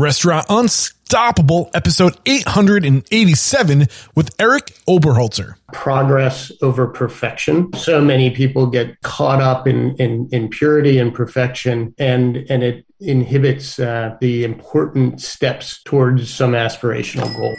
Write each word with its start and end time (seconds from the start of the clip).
Restaurant 0.00 0.46
Unstoppable, 0.48 1.70
episode 1.74 2.16
887 2.24 3.86
with 4.14 4.34
Erik 4.40 4.68
Oberholtzer. 4.88 5.56
Progress 5.74 6.50
over 6.62 6.86
perfection. 6.86 7.70
So 7.74 8.00
many 8.00 8.30
people 8.30 8.66
get 8.66 8.98
caught 9.02 9.42
up 9.42 9.68
in, 9.68 9.94
in, 9.96 10.26
in 10.32 10.48
purity 10.48 10.98
and 10.98 11.12
perfection, 11.12 11.94
and, 11.98 12.38
and 12.48 12.62
it 12.62 12.86
inhibits 12.98 13.78
uh, 13.78 14.16
the 14.22 14.42
important 14.42 15.20
steps 15.20 15.82
towards 15.82 16.32
some 16.32 16.52
aspirational 16.52 17.30
goal. 17.36 17.54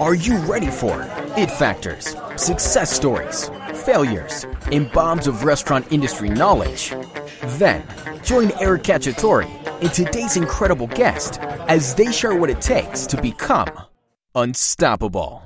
Are 0.00 0.14
you 0.14 0.38
ready 0.38 0.70
for 0.70 1.02
it 1.36 1.50
factors, 1.50 2.16
success 2.36 2.90
stories, 2.90 3.50
failures, 3.80 4.46
and 4.70 4.90
bombs 4.92 5.26
of 5.26 5.44
restaurant 5.44 5.90
industry 5.90 6.28
knowledge? 6.28 6.94
Then, 7.58 7.82
join 8.22 8.52
Eric 8.60 8.82
Cacciatore 8.82 9.48
and 9.80 9.92
today's 9.92 10.36
incredible 10.36 10.86
guest 10.86 11.38
as 11.68 11.94
they 11.94 12.12
share 12.12 12.34
what 12.34 12.50
it 12.50 12.60
takes 12.60 13.06
to 13.06 13.20
become 13.20 13.68
unstoppable. 14.34 15.42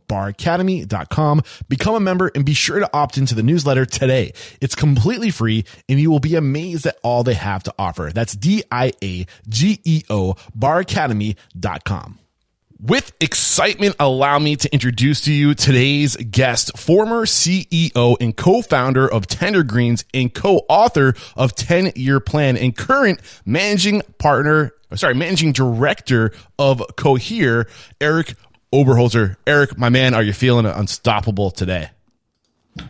baracademy.com. 0.09 1.43
Become 1.69 1.95
a 1.95 2.01
member 2.01 2.33
and 2.35 2.45
be 2.45 2.55
sure 2.55 2.81
to 2.81 2.91
opt 2.93 3.17
into 3.19 3.35
the 3.35 3.43
newsletter 3.43 3.87
today. 3.87 4.33
It's 4.61 4.75
completely 4.75 5.31
free 5.31 5.65
and 5.89 5.99
you 6.01 6.11
will 6.11 6.21
be 6.21 6.37
amazed 6.37 6.85
at 6.87 6.99
all 7.03 7.25
they 7.25 7.35
have 7.35 7.63
to 7.65 7.75
offer. 7.79 8.11
That's 8.15 8.35
D-I-A-G-E-O 8.35 10.37
baracademy.com. 10.57 12.20
With 12.83 13.13
excitement, 13.21 13.97
allow 14.01 14.39
me 14.39 14.57
to 14.57 14.73
introduce 14.73 15.21
to 15.23 15.33
you 15.33 15.53
today's 15.55 16.17
guest, 16.17 16.79
former 16.79 17.27
CEO 17.27 18.17
and 18.19 18.35
co-founder 18.35 19.07
of 19.07 19.27
Tender 19.27 19.63
Greens 19.63 20.07
and 20.15 20.33
co-author 20.33 21.15
of 21.37 21.55
10 21.55 21.93
Year 21.95 22.21
Plan 22.21 22.57
and 22.57 22.75
current 22.75 23.21
managing 23.45 24.01
partner, 24.17 24.73
sorry, 24.95 25.13
managing 25.13 25.53
director 25.53 26.33
of 26.59 26.83
Cohere, 26.97 27.67
Erik 28.01 28.33
Oberholtzer. 28.73 29.37
Eric, 29.47 29.77
my 29.77 29.91
man, 29.91 30.15
are 30.15 30.23
you 30.23 30.33
feeling 30.33 30.65
unstoppable 30.65 31.51
today? 31.51 31.91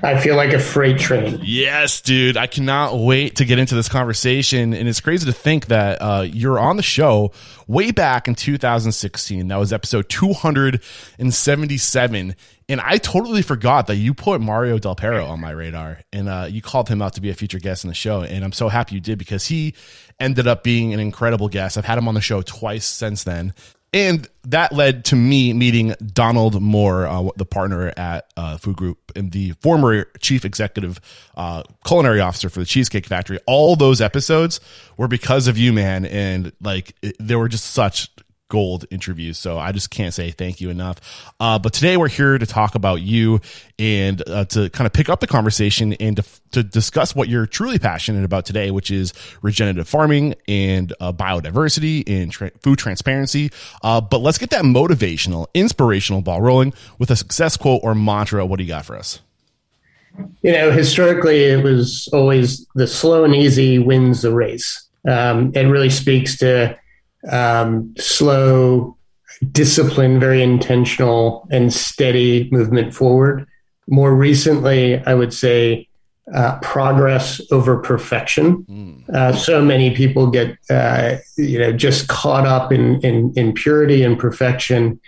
I 0.02 0.20
feel 0.20 0.36
like 0.36 0.52
a 0.52 0.58
freight 0.58 0.98
train. 0.98 1.40
Yes, 1.42 2.00
dude. 2.00 2.36
I 2.36 2.46
cannot 2.46 2.98
wait 2.98 3.36
to 3.36 3.44
get 3.44 3.58
into 3.58 3.74
this 3.74 3.88
conversation. 3.88 4.74
And 4.74 4.88
it's 4.88 5.00
crazy 5.00 5.26
to 5.26 5.32
think 5.32 5.66
that 5.66 6.00
uh, 6.00 6.26
you're 6.30 6.58
on 6.58 6.76
the 6.76 6.82
show 6.82 7.32
way 7.66 7.90
back 7.90 8.28
in 8.28 8.34
2016. 8.34 9.48
That 9.48 9.56
was 9.56 9.72
episode 9.72 10.08
277. 10.08 12.36
And 12.68 12.80
I 12.80 12.98
totally 12.98 13.42
forgot 13.42 13.88
that 13.88 13.96
you 13.96 14.14
put 14.14 14.40
Mario 14.40 14.78
Del 14.78 14.94
Pero 14.94 15.26
on 15.26 15.40
my 15.40 15.50
radar 15.50 16.00
and 16.12 16.28
uh, 16.28 16.46
you 16.48 16.62
called 16.62 16.88
him 16.88 17.02
out 17.02 17.14
to 17.14 17.20
be 17.20 17.30
a 17.30 17.34
future 17.34 17.58
guest 17.58 17.82
in 17.84 17.88
the 17.88 17.94
show. 17.94 18.22
And 18.22 18.44
I'm 18.44 18.52
so 18.52 18.68
happy 18.68 18.94
you 18.94 19.00
did 19.00 19.18
because 19.18 19.46
he 19.46 19.74
ended 20.20 20.46
up 20.46 20.62
being 20.62 20.94
an 20.94 21.00
incredible 21.00 21.48
guest. 21.48 21.76
I've 21.76 21.84
had 21.84 21.98
him 21.98 22.06
on 22.06 22.14
the 22.14 22.20
show 22.20 22.42
twice 22.42 22.84
since 22.84 23.24
then. 23.24 23.54
And 23.92 24.28
that 24.44 24.72
led 24.72 25.04
to 25.06 25.16
me 25.16 25.52
meeting 25.52 25.94
Donald 26.12 26.60
Moore, 26.62 27.06
uh, 27.06 27.28
the 27.36 27.44
partner 27.44 27.92
at 27.96 28.32
uh, 28.36 28.56
Food 28.56 28.76
Group 28.76 29.12
and 29.16 29.32
the 29.32 29.52
former 29.60 30.04
chief 30.20 30.44
executive 30.44 31.00
uh, 31.36 31.64
culinary 31.84 32.20
officer 32.20 32.48
for 32.48 32.60
the 32.60 32.66
Cheesecake 32.66 33.06
Factory. 33.06 33.38
All 33.46 33.74
those 33.74 34.00
episodes 34.00 34.60
were 34.96 35.08
because 35.08 35.48
of 35.48 35.58
you, 35.58 35.72
man. 35.72 36.04
And 36.04 36.52
like, 36.60 36.94
it, 37.02 37.16
they 37.18 37.34
were 37.34 37.48
just 37.48 37.66
such 37.66 38.10
gold 38.50 38.84
interviews. 38.90 39.38
So 39.38 39.58
I 39.58 39.72
just 39.72 39.88
can't 39.88 40.12
say 40.12 40.30
thank 40.30 40.60
you 40.60 40.68
enough. 40.68 41.32
Uh, 41.40 41.58
but 41.58 41.72
today 41.72 41.96
we're 41.96 42.08
here 42.08 42.36
to 42.36 42.44
talk 42.44 42.74
about 42.74 43.00
you 43.00 43.40
and 43.78 44.22
uh, 44.28 44.44
to 44.46 44.68
kind 44.68 44.86
of 44.86 44.92
pick 44.92 45.08
up 45.08 45.20
the 45.20 45.26
conversation 45.26 45.94
and 45.94 46.18
to, 46.18 46.24
to 46.50 46.62
discuss 46.62 47.14
what 47.14 47.28
you're 47.28 47.46
truly 47.46 47.78
passionate 47.78 48.24
about 48.24 48.44
today, 48.44 48.70
which 48.70 48.90
is 48.90 49.14
regenerative 49.40 49.88
farming 49.88 50.34
and 50.46 50.92
uh, 51.00 51.12
biodiversity 51.12 52.02
and 52.06 52.30
tra- 52.30 52.50
food 52.60 52.78
transparency. 52.78 53.50
Uh, 53.82 54.02
but 54.02 54.18
let's 54.18 54.36
get 54.36 54.50
that 54.50 54.64
motivational, 54.64 55.46
inspirational 55.54 56.20
ball 56.20 56.42
rolling 56.42 56.74
with 56.98 57.10
a 57.10 57.16
success 57.16 57.56
quote 57.56 57.80
or 57.82 57.94
mantra. 57.94 58.44
What 58.44 58.58
do 58.58 58.64
you 58.64 58.68
got 58.68 58.84
for 58.84 58.96
us? 58.96 59.20
You 60.42 60.52
know, 60.52 60.72
historically, 60.72 61.44
it 61.44 61.62
was 61.62 62.08
always 62.12 62.66
the 62.74 62.88
slow 62.88 63.24
and 63.24 63.34
easy 63.34 63.78
wins 63.78 64.22
the 64.22 64.34
race. 64.34 64.88
Um, 65.08 65.52
it 65.54 65.62
really 65.62 65.88
speaks 65.88 66.36
to 66.38 66.76
um, 67.28 67.94
slow, 67.98 68.96
disciplined, 69.52 70.20
very 70.20 70.42
intentional, 70.42 71.46
and 71.50 71.72
steady 71.72 72.48
movement 72.50 72.94
forward. 72.94 73.46
More 73.86 74.14
recently, 74.14 75.02
I 75.04 75.14
would 75.14 75.32
say 75.32 75.88
uh, 76.32 76.58
progress 76.60 77.40
over 77.50 77.78
perfection. 77.78 78.64
Mm. 78.64 79.08
Uh, 79.10 79.32
so 79.32 79.62
many 79.62 79.94
people 79.94 80.28
get, 80.28 80.56
uh, 80.68 81.16
you 81.36 81.58
know, 81.58 81.72
just 81.72 82.08
caught 82.08 82.46
up 82.46 82.72
in 82.72 83.00
in, 83.00 83.32
in 83.36 83.52
purity 83.52 84.02
and 84.02 84.18
perfection, 84.18 85.00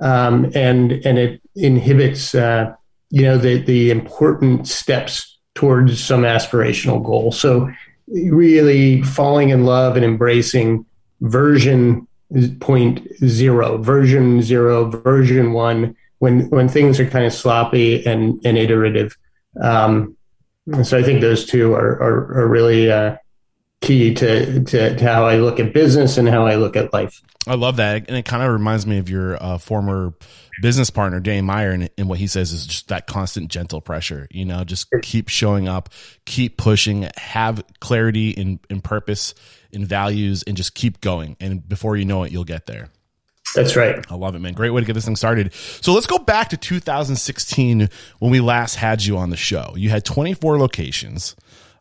um, 0.00 0.50
and 0.54 0.92
and 1.04 1.18
it 1.18 1.40
inhibits, 1.56 2.34
uh, 2.34 2.72
you 3.10 3.22
know, 3.22 3.36
the 3.36 3.58
the 3.58 3.90
important 3.90 4.68
steps 4.68 5.38
towards 5.54 6.02
some 6.02 6.22
aspirational 6.22 7.04
goal. 7.04 7.32
So, 7.32 7.68
really 8.06 9.02
falling 9.02 9.48
in 9.48 9.64
love 9.64 9.96
and 9.96 10.04
embracing 10.04 10.86
version 11.20 12.06
point 12.60 13.06
zero, 13.24 13.78
version 13.78 14.42
zero, 14.42 14.84
version 14.84 15.52
one, 15.52 15.96
when 16.18 16.48
when 16.50 16.68
things 16.68 17.00
are 17.00 17.08
kind 17.08 17.24
of 17.24 17.32
sloppy 17.32 18.04
and, 18.04 18.40
and 18.44 18.58
iterative. 18.58 19.16
Um, 19.60 20.16
so 20.82 20.98
I 20.98 21.02
think 21.02 21.20
those 21.20 21.46
two 21.46 21.72
are 21.74 22.02
are, 22.02 22.40
are 22.40 22.48
really 22.48 22.90
uh, 22.90 23.16
key 23.80 24.12
to, 24.14 24.64
to, 24.64 24.96
to 24.96 25.04
how 25.04 25.26
I 25.26 25.36
look 25.36 25.60
at 25.60 25.72
business 25.72 26.18
and 26.18 26.28
how 26.28 26.46
I 26.46 26.56
look 26.56 26.76
at 26.76 26.92
life. 26.92 27.22
I 27.46 27.54
love 27.54 27.76
that, 27.76 28.08
and 28.08 28.16
it 28.16 28.24
kind 28.24 28.42
of 28.42 28.52
reminds 28.52 28.86
me 28.86 28.98
of 28.98 29.08
your 29.08 29.42
uh, 29.42 29.58
former 29.58 30.12
business 30.60 30.90
partner, 30.90 31.20
Danny 31.20 31.40
Meyer, 31.40 31.70
and, 31.70 31.88
and, 31.96 32.08
what 32.08 32.18
he 32.18 32.26
says 32.26 32.52
is 32.52 32.66
just 32.66 32.88
that 32.88 33.06
constant 33.06 33.48
gentle 33.48 33.80
pressure. 33.80 34.26
You 34.30 34.44
know, 34.44 34.64
just 34.64 34.88
keep 35.02 35.28
showing 35.28 35.68
up, 35.68 35.88
keep 36.26 36.58
pushing, 36.58 37.08
have 37.16 37.62
clarity 37.80 38.30
in 38.30 38.60
in 38.68 38.82
purpose 38.82 39.34
in 39.72 39.84
values 39.84 40.42
and 40.44 40.56
just 40.56 40.74
keep 40.74 41.00
going. 41.00 41.36
And 41.40 41.66
before 41.68 41.96
you 41.96 42.04
know 42.04 42.22
it, 42.22 42.32
you'll 42.32 42.44
get 42.44 42.66
there. 42.66 42.88
That's 43.54 43.76
right. 43.76 44.04
I 44.10 44.14
love 44.14 44.34
it, 44.34 44.40
man. 44.40 44.52
Great 44.52 44.70
way 44.70 44.80
to 44.80 44.86
get 44.86 44.92
this 44.92 45.06
thing 45.06 45.16
started. 45.16 45.54
So 45.54 45.92
let's 45.92 46.06
go 46.06 46.18
back 46.18 46.50
to 46.50 46.56
2016 46.56 47.88
when 48.18 48.30
we 48.30 48.40
last 48.40 48.74
had 48.74 49.04
you 49.04 49.16
on 49.16 49.30
the 49.30 49.36
show. 49.36 49.72
You 49.76 49.90
had 49.90 50.04
24 50.04 50.58
locations. 50.58 51.34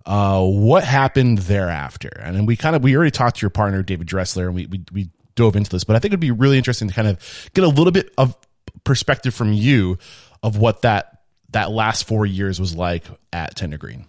Uh, 0.06 0.46
what 0.46 0.86
happened 0.86 1.40
thereafter? 1.40 2.22
And 2.24 2.36
then 2.36 2.46
we 2.46 2.56
kind 2.56 2.76
of 2.76 2.84
we 2.84 2.96
already 2.96 3.12
talked 3.12 3.38
to 3.38 3.42
your 3.42 3.50
partner 3.50 3.84
David 3.84 4.08
Dressler, 4.08 4.46
and 4.46 4.56
we, 4.56 4.66
we 4.68 4.82
we 4.94 5.10
dove 5.36 5.56
into 5.56 5.70
this, 5.70 5.84
but 5.84 5.96
I 5.96 6.00
think 6.00 6.12
it'd 6.12 6.20
be 6.20 6.32
really 6.32 6.58
interesting 6.58 6.88
to 6.88 6.94
kind 6.94 7.08
of 7.08 7.50
get 7.54 7.64
a 7.64 7.68
little 7.68 7.92
bit 7.92 8.14
of 8.18 8.36
perspective 8.84 9.34
from 9.34 9.54
you 9.54 9.98
of 10.44 10.58
what 10.58 10.82
that 10.82 11.22
that 11.50 11.72
last 11.72 12.08
four 12.08 12.26
years 12.26 12.60
was 12.60 12.76
like 12.76 13.06
at 13.32 13.56
Tender 13.56 13.78
Green. 13.78 14.06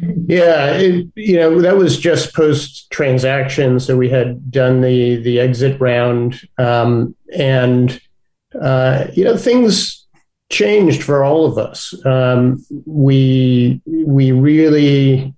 Yeah, 0.00 0.72
it, 0.72 1.08
you 1.16 1.36
know 1.36 1.60
that 1.60 1.76
was 1.76 1.98
just 1.98 2.34
post 2.34 2.90
transaction, 2.90 3.80
so 3.80 3.96
we 3.96 4.08
had 4.08 4.50
done 4.50 4.80
the 4.80 5.16
the 5.16 5.40
exit 5.40 5.80
round, 5.80 6.40
um, 6.56 7.16
and 7.36 8.00
uh, 8.60 9.06
you 9.12 9.24
know 9.24 9.36
things 9.36 10.06
changed 10.50 11.02
for 11.02 11.24
all 11.24 11.46
of 11.46 11.58
us. 11.58 11.94
Um, 12.06 12.64
we 12.86 13.80
we 13.86 14.30
really 14.32 15.34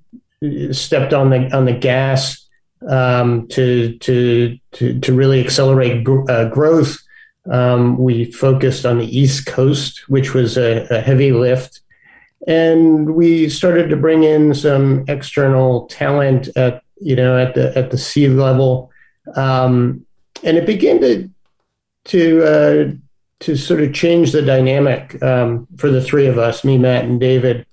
stepped 0.73 1.15
on 1.15 1.31
the 1.31 1.57
on 1.57 1.65
the 1.65 1.73
gas 1.73 2.47
um, 2.89 3.49
to, 3.49 3.97
to 3.99 4.59
to 4.73 5.01
to 5.01 5.13
really 5.15 5.41
accelerate 5.43 6.05
gr- 6.05 6.31
uh, 6.31 6.47
growth. 6.51 6.99
Um, 7.51 7.97
we 7.97 8.31
focused 8.31 8.85
on 8.85 8.99
the 8.99 9.19
East 9.19 9.47
Coast, 9.47 10.09
which 10.09 10.35
was 10.35 10.59
a, 10.59 10.87
a 10.91 11.01
heavy 11.01 11.33
lift 11.33 11.81
and 12.47 13.15
we 13.15 13.49
started 13.49 13.91
to 13.91 13.97
bring 13.97 14.25
in 14.25 14.55
some 14.55 15.05
external 15.09 15.87
talent 15.87 16.49
at 16.57 16.83
you 17.01 17.17
know 17.17 17.39
at 17.39 17.55
the 17.55 17.77
at 17.77 17.91
the 17.91 17.99
C 17.99 18.29
level, 18.29 18.91
um, 19.37 20.05
and 20.43 20.57
it 20.57 20.67
began 20.67 21.01
to 21.01 21.31
to 22.05 22.45
uh, 22.45 22.93
to 23.41 23.57
sort 23.57 23.83
of 23.83 23.93
change 23.93 24.33
the 24.33 24.43
dynamic 24.43 25.23
um, 25.23 25.67
for 25.77 25.91
the 25.91 26.03
three 26.03 26.27
of 26.27 26.39
us, 26.39 26.65
me, 26.65 26.79
Matt, 26.79 27.05
and 27.05 27.21
David, 27.21 27.67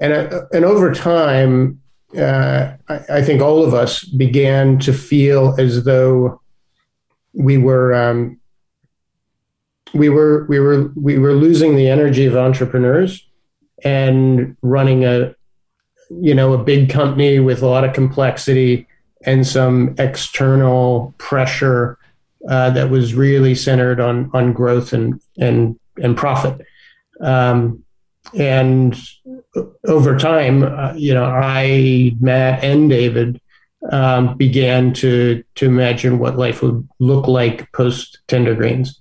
and 0.00 0.12
uh, 0.12 0.42
and 0.52 0.64
over 0.64 0.94
time, 0.94 1.80
uh, 2.16 2.74
I, 2.88 3.00
I, 3.08 3.22
think 3.22 3.42
all 3.42 3.64
of 3.64 3.74
us 3.74 4.04
began 4.04 4.78
to 4.80 4.92
feel 4.92 5.54
as 5.58 5.84
though 5.84 6.40
we 7.32 7.58
were. 7.58 7.94
Um, 7.94 8.40
we 9.94 10.08
were 10.08 10.46
we 10.48 10.58
were 10.58 10.92
we 10.94 11.16
were 11.16 11.32
losing 11.32 11.76
the 11.76 11.88
energy 11.88 12.26
of 12.26 12.36
entrepreneurs 12.36 13.25
and 13.84 14.56
running 14.62 15.04
a 15.04 15.34
you 16.10 16.34
know 16.34 16.52
a 16.52 16.62
big 16.62 16.90
company 16.90 17.38
with 17.38 17.62
a 17.62 17.66
lot 17.66 17.84
of 17.84 17.92
complexity 17.92 18.86
and 19.24 19.46
some 19.46 19.94
external 19.98 21.14
pressure 21.18 21.98
uh, 22.48 22.70
that 22.70 22.90
was 22.90 23.14
really 23.14 23.54
centered 23.54 24.00
on 24.00 24.30
on 24.32 24.52
growth 24.52 24.92
and 24.92 25.20
and 25.38 25.78
and 26.02 26.16
profit. 26.16 26.60
Um, 27.20 27.82
and 28.34 28.96
over 29.84 30.18
time, 30.18 30.62
uh, 30.62 30.92
you 30.94 31.14
know, 31.14 31.24
I, 31.24 32.14
Matt, 32.20 32.64
and 32.64 32.90
David 32.90 33.40
um, 33.90 34.36
began 34.36 34.92
to 34.94 35.44
to 35.56 35.66
imagine 35.66 36.18
what 36.18 36.36
life 36.36 36.62
would 36.62 36.86
look 36.98 37.26
like 37.26 37.70
post 37.72 38.18
Tender 38.28 38.54
Greens. 38.54 39.00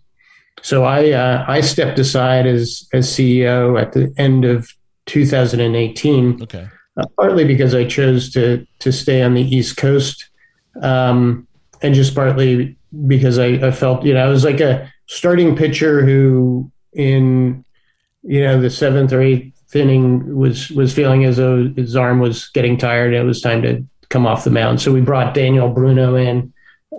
So 0.65 0.83
I 0.83 1.11
uh, 1.11 1.45
I 1.47 1.61
stepped 1.61 1.99
aside 1.99 2.47
as 2.47 2.87
as 2.91 3.07
CEO 3.07 3.79
at 3.79 3.93
the 3.93 4.11
end 4.17 4.45
of 4.45 4.67
2018. 5.05 6.41
Okay. 6.41 6.67
Uh, 6.97 7.05
partly 7.17 7.45
because 7.45 7.75
I 7.75 7.85
chose 7.85 8.31
to 8.33 8.65
to 8.79 8.91
stay 8.91 9.21
on 9.21 9.35
the 9.35 9.43
East 9.43 9.77
Coast, 9.77 10.27
um, 10.81 11.47
and 11.83 11.93
just 11.93 12.15
partly 12.15 12.75
because 13.05 13.37
I, 13.37 13.67
I 13.67 13.69
felt 13.69 14.03
you 14.05 14.15
know 14.15 14.25
I 14.25 14.27
was 14.27 14.43
like 14.43 14.59
a 14.59 14.91
starting 15.05 15.55
pitcher 15.55 16.03
who 16.03 16.71
in 16.93 17.63
you 18.23 18.41
know 18.41 18.59
the 18.59 18.71
seventh 18.71 19.13
or 19.13 19.21
eighth 19.21 19.75
inning 19.75 20.35
was 20.35 20.71
was 20.71 20.95
feeling 20.95 21.25
as 21.25 21.37
though 21.37 21.71
his 21.75 21.95
arm 21.95 22.17
was 22.17 22.49
getting 22.55 22.75
tired 22.75 23.13
and 23.13 23.21
it 23.21 23.27
was 23.27 23.39
time 23.39 23.61
to 23.61 23.85
come 24.09 24.25
off 24.25 24.43
the 24.43 24.49
mound. 24.49 24.81
So 24.81 24.91
we 24.91 25.01
brought 25.01 25.35
Denyelle 25.35 25.75
Bruno 25.75 26.15
in 26.15 26.51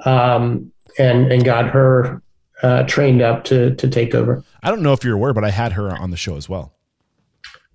um, 0.05 0.71
and 1.01 1.33
and 1.33 1.45
got 1.45 1.67
her 1.71 2.23
uh, 2.63 2.83
trained 2.85 3.23
up 3.23 3.45
to 3.45 3.75
to 3.77 3.89
take 3.89 4.15
over. 4.15 4.43
I 4.63 4.71
don't 4.71 4.83
know 4.83 4.93
if 4.93 5.05
you're 5.05 5.15
aware, 5.15 5.33
but 5.33 5.45
I 5.45 5.51
had 5.51 5.73
her 5.73 5.91
on 5.91 6.11
the 6.11 6.17
show 6.17 6.37
as 6.37 6.49
well. 6.49 6.73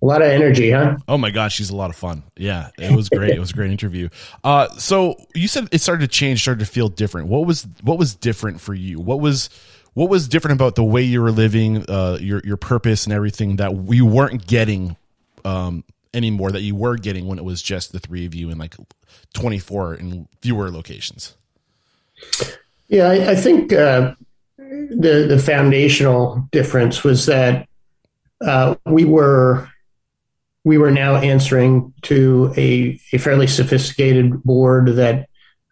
A 0.02 0.06
lot 0.06 0.20
of 0.20 0.28
energy, 0.28 0.72
huh? 0.72 0.96
Oh 1.06 1.16
my 1.16 1.30
gosh, 1.30 1.54
she's 1.54 1.70
a 1.70 1.76
lot 1.76 1.88
of 1.88 1.96
fun. 1.96 2.24
Yeah, 2.36 2.70
it 2.76 2.94
was 2.94 3.08
great. 3.08 3.30
it 3.30 3.38
was 3.38 3.52
a 3.52 3.54
great 3.54 3.70
interview. 3.70 4.08
Uh, 4.44 4.68
so 4.70 5.14
you 5.34 5.46
said 5.46 5.68
it 5.70 5.80
started 5.80 6.00
to 6.00 6.08
change, 6.08 6.42
started 6.42 6.64
to 6.64 6.70
feel 6.70 6.88
different. 6.88 7.28
What 7.28 7.46
was 7.46 7.66
what 7.82 7.96
was 7.96 8.14
different 8.16 8.60
for 8.60 8.74
you? 8.74 8.98
What 8.98 9.20
was 9.20 9.48
what 9.94 10.10
was 10.10 10.26
different 10.26 10.54
about 10.54 10.74
the 10.74 10.82
way 10.82 11.02
you 11.02 11.22
were 11.22 11.30
living, 11.30 11.88
uh, 11.88 12.18
your 12.20 12.40
your 12.44 12.56
purpose 12.56 13.04
and 13.04 13.12
everything 13.12 13.56
that 13.56 13.74
we 13.74 14.00
weren't 14.00 14.46
getting 14.46 14.96
um, 15.44 15.84
anymore 16.14 16.50
that 16.50 16.62
you 16.62 16.74
were 16.74 16.96
getting 16.96 17.26
when 17.26 17.38
it 17.38 17.44
was 17.44 17.62
just 17.62 17.92
the 17.92 18.00
three 18.00 18.26
of 18.26 18.34
you 18.34 18.50
in 18.50 18.58
like 18.58 18.74
24 19.34 19.94
in 19.94 20.28
fewer 20.40 20.70
locations? 20.70 21.36
Yeah, 22.88 23.08
I, 23.08 23.30
I 23.30 23.34
think 23.34 23.72
uh, 23.72 24.14
the 24.72 25.26
the 25.28 25.38
foundational 25.38 26.48
difference 26.50 27.04
was 27.04 27.26
that 27.26 27.68
uh, 28.44 28.74
we 28.86 29.04
were 29.04 29.68
we 30.64 30.78
were 30.78 30.90
now 30.90 31.16
answering 31.16 31.92
to 32.02 32.52
a, 32.56 32.98
a 33.12 33.18
fairly 33.18 33.46
sophisticated 33.46 34.42
board 34.42 34.88
that 34.96 35.28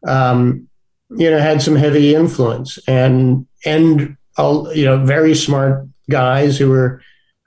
um, 0.07 0.69
you 1.11 1.31
know 1.31 1.39
had 1.39 1.63
some 1.63 1.77
heavy 1.77 2.15
influence 2.15 2.79
and 2.87 3.47
and 3.65 4.17
you 4.39 4.85
know 4.85 5.05
very 5.05 5.35
smart 5.35 5.87
guys 6.09 6.59
who 6.59 6.69
were 6.69 7.03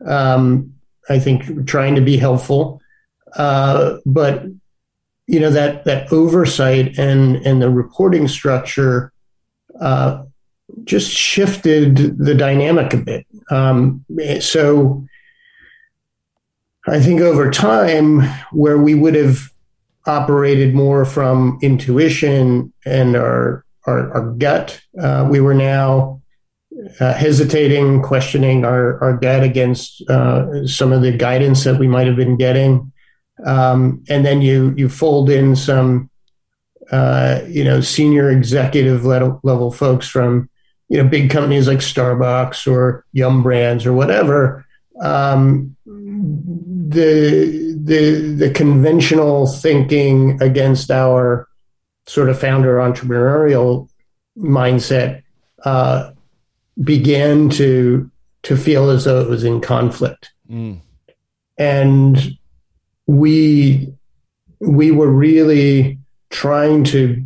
um, 0.06 0.74
I 1.10 1.20
think 1.20 1.68
trying 1.68 1.96
to 1.96 2.02
be 2.02 2.18
helpful, 2.18 2.82
uh, 3.36 3.98
but 4.06 4.46
you 5.28 5.40
know 5.40 5.52
that 5.52 5.86
that 5.86 6.12
oversight 6.12 6.98
and 6.98 7.36
and 7.38 7.62
the 7.62 7.70
reporting 7.70 8.28
structure 8.28 9.14
uh, 9.80 10.24
just 10.84 11.12
shifted 11.12 12.18
the 12.18 12.36
dynamic 12.36 12.94
a 12.94 12.98
bit. 12.98 13.26
Um, 13.50 14.06
so 14.40 15.06
I 16.88 17.00
think 17.00 17.22
over 17.22 17.50
time, 17.52 18.22
where 18.52 18.78
we 18.78 18.96
would 18.96 19.16
have 19.16 19.52
operated 20.06 20.76
more 20.76 21.06
from 21.06 21.58
intuition 21.62 22.74
and 22.86 23.16
our 23.16 23.64
our, 23.86 24.14
our 24.14 24.32
gut. 24.32 24.82
Uh, 25.00 25.28
we 25.30 25.42
were 25.42 25.54
now 25.54 26.22
uh, 27.00 27.14
hesitating, 27.14 28.02
questioning 28.02 28.66
our, 28.66 29.02
our 29.04 29.18
gut 29.18 29.44
against 29.44 30.02
uh, 30.10 30.66
some 30.66 30.92
of 30.92 31.02
the 31.02 31.12
guidance 31.12 31.64
that 31.64 31.78
we 31.78 31.88
might 31.88 32.08
have 32.08 32.16
been 32.16 32.38
getting. 32.38 32.92
Um, 33.46 34.04
and 34.10 34.26
then 34.26 34.42
you 34.42 34.74
you 34.78 34.88
fold 34.90 35.30
in 35.30 35.56
some 35.56 36.10
uh, 36.92 37.42
you 37.48 37.64
know 37.64 37.82
senior 37.82 38.30
executive 38.30 39.06
level, 39.06 39.40
level 39.44 39.72
folks 39.72 40.08
from 40.08 40.50
you 40.94 41.02
know 41.02 41.10
big 41.10 41.32
companies 41.32 41.68
like 41.68 41.80
Starbucks 41.80 42.72
or 42.72 43.04
Yum 43.14 43.42
Brands 43.42 43.84
or 43.88 43.94
whatever. 43.94 44.64
Um, 45.02 45.76
the 45.88 47.76
the 47.84 48.36
the 48.38 48.52
conventional 48.52 49.48
thinking 49.48 50.40
against 50.40 50.92
our 50.92 51.48
sort 52.06 52.30
of 52.30 52.40
founder 52.40 52.76
entrepreneurial 52.78 53.90
mindset 54.38 55.24
uh, 55.66 56.12
began 56.84 57.50
to 57.50 58.12
to 58.44 58.56
feel 58.56 58.92
as 58.92 59.06
though 59.06 59.20
it 59.20 59.28
was 59.28 59.44
in 59.44 59.62
conflict, 59.62 60.32
mm. 60.48 60.80
and 61.58 62.38
we 63.08 63.92
we 64.60 64.92
were 64.92 65.10
really 65.10 65.98
trying 66.30 66.84
to 66.84 67.26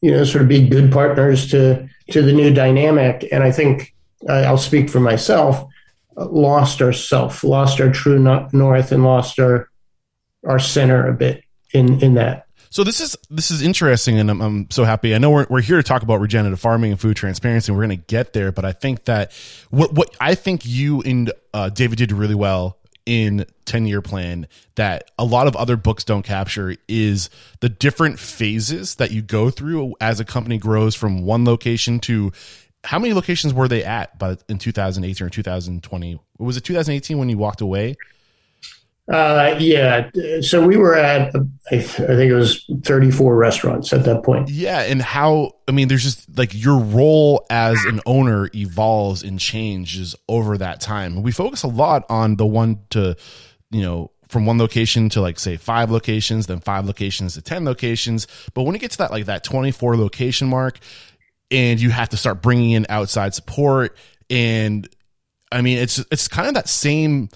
you 0.00 0.12
know 0.12 0.22
sort 0.22 0.42
of 0.42 0.48
be 0.48 0.68
good 0.68 0.92
partners 0.92 1.50
to 1.50 1.89
to 2.10 2.22
the 2.22 2.32
new 2.32 2.52
dynamic, 2.52 3.26
and 3.32 3.42
I 3.42 3.50
think 3.50 3.94
I'll 4.28 4.58
speak 4.58 4.90
for 4.90 5.00
myself. 5.00 5.66
Lost 6.16 6.82
ourself, 6.82 7.44
lost 7.44 7.80
our 7.80 7.90
true 7.90 8.18
north, 8.18 8.92
and 8.92 9.04
lost 9.04 9.38
our 9.38 9.68
our 10.46 10.58
center 10.58 11.06
a 11.08 11.12
bit 11.12 11.44
in 11.72 12.02
in 12.02 12.14
that. 12.14 12.46
So 12.72 12.84
this 12.84 13.00
is 13.00 13.16
this 13.30 13.50
is 13.50 13.62
interesting, 13.62 14.18
and 14.18 14.30
I'm, 14.30 14.40
I'm 14.40 14.70
so 14.70 14.84
happy. 14.84 15.14
I 15.14 15.18
know 15.18 15.30
we're, 15.30 15.46
we're 15.50 15.60
here 15.60 15.76
to 15.76 15.82
talk 15.82 16.02
about 16.02 16.20
regenerative 16.20 16.60
farming 16.60 16.92
and 16.92 17.00
food 17.00 17.16
transparency, 17.16 17.72
and 17.72 17.76
we're 17.76 17.86
going 17.86 17.98
to 17.98 18.04
get 18.06 18.32
there. 18.32 18.52
But 18.52 18.64
I 18.64 18.72
think 18.72 19.06
that 19.06 19.32
what 19.70 19.92
what 19.92 20.14
I 20.20 20.34
think 20.34 20.62
you 20.64 21.00
and 21.02 21.32
uh, 21.52 21.70
David 21.70 21.98
did 21.98 22.12
really 22.12 22.36
well 22.36 22.78
in 23.10 23.44
10 23.64 23.86
year 23.86 24.00
plan 24.00 24.46
that 24.76 25.10
a 25.18 25.24
lot 25.24 25.48
of 25.48 25.56
other 25.56 25.76
books 25.76 26.04
don't 26.04 26.22
capture 26.22 26.76
is 26.86 27.28
the 27.58 27.68
different 27.68 28.20
phases 28.20 28.94
that 28.94 29.10
you 29.10 29.20
go 29.20 29.50
through 29.50 29.96
as 30.00 30.20
a 30.20 30.24
company 30.24 30.58
grows 30.58 30.94
from 30.94 31.22
one 31.22 31.44
location 31.44 31.98
to 31.98 32.30
how 32.84 33.00
many 33.00 33.12
locations 33.12 33.52
were 33.52 33.66
they 33.66 33.82
at 33.82 34.16
but 34.16 34.44
in 34.48 34.58
2018 34.58 35.26
or 35.26 35.28
2020 35.28 36.20
was 36.38 36.56
it 36.56 36.60
2018 36.60 37.18
when 37.18 37.28
you 37.28 37.36
walked 37.36 37.60
away 37.60 37.96
uh, 39.10 39.56
yeah. 39.58 40.08
So 40.40 40.64
we 40.64 40.76
were 40.76 40.94
at, 40.94 41.34
I 41.70 41.78
think 41.78 42.30
it 42.30 42.34
was 42.34 42.64
34 42.84 43.36
restaurants 43.36 43.92
at 43.92 44.04
that 44.04 44.22
point. 44.22 44.48
Yeah. 44.48 44.82
And 44.82 45.02
how, 45.02 45.52
I 45.66 45.72
mean, 45.72 45.88
there's 45.88 46.04
just 46.04 46.38
like 46.38 46.54
your 46.54 46.78
role 46.78 47.44
as 47.50 47.84
an 47.84 48.00
owner 48.06 48.48
evolves 48.54 49.22
and 49.24 49.40
changes 49.40 50.14
over 50.28 50.56
that 50.58 50.80
time. 50.80 51.22
We 51.22 51.32
focus 51.32 51.64
a 51.64 51.68
lot 51.68 52.04
on 52.08 52.36
the 52.36 52.46
one 52.46 52.80
to, 52.90 53.16
you 53.70 53.82
know, 53.82 54.12
from 54.28 54.46
one 54.46 54.58
location 54.58 55.08
to 55.10 55.20
like 55.20 55.40
say 55.40 55.56
five 55.56 55.90
locations, 55.90 56.46
then 56.46 56.60
five 56.60 56.86
locations 56.86 57.34
to 57.34 57.42
10 57.42 57.64
locations. 57.64 58.28
But 58.54 58.62
when 58.62 58.74
you 58.74 58.80
get 58.80 58.92
to 58.92 58.98
that, 58.98 59.10
like 59.10 59.26
that 59.26 59.42
24 59.42 59.96
location 59.96 60.48
mark 60.48 60.78
and 61.50 61.80
you 61.80 61.90
have 61.90 62.10
to 62.10 62.16
start 62.16 62.42
bringing 62.42 62.70
in 62.70 62.86
outside 62.88 63.34
support 63.34 63.96
and 64.30 64.88
I 65.50 65.62
mean, 65.62 65.78
it's, 65.78 65.98
it's 66.12 66.28
kind 66.28 66.46
of 66.46 66.54
that 66.54 66.68
same, 66.68 67.28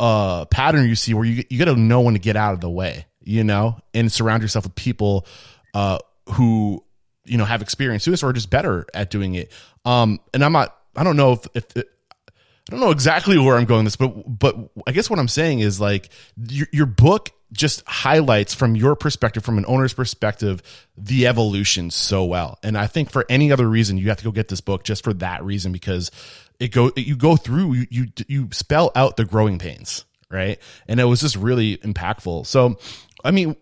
uh, 0.00 0.44
pattern 0.46 0.88
you 0.88 0.94
see 0.94 1.14
where 1.14 1.24
you 1.24 1.44
you 1.48 1.58
got 1.58 1.66
to 1.66 1.76
know 1.76 2.00
when 2.00 2.14
to 2.14 2.20
get 2.20 2.36
out 2.36 2.54
of 2.54 2.60
the 2.60 2.70
way, 2.70 3.06
you 3.20 3.44
know, 3.44 3.78
and 3.94 4.10
surround 4.10 4.42
yourself 4.42 4.64
with 4.64 4.74
people 4.74 5.26
uh, 5.74 5.98
who 6.30 6.84
you 7.24 7.36
know 7.36 7.44
have 7.44 7.62
experience 7.62 8.04
doing 8.04 8.12
this 8.12 8.22
or 8.22 8.32
just 8.32 8.50
better 8.50 8.86
at 8.94 9.10
doing 9.10 9.34
it. 9.34 9.52
Um, 9.84 10.20
and 10.32 10.44
I'm 10.44 10.52
not. 10.52 10.74
I 10.96 11.04
don't 11.04 11.16
know 11.16 11.32
if, 11.32 11.46
if 11.54 11.76
I 11.76 12.70
don't 12.70 12.80
know 12.80 12.90
exactly 12.90 13.38
where 13.38 13.56
I'm 13.56 13.64
going 13.64 13.84
this, 13.84 13.96
but 13.96 14.10
but 14.26 14.56
I 14.86 14.92
guess 14.92 15.08
what 15.08 15.18
I'm 15.18 15.28
saying 15.28 15.60
is 15.60 15.80
like 15.80 16.10
your, 16.36 16.66
your 16.72 16.86
book 16.86 17.30
just 17.52 17.82
highlights 17.86 18.54
from 18.54 18.76
your 18.76 18.94
perspective, 18.94 19.42
from 19.42 19.56
an 19.56 19.64
owner's 19.66 19.94
perspective, 19.94 20.62
the 20.96 21.26
evolution 21.26 21.90
so 21.90 22.24
well. 22.24 22.58
And 22.62 22.76
I 22.76 22.86
think 22.86 23.10
for 23.10 23.24
any 23.30 23.52
other 23.52 23.66
reason, 23.66 23.96
you 23.96 24.08
have 24.08 24.18
to 24.18 24.24
go 24.24 24.32
get 24.32 24.48
this 24.48 24.60
book 24.60 24.84
just 24.84 25.02
for 25.02 25.14
that 25.14 25.42
reason 25.42 25.72
because 25.72 26.10
it 26.60 26.68
go 26.68 26.90
you 26.96 27.16
go 27.16 27.36
through 27.36 27.74
you 27.74 27.86
you 27.90 28.06
you 28.26 28.48
spell 28.52 28.90
out 28.94 29.16
the 29.16 29.24
growing 29.24 29.58
pains, 29.58 30.04
right? 30.30 30.58
And 30.86 31.00
it 31.00 31.04
was 31.04 31.20
just 31.20 31.36
really 31.36 31.76
impactful. 31.78 32.46
So, 32.46 32.78
I 33.24 33.30
mean, 33.30 33.56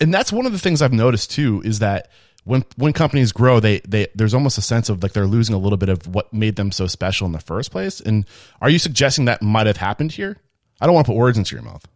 and 0.00 0.12
that's 0.12 0.32
one 0.32 0.46
of 0.46 0.52
the 0.52 0.58
things 0.58 0.82
I've 0.82 0.92
noticed 0.92 1.30
too 1.30 1.62
is 1.64 1.78
that 1.78 2.10
when 2.44 2.64
when 2.76 2.92
companies 2.92 3.32
grow, 3.32 3.60
they 3.60 3.80
they 3.80 4.08
there's 4.14 4.34
almost 4.34 4.58
a 4.58 4.62
sense 4.62 4.88
of 4.88 5.02
like 5.02 5.12
they're 5.12 5.26
losing 5.26 5.54
a 5.54 5.58
little 5.58 5.78
bit 5.78 5.88
of 5.88 6.06
what 6.06 6.32
made 6.32 6.56
them 6.56 6.72
so 6.72 6.86
special 6.86 7.26
in 7.26 7.32
the 7.32 7.40
first 7.40 7.70
place. 7.70 8.00
And 8.00 8.26
are 8.60 8.70
you 8.70 8.78
suggesting 8.78 9.26
that 9.26 9.42
might 9.42 9.66
have 9.66 9.76
happened 9.76 10.12
here? 10.12 10.38
I 10.80 10.86
don't 10.86 10.94
want 10.94 11.06
to 11.06 11.12
put 11.12 11.18
words 11.18 11.36
into 11.36 11.54
your 11.54 11.64
mouth. 11.64 11.86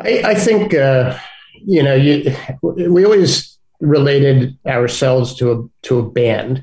I, 0.00 0.22
I 0.24 0.34
think 0.34 0.74
uh, 0.74 1.18
you 1.64 1.82
know 1.82 1.94
you, 1.94 2.34
we 2.62 3.04
always 3.04 3.58
related 3.80 4.56
ourselves 4.66 5.34
to 5.36 5.52
a 5.52 5.86
to 5.86 5.98
a 5.98 6.10
band, 6.10 6.62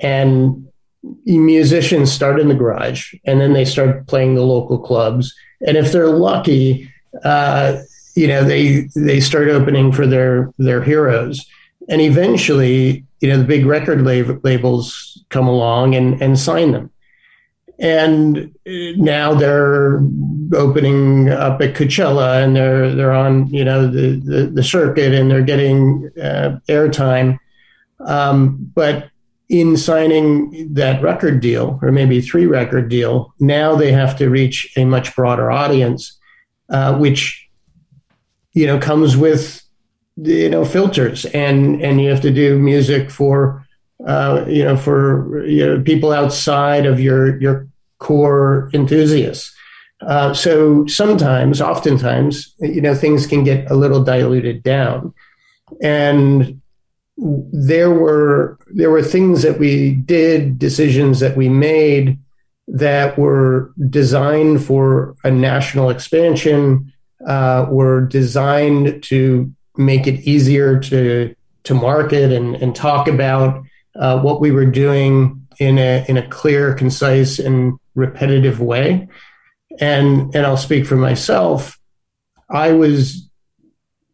and 0.00 0.66
musicians 1.24 2.12
start 2.12 2.38
in 2.38 2.48
the 2.48 2.54
garage 2.54 3.14
and 3.24 3.40
then 3.40 3.52
they 3.52 3.64
start 3.64 4.06
playing 4.06 4.34
the 4.34 4.42
local 4.42 4.78
clubs. 4.78 5.34
And 5.66 5.76
if 5.76 5.92
they're 5.92 6.08
lucky 6.08 6.90
uh, 7.24 7.82
you 8.14 8.26
know 8.26 8.44
they 8.44 8.88
they 8.94 9.20
start 9.20 9.48
opening 9.48 9.92
for 9.92 10.06
their 10.06 10.52
their 10.58 10.82
heroes. 10.82 11.44
And 11.88 12.00
eventually 12.00 13.04
you 13.20 13.28
know 13.28 13.38
the 13.38 13.44
big 13.44 13.66
record 13.66 14.02
lab- 14.02 14.44
labels 14.44 15.22
come 15.28 15.48
along 15.48 15.94
and 15.94 16.20
and 16.20 16.38
sign 16.38 16.72
them. 16.72 16.90
And 17.78 18.54
now 18.66 19.32
they're 19.32 20.02
opening 20.52 21.30
up 21.30 21.62
at 21.62 21.74
Coachella 21.74 22.44
and 22.44 22.54
they're 22.54 22.94
they're 22.94 23.12
on 23.12 23.48
you 23.48 23.64
know 23.64 23.86
the 23.86 24.16
the, 24.16 24.46
the 24.46 24.62
circuit 24.62 25.14
and 25.14 25.30
they're 25.30 25.42
getting 25.42 26.10
uh, 26.20 26.58
airtime. 26.68 27.38
Um, 28.00 28.70
but 28.74 29.09
in 29.50 29.76
signing 29.76 30.72
that 30.72 31.02
record 31.02 31.40
deal, 31.40 31.78
or 31.82 31.90
maybe 31.90 32.20
three 32.20 32.46
record 32.46 32.88
deal, 32.88 33.34
now 33.40 33.74
they 33.74 33.90
have 33.90 34.16
to 34.16 34.30
reach 34.30 34.72
a 34.76 34.84
much 34.84 35.14
broader 35.16 35.50
audience, 35.50 36.16
uh, 36.70 36.96
which 36.96 37.48
you 38.52 38.64
know 38.64 38.78
comes 38.78 39.16
with 39.16 39.62
you 40.16 40.48
know 40.48 40.64
filters, 40.64 41.24
and 41.26 41.82
and 41.82 42.00
you 42.00 42.08
have 42.08 42.20
to 42.20 42.30
do 42.30 42.60
music 42.60 43.10
for 43.10 43.66
uh, 44.06 44.44
you 44.46 44.62
know 44.62 44.76
for 44.76 45.44
you 45.44 45.66
know, 45.66 45.82
people 45.82 46.12
outside 46.12 46.86
of 46.86 47.00
your 47.00 47.38
your 47.40 47.66
core 47.98 48.70
enthusiasts. 48.72 49.52
Uh, 50.06 50.32
so 50.32 50.86
sometimes, 50.86 51.60
oftentimes, 51.60 52.54
you 52.60 52.80
know, 52.80 52.94
things 52.94 53.26
can 53.26 53.42
get 53.42 53.68
a 53.68 53.74
little 53.74 54.02
diluted 54.02 54.62
down, 54.62 55.12
and 55.82 56.59
there 57.20 57.90
were 57.90 58.58
there 58.72 58.90
were 58.90 59.02
things 59.02 59.42
that 59.42 59.58
we 59.58 59.92
did, 59.92 60.58
decisions 60.58 61.20
that 61.20 61.36
we 61.36 61.48
made 61.48 62.18
that 62.68 63.18
were 63.18 63.72
designed 63.90 64.64
for 64.64 65.14
a 65.24 65.30
national 65.30 65.90
expansion, 65.90 66.92
uh, 67.26 67.66
were 67.68 68.02
designed 68.02 69.02
to 69.02 69.52
make 69.76 70.06
it 70.06 70.20
easier 70.20 70.78
to 70.78 71.34
to 71.64 71.74
market 71.74 72.32
and, 72.32 72.56
and 72.56 72.74
talk 72.74 73.06
about 73.06 73.62
uh, 73.96 74.18
what 74.20 74.40
we 74.40 74.50
were 74.50 74.66
doing 74.66 75.46
in 75.58 75.78
a 75.78 76.04
in 76.08 76.16
a 76.16 76.26
clear, 76.28 76.74
concise, 76.74 77.38
and 77.38 77.78
repetitive 77.94 78.60
way. 78.60 79.08
And 79.78 80.34
and 80.34 80.46
I'll 80.46 80.56
speak 80.56 80.86
for 80.86 80.96
myself. 80.96 81.78
I 82.48 82.72
was 82.72 83.29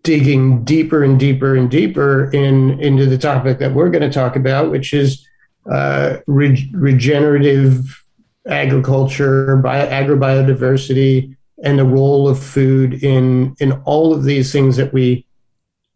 digging 0.06 0.62
deeper 0.62 1.02
and 1.02 1.18
deeper 1.18 1.56
and 1.56 1.68
deeper 1.68 2.30
in 2.30 2.78
into 2.78 3.06
the 3.06 3.18
topic 3.18 3.58
that 3.58 3.74
we're 3.74 3.90
going 3.90 4.08
to 4.08 4.20
talk 4.20 4.36
about, 4.36 4.70
which 4.70 4.94
is 4.94 5.26
uh, 5.68 6.18
re- 6.28 6.70
regenerative 6.72 8.04
agriculture, 8.48 9.56
bio- 9.56 9.88
agrobiodiversity, 9.88 11.36
and 11.64 11.76
the 11.76 11.84
role 11.84 12.28
of 12.28 12.40
food 12.40 13.02
in 13.02 13.56
in 13.58 13.72
all 13.84 14.14
of 14.14 14.22
these 14.22 14.52
things 14.52 14.76
that 14.76 14.92
we 14.92 15.26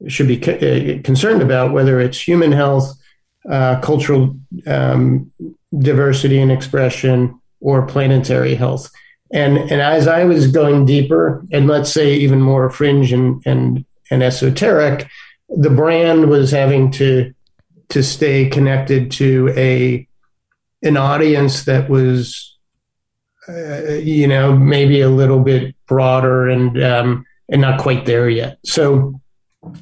should 0.08 0.26
be 0.26 0.38
co- 0.38 0.54
uh, 0.54 1.00
concerned 1.02 1.40
about, 1.40 1.72
whether 1.72 2.00
it's 2.00 2.20
human 2.20 2.50
health, 2.50 2.92
uh, 3.48 3.80
cultural 3.80 4.36
um, 4.66 5.30
diversity 5.78 6.40
and 6.40 6.50
expression, 6.50 7.40
or 7.60 7.86
planetary 7.86 8.56
health. 8.56 8.90
And 9.32 9.56
and 9.56 9.80
as 9.80 10.08
I 10.08 10.24
was 10.24 10.50
going 10.50 10.84
deeper, 10.84 11.46
and 11.52 11.68
let's 11.68 11.92
say 11.92 12.14
even 12.14 12.40
more 12.40 12.68
fringe 12.70 13.12
and 13.12 13.40
and 13.46 13.84
and 14.10 14.22
esoteric, 14.22 15.08
the 15.48 15.70
brand 15.70 16.28
was 16.28 16.50
having 16.50 16.90
to 16.92 17.32
to 17.90 18.02
stay 18.02 18.48
connected 18.48 19.10
to 19.10 19.52
a 19.56 20.06
an 20.82 20.96
audience 20.96 21.64
that 21.64 21.88
was 21.90 22.56
uh, 23.48 23.94
you 23.94 24.26
know 24.26 24.56
maybe 24.56 25.00
a 25.00 25.08
little 25.08 25.40
bit 25.40 25.74
broader 25.86 26.48
and 26.48 26.82
um, 26.82 27.24
and 27.48 27.60
not 27.60 27.80
quite 27.80 28.06
there 28.06 28.28
yet. 28.28 28.58
So 28.64 29.20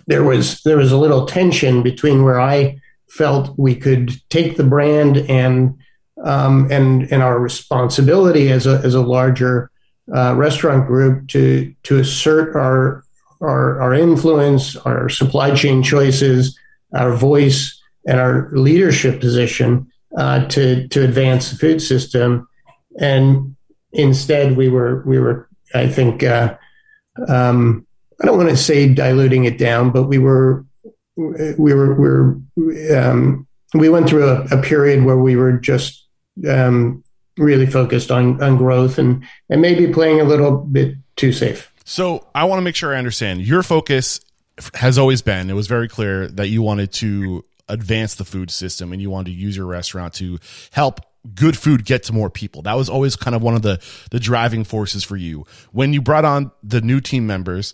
there 0.07 0.25
was 0.25 0.63
there 0.63 0.77
was 0.77 0.93
a 0.93 0.99
little 0.99 1.27
tension 1.27 1.83
between 1.83 2.25
where 2.25 2.41
I 2.41 2.81
felt 3.09 3.59
we 3.59 3.75
could 3.75 4.13
take 4.29 4.57
the 4.57 4.65
brand 4.65 5.19
and 5.19 5.79
um, 6.25 6.71
and 6.71 7.11
and 7.13 7.23
our 7.23 7.39
responsibility 7.39 8.51
as 8.51 8.67
a 8.67 8.81
as 8.85 8.95
a 8.95 9.01
larger 9.01 9.71
uh, 10.15 10.35
restaurant 10.35 10.87
group 10.87 11.29
to 11.29 11.75
to 11.85 11.99
assert 11.99 12.57
our, 12.57 13.05
our 13.41 13.81
our 13.81 13.95
influence, 13.95 14.77
our 14.77 15.09
supply 15.09 15.55
chain 15.55 15.83
choices, 15.83 16.59
our 16.95 17.15
voice, 17.15 17.81
and 18.07 18.19
our 18.21 18.51
leadership 18.53 19.21
position 19.21 19.91
uh, 20.17 20.47
to 20.49 20.89
to 20.89 21.05
advance 21.05 21.51
the 21.51 21.57
food 21.57 21.81
system. 21.81 22.49
And 22.99 23.57
instead, 23.93 24.57
we 24.57 24.69
were 24.69 25.03
we 25.07 25.19
were 25.19 25.49
I 25.75 25.89
think 25.89 26.23
uh, 26.23 26.57
um, 27.29 27.87
I 28.21 28.27
don't 28.27 28.37
want 28.37 28.51
to 28.51 28.57
say 28.57 28.93
diluting 28.93 29.45
it 29.45 29.59
down, 29.59 29.91
but 29.91 30.05
we 30.05 30.19
were 30.19 30.65
we 31.17 31.75
were 31.75 31.95
we 32.57 32.91
um, 32.95 33.47
we 33.75 33.89
went 33.89 34.09
through 34.09 34.29
a, 34.29 34.45
a, 34.51 34.63
period 34.63 35.05
where 35.05 35.19
we 35.19 35.37
were 35.37 35.53
just 35.53 36.07
um, 36.49 37.03
really 37.37 37.67
focused 37.67 38.11
on 38.11 38.43
on 38.43 38.57
growth 38.57 38.99
and 38.99 39.25
and 39.51 39.61
maybe 39.61 39.93
playing 39.93 40.21
a 40.21 40.25
little 40.25 40.59
bit 40.59 40.97
too 41.17 41.33
safe. 41.33 41.68
So 41.89 42.27
I 42.35 42.45
want 42.45 42.59
to 42.59 42.63
make 42.63 42.77
sure 42.77 42.95
I 42.95 42.99
understand 42.99 43.41
your 43.41 43.63
focus 43.63 44.21
has 44.75 44.99
always 44.99 45.23
been. 45.23 45.49
It 45.49 45.55
was 45.55 45.69
very 45.69 45.89
clear 45.89 46.29
that 46.29 46.49
you 46.49 46.61
wanted 46.61 46.93
to 46.95 47.47
advance 47.67 48.17
the 48.17 48.27
food 48.27 48.51
system 48.51 48.93
and 48.93 49.01
you 49.01 49.09
wanted 49.09 49.31
to 49.31 49.37
use 49.39 49.57
your 49.57 49.65
restaurant 49.65 50.13
to 50.15 50.39
help 50.71 51.01
good 51.35 51.57
food 51.57 51.87
get 51.87 52.03
to 52.03 52.13
more 52.13 52.29
people. 52.29 52.61
That 52.61 52.75
was 52.75 52.91
always 52.91 53.17
kind 53.17 53.35
of 53.35 53.41
one 53.41 53.55
of 53.55 53.63
the 53.63 53.81
the 54.11 54.21
driving 54.21 54.65
forces 54.65 55.03
for 55.03 55.17
you. 55.17 55.47
When 55.73 55.95
you 55.95 56.03
brought 56.03 56.27
on 56.27 56.53
the 56.63 56.83
new 56.83 57.01
team 57.01 57.27
members, 57.27 57.73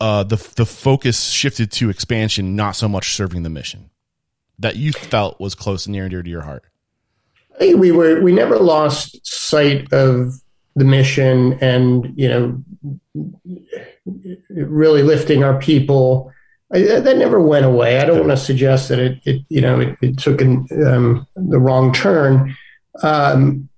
uh, 0.00 0.24
the 0.24 0.36
the 0.56 0.66
focus 0.66 1.30
shifted 1.30 1.70
to 1.72 1.90
expansion, 1.90 2.56
not 2.56 2.72
so 2.72 2.88
much 2.88 3.14
serving 3.14 3.44
the 3.44 3.50
mission 3.50 3.90
that 4.58 4.74
you 4.74 4.90
felt 4.90 5.38
was 5.38 5.54
close 5.54 5.86
and 5.86 5.92
near 5.92 6.02
and 6.04 6.10
dear 6.10 6.24
to 6.24 6.30
your 6.30 6.42
heart. 6.42 6.64
We 7.60 7.92
were 7.92 8.20
we 8.20 8.32
never 8.32 8.58
lost 8.58 9.24
sight 9.24 9.92
of 9.92 10.40
the 10.74 10.84
mission, 10.84 11.58
and 11.60 12.12
you 12.16 12.28
know, 12.28 12.64
really 14.50 15.02
lifting 15.02 15.44
our 15.44 15.58
people. 15.58 16.32
I, 16.72 16.80
that 16.80 17.18
never 17.18 17.40
went 17.40 17.66
away. 17.66 18.00
I 18.00 18.04
don't 18.04 18.18
want 18.18 18.30
to 18.30 18.36
suggest 18.36 18.88
that 18.88 18.98
it, 18.98 19.20
it 19.24 19.42
you 19.48 19.60
know, 19.60 19.80
it, 19.80 19.96
it 20.00 20.18
took 20.18 20.40
an, 20.40 20.66
um, 20.86 21.26
the 21.36 21.58
wrong 21.58 21.92
turn. 21.92 22.56
Um, 23.02 23.68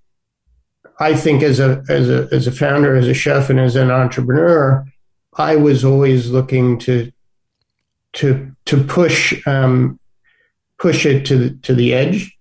I 0.98 1.14
think 1.14 1.42
as 1.42 1.60
a 1.60 1.84
as 1.88 2.08
a 2.08 2.28
as 2.32 2.46
a 2.46 2.52
founder, 2.52 2.96
as 2.96 3.08
a 3.08 3.14
chef, 3.14 3.50
and 3.50 3.60
as 3.60 3.76
an 3.76 3.90
entrepreneur, 3.90 4.86
I 5.36 5.56
was 5.56 5.84
always 5.84 6.30
looking 6.30 6.78
to 6.80 7.12
to 8.14 8.52
to 8.66 8.84
push 8.84 9.46
um, 9.46 10.00
push 10.78 11.04
it 11.04 11.26
to 11.26 11.36
the, 11.36 11.50
to 11.62 11.74
the 11.74 11.92
edge 11.92 12.35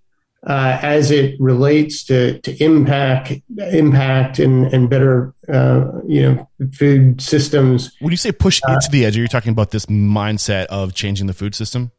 uh, 0.47 0.77
as 0.81 1.09
it 1.11 1.35
relates 1.39 2.03
to, 2.05 2.39
to 2.41 2.63
impact 2.63 3.33
impact 3.57 4.39
and, 4.39 4.71
and 4.73 4.89
better 4.89 5.33
uh, 5.51 5.85
you 6.07 6.21
know 6.21 6.49
food 6.73 7.21
systems. 7.21 7.95
When 7.99 8.11
you 8.11 8.17
say 8.17 8.31
push 8.31 8.61
uh, 8.67 8.73
it 8.73 8.81
to 8.81 8.91
the 8.91 9.05
edge, 9.05 9.17
are 9.17 9.21
you 9.21 9.27
talking 9.27 9.51
about 9.51 9.71
this 9.71 9.87
mindset 9.87 10.65
of 10.65 10.93
changing 10.93 11.27
the 11.27 11.33
food 11.33 11.55
system? 11.55 11.91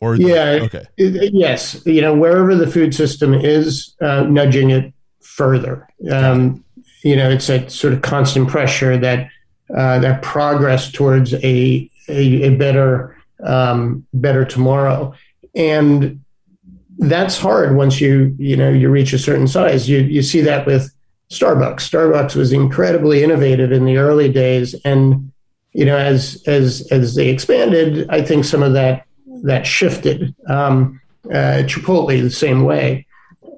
Or 0.00 0.14
yeah, 0.14 0.60
okay, 0.62 0.84
yes, 0.96 1.82
you 1.86 2.02
know 2.02 2.14
wherever 2.14 2.54
the 2.54 2.66
food 2.66 2.94
system 2.94 3.32
is, 3.34 3.94
uh, 4.00 4.22
nudging 4.24 4.70
it 4.70 4.92
further. 5.22 5.88
Um, 6.10 6.64
you 7.02 7.16
know, 7.16 7.30
it's 7.30 7.48
a 7.48 7.68
sort 7.70 7.92
of 7.94 8.02
constant 8.02 8.48
pressure 8.48 8.98
that 8.98 9.28
uh, 9.74 9.98
that 10.00 10.22
progress 10.22 10.90
towards 10.90 11.32
a 11.34 11.90
a, 12.08 12.42
a 12.42 12.56
better 12.56 13.16
um, 13.42 14.06
better 14.12 14.44
tomorrow, 14.44 15.14
and 15.54 16.20
that's 16.98 17.38
hard 17.38 17.76
once 17.76 18.00
you 18.00 18.34
you 18.38 18.56
know 18.56 18.70
you 18.70 18.88
reach 18.88 19.12
a 19.12 19.18
certain 19.18 19.48
size. 19.48 19.88
You 19.88 19.98
you 19.98 20.22
see 20.22 20.40
that 20.42 20.66
with 20.66 20.92
Starbucks. 21.30 21.80
Starbucks 21.80 22.34
was 22.34 22.52
incredibly 22.52 23.22
innovative 23.22 23.72
in 23.72 23.84
the 23.84 23.98
early 23.98 24.30
days, 24.32 24.74
and 24.84 25.32
you 25.72 25.84
know 25.84 25.96
as 25.96 26.42
as 26.46 26.86
as 26.90 27.14
they 27.14 27.28
expanded, 27.28 28.08
I 28.08 28.22
think 28.22 28.44
some 28.44 28.62
of 28.62 28.72
that 28.74 29.06
that 29.42 29.66
shifted. 29.66 30.34
Um, 30.48 31.00
uh, 31.26 31.64
Chipotle 31.66 32.22
the 32.22 32.30
same 32.30 32.62
way, 32.62 33.06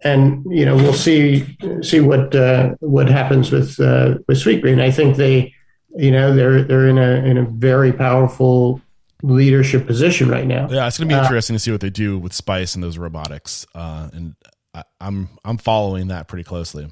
and 0.02 0.44
you 0.50 0.64
know 0.64 0.76
we'll 0.76 0.92
see 0.92 1.56
see 1.82 2.00
what 2.00 2.34
uh, 2.34 2.74
what 2.80 3.08
happens 3.08 3.52
with 3.52 3.78
uh, 3.78 4.14
with 4.26 4.38
Sweetgreen. 4.38 4.80
I 4.80 4.90
think 4.90 5.16
they 5.16 5.54
you 5.96 6.10
know 6.10 6.34
they're 6.34 6.62
they're 6.62 6.88
in 6.88 6.98
a 6.98 7.24
in 7.24 7.38
a 7.38 7.44
very 7.44 7.92
powerful 7.92 8.80
leadership 9.22 9.86
position 9.86 10.28
right 10.28 10.46
now. 10.46 10.68
Yeah, 10.70 10.86
it's 10.86 10.98
going 10.98 11.08
to 11.08 11.14
be 11.14 11.18
uh, 11.18 11.22
interesting 11.22 11.54
to 11.54 11.60
see 11.60 11.72
what 11.72 11.80
they 11.80 11.90
do 11.90 12.18
with 12.18 12.32
Spyce 12.32 12.74
and 12.74 12.82
those 12.82 12.98
robotics, 12.98 13.66
uh, 13.74 14.08
and 14.12 14.34
I, 14.74 14.84
I'm 15.00 15.28
I'm 15.44 15.58
following 15.58 16.08
that 16.08 16.28
pretty 16.28 16.44
closely. 16.44 16.90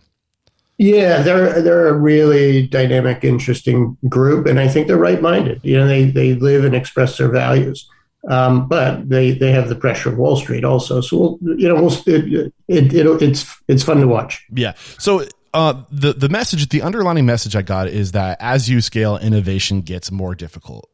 Yeah, 0.78 1.22
they're 1.22 1.62
they're 1.62 1.88
a 1.88 1.94
really 1.94 2.66
dynamic, 2.66 3.24
interesting 3.24 3.96
group, 4.08 4.46
and 4.46 4.60
I 4.60 4.68
think 4.68 4.88
they're 4.88 4.98
right 4.98 5.22
minded. 5.22 5.60
You 5.62 5.78
know, 5.78 5.86
they 5.86 6.04
they 6.04 6.34
live 6.34 6.64
and 6.64 6.74
express 6.74 7.16
their 7.16 7.30
values, 7.30 7.88
um, 8.28 8.68
but 8.68 9.08
they 9.08 9.32
they 9.32 9.52
have 9.52 9.68
the 9.68 9.76
pressure 9.76 10.10
of 10.10 10.18
Wall 10.18 10.36
Street 10.36 10.64
also. 10.64 11.00
So 11.00 11.38
we'll, 11.40 11.58
you 11.58 11.68
know, 11.68 11.76
we'll, 11.76 11.92
it, 12.06 12.52
it, 12.68 12.92
it 12.92 13.22
it's 13.22 13.56
it's 13.68 13.84
fun 13.84 14.00
to 14.00 14.06
watch. 14.06 14.44
Yeah. 14.52 14.74
So 14.98 15.24
uh, 15.54 15.82
the 15.90 16.12
the 16.12 16.28
message, 16.28 16.68
the 16.68 16.82
underlining 16.82 17.24
message 17.24 17.56
I 17.56 17.62
got 17.62 17.88
is 17.88 18.12
that 18.12 18.36
as 18.40 18.68
you 18.68 18.82
scale, 18.82 19.16
innovation 19.16 19.80
gets 19.80 20.10
more 20.12 20.34
difficult. 20.34 20.90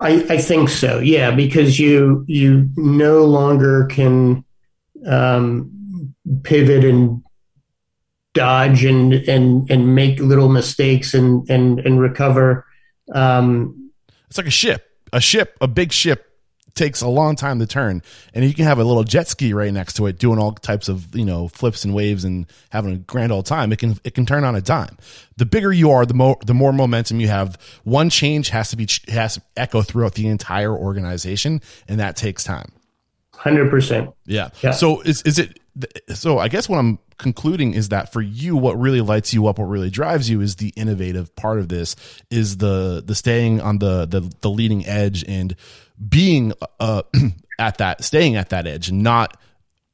I, 0.00 0.26
I 0.28 0.38
think 0.38 0.68
so, 0.68 0.98
yeah, 0.98 1.30
because 1.30 1.78
you 1.78 2.24
you 2.26 2.68
no 2.76 3.24
longer 3.24 3.86
can 3.86 4.44
um, 5.06 6.14
pivot 6.42 6.84
and 6.84 7.22
dodge 8.32 8.84
and 8.84 9.14
and 9.14 9.70
and 9.70 9.94
make 9.94 10.18
little 10.18 10.48
mistakes 10.48 11.14
and 11.14 11.48
and 11.48 11.78
and 11.80 12.00
recover. 12.00 12.66
Um, 13.14 13.92
it's 14.28 14.36
like 14.36 14.48
a 14.48 14.50
ship, 14.50 14.84
a 15.12 15.20
ship, 15.20 15.56
a 15.60 15.68
big 15.68 15.92
ship 15.92 16.33
takes 16.74 17.00
a 17.00 17.08
long 17.08 17.36
time 17.36 17.58
to 17.60 17.66
turn. 17.66 18.02
And 18.32 18.44
you 18.44 18.54
can 18.54 18.64
have 18.64 18.78
a 18.78 18.84
little 18.84 19.04
jet 19.04 19.28
ski 19.28 19.52
right 19.52 19.72
next 19.72 19.94
to 19.94 20.06
it 20.06 20.18
doing 20.18 20.38
all 20.38 20.52
types 20.52 20.88
of 20.88 21.14
you 21.14 21.24
know 21.24 21.48
flips 21.48 21.84
and 21.84 21.94
waves 21.94 22.24
and 22.24 22.46
having 22.70 22.92
a 22.92 22.98
grand 22.98 23.32
old 23.32 23.46
time. 23.46 23.72
It 23.72 23.78
can 23.78 23.98
it 24.04 24.14
can 24.14 24.26
turn 24.26 24.44
on 24.44 24.54
a 24.54 24.60
dime. 24.60 24.96
The 25.36 25.46
bigger 25.46 25.72
you 25.72 25.90
are 25.90 26.06
the 26.06 26.14
more 26.14 26.38
the 26.44 26.54
more 26.54 26.72
momentum 26.72 27.20
you 27.20 27.28
have. 27.28 27.58
One 27.84 28.10
change 28.10 28.50
has 28.50 28.70
to 28.70 28.76
be 28.76 28.88
has 29.08 29.34
to 29.34 29.42
echo 29.56 29.82
throughout 29.82 30.14
the 30.14 30.28
entire 30.28 30.72
organization 30.72 31.60
and 31.88 32.00
that 32.00 32.16
takes 32.16 32.44
time. 32.44 32.72
100% 33.34 34.12
yeah, 34.26 34.50
yeah. 34.62 34.70
so 34.70 35.00
is 35.00 35.20
is 35.22 35.38
it 35.38 35.58
so 36.14 36.38
i 36.38 36.48
guess 36.48 36.68
what 36.68 36.78
i'm 36.78 36.98
concluding 37.18 37.74
is 37.74 37.88
that 37.90 38.12
for 38.12 38.22
you 38.22 38.56
what 38.56 38.78
really 38.78 39.00
lights 39.00 39.34
you 39.34 39.46
up 39.46 39.58
what 39.58 39.66
really 39.66 39.90
drives 39.90 40.30
you 40.30 40.40
is 40.40 40.56
the 40.56 40.72
innovative 40.76 41.34
part 41.36 41.58
of 41.58 41.68
this 41.68 41.96
is 42.30 42.58
the 42.58 43.02
the 43.04 43.14
staying 43.14 43.60
on 43.60 43.78
the 43.78 44.06
the, 44.06 44.20
the 44.40 44.48
leading 44.48 44.86
edge 44.86 45.24
and 45.26 45.56
being 46.08 46.52
uh, 46.80 47.02
at 47.58 47.78
that, 47.78 48.04
staying 48.04 48.36
at 48.36 48.50
that 48.50 48.66
edge, 48.66 48.90
not 48.90 49.36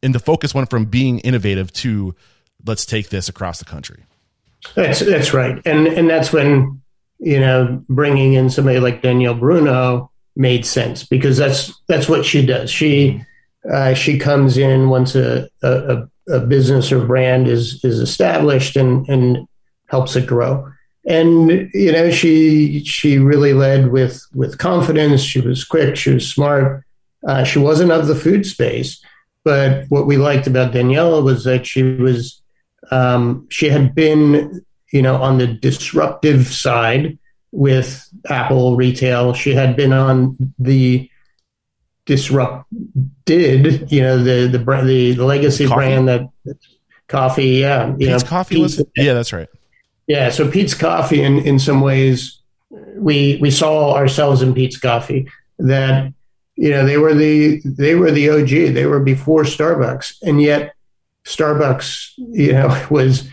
and 0.03 0.15
the 0.15 0.19
focus 0.19 0.55
went 0.55 0.71
from 0.71 0.87
being 0.87 1.19
innovative 1.21 1.73
to 1.73 2.15
let's 2.67 2.87
take 2.87 3.11
this 3.11 3.29
across 3.29 3.59
the 3.59 3.65
country. 3.65 4.05
That's 4.75 5.01
that's 5.01 5.33
right, 5.33 5.61
and 5.65 5.87
and 5.87 6.09
that's 6.09 6.33
when 6.33 6.83
you 7.19 7.41
know 7.41 7.83
bringing 7.89 8.35
in 8.35 8.51
somebody 8.51 8.81
like 8.81 9.03
Denyelle 9.03 9.39
Bruno 9.39 10.11
made 10.37 10.65
sense 10.65 11.05
because 11.05 11.37
that's 11.37 11.73
that's 11.89 12.09
what 12.09 12.25
she 12.25 12.45
does. 12.45 12.71
She 12.71 13.23
uh, 13.71 13.95
she 13.95 14.19
comes 14.19 14.57
in 14.59 14.89
once 14.89 15.15
a, 15.15 15.49
a, 15.63 16.09
a 16.29 16.41
business 16.41 16.93
or 16.93 17.05
brand 17.05 17.49
is 17.49 17.85
is 17.85 18.01
established 18.01 18.77
and 18.77 19.09
and 19.09 19.47
helps 19.89 20.17
it 20.17 20.27
grow 20.27 20.71
and 21.11 21.70
you 21.75 21.92
know 21.92 22.11
she 22.11 22.85
she 22.85 23.18
really 23.18 23.53
led 23.53 23.90
with 23.90 24.25
with 24.35 24.59
confidence. 24.59 25.20
She 25.20 25.40
was 25.40 25.64
quick. 25.64 25.96
She 25.96 26.14
was 26.14 26.29
smart. 26.29 26.85
Uh, 27.27 27.44
she 27.44 27.59
wasn't 27.59 27.92
of 27.92 28.07
the 28.07 28.14
food 28.14 28.46
space 28.46 29.05
but 29.44 29.85
what 29.88 30.07
we 30.07 30.16
liked 30.16 30.46
about 30.46 30.73
daniela 30.73 31.23
was 31.23 31.44
that 31.44 31.66
she 31.66 31.83
was 31.83 32.40
um, 32.90 33.46
she 33.51 33.68
had 33.68 33.94
been 33.94 34.64
you 34.92 35.03
know 35.03 35.16
on 35.23 35.38
the 35.38 35.46
disruptive 35.46 36.46
side 36.46 37.18
with 37.53 38.09
apple 38.29 38.77
retail. 38.77 39.33
She 39.35 39.55
had 39.55 39.77
been 39.77 39.92
on 39.92 40.37
the 40.59 41.11
disrupted 42.07 43.92
you 43.92 44.03
know 44.03 44.18
the 44.18 44.49
the 44.49 44.59
the, 44.59 45.14
the 45.14 45.25
legacy 45.25 45.66
coffee. 45.66 45.77
brand 45.77 46.09
that 46.09 46.29
coffee 47.07 47.49
yeah 47.49 47.88
you 47.90 48.09
Peet's 48.09 48.25
know, 48.25 48.29
coffee 48.29 48.61
was 48.61 48.83
yeah 48.96 49.14
that's 49.14 49.33
right 49.33 49.49
yeah, 50.11 50.29
so 50.29 50.51
Peet's 50.51 50.75
Coffee, 50.75 51.23
in 51.23 51.38
in 51.38 51.61
some 51.61 51.81
ways, 51.81 52.40
we 52.96 53.38
we 53.40 53.49
saw 53.49 53.94
ourselves 53.94 54.42
in 54.42 54.53
Peet's 54.53 54.77
Coffee 54.77 55.29
that 55.61 56.12
you 56.57 56.70
know 56.70 56.85
they 56.85 56.96
were 56.96 57.14
the 57.14 57.62
they 57.64 57.94
were 57.94 58.11
the 58.11 58.29
OG. 58.29 58.75
They 58.75 58.87
were 58.87 58.99
before 58.99 59.44
Starbucks, 59.44 60.16
and 60.23 60.42
yet 60.42 60.75
Starbucks, 61.25 62.14
you 62.16 62.53
know, 62.53 62.87
was 62.90 63.29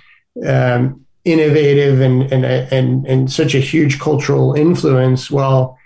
um, 0.45 1.03
innovative 1.25 1.99
and 1.99 2.31
and 2.31 2.45
and 2.45 3.07
and 3.07 3.31
such 3.31 3.55
a 3.55 3.59
huge 3.59 3.99
cultural 3.99 4.53
influence, 4.53 5.31
while 5.31 5.79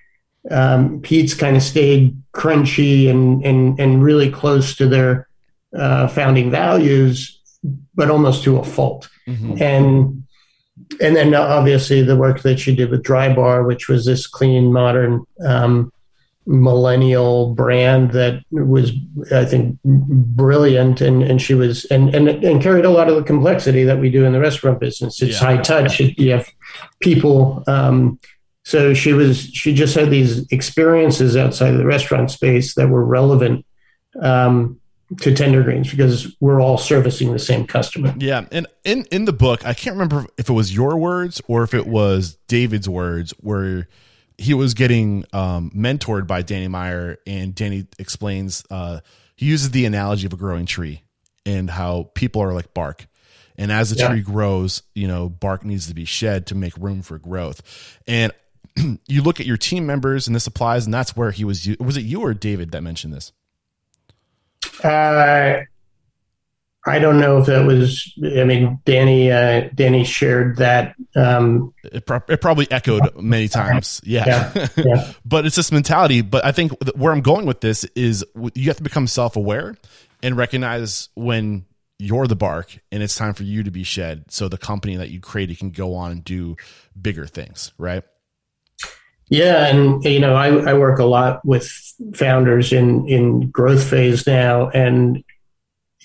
um, 0.50 1.00
Peet's 1.00 1.34
kind 1.34 1.56
of 1.56 1.64
stayed 1.64 2.22
crunchy 2.34 3.10
and 3.10 3.46
and 3.46 3.80
and 3.80 4.04
really 4.04 4.30
close 4.30 4.76
to 4.76 4.90
their 4.90 5.30
uh, 5.74 6.10
founding 6.10 6.52
values, 6.52 7.40
but 7.96 8.12
almost 8.12 8.44
to 8.44 8.58
a 8.58 8.66
fault. 8.66 9.08
Mm-hmm. 9.26 9.64
And 9.64 10.21
and 11.00 11.16
then 11.16 11.34
obviously 11.34 12.02
the 12.02 12.18
work 12.18 12.42
that 12.42 12.60
she 12.60 12.76
did 12.76 12.90
with 12.90 13.04
Drybar, 13.04 13.66
which 13.66 13.88
was 13.88 14.06
this 14.06 14.28
clean, 14.28 14.74
modern, 14.74 15.26
um, 15.46 15.94
millennial 16.46 17.54
brand 17.54 18.12
that 18.12 18.44
was, 18.52 18.92
I 19.32 19.46
think, 19.46 19.80
brilliant. 19.84 21.00
And, 21.00 21.24
and 21.24 21.42
she 21.42 21.54
was, 21.54 21.86
and, 21.86 22.14
and, 22.14 22.28
and 22.28 22.62
carried 22.62 22.84
a 22.84 22.90
lot 22.90 23.10
of 23.10 23.16
the 23.16 23.24
complexity 23.24 23.84
that 23.84 24.00
we 24.00 24.10
do 24.10 24.26
in 24.26 24.34
the 24.34 24.40
restaurant 24.40 24.80
business. 24.80 25.22
It's 25.22 25.40
yeah. 25.40 25.48
high 25.48 25.62
touch. 25.62 26.00
You 26.00 26.32
have 26.32 26.50
people. 27.00 27.64
Um, 27.68 28.20
so 28.64 28.94
she 28.94 29.14
was, 29.14 29.40
she 29.40 29.74
just 29.74 29.96
had 29.96 30.10
these 30.10 30.46
experiences 30.52 31.38
outside 31.38 31.74
of 31.74 31.78
the 31.78 31.86
restaurant 31.86 32.32
space 32.32 32.74
that 32.74 32.90
were 32.90 33.06
relevant 33.06 33.66
um, 34.20 34.81
to 35.20 35.34
tender 35.36 35.62
greens 35.64 35.92
because 35.92 36.36
we're 36.40 36.62
all 36.62 36.78
servicing 36.78 37.32
the 37.34 37.40
same 37.40 37.68
customer. 37.68 38.14
Yeah, 38.18 38.46
and 38.52 38.68
in 38.84 39.06
in 39.12 39.26
the 39.26 39.34
book, 39.34 39.66
I 39.66 39.74
can't 39.74 39.96
remember 39.96 40.26
if 40.38 40.50
it 40.50 40.54
was 40.54 40.74
your 40.74 40.98
words 40.98 41.42
or 41.48 41.64
if 41.64 41.74
it 41.74 41.88
was 41.88 42.38
David's 42.48 42.88
words, 42.88 43.32
where 43.40 43.88
he 44.38 44.54
was 44.54 44.74
getting 44.74 45.26
um, 45.34 45.72
mentored 45.76 46.28
by 46.28 46.42
Danny 46.42 46.68
Meyer, 46.68 47.18
and 47.28 47.54
Danny 47.54 47.86
explains 48.00 48.64
uh, 48.72 49.02
he 49.36 49.46
uses 49.48 49.72
the 49.72 49.86
analogy 49.86 50.26
of 50.26 50.34
a 50.34 50.38
growing 50.38 50.66
tree 50.66 51.04
and 51.46 51.70
how 51.70 52.10
people 52.16 52.42
are 52.42 52.54
like 52.54 52.74
bark. 52.74 53.08
And 53.58 53.72
as 53.72 53.92
the 53.92 53.98
yeah. 53.98 54.08
tree 54.08 54.22
grows, 54.22 54.82
you 54.96 55.08
know, 55.08 55.30
bark 55.30 55.64
needs 55.66 55.88
to 55.88 55.94
be 55.94 56.06
shed 56.06 56.48
to 56.48 56.56
make 56.56 56.76
room 56.78 57.02
for 57.02 57.20
growth. 57.20 58.00
And 58.08 58.32
you 59.08 59.22
look 59.22 59.40
at 59.40 59.46
your 59.46 59.58
team 59.58 59.86
members, 59.86 60.28
and 60.28 60.36
this 60.36 60.48
applies, 60.48 60.86
and 60.86 60.94
that's 60.94 61.16
where 61.16 61.32
he 61.32 61.44
was. 61.44 61.68
Was 61.80 61.98
it 61.98 62.02
you 62.02 62.22
or 62.22 62.34
David 62.34 62.72
that 62.72 62.82
mentioned 62.82 63.14
this? 63.14 63.32
Uh, 64.84 65.62
I 66.86 66.98
don't 66.98 67.20
know 67.20 67.38
if 67.38 67.46
that 67.46 67.66
was. 67.66 68.12
I 68.24 68.44
mean, 68.44 68.80
Danny. 68.86 69.32
Uh, 69.32 69.70
Danny 69.76 70.04
shared 70.04 70.58
that. 70.58 70.96
Um, 71.16 71.74
it, 71.84 72.06
pro- 72.08 72.22
it, 72.28 72.42
probably 72.42 72.70
echoed 72.72 73.16
many 73.22 73.48
times. 73.48 74.02
Yeah, 74.04 74.52
yeah, 74.56 74.68
yeah. 74.78 75.14
but 75.24 75.46
it's 75.46 75.56
this 75.56 75.72
mentality. 75.72 76.22
But 76.22 76.44
I 76.44 76.52
think 76.52 76.72
where 76.96 77.12
I'm 77.12 77.22
going 77.22 77.46
with 77.46 77.62
this 77.62 77.84
is 77.96 78.26
you 78.56 78.66
have 78.70 78.78
to 78.78 78.84
become 78.84 79.06
self 79.06 79.36
aware 79.36 79.76
and 80.24 80.36
recognize 80.36 81.10
when 81.14 81.66
you're 82.00 82.26
the 82.26 82.36
bark 82.36 82.80
and 82.92 83.04
it's 83.04 83.16
time 83.16 83.36
for 83.36 83.44
you 83.44 83.62
to 83.62 83.70
be 83.70 83.84
shed, 83.84 84.26
so 84.30 84.48
the 84.50 84.58
company 84.58 84.96
that 84.96 85.10
you 85.12 85.20
created 85.20 85.60
can 85.60 85.70
go 85.70 85.94
on 85.94 86.12
and 86.12 86.24
do 86.24 86.56
bigger 87.00 87.28
things. 87.28 87.74
Right. 87.78 88.04
Yeah, 89.32 89.66
and 89.68 90.04
you 90.04 90.20
know, 90.20 90.36
I, 90.36 90.72
I 90.72 90.74
work 90.74 91.00
a 91.00 91.06
lot 91.06 91.44
with 91.46 91.72
founders 92.14 92.74
in 92.74 93.08
in 93.08 93.50
growth 93.50 93.82
phase 93.82 94.28
now, 94.28 94.70
and 94.72 95.24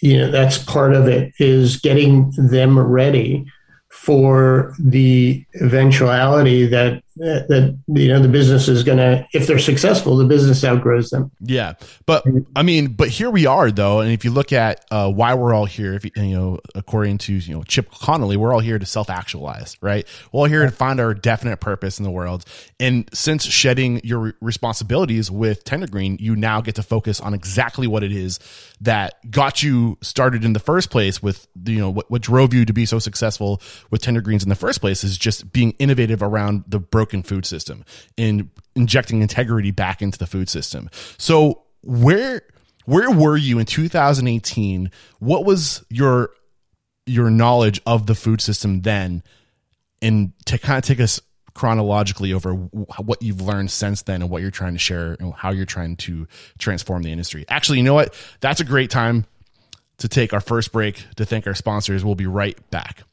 you 0.01 0.17
know 0.17 0.31
that's 0.31 0.59
part 0.59 0.95
of 0.95 1.09
it 1.09 1.35
is 1.41 1.77
getting 1.79 2.31
them 2.37 2.79
ready 2.79 3.45
for 3.91 4.75
the 4.79 5.45
eventuality 5.61 6.67
that 6.67 7.03
that 7.17 7.79
you 7.89 8.09
know 8.09 8.21
the 8.21 8.29
business 8.29 8.69
is 8.69 8.83
going 8.83 8.99
to 8.99 9.27
if 9.33 9.47
they're 9.47 9.59
successful 9.59 10.17
the 10.17 10.25
business 10.25 10.63
outgrows 10.65 11.11
them. 11.11 11.31
Yeah 11.41 11.75
but 12.05 12.25
i 12.55 12.63
mean 12.63 12.89
but 12.89 13.09
here 13.09 13.31
we 13.31 13.47
are 13.47 13.71
though 13.71 14.01
and 14.01 14.13
if 14.13 14.25
you 14.25 14.31
look 14.31 14.53
at 14.53 14.85
uh, 14.91 15.11
why 15.11 15.35
we're 15.35 15.55
all 15.55 15.65
here 15.65 15.95
if 15.95 16.05
you, 16.05 16.11
you 16.17 16.37
know 16.37 16.59
according 16.75 17.19
to 17.19 17.33
you 17.33 17.55
know 17.55 17.63
chip 17.63 17.91
conley 17.91 18.37
we're 18.37 18.53
all 18.53 18.61
here 18.61 18.79
to 18.79 18.87
self-actualize 18.87 19.77
right? 19.81 20.07
We're 20.33 20.41
all 20.41 20.47
here 20.47 20.65
to 20.65 20.71
find 20.71 21.01
our 21.01 21.15
definite 21.15 21.59
purpose 21.59 21.99
in 21.99 22.05
the 22.05 22.11
world 22.11 22.45
and 22.79 23.09
since 23.13 23.45
shedding 23.45 24.01
your 24.05 24.35
responsibilities 24.41 25.31
with 25.31 25.65
tender 25.65 25.87
green 25.87 26.19
you 26.21 26.37
now 26.37 26.61
get 26.61 26.75
to 26.75 26.83
focus 26.83 27.21
on 27.21 27.33
exactly 27.33 27.87
what 27.87 28.03
it 28.03 28.13
is 28.13 28.39
that 28.81 29.15
got 29.31 29.63
you 29.63 29.97
started 30.03 30.45
in 30.45 30.53
the 30.53 30.61
first 30.61 30.91
place 30.91 31.23
with 31.23 31.49
you 31.65 31.79
know 31.79 31.91
what, 31.91 32.11
what 32.11 32.21
drove 32.21 32.53
you 32.53 32.65
to 32.65 32.73
be 32.73 32.85
so 32.85 32.99
successful 32.99 33.61
with 33.91 34.03
tender 34.03 34.21
greens 34.21 34.43
in 34.43 34.49
the 34.49 34.55
first 34.55 34.81
place 34.81 35.03
is 35.03 35.17
just 35.17 35.53
being 35.53 35.73
innovative 35.79 36.23
around 36.23 36.65
the 36.67 36.79
broken 36.79 37.06
food 37.23 37.47
system 37.47 37.85
and 38.19 38.51
injecting 38.75 39.23
integrity 39.23 39.71
back 39.71 40.03
into 40.03 40.19
the 40.19 40.27
food 40.27 40.49
system 40.49 40.89
so 41.19 41.63
where 41.83 42.43
where 42.85 43.11
were 43.11 43.37
you 43.37 43.59
in 43.59 43.67
2018 43.67 44.91
what 45.19 45.45
was 45.45 45.85
your 45.91 46.31
your 47.07 47.31
knowledge 47.31 47.81
of 47.87 48.07
the 48.07 48.15
food 48.15 48.41
system 48.41 48.83
then 48.83 49.23
and 50.03 50.33
to 50.45 50.59
kind 50.59 50.79
of 50.79 50.85
take 50.85 51.01
us 51.01 51.21
chronologically 51.57 52.35
over 52.35 52.53
what 52.53 53.23
you've 53.23 53.41
learned 53.41 53.71
since 53.71 54.03
then 54.03 54.21
and 54.21 54.31
what 54.31 54.43
you're 54.43 54.51
trying 54.51 54.75
to 54.75 54.79
share 54.79 55.17
and 55.19 55.33
how 55.33 55.51
you're 55.51 55.65
trying 55.65 55.97
to 55.97 56.29
transform 56.59 57.03
the 57.03 57.11
industry. 57.11 57.47
Actually, 57.49 57.79
you 57.79 57.85
know 57.85 57.95
what? 57.95 58.15
That's 58.41 58.61
a 58.61 58.65
great 58.65 58.91
time 58.91 59.25
to 59.99 60.09
take 60.09 60.35
our 60.35 60.41
first 60.41 60.71
break 60.71 61.03
to 61.17 61.25
thank 61.25 61.47
our 61.47 61.55
sponsors. 61.55 62.05
We'll 62.05 62.15
be 62.15 62.27
right 62.27 62.59
back. 62.71 63.05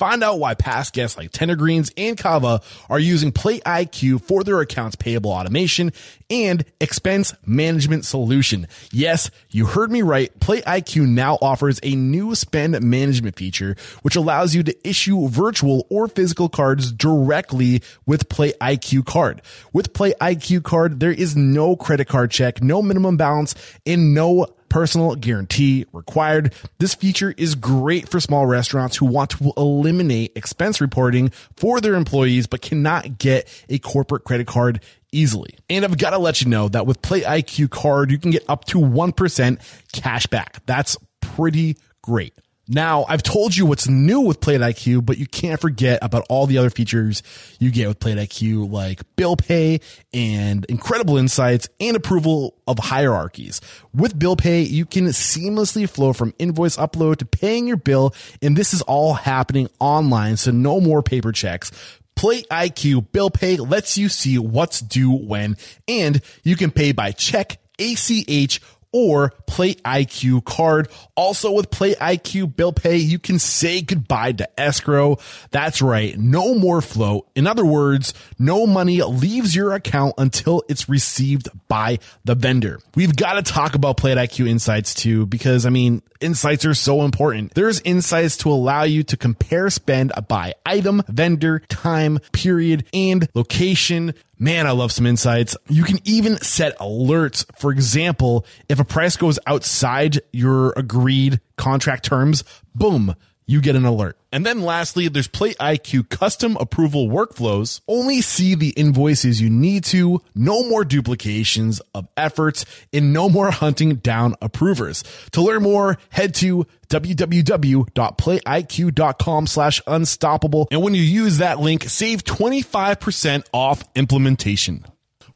Find 0.00 0.24
out 0.24 0.38
why 0.38 0.54
past 0.54 0.94
guests 0.94 1.18
like 1.18 1.30
Tender 1.30 1.56
Greens 1.56 1.92
and 1.94 2.16
Cava 2.16 2.62
are 2.88 2.98
using 2.98 3.32
Plate 3.32 3.62
IQ 3.64 4.22
for 4.22 4.42
their 4.42 4.58
accounts 4.60 4.96
payable 4.96 5.30
automation 5.30 5.92
and 6.30 6.64
expense 6.80 7.34
management 7.44 8.06
solution. 8.06 8.66
Yes, 8.92 9.30
you 9.50 9.66
heard 9.66 9.90
me 9.90 10.00
right. 10.00 10.32
Plate 10.40 10.64
IQ 10.64 11.06
now 11.06 11.36
offers 11.42 11.80
a 11.82 11.94
new 11.94 12.34
spend 12.34 12.80
management 12.80 13.36
feature, 13.36 13.76
which 14.00 14.16
allows 14.16 14.54
you 14.54 14.62
to 14.62 14.88
issue 14.88 15.28
virtual 15.28 15.86
or 15.90 16.08
physical 16.08 16.48
cards 16.48 16.92
directly 16.92 17.82
with 18.06 18.30
Plate 18.30 18.54
IQ 18.58 19.04
card. 19.04 19.42
With 19.74 19.92
Plate 19.92 20.14
IQ 20.18 20.62
card, 20.62 21.00
there 21.00 21.12
is 21.12 21.36
no 21.36 21.76
credit 21.76 22.08
card 22.08 22.30
check, 22.30 22.62
no 22.62 22.80
minimum 22.80 23.18
balance, 23.18 23.54
and 23.84 24.14
no 24.14 24.46
personal 24.70 25.14
guarantee 25.16 25.84
required. 25.92 26.54
This 26.78 26.94
feature 26.94 27.34
is 27.36 27.54
great 27.54 28.08
for 28.08 28.20
small 28.20 28.46
restaurants 28.46 28.96
who 28.96 29.04
want 29.04 29.30
to 29.32 29.52
eliminate 29.56 30.32
expense 30.36 30.80
reporting 30.80 31.30
for 31.56 31.80
their 31.80 31.94
employees, 31.94 32.46
but 32.46 32.62
cannot 32.62 33.18
get 33.18 33.46
a 33.68 33.78
corporate 33.78 34.24
credit 34.24 34.46
card 34.46 34.80
easily. 35.12 35.58
And 35.68 35.84
I've 35.84 35.98
got 35.98 36.10
to 36.10 36.18
let 36.18 36.40
you 36.40 36.48
know 36.48 36.68
that 36.68 36.86
with 36.86 37.02
Plate 37.02 37.24
IQ 37.24 37.70
card, 37.70 38.10
you 38.10 38.18
can 38.18 38.30
get 38.30 38.44
up 38.48 38.64
to 38.66 38.78
1% 38.78 39.58
cash 39.92 40.26
back. 40.28 40.64
That's 40.66 40.96
pretty 41.20 41.76
great. 42.02 42.32
Now, 42.72 43.04
I've 43.08 43.24
told 43.24 43.56
you 43.56 43.66
what's 43.66 43.88
new 43.88 44.20
with 44.20 44.40
Plate 44.40 44.60
IQ, 44.60 45.04
but 45.04 45.18
you 45.18 45.26
can't 45.26 45.60
forget 45.60 45.98
about 46.02 46.24
all 46.28 46.46
the 46.46 46.56
other 46.56 46.70
features 46.70 47.20
you 47.58 47.72
get 47.72 47.88
with 47.88 47.98
Plate 47.98 48.16
IQ, 48.16 48.70
like 48.70 49.02
bill 49.16 49.34
pay 49.34 49.80
and 50.14 50.64
incredible 50.66 51.16
insights 51.16 51.68
and 51.80 51.96
approval 51.96 52.54
of 52.68 52.78
hierarchies. 52.78 53.60
With 53.92 54.16
bill 54.16 54.36
pay, 54.36 54.62
you 54.62 54.86
can 54.86 55.06
seamlessly 55.06 55.90
flow 55.90 56.12
from 56.12 56.32
invoice 56.38 56.76
upload 56.76 57.16
to 57.16 57.26
paying 57.26 57.66
your 57.66 57.76
bill, 57.76 58.14
and 58.40 58.56
this 58.56 58.72
is 58.72 58.82
all 58.82 59.14
happening 59.14 59.68
online, 59.80 60.36
so 60.36 60.52
no 60.52 60.80
more 60.80 61.02
paper 61.02 61.32
checks. 61.32 61.72
Plate 62.14 62.46
IQ 62.50 63.10
Bill 63.10 63.30
Pay 63.30 63.56
lets 63.56 63.98
you 63.98 64.08
see 64.08 64.38
what's 64.38 64.80
due 64.80 65.10
when, 65.10 65.56
and 65.88 66.22
you 66.44 66.54
can 66.54 66.70
pay 66.70 66.92
by 66.92 67.10
check, 67.10 67.58
ACH, 67.80 68.60
or 68.92 69.30
Plate 69.46 69.82
IQ 69.82 70.44
card. 70.44 70.88
Also 71.14 71.52
with 71.52 71.70
Plate 71.70 71.98
IQ 71.98 72.56
bill 72.56 72.72
pay, 72.72 72.96
you 72.96 73.18
can 73.18 73.38
say 73.38 73.82
goodbye 73.82 74.32
to 74.32 74.60
escrow. 74.60 75.18
That's 75.50 75.82
right. 75.82 76.16
No 76.18 76.54
more 76.54 76.80
float. 76.80 77.28
In 77.34 77.46
other 77.46 77.64
words, 77.64 78.14
no 78.38 78.66
money 78.66 79.02
leaves 79.02 79.54
your 79.54 79.72
account 79.72 80.14
until 80.18 80.62
it's 80.68 80.88
received 80.88 81.48
by 81.68 81.98
the 82.24 82.34
vendor. 82.34 82.80
We've 82.94 83.14
got 83.14 83.34
to 83.34 83.42
talk 83.42 83.74
about 83.74 83.96
Plate 83.96 84.18
IQ 84.18 84.48
insights 84.48 84.94
too, 84.94 85.26
because 85.26 85.66
I 85.66 85.70
mean, 85.70 86.02
insights 86.20 86.64
are 86.64 86.74
so 86.74 87.02
important. 87.02 87.54
There's 87.54 87.80
insights 87.80 88.36
to 88.38 88.50
allow 88.50 88.84
you 88.84 89.02
to 89.04 89.16
compare 89.16 89.70
spend 89.70 90.12
by 90.28 90.54
item, 90.64 91.02
vendor, 91.08 91.60
time, 91.68 92.18
period, 92.32 92.86
and 92.92 93.28
location. 93.34 94.14
Man, 94.42 94.66
I 94.66 94.70
love 94.70 94.90
some 94.90 95.04
insights. 95.04 95.54
You 95.68 95.84
can 95.84 95.98
even 96.04 96.38
set 96.38 96.78
alerts. 96.78 97.44
For 97.58 97.70
example, 97.70 98.46
if 98.70 98.80
a 98.80 98.84
price 98.84 99.18
goes 99.18 99.38
outside 99.46 100.22
your 100.32 100.72
agreed 100.78 101.40
contract 101.58 102.06
terms, 102.06 102.42
boom, 102.74 103.14
you 103.46 103.60
get 103.60 103.76
an 103.76 103.84
alert. 103.84 104.16
And 104.32 104.46
then 104.46 104.62
lastly, 104.62 105.08
there's 105.08 105.26
Plate 105.26 105.58
IQ 105.58 106.08
custom 106.08 106.56
approval 106.60 107.08
workflows. 107.08 107.80
Only 107.88 108.20
see 108.20 108.54
the 108.54 108.68
invoices 108.70 109.40
you 109.40 109.50
need 109.50 109.82
to, 109.84 110.22
no 110.34 110.68
more 110.68 110.84
duplications 110.84 111.80
of 111.94 112.06
efforts, 112.16 112.64
and 112.92 113.12
no 113.12 113.28
more 113.28 113.50
hunting 113.50 113.96
down 113.96 114.36
approvers. 114.40 115.02
To 115.32 115.42
learn 115.42 115.64
more, 115.64 115.98
head 116.10 116.32
to 116.36 116.64
www.plateiq.com 116.88 119.46
slash 119.46 119.82
unstoppable. 119.86 120.68
And 120.70 120.82
when 120.82 120.94
you 120.94 121.02
use 121.02 121.38
that 121.38 121.58
link, 121.58 121.84
save 121.84 122.24
25% 122.24 123.46
off 123.52 123.82
implementation. 123.96 124.84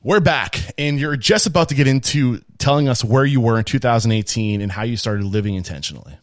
We're 0.03 0.21
back, 0.21 0.61
and 0.77 1.01
you're 1.01 1.17
just 1.17 1.47
about 1.47 1.71
to 1.71 1.75
get 1.75 1.87
into 1.87 2.43
telling 2.59 2.89
us 2.89 3.03
where 3.03 3.25
you 3.25 3.41
were 3.41 3.59
in 3.59 3.65
2018 3.65 4.61
and 4.61 4.71
how 4.71 4.83
you 4.83 4.99
started 4.99 5.25
living 5.25 5.55
intentionally. 5.55 6.19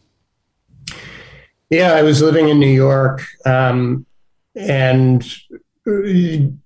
Yeah, 1.72 1.94
I 1.94 2.02
was 2.02 2.20
living 2.20 2.50
in 2.50 2.60
New 2.60 2.66
York 2.66 3.24
um, 3.46 4.04
and 4.54 5.24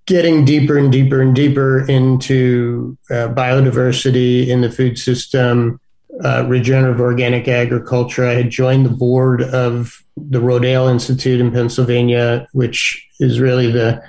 getting 0.05 0.45
deeper 0.45 0.77
and 0.77 0.91
deeper 0.91 1.23
and 1.23 1.33
deeper 1.33 1.89
into 1.89 2.99
uh, 3.09 3.29
biodiversity 3.29 4.49
in 4.49 4.63
the 4.63 4.71
food 4.71 4.99
system, 4.99 5.79
uh, 6.25 6.45
regenerative 6.49 7.01
organic 7.01 7.47
agriculture. 7.47 8.27
I 8.27 8.35
had 8.35 8.51
joined 8.51 8.85
the 8.85 8.91
board 8.91 9.43
of 9.43 10.03
the 10.17 10.41
Rodale 10.41 10.91
Institute 10.91 11.41
in 11.41 11.53
Pennsylvania, 11.53 12.49
which 12.51 13.07
is 13.21 13.39
really 13.39 13.71
the 13.71 14.03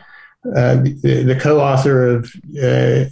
uh, 0.55 0.77
the, 0.77 1.23
the, 1.27 1.35
co-author 1.35 2.07
of 2.07 2.33
uh, 2.63 3.05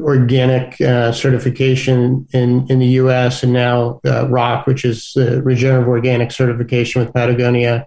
organic 0.00 0.80
uh, 0.80 1.12
certification 1.12 2.26
in, 2.32 2.66
in 2.70 2.78
the 2.78 2.86
U.S. 2.86 3.42
and 3.42 3.52
now 3.52 4.00
uh, 4.06 4.26
ROC, 4.28 4.66
which 4.66 4.84
is 4.84 5.12
the 5.14 5.42
regenerative 5.42 5.88
organic 5.88 6.32
certification 6.32 7.02
with 7.02 7.12
Patagonia, 7.12 7.86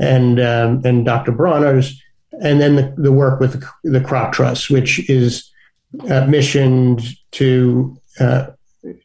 and 0.00 0.40
um, 0.40 0.82
and 0.84 1.04
Dr. 1.04 1.32
Bronner's 1.32 2.00
and 2.40 2.60
then 2.60 2.76
the, 2.76 2.94
the 2.96 3.12
work 3.12 3.40
with 3.40 3.60
the, 3.60 3.90
the, 3.90 4.00
Crop 4.00 4.32
Trust, 4.32 4.70
which 4.70 5.08
is 5.10 5.50
uh, 6.08 6.26
missioned 6.26 7.02
to 7.32 7.98
uh, 8.18 8.46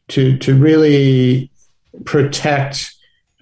to 0.08 0.38
to 0.38 0.54
really 0.54 1.50
protect 2.04 2.94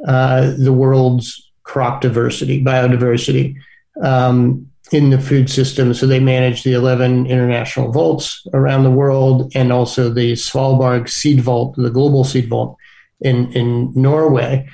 uh, 0.07 0.53
the 0.59 0.73
world's 0.73 1.51
crop 1.63 2.01
diversity, 2.01 2.63
biodiversity 2.63 3.57
um, 4.03 4.71
in 4.93 5.11
the 5.11 5.21
food 5.21 5.51
system. 5.51 5.93
So 5.95 6.07
they 6.07 6.21
manage 6.21 6.63
the 6.63 6.73
11 6.73 7.27
international 7.27 7.91
vaults 7.91 8.47
around 8.55 8.85
the 8.85 8.91
world, 8.91 9.53
and 9.55 9.73
also 9.73 10.11
the 10.11 10.35
Svalbard 10.35 11.09
Seed 11.09 11.41
Vault, 11.41 11.75
the 11.77 11.91
global 11.91 12.25
seed 12.25 12.49
vault 12.49 12.77
in 13.21 13.53
in 13.53 13.93
Norway, 13.95 14.69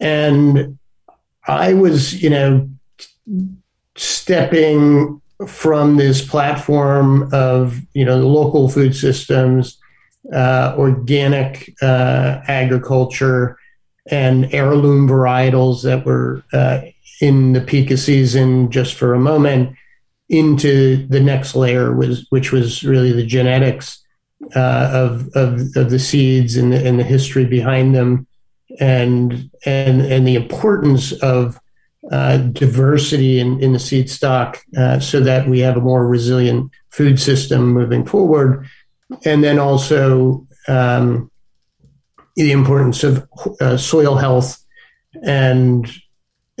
and 0.00 0.78
I 1.46 1.74
was, 1.74 2.22
you 2.22 2.30
know 2.30 2.68
stepping 3.96 5.20
from 5.46 5.96
this 5.96 6.26
platform 6.26 7.28
of 7.32 7.80
you 7.94 8.04
know 8.04 8.18
the 8.18 8.26
local 8.26 8.68
food 8.68 8.94
systems, 8.94 9.78
uh, 10.32 10.74
organic 10.76 11.74
uh, 11.82 12.40
agriculture, 12.46 13.58
and 14.10 14.52
heirloom 14.54 15.08
varietals 15.08 15.82
that 15.82 16.04
were 16.04 16.42
uh, 16.52 16.80
in 17.20 17.52
the 17.52 17.60
peak 17.60 17.90
of 17.90 17.98
season 17.98 18.70
just 18.70 18.94
for 18.94 19.14
a 19.14 19.20
moment 19.20 19.76
into 20.28 21.06
the 21.08 21.20
next 21.20 21.54
layer 21.54 21.94
was 21.94 22.26
which 22.30 22.52
was 22.52 22.84
really 22.84 23.12
the 23.12 23.26
genetics 23.26 24.02
uh, 24.54 24.90
of, 24.92 25.28
of 25.34 25.60
of 25.76 25.90
the 25.90 25.98
seeds 25.98 26.56
and 26.56 26.72
the, 26.72 26.86
and 26.86 26.98
the 26.98 27.04
history 27.04 27.44
behind 27.44 27.94
them 27.94 28.26
and 28.78 29.50
and 29.66 30.00
and 30.00 30.26
the 30.26 30.36
importance 30.36 31.12
of 31.12 31.58
uh, 32.10 32.38
diversity 32.38 33.38
in, 33.38 33.62
in 33.62 33.72
the 33.72 33.78
seed 33.78 34.10
stock 34.10 34.58
uh, 34.76 34.98
so 34.98 35.20
that 35.20 35.48
we 35.48 35.60
have 35.60 35.76
a 35.76 35.80
more 35.80 36.06
resilient 36.06 36.70
food 36.88 37.20
system 37.20 37.72
moving 37.72 38.04
forward. 38.04 38.66
And 39.24 39.44
then 39.44 39.58
also 39.58 40.46
um, 40.66 41.30
the 42.36 42.52
importance 42.52 43.04
of 43.04 43.28
uh, 43.60 43.76
soil 43.76 44.16
health 44.16 44.58
and 45.22 45.90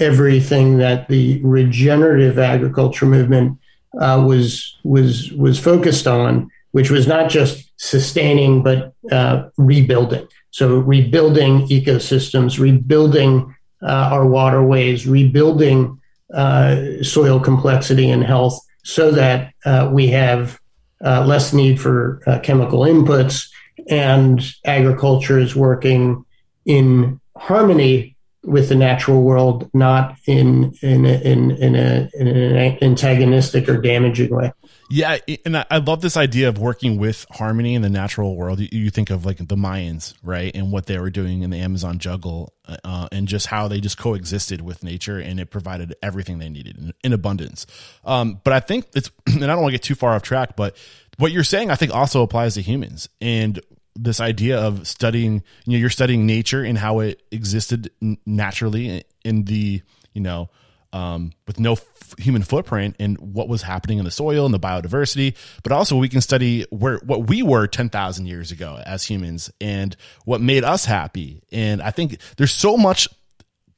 everything 0.00 0.78
that 0.78 1.08
the 1.08 1.40
regenerative 1.42 2.38
agriculture 2.38 3.06
movement 3.06 3.58
uh, 3.98 4.22
was 4.26 4.76
was 4.84 5.32
was 5.32 5.58
focused 5.58 6.06
on, 6.06 6.50
which 6.72 6.90
was 6.90 7.06
not 7.06 7.30
just 7.30 7.70
sustaining 7.76 8.62
but 8.62 8.94
uh, 9.12 9.48
rebuilding. 9.56 10.26
So 10.50 10.78
rebuilding 10.78 11.66
ecosystems, 11.68 12.58
rebuilding 12.58 13.54
uh, 13.82 14.10
our 14.12 14.26
waterways, 14.26 15.06
rebuilding 15.06 16.00
uh, 16.34 17.02
soil 17.02 17.40
complexity 17.40 18.10
and 18.10 18.24
health 18.24 18.60
so 18.84 19.10
that 19.10 19.52
uh, 19.64 19.90
we 19.92 20.08
have 20.08 20.58
uh, 21.04 21.24
less 21.24 21.52
need 21.52 21.80
for 21.80 22.20
chemical 22.42 22.80
inputs 22.80 23.48
and 23.88 24.42
agriculture 24.64 25.38
is 25.38 25.56
working 25.56 26.24
in 26.66 27.20
harmony 27.36 28.16
with 28.42 28.68
the 28.68 28.74
natural 28.74 29.22
world, 29.22 29.68
not 29.74 30.16
in 30.26 30.72
in 30.82 31.04
in 31.04 31.50
in, 31.50 31.74
a, 31.74 32.08
in 32.14 32.28
an 32.28 32.78
antagonistic 32.82 33.68
or 33.68 33.80
damaging 33.80 34.34
way. 34.34 34.52
Yeah, 34.92 35.18
and 35.44 35.56
I 35.56 35.76
love 35.76 36.00
this 36.00 36.16
idea 36.16 36.48
of 36.48 36.58
working 36.58 36.98
with 36.98 37.24
harmony 37.30 37.74
in 37.74 37.82
the 37.82 37.88
natural 37.88 38.34
world. 38.34 38.58
You 38.58 38.90
think 38.90 39.10
of 39.10 39.24
like 39.24 39.36
the 39.36 39.54
Mayans, 39.54 40.14
right, 40.20 40.50
and 40.52 40.72
what 40.72 40.86
they 40.86 40.98
were 40.98 41.10
doing 41.10 41.42
in 41.42 41.50
the 41.50 41.58
Amazon 41.58 42.00
jungle, 42.00 42.52
uh, 42.66 43.06
and 43.12 43.28
just 43.28 43.46
how 43.46 43.68
they 43.68 43.80
just 43.80 43.98
coexisted 43.98 44.62
with 44.62 44.82
nature, 44.82 45.20
and 45.20 45.38
it 45.38 45.46
provided 45.50 45.94
everything 46.02 46.40
they 46.40 46.48
needed 46.48 46.76
in, 46.76 46.92
in 47.04 47.12
abundance. 47.12 47.68
Um, 48.04 48.40
but 48.42 48.52
I 48.52 48.58
think 48.58 48.86
it's, 48.96 49.12
and 49.26 49.44
I 49.44 49.48
don't 49.48 49.62
want 49.62 49.68
to 49.68 49.78
get 49.78 49.84
too 49.84 49.94
far 49.94 50.14
off 50.14 50.22
track, 50.22 50.56
but 50.56 50.76
what 51.18 51.30
you're 51.30 51.44
saying, 51.44 51.70
I 51.70 51.76
think, 51.76 51.94
also 51.94 52.22
applies 52.22 52.54
to 52.54 52.62
humans, 52.62 53.08
and 53.20 53.60
this 53.96 54.20
idea 54.20 54.58
of 54.58 54.86
studying, 54.86 55.42
you 55.66 55.72
know, 55.72 55.78
you're 55.78 55.90
studying 55.90 56.26
nature 56.26 56.62
and 56.62 56.78
how 56.78 57.00
it 57.00 57.22
existed 57.30 57.90
naturally 58.24 59.04
in 59.24 59.44
the, 59.44 59.82
you 60.12 60.20
know, 60.20 60.48
um, 60.92 61.32
with 61.46 61.60
no 61.60 61.72
f- 61.72 62.14
human 62.18 62.42
footprint 62.42 62.96
and 62.98 63.18
what 63.18 63.48
was 63.48 63.62
happening 63.62 63.98
in 63.98 64.04
the 64.04 64.10
soil 64.10 64.44
and 64.44 64.52
the 64.52 64.58
biodiversity, 64.58 65.36
but 65.62 65.72
also 65.72 65.96
we 65.96 66.08
can 66.08 66.20
study 66.20 66.64
where 66.70 66.98
what 66.98 67.28
we 67.28 67.42
were 67.42 67.66
10,000 67.66 68.26
years 68.26 68.50
ago 68.50 68.82
as 68.84 69.04
humans 69.04 69.50
and 69.60 69.96
what 70.24 70.40
made 70.40 70.64
us 70.64 70.84
happy. 70.84 71.42
And 71.52 71.80
I 71.80 71.90
think 71.90 72.18
there's 72.36 72.52
so 72.52 72.76
much 72.76 73.08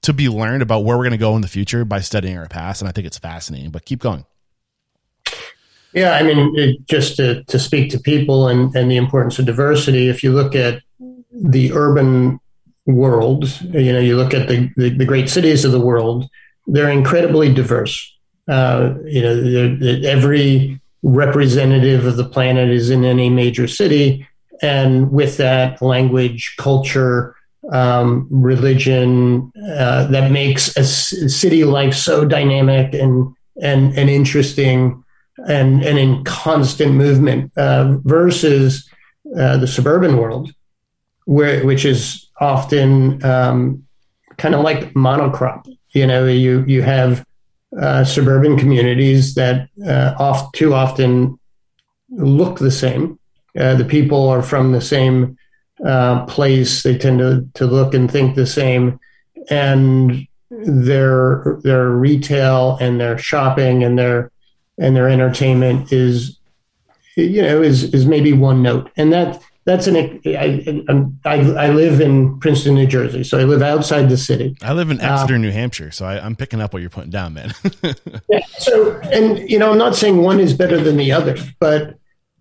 to 0.02 0.12
be 0.12 0.28
learned 0.28 0.62
about 0.62 0.84
where 0.84 0.96
we're 0.96 1.04
going 1.04 1.12
to 1.12 1.18
go 1.18 1.36
in 1.36 1.42
the 1.42 1.48
future 1.48 1.84
by 1.84 2.00
studying 2.00 2.36
our 2.36 2.48
past. 2.48 2.82
And 2.82 2.88
I 2.88 2.92
think 2.92 3.06
it's 3.06 3.18
fascinating, 3.18 3.70
but 3.70 3.84
keep 3.84 4.00
going. 4.00 4.24
Yeah, 5.94 6.12
I 6.12 6.22
mean, 6.22 6.58
it, 6.58 6.86
just 6.86 7.16
to, 7.16 7.44
to 7.44 7.58
speak 7.58 7.90
to 7.90 8.00
people 8.00 8.48
and, 8.48 8.74
and 8.74 8.90
the 8.90 8.96
importance 8.96 9.38
of 9.38 9.46
diversity, 9.46 10.08
if 10.08 10.22
you 10.22 10.32
look 10.32 10.54
at 10.54 10.82
the 11.30 11.72
urban 11.72 12.40
world, 12.86 13.60
you 13.72 13.92
know, 13.92 14.00
you 14.00 14.16
look 14.16 14.34
at 14.34 14.48
the, 14.48 14.70
the, 14.76 14.90
the 14.90 15.04
great 15.04 15.28
cities 15.28 15.64
of 15.64 15.72
the 15.72 15.80
world, 15.80 16.28
they're 16.66 16.90
incredibly 16.90 17.52
diverse. 17.52 18.16
Uh, 18.48 18.94
you 19.04 19.22
know, 19.22 19.78
every 20.04 20.80
representative 21.02 22.06
of 22.06 22.16
the 22.16 22.28
planet 22.28 22.70
is 22.70 22.90
in 22.90 23.04
any 23.04 23.28
major 23.28 23.68
city, 23.68 24.26
and 24.60 25.10
with 25.10 25.36
that, 25.36 25.82
language, 25.82 26.54
culture, 26.58 27.34
um, 27.70 28.26
religion 28.30 29.52
uh, 29.76 30.06
that 30.08 30.30
makes 30.32 30.76
a 30.76 30.84
city 30.84 31.64
life 31.64 31.94
so 31.94 32.24
dynamic 32.24 32.92
and 32.94 33.34
and 33.60 33.96
and 33.96 34.10
interesting 34.10 35.01
and 35.46 35.82
and 35.82 35.98
in 35.98 36.24
constant 36.24 36.94
movement 36.94 37.52
uh, 37.56 37.96
versus 38.04 38.88
uh, 39.36 39.56
the 39.56 39.66
suburban 39.66 40.16
world, 40.16 40.52
where 41.24 41.64
which 41.64 41.84
is 41.84 42.28
often 42.40 43.24
um, 43.24 43.84
kind 44.36 44.54
of 44.54 44.62
like 44.62 44.92
monocrop. 44.94 45.66
You 45.90 46.06
know, 46.06 46.26
you 46.26 46.64
you 46.66 46.82
have 46.82 47.24
uh, 47.78 48.04
suburban 48.04 48.58
communities 48.58 49.34
that 49.34 49.68
uh, 49.86 50.14
oft 50.18 50.54
too 50.54 50.74
often 50.74 51.38
look 52.10 52.58
the 52.58 52.70
same. 52.70 53.18
Uh, 53.58 53.74
the 53.74 53.84
people 53.84 54.28
are 54.28 54.42
from 54.42 54.72
the 54.72 54.80
same 54.80 55.36
uh, 55.84 56.24
place. 56.26 56.82
They 56.82 56.96
tend 56.96 57.18
to 57.20 57.48
to 57.54 57.66
look 57.66 57.94
and 57.94 58.10
think 58.10 58.34
the 58.34 58.46
same, 58.46 58.98
and 59.50 60.26
their 60.50 61.58
their 61.62 61.90
retail 61.90 62.76
and 62.80 63.00
their 63.00 63.18
shopping 63.18 63.82
and 63.82 63.98
their 63.98 64.30
and 64.78 64.96
their 64.96 65.08
entertainment 65.08 65.92
is 65.92 66.38
you 67.16 67.42
know 67.42 67.62
is 67.62 67.94
is 67.94 68.06
maybe 68.06 68.32
one 68.32 68.62
note, 68.62 68.90
and 68.96 69.12
that 69.12 69.42
that's 69.64 69.86
an 69.86 69.96
I, 69.96 70.84
I, 71.24 71.34
I 71.34 71.68
live 71.70 72.00
in 72.00 72.40
Princeton, 72.40 72.74
New 72.74 72.86
Jersey, 72.86 73.22
so 73.22 73.38
I 73.38 73.44
live 73.44 73.62
outside 73.62 74.08
the 74.08 74.16
city. 74.16 74.56
I 74.60 74.72
live 74.72 74.90
in 74.90 75.00
Exeter, 75.00 75.34
uh, 75.36 75.38
New 75.38 75.52
Hampshire, 75.52 75.92
so 75.92 76.04
I, 76.04 76.24
am 76.24 76.34
picking 76.34 76.60
up 76.60 76.72
what 76.72 76.80
you're 76.80 76.90
putting 76.90 77.10
down, 77.10 77.34
man. 77.34 77.54
yeah. 78.28 78.40
So, 78.58 78.98
and 79.12 79.48
you 79.48 79.58
know, 79.58 79.70
I'm 79.70 79.78
not 79.78 79.94
saying 79.94 80.16
one 80.16 80.40
is 80.40 80.52
better 80.52 80.80
than 80.80 80.96
the 80.96 81.12
other, 81.12 81.36
but 81.60 81.96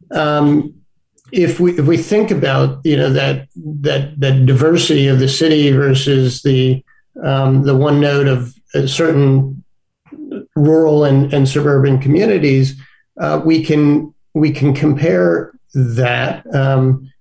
um, 0.10 0.74
if 1.32 1.60
we 1.60 1.78
if 1.78 1.86
we 1.86 1.98
think 1.98 2.32
about 2.32 2.84
you 2.84 2.98
know 2.98 3.12
that 3.12 3.48
that 3.56 4.20
that 4.20 4.46
diversity 4.48 5.08
of 5.08 5.20
the 5.20 5.30
city 5.30 5.72
versus 5.72 6.42
the 6.42 6.84
um, 7.24 7.64
the 7.64 7.76
one 7.76 8.00
note 8.00 8.28
of 8.28 8.56
certain 8.90 9.61
rural 10.66 11.04
and, 11.04 11.34
and 11.34 11.48
suburban 11.48 12.00
communities, 12.00 12.80
uh, 13.20 13.42
we 13.44 13.64
can 13.64 14.14
we 14.34 14.52
can 14.52 14.74
compare 14.74 15.52
that 15.74 16.46
um, 16.56 17.12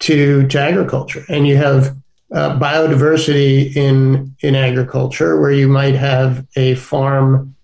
to, 0.00 0.46
to 0.48 0.58
agriculture. 0.58 1.24
And 1.28 1.46
you 1.46 1.56
have 1.56 1.96
uh, 2.32 2.58
biodiversity 2.58 3.74
in, 3.76 4.34
in 4.40 4.54
agriculture 4.54 5.40
where 5.40 5.52
you 5.52 5.68
might 5.68 5.94
have 5.94 6.46
a 6.56 6.74
farm 6.74 7.54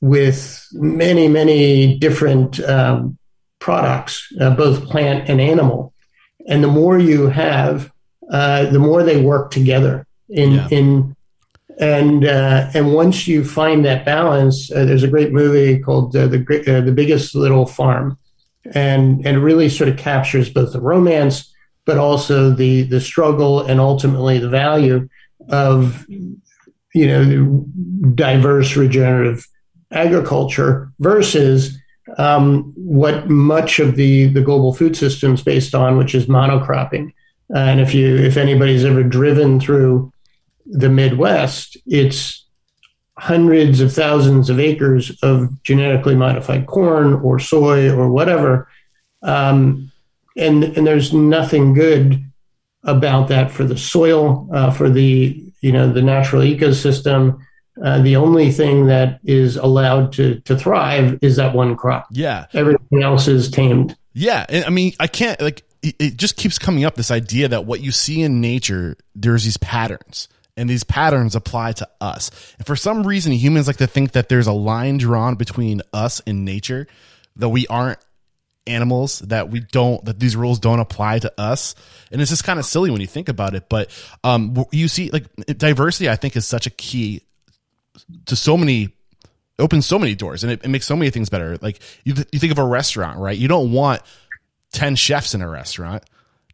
with 0.00 0.66
many, 0.72 1.28
many 1.28 1.98
different 1.98 2.60
um, 2.60 3.18
products, 3.58 4.32
uh, 4.40 4.54
both 4.54 4.88
plant 4.88 5.28
and 5.28 5.40
animal. 5.40 5.92
And 6.46 6.62
the 6.62 6.68
more 6.68 6.98
you 6.98 7.28
have, 7.28 7.92
uh, 8.30 8.66
the 8.66 8.78
more 8.78 9.02
they 9.02 9.20
work 9.20 9.50
together 9.50 10.06
in, 10.28 10.52
yeah. 10.52 10.68
in 10.70 11.16
and 11.78 12.24
uh, 12.24 12.70
and 12.74 12.92
once 12.92 13.26
you 13.26 13.44
find 13.44 13.84
that 13.84 14.04
balance, 14.04 14.70
uh, 14.70 14.84
there's 14.84 15.02
a 15.02 15.08
great 15.08 15.32
movie 15.32 15.78
called 15.78 16.14
uh, 16.14 16.26
the 16.26 16.38
uh, 16.66 16.80
the 16.80 16.92
Biggest 16.92 17.34
Little 17.34 17.66
Farm, 17.66 18.18
and 18.74 19.24
and 19.26 19.36
it 19.36 19.40
really 19.40 19.68
sort 19.68 19.88
of 19.88 19.96
captures 19.96 20.50
both 20.50 20.72
the 20.72 20.80
romance, 20.80 21.52
but 21.86 21.98
also 21.98 22.50
the 22.50 22.82
the 22.82 23.00
struggle 23.00 23.60
and 23.62 23.80
ultimately 23.80 24.38
the 24.38 24.48
value 24.48 25.08
of 25.48 26.06
you 26.08 27.06
know 27.06 27.64
diverse 28.14 28.76
regenerative 28.76 29.46
agriculture 29.92 30.90
versus 30.98 31.78
um, 32.18 32.72
what 32.76 33.30
much 33.30 33.78
of 33.78 33.96
the 33.96 34.26
the 34.26 34.42
global 34.42 34.74
food 34.74 34.96
system 34.96 35.34
is 35.34 35.42
based 35.42 35.74
on, 35.74 35.96
which 35.96 36.14
is 36.14 36.26
monocropping. 36.26 37.12
and 37.54 37.80
if 37.80 37.94
you 37.94 38.16
if 38.16 38.36
anybody's 38.36 38.84
ever 38.84 39.02
driven 39.02 39.58
through 39.58 40.11
the 40.72 40.88
Midwest, 40.88 41.76
it's 41.86 42.46
hundreds 43.18 43.80
of 43.80 43.92
thousands 43.92 44.48
of 44.50 44.58
acres 44.58 45.16
of 45.22 45.62
genetically 45.62 46.16
modified 46.16 46.66
corn 46.66 47.14
or 47.14 47.38
soy 47.38 47.90
or 47.90 48.08
whatever. 48.08 48.68
Um, 49.22 49.92
and, 50.36 50.64
and 50.64 50.86
there's 50.86 51.12
nothing 51.12 51.74
good 51.74 52.24
about 52.84 53.28
that 53.28 53.50
for 53.50 53.64
the 53.64 53.76
soil, 53.76 54.48
uh, 54.52 54.70
for 54.70 54.88
the, 54.88 55.44
you 55.60 55.70
know, 55.70 55.92
the 55.92 56.02
natural 56.02 56.42
ecosystem. 56.42 57.38
Uh, 57.84 58.00
the 58.00 58.16
only 58.16 58.50
thing 58.50 58.86
that 58.86 59.20
is 59.24 59.56
allowed 59.56 60.12
to, 60.14 60.40
to 60.40 60.56
thrive 60.56 61.18
is 61.22 61.36
that 61.36 61.54
one 61.54 61.76
crop. 61.76 62.06
Yeah. 62.10 62.46
Everything 62.54 63.02
else 63.02 63.28
is 63.28 63.50
tamed. 63.50 63.94
Yeah. 64.14 64.46
I 64.48 64.70
mean, 64.70 64.94
I 64.98 65.06
can't 65.06 65.40
like, 65.40 65.62
it 65.82 66.16
just 66.16 66.36
keeps 66.36 66.58
coming 66.58 66.84
up 66.84 66.94
this 66.94 67.10
idea 67.10 67.48
that 67.48 67.66
what 67.66 67.80
you 67.80 67.92
see 67.92 68.22
in 68.22 68.40
nature, 68.40 68.96
there's 69.14 69.44
these 69.44 69.58
patterns 69.58 70.28
and 70.56 70.68
these 70.68 70.84
patterns 70.84 71.34
apply 71.34 71.72
to 71.72 71.88
us. 72.00 72.30
And 72.58 72.66
for 72.66 72.76
some 72.76 73.06
reason, 73.06 73.32
humans 73.32 73.66
like 73.66 73.78
to 73.78 73.86
think 73.86 74.12
that 74.12 74.28
there's 74.28 74.46
a 74.46 74.52
line 74.52 74.98
drawn 74.98 75.34
between 75.36 75.82
us 75.92 76.20
and 76.26 76.44
nature, 76.44 76.86
that 77.36 77.48
we 77.48 77.66
aren't 77.68 77.98
animals, 78.66 79.20
that 79.20 79.50
we 79.50 79.60
don't, 79.60 80.04
that 80.04 80.20
these 80.20 80.36
rules 80.36 80.58
don't 80.58 80.80
apply 80.80 81.18
to 81.20 81.32
us. 81.40 81.74
And 82.10 82.20
it's 82.20 82.30
just 82.30 82.44
kind 82.44 82.58
of 82.58 82.66
silly 82.66 82.90
when 82.90 83.00
you 83.00 83.06
think 83.06 83.28
about 83.28 83.54
it. 83.54 83.68
But 83.68 83.90
um, 84.22 84.64
you 84.70 84.88
see, 84.88 85.10
like 85.10 85.24
diversity, 85.46 86.08
I 86.08 86.16
think 86.16 86.36
is 86.36 86.46
such 86.46 86.66
a 86.66 86.70
key 86.70 87.22
to 88.26 88.36
so 88.36 88.56
many 88.56 88.94
opens 89.58 89.86
so 89.86 89.98
many 89.98 90.14
doors 90.14 90.42
and 90.42 90.52
it, 90.52 90.64
it, 90.64 90.68
makes 90.68 90.86
so 90.86 90.96
many 90.96 91.10
things 91.10 91.28
better. 91.28 91.56
Like 91.60 91.80
you, 92.04 92.14
you 92.32 92.38
think 92.38 92.52
of 92.52 92.58
a 92.58 92.64
restaurant, 92.64 93.18
right? 93.18 93.36
You 93.36 93.48
don't 93.48 93.72
want 93.72 94.02
10 94.72 94.96
chefs 94.96 95.34
in 95.34 95.42
a 95.42 95.48
restaurant. 95.48 96.02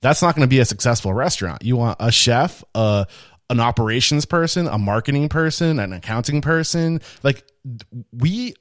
That's 0.00 0.20
not 0.20 0.34
going 0.34 0.46
to 0.46 0.48
be 0.48 0.61
a 0.61 0.64
successful 0.64 1.12
restaurant. 1.12 1.64
You 1.64 1.76
want 1.76 1.96
a 2.00 2.12
chef, 2.12 2.62
a, 2.74 3.06
an 3.50 3.61
operations 3.61 4.24
person, 4.24 4.66
a 4.66 4.78
marketing 4.78 5.28
person, 5.28 5.78
an 5.78 5.92
accounting 5.92 6.40
person. 6.40 7.00
Like 7.22 7.44
we 8.12 8.54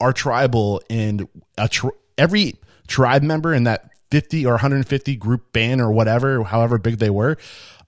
are 0.00 0.12
tribal 0.12 0.82
and 0.88 1.28
tri- 1.70 1.90
every 2.16 2.54
tribe 2.86 3.22
member 3.22 3.52
in 3.52 3.64
that 3.64 3.90
50 4.10 4.46
or 4.46 4.52
150 4.52 5.16
group 5.16 5.52
band 5.52 5.80
or 5.80 5.90
whatever, 5.90 6.42
however 6.44 6.78
big 6.78 6.98
they 6.98 7.10
were, 7.10 7.36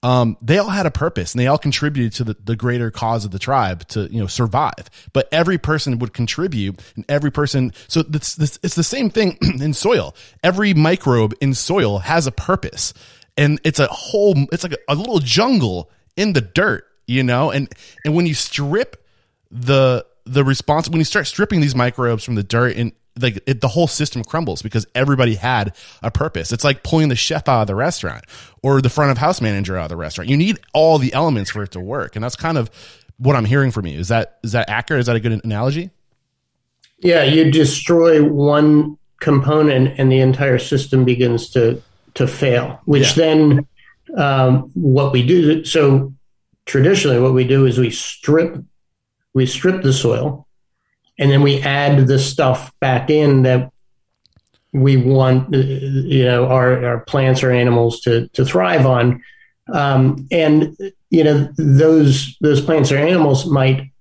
um, 0.03 0.37
they 0.41 0.57
all 0.57 0.69
had 0.69 0.85
a 0.85 0.91
purpose 0.91 1.33
and 1.33 1.39
they 1.39 1.47
all 1.47 1.57
contributed 1.57 2.13
to 2.13 2.23
the, 2.23 2.35
the 2.43 2.55
greater 2.55 2.89
cause 2.89 3.23
of 3.23 3.31
the 3.31 3.39
tribe 3.39 3.87
to, 3.89 4.11
you 4.11 4.19
know, 4.19 4.27
survive. 4.27 4.89
But 5.13 5.27
every 5.31 5.57
person 5.57 5.99
would 5.99 6.13
contribute 6.13 6.79
and 6.95 7.05
every 7.07 7.31
person, 7.31 7.71
so 7.87 8.03
it's, 8.11 8.37
it's 8.63 8.75
the 8.75 8.83
same 8.83 9.09
thing 9.09 9.37
in 9.41 9.73
soil. 9.73 10.15
Every 10.43 10.73
microbe 10.73 11.33
in 11.39 11.53
soil 11.53 11.99
has 11.99 12.27
a 12.27 12.31
purpose 12.31 12.93
and 13.37 13.59
it's 13.63 13.79
a 13.79 13.87
whole, 13.87 14.35
it's 14.51 14.63
like 14.63 14.73
a, 14.73 14.77
a 14.89 14.95
little 14.95 15.19
jungle 15.19 15.91
in 16.21 16.33
the 16.33 16.41
dirt, 16.41 16.85
you 17.07 17.23
know? 17.23 17.51
And 17.51 17.67
and 18.05 18.15
when 18.15 18.25
you 18.25 18.33
strip 18.33 19.03
the 19.49 20.05
the 20.25 20.43
response 20.43 20.87
when 20.87 20.99
you 20.99 21.05
start 21.05 21.27
stripping 21.27 21.61
these 21.61 21.75
microbes 21.75 22.23
from 22.23 22.35
the 22.35 22.43
dirt 22.43 22.75
and 22.75 22.91
like 23.19 23.43
it, 23.45 23.59
the 23.59 23.67
whole 23.67 23.87
system 23.87 24.23
crumbles 24.23 24.61
because 24.61 24.85
everybody 24.95 25.35
had 25.35 25.75
a 26.01 26.11
purpose. 26.11 26.51
It's 26.51 26.63
like 26.63 26.83
pulling 26.83 27.09
the 27.09 27.15
chef 27.15 27.49
out 27.49 27.61
of 27.61 27.67
the 27.67 27.75
restaurant 27.75 28.23
or 28.63 28.81
the 28.81 28.89
front 28.89 29.11
of 29.11 29.17
house 29.17 29.41
manager 29.41 29.77
out 29.77 29.85
of 29.85 29.89
the 29.89 29.97
restaurant. 29.97 30.29
You 30.29 30.37
need 30.37 30.59
all 30.73 30.97
the 30.97 31.13
elements 31.13 31.51
for 31.51 31.63
it 31.63 31.71
to 31.71 31.79
work, 31.79 32.15
and 32.15 32.23
that's 32.23 32.35
kind 32.35 32.57
of 32.57 32.69
what 33.17 33.35
I'm 33.35 33.45
hearing 33.45 33.71
from 33.71 33.85
you. 33.85 33.99
Is 33.99 34.07
that 34.07 34.39
is 34.43 34.53
that 34.53 34.69
accurate? 34.69 35.01
Is 35.01 35.07
that 35.07 35.15
a 35.15 35.19
good 35.19 35.43
analogy? 35.43 35.89
Yeah, 36.99 37.23
you 37.23 37.51
destroy 37.51 38.23
one 38.23 38.97
component, 39.19 39.99
and 39.99 40.11
the 40.11 40.19
entire 40.19 40.59
system 40.59 41.03
begins 41.03 41.49
to 41.51 41.81
to 42.13 42.27
fail, 42.27 42.79
which 42.85 43.17
yeah. 43.17 43.25
then 43.25 43.67
um, 44.17 44.69
what 44.73 45.11
we 45.11 45.25
do 45.25 45.63
so 45.63 46.13
traditionally 46.65 47.19
what 47.19 47.33
we 47.33 47.45
do 47.45 47.65
is 47.65 47.77
we 47.77 47.89
strip 47.89 48.63
we 49.33 49.45
strip 49.45 49.81
the 49.81 49.93
soil 49.93 50.47
and 51.17 51.31
then 51.31 51.41
we 51.41 51.61
add 51.61 52.07
the 52.07 52.19
stuff 52.19 52.73
back 52.79 53.09
in 53.09 53.43
that 53.43 53.71
we 54.73 54.97
want 54.97 55.53
you 55.53 56.25
know 56.25 56.47
our, 56.47 56.85
our 56.85 56.99
plants 57.01 57.43
or 57.43 57.51
animals 57.51 58.01
to 58.01 58.27
to 58.29 58.45
thrive 58.45 58.85
on. 58.85 59.23
Um, 59.71 60.27
and 60.31 60.75
you 61.09 61.23
know 61.23 61.49
those 61.57 62.37
those 62.41 62.61
plants 62.61 62.91
or 62.91 62.97
animals 62.97 63.45
might 63.45 63.91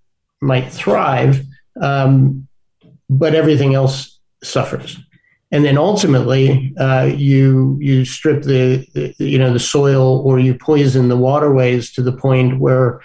might 0.41 0.73
thrive 0.73 1.45
um, 1.81 2.49
but 3.09 3.35
everything 3.35 3.75
else 3.75 4.19
suffers 4.43 4.99
and 5.53 5.65
then 5.65 5.77
ultimately 5.77 6.73
uh, 6.79 7.05
you 7.05 7.77
you 7.81 8.05
strip 8.05 8.43
the, 8.43 8.87
the, 8.95 9.15
you 9.19 9.39
know 9.39 9.53
the 9.53 9.59
soil 9.59 10.21
or 10.21 10.39
you 10.39 10.55
poison 10.55 11.09
the 11.09 11.17
waterways 11.17 11.93
to 11.93 12.03
the 12.03 12.13
point 12.13 12.61
where 12.61 13.01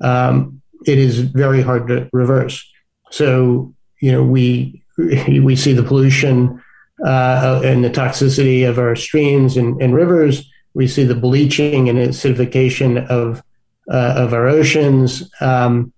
um, 0.00 0.62
it 0.86 0.98
is 0.98 1.20
very 1.20 1.60
hard 1.60 1.88
to 1.88 2.08
reverse. 2.12 2.64
So 3.10 3.74
you 4.00 4.12
know 4.12 4.22
we 4.22 4.82
we 4.96 5.56
see 5.56 5.72
the 5.72 5.82
pollution 5.82 6.62
uh, 7.04 7.60
and 7.64 7.84
the 7.84 7.90
toxicity 7.90 8.68
of 8.68 8.78
our 8.78 8.96
streams 8.96 9.56
and, 9.56 9.80
and, 9.80 9.94
rivers. 9.94 10.50
We 10.74 10.88
see 10.88 11.04
the 11.04 11.14
bleaching 11.14 11.88
and 11.88 11.98
acidification 11.98 13.06
of 13.08 13.42
uh, 13.90 14.14
of 14.16 14.32
our 14.32 14.46
oceans. 14.46 15.30
Um, 15.40 15.92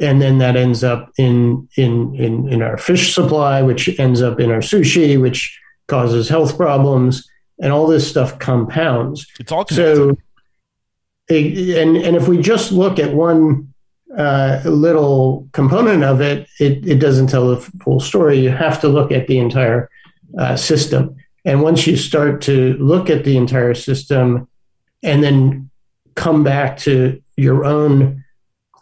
and 0.00 0.20
then 0.20 0.38
that 0.38 0.56
ends 0.56 0.82
up 0.82 1.12
in, 1.18 1.68
in 1.76 2.14
in 2.14 2.48
in 2.48 2.62
our 2.62 2.78
fish 2.78 3.14
supply, 3.14 3.62
which 3.62 3.98
ends 4.00 4.22
up 4.22 4.40
in 4.40 4.50
our 4.50 4.60
sushi, 4.60 5.20
which 5.20 5.58
causes 5.88 6.28
health 6.28 6.56
problems, 6.56 7.28
and 7.60 7.72
all 7.72 7.86
this 7.86 8.08
stuff 8.08 8.38
compounds. 8.38 9.26
It's 9.38 9.52
all 9.52 9.64
connected. 9.64 9.96
so. 9.96 10.18
And 11.28 11.96
and 11.96 12.16
if 12.16 12.26
we 12.26 12.38
just 12.38 12.72
look 12.72 12.98
at 12.98 13.14
one 13.14 13.72
uh, 14.16 14.60
little 14.64 15.48
component 15.52 16.02
of 16.02 16.20
it, 16.20 16.48
it, 16.58 16.86
it 16.86 16.98
doesn't 16.98 17.28
tell 17.28 17.48
the 17.48 17.60
full 17.84 18.00
story. 18.00 18.40
You 18.40 18.50
have 18.50 18.80
to 18.80 18.88
look 18.88 19.12
at 19.12 19.28
the 19.28 19.38
entire 19.38 19.88
uh, 20.38 20.56
system. 20.56 21.16
And 21.44 21.62
once 21.62 21.86
you 21.86 21.96
start 21.96 22.42
to 22.42 22.74
look 22.74 23.08
at 23.08 23.24
the 23.24 23.36
entire 23.36 23.74
system 23.74 24.48
and 25.02 25.22
then 25.22 25.70
come 26.14 26.42
back 26.42 26.76
to 26.78 27.22
your 27.36 27.64
own 27.64 28.24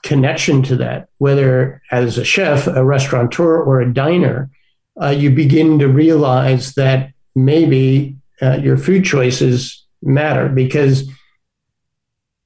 connection 0.03 0.63
to 0.65 0.77
that, 0.77 1.09
whether 1.19 1.83
as 1.91 2.19
a 2.19 2.25
chef, 2.25 2.67
a 2.67 2.85
restaurateur, 2.85 3.63
or 3.63 3.81
a 3.81 3.93
diner, 3.93 4.51
uh, 5.01 5.09
you 5.09 5.31
begin 5.31 5.79
to 5.79 5.89
realize 5.89 6.75
that 6.75 7.13
maybe 7.35 8.17
uh, 8.43 8.57
your 8.57 8.77
food 8.77 9.05
choices 9.05 9.85
matter 10.03 10.49
because 10.49 11.09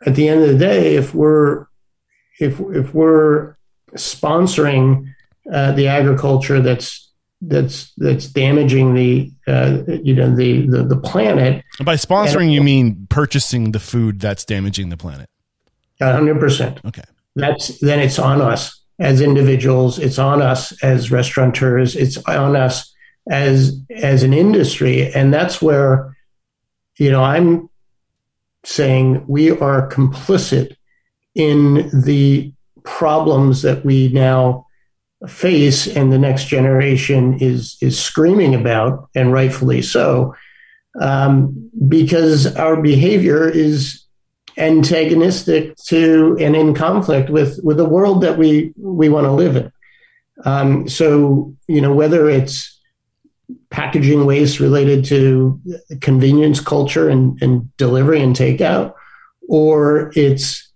at 0.04 0.14
the 0.14 0.28
end 0.28 0.42
of 0.42 0.48
the 0.48 0.58
day, 0.58 0.96
if 0.96 1.14
we're 1.14 1.66
if 2.40 2.58
if 2.60 2.92
we're 2.94 3.56
sponsoring 3.94 5.12
uh, 5.52 5.72
the 5.72 5.88
agriculture 5.88 6.60
that's 6.60 7.10
that's 7.42 7.92
that's 7.96 8.26
damaging 8.26 8.94
the 8.94 9.30
uh, 9.46 9.82
you 9.86 10.14
know 10.14 10.34
the, 10.34 10.66
the 10.66 10.82
the 10.84 10.96
planet. 10.96 11.64
By 11.84 11.94
sponsoring, 11.94 12.44
and, 12.44 12.54
you 12.54 12.62
mean 12.62 13.06
purchasing 13.08 13.72
the 13.72 13.80
food 13.80 14.20
that's 14.20 14.44
damaging 14.44 14.88
the 14.88 14.96
planet. 14.96 15.28
hundred 16.00 16.40
percent. 16.40 16.80
Okay 16.84 17.02
that's 17.34 17.78
then 17.80 17.98
it's 17.98 18.18
on 18.18 18.40
us 18.40 18.80
as 18.98 19.20
individuals 19.20 19.98
it's 19.98 20.18
on 20.18 20.42
us 20.42 20.72
as 20.82 21.10
restaurateurs 21.10 21.96
it's 21.96 22.18
on 22.28 22.54
us 22.56 22.92
as 23.30 23.80
as 23.94 24.22
an 24.22 24.32
industry. 24.32 25.12
And 25.12 25.32
that's 25.32 25.62
where 25.62 26.16
you 26.98 27.10
know 27.10 27.22
i'm 27.22 27.68
saying 28.64 29.24
we 29.26 29.50
are 29.50 29.88
complicit 29.88 30.76
in 31.34 31.90
the 32.04 32.52
problems 32.84 33.62
that 33.62 33.84
we 33.84 34.08
now 34.08 34.66
face 35.26 35.86
and 35.86 36.12
the 36.12 36.18
next 36.18 36.46
generation 36.46 37.38
is 37.40 37.76
is 37.80 37.98
screaming 37.98 38.54
about 38.54 39.08
and 39.14 39.32
rightfully 39.32 39.80
so 39.80 40.34
um, 41.00 41.70
because 41.88 42.54
our 42.56 42.80
behavior 42.80 43.48
is 43.48 44.01
antagonistic 44.56 45.76
to 45.76 46.36
and 46.40 46.54
in 46.56 46.74
conflict 46.74 47.30
with 47.30 47.60
with 47.62 47.76
the 47.76 47.88
world 47.88 48.22
that 48.22 48.38
we 48.38 48.72
we 48.76 49.08
want 49.08 49.24
to 49.26 49.32
live 49.32 49.56
in. 49.56 49.72
Um, 50.44 50.88
so 50.88 51.54
you 51.68 51.80
know 51.80 51.92
whether 51.94 52.28
it's 52.28 52.78
packaging 53.70 54.24
waste 54.26 54.60
related 54.60 55.04
to 55.06 55.60
convenience 56.00 56.60
culture 56.60 57.08
and, 57.08 57.40
and 57.42 57.74
delivery 57.76 58.20
and 58.20 58.36
takeout, 58.36 58.94
or 59.48 60.12
it's 60.14 60.72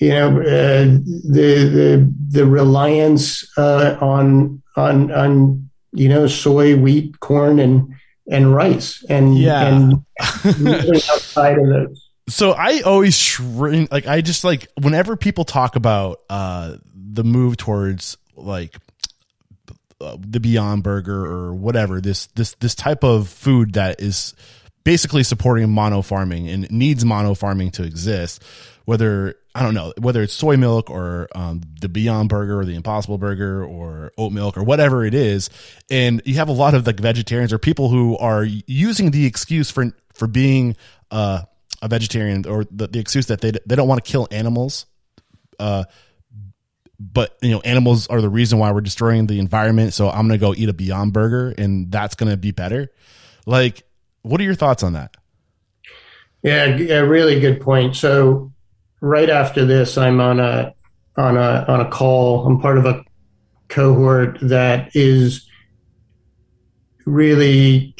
you 0.00 0.10
know, 0.10 0.40
uh, 0.40 0.84
the 0.84 1.68
the 1.68 2.14
the 2.30 2.46
reliance 2.46 3.46
uh, 3.58 3.96
on 4.00 4.62
on 4.76 5.10
on 5.10 5.68
you 5.92 6.08
know 6.08 6.26
soy, 6.28 6.76
wheat, 6.76 7.18
corn, 7.20 7.58
and 7.58 7.94
and 8.30 8.54
rice, 8.54 9.04
and 9.08 9.36
Yeah. 9.36 9.66
and 9.66 10.04
outside 11.10 11.58
of 11.58 11.68
those. 11.68 12.07
So 12.28 12.52
I 12.52 12.80
always 12.80 13.16
shrink 13.16 13.90
like 13.90 14.06
I 14.06 14.20
just 14.20 14.44
like 14.44 14.68
whenever 14.80 15.16
people 15.16 15.44
talk 15.44 15.76
about 15.76 16.20
uh 16.28 16.76
the 16.94 17.24
move 17.24 17.56
towards 17.56 18.16
like 18.36 18.76
uh, 20.00 20.16
the 20.20 20.38
Beyond 20.38 20.82
Burger 20.82 21.26
or 21.26 21.54
whatever 21.54 22.00
this 22.00 22.26
this 22.28 22.54
this 22.54 22.74
type 22.74 23.02
of 23.02 23.28
food 23.28 23.74
that 23.74 24.00
is 24.00 24.34
basically 24.84 25.22
supporting 25.22 25.68
mono 25.70 26.02
farming 26.02 26.48
and 26.48 26.70
needs 26.70 27.04
mono 27.04 27.34
farming 27.34 27.70
to 27.72 27.82
exist. 27.82 28.42
Whether 28.84 29.34
I 29.54 29.62
don't 29.62 29.74
know 29.74 29.92
whether 29.98 30.22
it's 30.22 30.32
soy 30.32 30.56
milk 30.56 30.88
or 30.88 31.28
um, 31.34 31.62
the 31.80 31.88
Beyond 31.88 32.28
Burger 32.28 32.60
or 32.60 32.64
the 32.64 32.74
Impossible 32.74 33.18
Burger 33.18 33.64
or 33.64 34.12
oat 34.16 34.32
milk 34.32 34.56
or 34.56 34.62
whatever 34.62 35.04
it 35.04 35.14
is, 35.14 35.50
and 35.90 36.22
you 36.24 36.34
have 36.36 36.48
a 36.48 36.52
lot 36.52 36.74
of 36.74 36.86
like 36.86 37.00
vegetarians 37.00 37.52
or 37.52 37.58
people 37.58 37.88
who 37.88 38.16
are 38.18 38.44
using 38.44 39.10
the 39.10 39.26
excuse 39.26 39.70
for 39.70 39.92
for 40.14 40.26
being 40.26 40.76
uh, 41.10 41.42
a 41.82 41.88
vegetarian 41.88 42.46
or 42.46 42.64
the, 42.70 42.86
the 42.86 42.98
excuse 42.98 43.26
that 43.26 43.40
they 43.40 43.52
they 43.66 43.76
don't 43.76 43.88
want 43.88 44.04
to 44.04 44.10
kill 44.10 44.26
animals 44.30 44.86
uh, 45.58 45.84
but 46.98 47.36
you 47.42 47.50
know 47.50 47.60
animals 47.60 48.06
are 48.08 48.20
the 48.20 48.28
reason 48.28 48.58
why 48.58 48.72
we're 48.72 48.80
destroying 48.80 49.26
the 49.26 49.38
environment 49.38 49.94
so 49.94 50.08
i'm 50.08 50.26
gonna 50.26 50.38
go 50.38 50.54
eat 50.54 50.68
a 50.68 50.72
beyond 50.72 51.12
burger 51.12 51.54
and 51.56 51.90
that's 51.92 52.14
gonna 52.14 52.36
be 52.36 52.50
better 52.50 52.90
like 53.46 53.82
what 54.22 54.40
are 54.40 54.44
your 54.44 54.54
thoughts 54.54 54.82
on 54.82 54.94
that 54.94 55.16
Yeah, 56.42 56.76
a 57.00 57.06
really 57.06 57.40
good 57.40 57.60
point. 57.60 57.96
So 57.96 58.52
right 59.00 59.28
after 59.28 59.64
this, 59.64 59.98
I'm 59.98 60.20
on 60.20 60.38
a 60.38 60.74
on 61.16 61.36
a 61.36 61.64
on 61.68 61.80
a 61.80 61.90
call. 61.90 62.46
I'm 62.46 62.60
part 62.60 62.78
of 62.78 62.86
a 62.86 63.04
cohort 63.68 64.38
that 64.42 64.94
is 64.94 65.46
really 67.04 67.94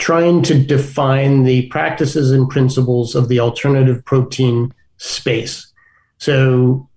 trying 0.00 0.42
to 0.42 0.54
define 0.58 1.44
the 1.44 1.66
practices 1.68 2.32
and 2.32 2.48
principles 2.48 3.14
of 3.14 3.28
the 3.28 3.38
alternative 3.38 4.04
protein 4.04 4.72
space. 4.96 5.72
So, 6.18 6.88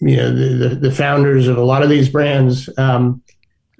you 0.00 0.16
know, 0.16 0.34
the, 0.34 0.68
the, 0.68 0.74
the 0.74 0.90
founders 0.90 1.48
of 1.48 1.56
a 1.56 1.64
lot 1.64 1.82
of 1.82 1.88
these 1.88 2.08
brands 2.08 2.68
um, 2.76 3.22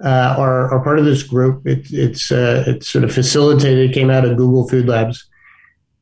uh, 0.03 0.35
are, 0.37 0.71
are 0.71 0.83
part 0.83 0.97
of 0.97 1.05
this 1.05 1.23
group. 1.23 1.67
It, 1.67 1.87
it's 1.91 2.31
uh, 2.31 2.63
it's 2.65 2.87
sort 2.87 3.03
of 3.03 3.13
facilitated. 3.13 3.89
It 3.89 3.93
came 3.93 4.09
out 4.09 4.25
of 4.25 4.37
Google 4.37 4.67
Food 4.67 4.87
Labs 4.87 5.27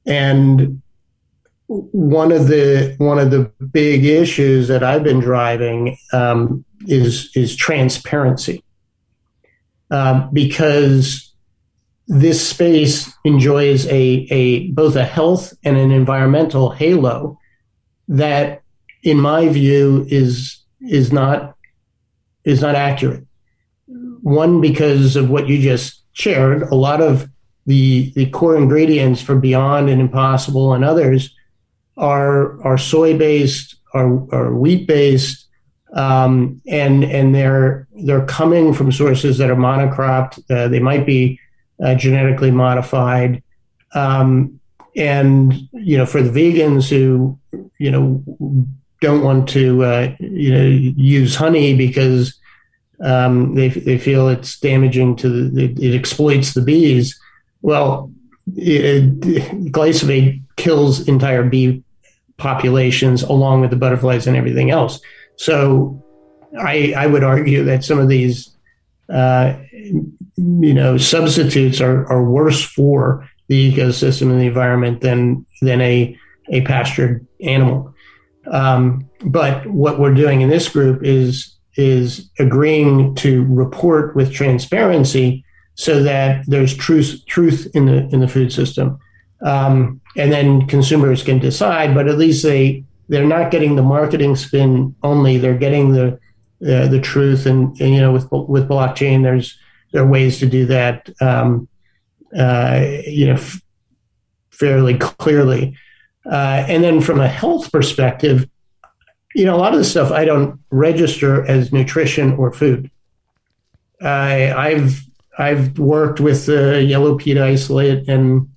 and 0.05 0.81
one 1.69 2.31
of 2.31 2.47
the 2.47 2.95
one 2.97 3.19
of 3.19 3.29
the 3.29 3.51
big 3.71 4.03
issues 4.03 4.67
that 4.69 4.83
I've 4.83 5.03
been 5.03 5.19
driving 5.19 5.97
um, 6.11 6.65
is 6.87 7.29
is 7.35 7.55
transparency, 7.55 8.63
uh, 9.91 10.27
because 10.33 11.28
this 12.09 12.45
space 12.45 13.13
enjoys 13.23 13.85
a 13.85 14.27
a 14.31 14.67
both 14.71 14.95
a 14.95 15.05
health 15.05 15.53
and 15.63 15.77
an 15.77 15.91
environmental 15.91 16.71
halo 16.71 17.37
that, 18.07 18.63
in 19.03 19.17
my 19.17 19.47
view, 19.47 20.05
is 20.09 20.57
is 20.81 21.13
not 21.13 21.55
is 22.43 22.61
not 22.61 22.73
accurate. 22.73 23.25
One 24.21 24.59
because 24.59 25.15
of 25.15 25.29
what 25.29 25.47
you 25.47 25.61
just 25.61 26.03
shared, 26.13 26.63
a 26.63 26.75
lot 26.75 26.99
of 26.99 27.29
the 27.67 28.11
the 28.15 28.27
core 28.31 28.57
ingredients 28.57 29.21
for 29.21 29.35
Beyond 29.35 29.87
and 29.87 30.01
Impossible 30.01 30.73
and 30.73 30.83
others 30.83 31.35
are 31.95 32.59
are 32.63 32.79
soy 32.79 33.15
based, 33.19 33.75
are, 33.93 34.07
are 34.33 34.55
wheat 34.55 34.87
based, 34.87 35.47
um, 35.93 36.59
and 36.67 37.03
and 37.03 37.35
they're 37.35 37.87
they're 38.03 38.25
coming 38.25 38.73
from 38.73 38.91
sources 38.91 39.37
that 39.37 39.51
are 39.51 39.55
monocropped. 39.55 40.39
Uh, 40.49 40.67
they 40.67 40.79
might 40.79 41.05
be 41.05 41.39
uh, 41.83 41.95
genetically 41.95 42.51
modified, 42.51 43.43
um, 43.93 44.59
and 44.95 45.53
you 45.73 45.97
know 45.97 46.05
for 46.05 46.21
the 46.21 46.29
vegans 46.29 46.89
who 46.89 47.37
you 47.77 47.91
know 47.91 48.23
don't 49.01 49.23
want 49.23 49.47
to 49.49 49.83
uh, 49.83 50.15
you 50.19 50.53
know 50.53 50.65
use 50.65 51.35
honey 51.35 51.75
because 51.75 52.37
um, 53.03 53.55
they 53.55 53.69
they 53.69 53.97
feel 53.97 54.29
it's 54.29 54.59
damaging 54.59 55.15
to 55.17 55.49
the 55.49 55.65
it, 55.65 55.79
it 55.79 55.95
exploits 55.95 56.53
the 56.53 56.61
bees. 56.61 57.19
Well, 57.61 58.11
it, 58.55 59.19
glyphosate 59.71 60.41
kills 60.55 61.07
entire 61.07 61.43
bee 61.43 61.83
populations 62.37 63.21
along 63.21 63.61
with 63.61 63.69
the 63.69 63.75
butterflies 63.75 64.25
and 64.25 64.35
everything 64.35 64.71
else. 64.71 64.99
So 65.35 66.03
I, 66.57 66.93
I 66.97 67.05
would 67.05 67.23
argue 67.23 67.63
that 67.65 67.83
some 67.83 67.99
of 67.99 68.07
these, 68.07 68.49
uh, 69.11 69.57
you 69.73 70.73
know, 70.73 70.97
substitutes 70.97 71.81
are, 71.81 72.07
are 72.11 72.23
worse 72.23 72.63
for 72.63 73.27
the 73.47 73.73
ecosystem 73.73 74.29
and 74.29 74.39
the 74.39 74.47
environment 74.47 75.01
than 75.01 75.45
than 75.61 75.81
a 75.81 76.17
a 76.49 76.61
pastured 76.61 77.25
animal. 77.41 77.93
Um, 78.47 79.09
but 79.21 79.65
what 79.67 79.99
we're 79.99 80.13
doing 80.13 80.41
in 80.41 80.49
this 80.49 80.69
group 80.69 81.03
is 81.03 81.55
is 81.75 82.29
agreeing 82.39 83.15
to 83.15 83.45
report 83.45 84.15
with 84.15 84.33
transparency 84.33 85.45
so 85.75 86.03
that 86.03 86.43
there's 86.47 86.75
truth 86.75 87.21
truth 87.25 87.67
in 87.73 87.85
the 87.85 88.07
in 88.09 88.19
the 88.19 88.27
food 88.27 88.51
system, 88.51 88.99
um, 89.45 89.99
and 90.15 90.31
then 90.31 90.67
consumers 90.67 91.23
can 91.23 91.39
decide. 91.39 91.93
But 91.95 92.07
at 92.07 92.17
least 92.17 92.43
they 92.43 92.83
they're 93.07 93.25
not 93.25 93.51
getting 93.51 93.75
the 93.75 93.83
marketing 93.83 94.35
spin 94.35 94.95
only; 95.03 95.37
they're 95.37 95.57
getting 95.57 95.93
the 95.93 96.19
the 96.59 96.99
truth. 97.01 97.45
And, 97.45 97.79
and 97.79 97.93
you 97.93 98.01
know, 98.01 98.11
with 98.11 98.27
with 98.31 98.67
blockchain, 98.67 99.23
there's 99.23 99.57
there 99.91 100.03
are 100.03 100.07
ways 100.07 100.39
to 100.39 100.45
do 100.45 100.65
that. 100.67 101.09
Um, 101.21 101.67
uh, 102.37 102.85
you 103.07 103.27
know, 103.27 103.33
f- 103.33 103.61
fairly 104.51 104.97
clearly. 104.97 105.75
Uh, 106.25 106.63
and 106.67 106.83
then 106.83 107.01
from 107.01 107.19
a 107.19 107.27
health 107.27 107.71
perspective, 107.71 108.47
you 109.33 109.45
know, 109.45 109.55
a 109.55 109.57
lot 109.57 109.73
of 109.73 109.79
the 109.79 109.85
stuff 109.85 110.11
I 110.11 110.25
don't 110.25 110.59
register 110.69 111.45
as 111.45 111.71
nutrition 111.71 112.33
or 112.33 112.51
food. 112.51 112.91
I, 114.01 114.51
I've 114.51 115.01
I've 115.37 115.79
worked 115.79 116.19
with 116.19 116.45
the 116.45 116.83
yellow 116.83 117.17
pea 117.17 117.39
isolate 117.39 118.07
and 118.07 118.49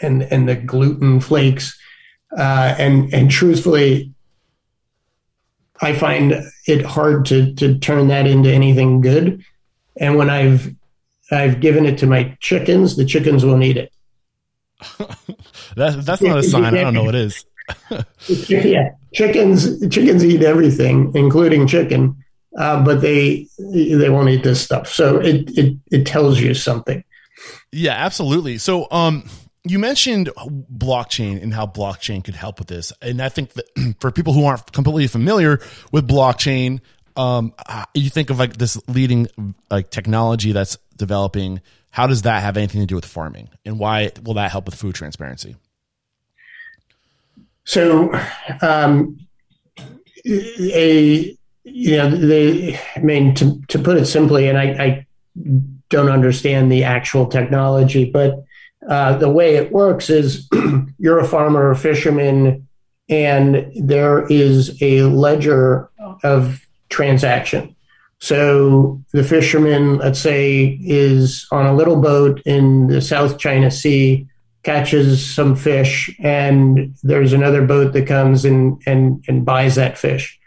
and 0.00 0.22
and 0.22 0.48
the 0.48 0.56
gluten 0.56 1.20
flakes, 1.20 1.78
uh, 2.36 2.74
and 2.78 3.12
and 3.14 3.30
truthfully, 3.30 4.12
I 5.80 5.94
find 5.94 6.42
it 6.66 6.84
hard 6.84 7.26
to 7.26 7.54
to 7.54 7.78
turn 7.78 8.08
that 8.08 8.26
into 8.26 8.50
anything 8.50 9.00
good. 9.00 9.44
And 9.96 10.16
when 10.16 10.30
I've 10.30 10.74
I've 11.30 11.60
given 11.60 11.86
it 11.86 11.98
to 11.98 12.06
my 12.06 12.36
chickens, 12.40 12.96
the 12.96 13.04
chickens 13.04 13.44
won't 13.44 13.62
eat 13.62 13.76
it. 13.76 13.92
that, 15.76 16.02
that's 16.04 16.22
not 16.22 16.38
a 16.38 16.42
sign 16.42 16.64
i 16.64 16.82
don't 16.82 16.92
know 16.92 17.04
what 17.04 17.14
is 17.14 17.44
yeah, 18.48 18.90
chickens 19.14 19.88
chickens 19.88 20.24
eat 20.24 20.42
everything, 20.42 21.12
including 21.14 21.66
chicken, 21.66 22.16
uh, 22.58 22.82
but 22.82 23.00
they 23.00 23.48
they 23.58 24.10
won't 24.10 24.28
eat 24.28 24.42
this 24.42 24.60
stuff. 24.60 24.88
So 24.88 25.18
it 25.18 25.56
it 25.56 25.76
it 25.90 26.06
tells 26.06 26.40
you 26.40 26.54
something. 26.54 27.04
Yeah, 27.70 27.94
absolutely. 27.94 28.58
So, 28.58 28.86
um, 28.90 29.24
you 29.64 29.78
mentioned 29.78 30.28
blockchain 30.36 31.42
and 31.42 31.54
how 31.54 31.66
blockchain 31.66 32.24
could 32.24 32.34
help 32.34 32.58
with 32.58 32.68
this, 32.68 32.92
and 33.00 33.22
I 33.22 33.28
think 33.28 33.52
that 33.52 33.96
for 34.00 34.10
people 34.10 34.32
who 34.32 34.44
aren't 34.44 34.72
completely 34.72 35.06
familiar 35.06 35.60
with 35.92 36.08
blockchain, 36.08 36.80
um, 37.16 37.54
you 37.94 38.10
think 38.10 38.30
of 38.30 38.38
like 38.38 38.56
this 38.56 38.76
leading 38.88 39.28
like 39.70 39.90
technology 39.90 40.52
that's 40.52 40.78
developing. 40.96 41.60
How 41.90 42.06
does 42.06 42.22
that 42.22 42.42
have 42.42 42.56
anything 42.56 42.80
to 42.80 42.86
do 42.86 42.94
with 42.94 43.04
farming, 43.04 43.50
and 43.64 43.78
why 43.78 44.10
will 44.22 44.34
that 44.34 44.50
help 44.50 44.64
with 44.64 44.74
food 44.74 44.94
transparency? 44.94 45.56
So, 47.64 48.12
um, 48.62 49.18
a 50.26 51.36
you 51.64 51.96
know, 51.96 52.10
they. 52.10 52.80
I 52.96 53.00
mean, 53.00 53.34
to 53.36 53.60
to 53.68 53.78
put 53.78 53.98
it 53.98 54.06
simply, 54.06 54.48
and 54.48 54.58
I, 54.58 54.64
I 54.64 55.06
don't 55.90 56.08
understand 56.08 56.72
the 56.72 56.84
actual 56.84 57.26
technology, 57.26 58.10
but 58.10 58.42
uh, 58.88 59.16
the 59.16 59.28
way 59.28 59.56
it 59.56 59.72
works 59.72 60.10
is 60.10 60.48
you're 60.98 61.18
a 61.18 61.28
farmer 61.28 61.70
or 61.70 61.74
fisherman, 61.74 62.66
and 63.08 63.70
there 63.76 64.26
is 64.26 64.80
a 64.82 65.02
ledger 65.02 65.90
of 66.22 66.66
transaction. 66.88 67.74
So 68.18 69.02
the 69.12 69.24
fisherman, 69.24 69.98
let's 69.98 70.20
say, 70.20 70.78
is 70.82 71.46
on 71.50 71.66
a 71.66 71.74
little 71.74 72.00
boat 72.00 72.40
in 72.46 72.86
the 72.86 73.00
South 73.00 73.38
China 73.38 73.70
Sea, 73.70 74.26
catches 74.62 75.34
some 75.34 75.56
fish, 75.56 76.14
and 76.20 76.94
there's 77.02 77.32
another 77.32 77.66
boat 77.66 77.92
that 77.94 78.06
comes 78.06 78.44
and 78.44 78.80
and, 78.86 79.24
and 79.26 79.44
buys 79.44 79.74
that 79.74 79.98
fish. 79.98 80.38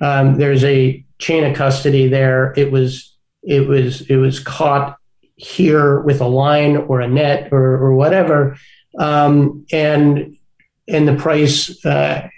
Um, 0.00 0.36
there's 0.36 0.64
a 0.64 1.02
chain 1.18 1.44
of 1.44 1.56
custody 1.56 2.08
there. 2.08 2.52
It 2.56 2.70
was 2.70 3.14
it 3.42 3.66
was 3.66 4.02
it 4.02 4.16
was 4.16 4.38
caught 4.38 4.98
here 5.36 6.00
with 6.00 6.20
a 6.20 6.26
line 6.26 6.76
or 6.76 7.00
a 7.00 7.08
net 7.08 7.52
or, 7.52 7.62
or 7.62 7.94
whatever, 7.94 8.56
um, 8.98 9.66
and 9.72 10.36
and 10.86 11.08
the 11.08 11.14
price 11.14 11.84
uh, 11.84 12.28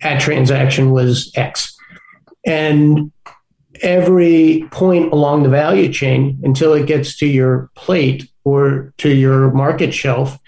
at 0.00 0.20
transaction 0.20 0.90
was 0.90 1.32
X. 1.34 1.76
And 2.46 3.12
every 3.82 4.66
point 4.70 5.12
along 5.12 5.42
the 5.42 5.48
value 5.48 5.92
chain 5.92 6.40
until 6.44 6.72
it 6.74 6.86
gets 6.86 7.16
to 7.18 7.26
your 7.26 7.70
plate 7.74 8.30
or 8.44 8.94
to 8.98 9.10
your 9.10 9.50
market 9.50 9.92
shelf 9.92 10.38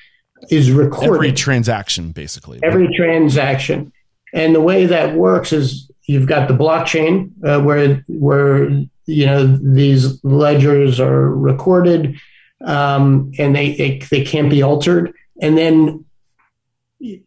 is 0.51 0.71
recorded. 0.71 1.15
Every 1.15 1.33
transaction, 1.33 2.13
basically. 2.13 2.61
Every 2.63 2.95
transaction. 2.95 3.93
And 4.33 4.55
the 4.55 4.61
way 4.61 4.87
that 4.87 5.15
works 5.15 5.53
is 5.53 5.91
you've 6.05 6.27
got 6.27 6.49
the 6.49 6.55
blockchain 6.55 7.33
uh, 7.45 7.61
where 7.61 8.05
where 8.09 8.71
you 9.09 9.27
know 9.27 9.47
these 9.47 10.23
ledgers 10.23 11.01
are 11.01 11.35
recorded 11.35 12.21
um, 12.65 13.33
and 13.39 13.55
they, 13.55 13.75
they, 13.77 13.99
they 14.11 14.25
can't 14.25 14.51
be 14.51 14.63
altered. 14.63 15.13
And 15.41 15.57
then 15.57 16.05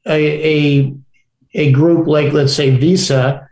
a, 0.05 0.79
a, 0.85 0.93
a 1.53 1.71
group 1.71 2.07
like 2.07 2.33
let's 2.33 2.53
say 2.53 2.69
Visa 2.69 3.47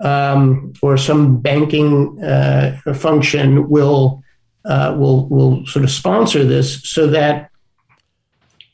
um, 0.00 0.72
or 0.82 0.96
some 0.96 1.40
banking 1.40 2.22
uh, 2.22 2.78
function 2.94 3.68
will 3.68 4.22
uh, 4.64 4.94
will 4.98 5.28
will 5.28 5.66
sort 5.66 5.84
of 5.84 5.90
sponsor 5.90 6.44
this 6.44 6.82
so 6.88 7.06
that 7.08 7.50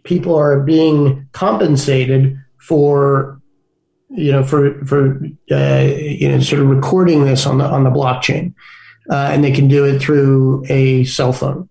people 0.02 0.34
are 0.34 0.60
being 0.60 1.28
compensated 1.32 2.38
for 2.58 3.40
you 4.08 4.32
know 4.32 4.42
for 4.42 4.84
for 4.84 5.20
uh, 5.50 5.80
you 5.80 6.28
know 6.28 6.40
sort 6.40 6.62
of 6.62 6.68
recording 6.68 7.24
this 7.24 7.46
on 7.46 7.58
the 7.58 7.64
on 7.64 7.84
the 7.84 7.90
blockchain, 7.90 8.54
uh, 9.08 9.30
and 9.32 9.42
they 9.42 9.52
can 9.52 9.68
do 9.68 9.84
it 9.84 10.00
through 10.00 10.64
a 10.68 11.04
cell 11.04 11.32
phone. 11.32 11.68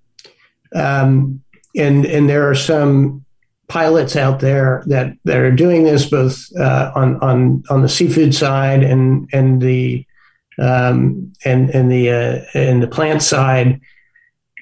Um, 0.74 1.42
and 1.76 2.06
and 2.06 2.30
there 2.30 2.50
are 2.50 2.56
some 2.56 3.26
pilots 3.68 4.16
out 4.16 4.40
there 4.40 4.84
that, 4.88 5.16
that 5.26 5.38
are 5.38 5.52
doing 5.52 5.84
this 5.84 6.10
both 6.10 6.48
uh, 6.58 6.92
on 6.96 7.20
on 7.22 7.64
on 7.70 7.82
the 7.82 7.90
seafood 7.90 8.34
side 8.34 8.84
and 8.84 9.30
and 9.32 9.62
the 9.62 10.06
um, 10.58 11.32
and 11.46 11.70
and 11.70 11.92
the 11.92 12.10
uh, 12.12 12.42
and 12.54 12.82
the 12.82 12.88
plant 12.88 13.22
side, 13.22 13.80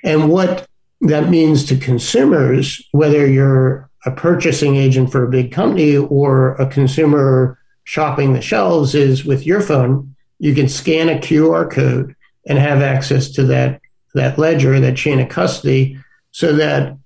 and 0.04 0.30
what 0.30 0.68
that 1.02 1.30
means 1.30 1.66
to 1.66 1.78
consumers, 1.78 2.86
whether 2.92 3.26
you're 3.26 3.90
a 4.06 4.12
purchasing 4.12 4.76
agent 4.76 5.12
for 5.12 5.24
a 5.24 5.30
big 5.30 5.52
company 5.52 5.98
or 5.98 6.56
a 6.56 6.68
consumer 6.68 7.58
shopping 7.84 8.34
the 8.34 8.42
shelves, 8.42 8.94
is 8.94 9.26
with 9.26 9.46
your 9.46 9.62
phone 9.62 10.16
you 10.40 10.54
can 10.54 10.68
scan 10.68 11.10
a 11.10 11.20
QR 11.20 11.70
code 11.70 12.16
and 12.48 12.58
have 12.58 12.82
access 12.82 13.30
to 13.32 13.44
that 13.46 13.82
that 14.14 14.38
ledger, 14.38 14.80
that 14.80 14.98
chain 14.98 15.20
of 15.20 15.30
custody, 15.30 16.00
so 16.32 16.54
that 16.54 16.98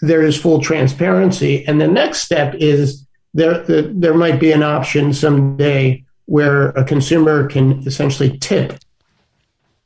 there 0.00 0.22
is 0.22 0.40
full 0.40 0.60
transparency. 0.60 1.66
And 1.66 1.80
the 1.80 1.88
next 1.88 2.22
step 2.22 2.54
is 2.54 3.06
there, 3.32 3.62
there, 3.64 3.82
there 3.82 4.14
might 4.14 4.38
be 4.38 4.52
an 4.52 4.62
option 4.62 5.12
someday 5.12 6.04
where 6.26 6.68
a 6.70 6.84
consumer 6.84 7.48
can 7.48 7.86
essentially 7.86 8.38
tip 8.38 8.78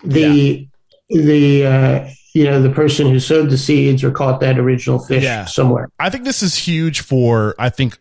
the 0.04 0.68
yeah. 1.08 1.22
the 1.22 1.66
uh, 1.66 2.08
you 2.34 2.44
know 2.44 2.62
the 2.62 2.70
person 2.70 3.08
who 3.08 3.18
sowed 3.18 3.50
the 3.50 3.58
seeds 3.58 4.04
or 4.04 4.10
caught 4.10 4.40
that 4.40 4.58
original 4.58 4.98
fish 4.98 5.24
yeah. 5.24 5.44
somewhere. 5.44 5.88
I 5.98 6.10
think 6.10 6.24
this 6.24 6.42
is 6.42 6.54
huge 6.54 7.00
for 7.00 7.54
I 7.58 7.70
think 7.70 7.98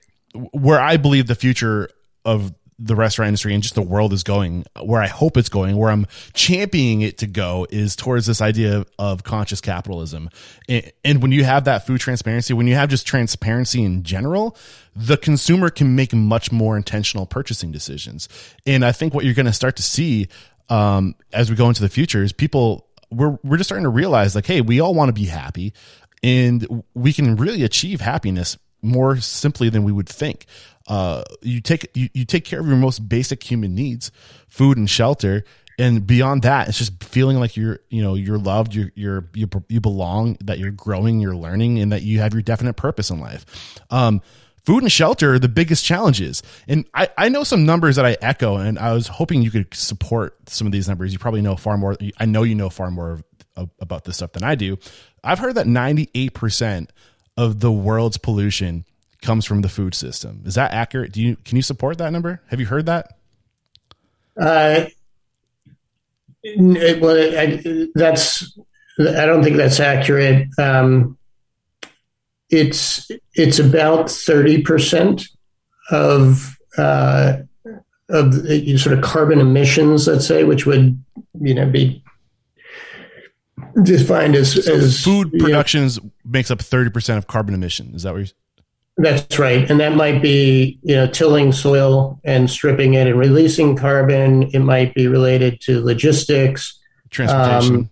where 0.51 0.79
I 0.79 0.97
believe 0.97 1.27
the 1.27 1.35
future 1.35 1.89
of 2.25 2.53
the 2.79 2.95
restaurant 2.95 3.29
industry 3.29 3.53
and 3.53 3.63
just 3.63 3.75
the 3.75 3.81
world 3.81 4.13
is 4.13 4.23
going, 4.23 4.63
where 4.81 5.01
I 5.01 5.07
hope 5.07 5.35
it's 5.35 5.49
going, 5.49 5.77
where 5.77 5.89
I'm 5.89 6.05
championing 6.33 7.01
it 7.01 7.17
to 7.19 7.27
go 7.27 7.65
is 7.69 7.95
towards 7.95 8.27
this 8.27 8.41
idea 8.41 8.85
of, 8.99 9.23
conscious 9.23 9.61
capitalism. 9.61 10.29
And, 10.69 10.91
and, 11.03 11.21
when 11.21 11.31
you 11.31 11.43
have 11.43 11.65
that 11.65 11.87
food 11.87 11.99
transparency, 11.99 12.53
when 12.53 12.67
you 12.67 12.75
have 12.75 12.89
just 12.89 13.07
transparency 13.07 13.83
in 13.83 14.03
general, 14.03 14.55
the 14.95 15.17
consumer 15.17 15.69
can 15.69 15.95
make 15.95 16.13
much 16.13 16.51
more 16.51 16.77
intentional 16.77 17.25
purchasing 17.25 17.71
decisions. 17.71 18.29
And 18.65 18.85
I 18.85 18.91
think 18.91 19.13
what 19.13 19.25
you're 19.25 19.33
going 19.33 19.47
to 19.47 19.53
start 19.53 19.75
to 19.77 19.83
see 19.83 20.27
um, 20.69 21.15
as 21.33 21.49
we 21.49 21.55
go 21.55 21.67
into 21.67 21.81
the 21.81 21.89
future 21.89 22.23
is 22.23 22.31
people 22.31 22.87
we're 23.09 23.39
we're 23.43 23.57
just 23.57 23.69
starting 23.69 23.83
to 23.83 23.89
realize 23.89 24.35
like, 24.35 24.45
hey, 24.45 24.61
we 24.61 24.79
all 24.79 24.93
want 24.93 25.09
to 25.09 25.13
be 25.13 25.25
happy, 25.25 25.73
and 26.23 26.83
we 26.93 27.13
can 27.13 27.35
really 27.35 27.63
achieve 27.63 28.01
happiness 28.01 28.57
more 28.81 29.17
simply 29.17 29.69
than 29.69 29.83
we 29.83 29.91
would 29.91 30.07
think 30.07 30.45
uh, 30.87 31.23
you 31.41 31.61
take 31.61 31.89
you, 31.93 32.09
you 32.13 32.25
take 32.25 32.45
care 32.45 32.59
of 32.59 32.67
your 32.67 32.77
most 32.77 33.07
basic 33.07 33.43
human 33.43 33.75
needs, 33.75 34.11
food 34.47 34.77
and 34.77 34.89
shelter, 34.89 35.43
and 35.79 36.07
beyond 36.07 36.41
that, 36.41 36.69
it's 36.69 36.77
just 36.77 37.03
feeling 37.03 37.39
like 37.39 37.55
you're 37.55 37.79
you 37.89 38.01
know 38.01 38.15
you're 38.15 38.39
loved, 38.39 38.73
you're 38.73 38.91
you're 38.95 39.29
you, 39.33 39.47
you 39.67 39.79
belong, 39.79 40.37
that 40.43 40.59
you're 40.59 40.71
growing, 40.71 41.19
you're 41.19 41.35
learning, 41.35 41.79
and 41.79 41.91
that 41.91 42.01
you 42.01 42.19
have 42.19 42.33
your 42.33 42.41
definite 42.41 42.73
purpose 42.73 43.09
in 43.09 43.19
life. 43.19 43.45
Um, 43.91 44.21
food 44.65 44.81
and 44.83 44.91
shelter 44.91 45.33
are 45.33 45.39
the 45.39 45.47
biggest 45.47 45.85
challenges. 45.85 46.41
And 46.67 46.85
I, 46.93 47.09
I 47.17 47.29
know 47.29 47.43
some 47.43 47.65
numbers 47.65 47.97
that 47.97 48.05
I 48.05 48.17
echo, 48.21 48.57
and 48.57 48.79
I 48.79 48.93
was 48.93 49.07
hoping 49.07 49.41
you 49.43 49.51
could 49.51 49.73
support 49.73 50.49
some 50.49 50.65
of 50.65 50.73
these 50.73 50.87
numbers. 50.87 51.13
You 51.13 51.19
probably 51.19 51.41
know 51.41 51.55
far 51.55 51.77
more. 51.77 51.95
I 52.17 52.25
know 52.25 52.43
you 52.43 52.55
know 52.55 52.69
far 52.69 52.89
more 52.89 53.21
about 53.79 54.03
this 54.03 54.17
stuff 54.17 54.33
than 54.33 54.43
I 54.43 54.55
do. 54.55 54.77
I've 55.23 55.39
heard 55.39 55.55
that 55.55 55.65
98% 55.65 56.89
of 57.35 57.59
the 57.59 57.71
world's 57.71 58.17
pollution 58.17 58.85
comes 59.21 59.45
from 59.45 59.61
the 59.61 59.69
food 59.69 59.95
system. 59.95 60.43
Is 60.45 60.55
that 60.55 60.71
accurate? 60.71 61.11
Do 61.11 61.21
you 61.21 61.35
can 61.37 61.55
you 61.55 61.61
support 61.61 61.97
that 61.97 62.11
number? 62.11 62.41
Have 62.47 62.59
you 62.59 62.65
heard 62.65 62.85
that? 62.85 63.17
Uh, 64.39 64.85
well, 66.57 67.39
I, 67.39 67.87
that's 67.95 68.57
I 68.99 69.25
don't 69.25 69.43
think 69.43 69.57
that's 69.57 69.79
accurate. 69.79 70.47
Um, 70.59 71.17
it's 72.49 73.11
it's 73.33 73.59
about 73.59 74.09
thirty 74.09 74.61
percent 74.61 75.27
of 75.91 76.57
uh, 76.77 77.37
of 78.09 78.43
the, 78.43 78.77
sort 78.77 78.97
of 78.97 79.03
carbon 79.03 79.39
emissions, 79.39 80.07
let's 80.07 80.25
say, 80.25 80.43
which 80.43 80.65
would 80.65 81.03
you 81.41 81.53
know 81.53 81.69
be 81.69 82.03
defined 83.83 84.35
as, 84.35 84.65
so 84.65 84.73
as 84.73 85.03
food 85.03 85.31
productions 85.39 86.01
know, 86.01 86.11
makes 86.23 86.51
up 86.51 86.61
thirty 86.61 86.89
percent 86.89 87.17
of 87.17 87.27
carbon 87.27 87.53
emission. 87.53 87.93
Is 87.95 88.03
that 88.03 88.13
what 88.13 88.19
you're? 88.19 88.27
That's 88.99 89.37
right. 89.37 89.69
And 89.69 89.79
that 89.79 89.95
might 89.95 90.23
be, 90.23 90.79
you 90.81 90.95
know, 90.95 91.05
tilling 91.05 91.51
soil 91.51 92.19
and 92.23 92.49
stripping 92.49 92.95
it 92.95 93.05
and 93.05 93.19
releasing 93.19 93.75
carbon. 93.75 94.49
It 94.53 94.59
might 94.59 94.95
be 94.95 95.07
related 95.07 95.61
to 95.61 95.85
logistics, 95.85 96.79
transportation, 97.11 97.75
um, 97.75 97.89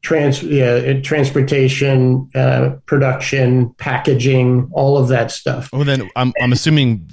trans, 0.00 0.42
yeah, 0.42 1.00
transportation, 1.00 2.30
uh, 2.34 2.76
production, 2.86 3.74
packaging, 3.74 4.70
all 4.72 4.96
of 4.96 5.08
that 5.08 5.30
stuff. 5.30 5.68
Well, 5.70 5.84
then 5.84 6.08
I'm, 6.16 6.32
I'm 6.40 6.52
assuming 6.52 7.10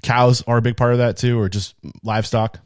cows 0.00 0.42
are 0.46 0.56
a 0.56 0.62
big 0.62 0.78
part 0.78 0.92
of 0.92 0.98
that 0.98 1.18
too, 1.18 1.38
or 1.38 1.50
just 1.50 1.74
livestock. 2.02 2.58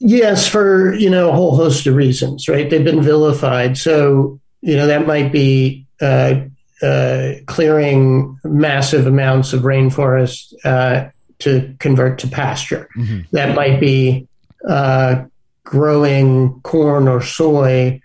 Yes, 0.00 0.48
for, 0.48 0.92
you 0.94 1.08
know, 1.08 1.28
a 1.28 1.32
whole 1.32 1.54
host 1.54 1.86
of 1.86 1.94
reasons, 1.94 2.48
right? 2.48 2.68
They've 2.68 2.84
been 2.84 3.02
vilified. 3.02 3.78
So, 3.78 4.40
you 4.60 4.76
know, 4.76 4.88
that 4.88 5.06
might 5.06 5.30
be, 5.30 5.86
uh, 6.00 6.40
uh, 6.82 7.32
clearing 7.46 8.38
massive 8.44 9.06
amounts 9.06 9.52
of 9.52 9.62
rainforest 9.62 10.54
uh, 10.64 11.10
to 11.40 11.74
convert 11.78 12.18
to 12.20 12.28
pasture. 12.28 12.88
Mm-hmm. 12.96 13.20
That 13.32 13.54
might 13.54 13.80
be 13.80 14.28
uh, 14.68 15.24
growing 15.64 16.60
corn 16.60 17.08
or 17.08 17.22
soy 17.22 18.00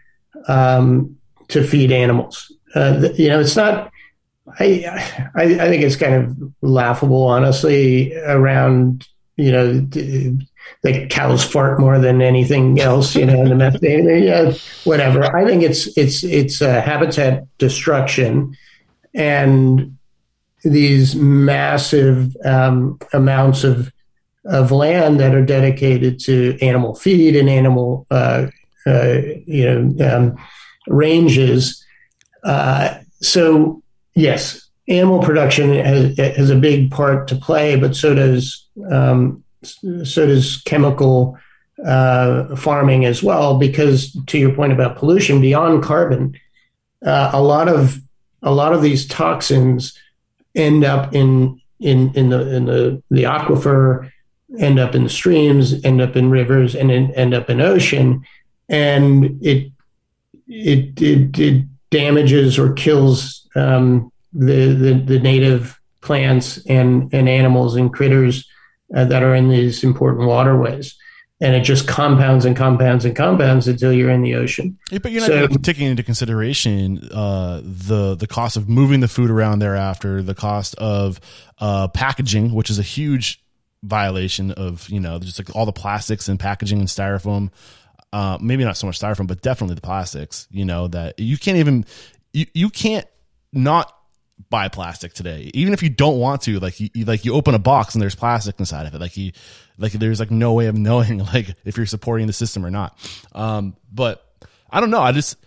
um, 0.47 1.17
to 1.49 1.63
feed 1.63 1.91
animals. 1.91 2.51
Uh, 2.75 3.09
you 3.15 3.29
know, 3.29 3.39
it's 3.39 3.55
not. 3.55 3.91
I, 4.59 4.85
I, 5.35 5.43
I 5.43 5.67
think 5.69 5.83
it's 5.83 5.95
kind 5.95 6.15
of 6.15 6.53
laughable, 6.61 7.23
honestly, 7.23 8.13
around 8.15 9.07
you 9.35 9.51
know 9.51 9.87
the 10.81 11.07
cows 11.09 11.43
fart 11.43 11.79
more 11.79 11.97
than 11.97 12.21
anything 12.21 12.79
else, 12.79 13.15
you 13.15 13.25
know, 13.25 13.41
in 13.41 13.49
the 13.49 13.55
methane, 13.55 14.05
yeah, 14.23 14.53
whatever. 14.83 15.35
I 15.35 15.45
think 15.45 15.63
it's 15.63 15.87
it's 15.97 16.23
it's 16.23 16.61
a 16.61 16.81
habitat 16.81 17.45
destruction, 17.57 18.55
and 19.13 19.97
these 20.63 21.15
massive 21.15 22.35
um, 22.45 22.97
amounts 23.11 23.63
of 23.63 23.91
of 24.45 24.71
land 24.71 25.21
that 25.21 25.33
are 25.33 25.45
dedicated 25.45 26.19
to 26.19 26.57
animal 26.61 26.95
feed 26.95 27.35
and 27.35 27.49
animal 27.49 28.05
uh, 28.11 28.47
uh, 28.85 29.19
you 29.45 29.65
know 29.65 30.15
um, 30.15 30.37
ranges. 30.87 31.83
Uh, 32.43 32.97
so 33.21 33.81
yes, 34.15 34.67
animal 34.87 35.21
production 35.21 35.73
has, 35.73 36.17
has 36.17 36.49
a 36.49 36.55
big 36.55 36.91
part 36.91 37.27
to 37.29 37.35
play, 37.35 37.75
but 37.75 37.95
so 37.95 38.13
does 38.13 38.67
um, 38.91 39.43
so 39.63 40.25
does 40.25 40.61
chemical 40.65 41.37
uh, 41.85 42.55
farming 42.55 43.05
as 43.05 43.23
well. 43.23 43.57
Because 43.57 44.17
to 44.27 44.37
your 44.37 44.53
point 44.53 44.73
about 44.73 44.97
pollution, 44.97 45.41
beyond 45.41 45.83
carbon, 45.83 46.37
uh, 47.05 47.31
a 47.33 47.41
lot 47.41 47.69
of 47.69 47.97
a 48.43 48.51
lot 48.51 48.73
of 48.73 48.81
these 48.81 49.07
toxins 49.07 49.97
end 50.55 50.83
up 50.83 51.13
in 51.15 51.59
in 51.79 52.13
in 52.15 52.29
the 52.29 52.55
in 52.55 52.65
the 52.65 53.03
the 53.09 53.23
aquifer, 53.23 54.11
end 54.59 54.79
up 54.79 54.95
in 54.95 55.03
the 55.03 55.09
streams, 55.09 55.83
end 55.83 56.01
up 56.01 56.15
in 56.15 56.29
rivers, 56.29 56.75
and 56.75 56.91
end 56.91 57.33
up 57.33 57.49
in 57.49 57.61
ocean, 57.61 58.23
and 58.69 59.39
it 59.41 59.71
it 60.47 61.01
it, 61.01 61.39
it 61.39 61.65
damages 61.89 62.57
or 62.59 62.73
kills 62.73 63.47
um, 63.55 64.11
the, 64.33 64.73
the 64.73 64.93
the 64.93 65.19
native 65.19 65.79
plants 66.01 66.63
and 66.67 67.13
and 67.13 67.29
animals 67.29 67.75
and 67.75 67.93
critters 67.93 68.47
uh, 68.95 69.05
that 69.05 69.23
are 69.23 69.35
in 69.35 69.49
these 69.49 69.83
important 69.83 70.27
waterways. 70.27 70.95
And 71.41 71.55
it 71.55 71.61
just 71.61 71.87
compounds 71.87 72.45
and 72.45 72.55
compounds 72.55 73.03
and 73.03 73.15
compounds 73.15 73.67
until 73.67 73.91
you're 73.91 74.11
in 74.11 74.21
the 74.21 74.35
ocean. 74.35 74.77
Yeah, 74.91 74.99
but 74.99 75.11
you're 75.11 75.27
not 75.27 75.51
So- 75.51 75.57
taking 75.57 75.87
into 75.87 76.01
consideration 76.03 76.99
uh, 77.11 77.59
the 77.63 78.15
the 78.15 78.27
cost 78.27 78.55
of 78.55 78.69
moving 78.69 79.01
the 79.01 79.07
food 79.09 79.29
around 79.29 79.59
thereafter, 79.59 80.21
the 80.21 80.35
cost 80.35 80.73
of 80.75 81.19
uh, 81.59 81.89
packaging, 81.89 82.53
which 82.53 82.69
is 82.69 82.79
a 82.79 82.83
huge 82.83 83.41
violation 83.83 84.51
of 84.51 84.87
you 84.89 84.99
know 84.99 85.19
just 85.19 85.37
like 85.39 85.53
all 85.55 85.65
the 85.65 85.73
plastics 85.73 86.29
and 86.29 86.39
packaging 86.39 86.79
and 86.79 86.87
styrofoam. 86.87 87.49
Uh, 88.13 88.37
maybe 88.39 88.63
not 88.63 88.77
so 88.77 88.85
much 88.87 88.99
styrofoam, 88.99 89.27
but 89.27 89.41
definitely 89.41 89.75
the 89.75 89.81
plastics. 89.81 90.47
You 90.51 90.63
know 90.65 90.87
that 90.89 91.19
you 91.19 91.37
can't 91.37 91.57
even 91.57 91.85
you 92.31 92.45
you 92.53 92.69
can't 92.69 93.07
not 93.51 93.93
buy 94.49 94.67
plastic 94.67 95.13
today, 95.13 95.49
even 95.53 95.73
if 95.73 95.81
you 95.83 95.89
don't 95.89 96.19
want 96.19 96.43
to. 96.43 96.59
Like 96.59 96.79
you, 96.79 96.89
you- 96.93 97.05
like 97.05 97.25
you 97.25 97.33
open 97.33 97.53
a 97.55 97.59
box 97.59 97.95
and 97.95 98.01
there's 98.01 98.15
plastic 98.15 98.59
inside 98.59 98.85
of 98.85 98.93
it. 98.93 99.01
Like 99.01 99.17
you 99.17 99.31
like 99.77 99.93
there's 99.93 100.19
like 100.19 100.31
no 100.31 100.53
way 100.53 100.67
of 100.67 100.75
knowing 100.75 101.17
like 101.33 101.55
if 101.65 101.77
you're 101.77 101.85
supporting 101.85 102.27
the 102.27 102.33
system 102.33 102.65
or 102.65 102.71
not. 102.71 102.97
Um, 103.33 103.75
but 103.91 104.25
I 104.69 104.79
don't 104.79 104.89
know. 104.89 105.01
I 105.01 105.11
just 105.11 105.37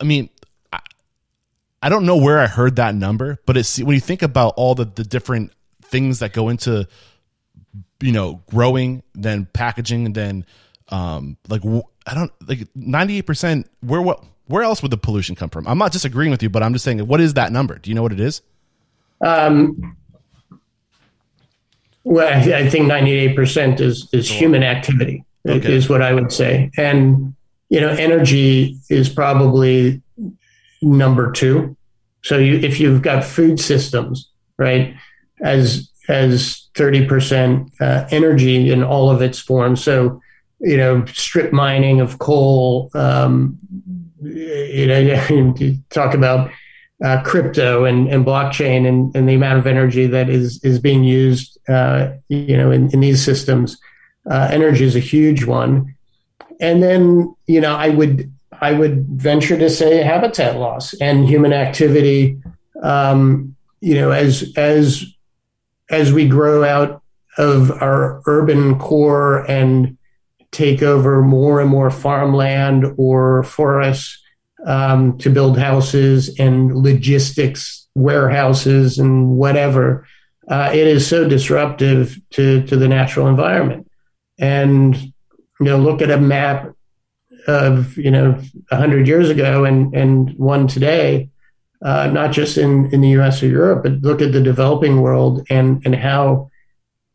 I 0.00 0.04
mean, 0.04 0.28
I, 0.72 0.80
I 1.82 1.88
don't 1.88 2.06
know 2.06 2.16
where 2.16 2.38
I 2.38 2.46
heard 2.46 2.76
that 2.76 2.94
number, 2.94 3.38
but 3.46 3.56
it's 3.56 3.78
when 3.78 3.94
you 3.94 4.00
think 4.00 4.22
about 4.22 4.54
all 4.56 4.74
the, 4.74 4.84
the 4.84 5.04
different 5.04 5.52
things 5.82 6.18
that 6.20 6.32
go 6.32 6.48
into, 6.48 6.86
you 8.00 8.12
know, 8.12 8.42
growing, 8.50 9.02
then 9.14 9.46
packaging, 9.52 10.12
then, 10.12 10.44
um, 10.88 11.36
like, 11.48 11.62
I 12.06 12.14
don't, 12.14 12.32
like 12.46 12.60
98%, 12.74 13.64
where, 13.80 14.02
what, 14.02 14.22
where 14.46 14.62
else 14.62 14.82
would 14.82 14.90
the 14.90 14.98
pollution 14.98 15.34
come 15.34 15.50
from? 15.50 15.66
I'm 15.66 15.78
not 15.78 15.92
disagreeing 15.92 16.30
with 16.30 16.42
you, 16.42 16.50
but 16.50 16.62
I'm 16.62 16.72
just 16.72 16.84
saying, 16.84 16.98
what 17.06 17.20
is 17.20 17.34
that 17.34 17.52
number? 17.52 17.78
Do 17.78 17.90
you 17.90 17.94
know 17.94 18.02
what 18.02 18.12
it 18.12 18.20
is? 18.20 18.42
Um, 19.20 19.96
well, 22.06 22.28
I, 22.28 22.58
I 22.58 22.70
think 22.70 22.86
98% 22.86 23.80
is, 23.80 24.08
is 24.12 24.30
human 24.30 24.62
activity, 24.62 25.24
Okay. 25.46 25.74
is 25.74 25.88
what 25.88 26.02
I 26.02 26.12
would 26.12 26.30
say. 26.30 26.70
And, 26.76 27.34
you 27.68 27.80
know, 27.80 27.88
energy 27.88 28.78
is 28.88 29.08
probably 29.08 30.02
number 30.80 31.32
two. 31.32 31.76
So 32.22 32.38
you, 32.38 32.58
if 32.58 32.78
you've 32.78 33.02
got 33.02 33.24
food 33.24 33.58
systems, 33.58 34.30
right, 34.56 34.94
as, 35.42 35.90
as 36.08 36.68
30% 36.74 37.72
uh, 37.80 38.06
energy 38.12 38.70
in 38.70 38.84
all 38.84 39.10
of 39.10 39.20
its 39.20 39.40
forms. 39.40 39.82
So, 39.82 40.20
you 40.60 40.76
know, 40.76 41.04
strip 41.06 41.52
mining 41.52 42.00
of 42.00 42.20
coal, 42.20 42.88
um, 42.94 43.58
you 44.22 44.86
know, 44.86 44.98
you 45.58 45.78
talk 45.90 46.14
about 46.14 46.52
uh, 47.04 47.22
crypto 47.22 47.84
and, 47.84 48.08
and 48.08 48.24
blockchain 48.24 48.88
and, 48.88 49.14
and 49.14 49.28
the 49.28 49.34
amount 49.34 49.58
of 49.58 49.66
energy 49.66 50.06
that 50.06 50.28
is 50.28 50.62
is 50.64 50.78
being 50.78 51.04
used, 51.04 51.58
uh, 51.68 52.12
you 52.28 52.56
know, 52.56 52.70
in, 52.70 52.90
in 52.92 53.00
these 53.00 53.22
systems. 53.22 53.78
Uh, 54.28 54.48
energy 54.50 54.84
is 54.84 54.96
a 54.96 55.00
huge 55.00 55.44
one, 55.44 55.94
and 56.60 56.82
then 56.82 57.34
you 57.46 57.60
know, 57.60 57.74
I 57.74 57.90
would 57.90 58.32
I 58.60 58.72
would 58.72 59.06
venture 59.06 59.58
to 59.58 59.68
say 59.68 60.02
habitat 60.02 60.56
loss 60.56 60.94
and 60.94 61.28
human 61.28 61.52
activity. 61.52 62.40
Um, 62.82 63.54
you 63.80 63.94
know, 63.94 64.10
as 64.10 64.52
as 64.56 65.04
as 65.90 66.12
we 66.12 66.26
grow 66.26 66.64
out 66.64 67.02
of 67.38 67.70
our 67.70 68.22
urban 68.26 68.78
core 68.78 69.48
and 69.50 69.96
take 70.50 70.82
over 70.82 71.20
more 71.22 71.60
and 71.60 71.68
more 71.68 71.90
farmland 71.90 72.94
or 72.96 73.42
forests 73.42 74.22
um, 74.66 75.16
to 75.18 75.30
build 75.30 75.58
houses 75.58 76.38
and 76.38 76.76
logistics 76.76 77.86
warehouses 77.94 78.98
and 78.98 79.30
whatever. 79.30 80.06
Uh, 80.48 80.70
it 80.72 80.86
is 80.86 81.06
so 81.06 81.26
disruptive 81.26 82.20
to, 82.30 82.64
to 82.66 82.76
the 82.76 82.88
natural 82.88 83.26
environment. 83.26 83.90
And, 84.38 84.94
you 84.94 85.12
know, 85.60 85.78
look 85.78 86.02
at 86.02 86.10
a 86.10 86.18
map 86.18 86.72
of, 87.46 87.96
you 87.96 88.10
know, 88.10 88.32
100 88.68 89.08
years 89.08 89.30
ago 89.30 89.64
and, 89.64 89.94
and 89.94 90.36
one 90.36 90.66
today, 90.66 91.30
uh, 91.82 92.08
not 92.08 92.32
just 92.32 92.58
in, 92.58 92.92
in 92.92 93.00
the 93.00 93.20
US 93.20 93.42
or 93.42 93.46
Europe, 93.46 93.84
but 93.84 94.02
look 94.02 94.20
at 94.20 94.32
the 94.32 94.42
developing 94.42 95.00
world 95.00 95.46
and, 95.48 95.80
and 95.86 95.94
how 95.94 96.50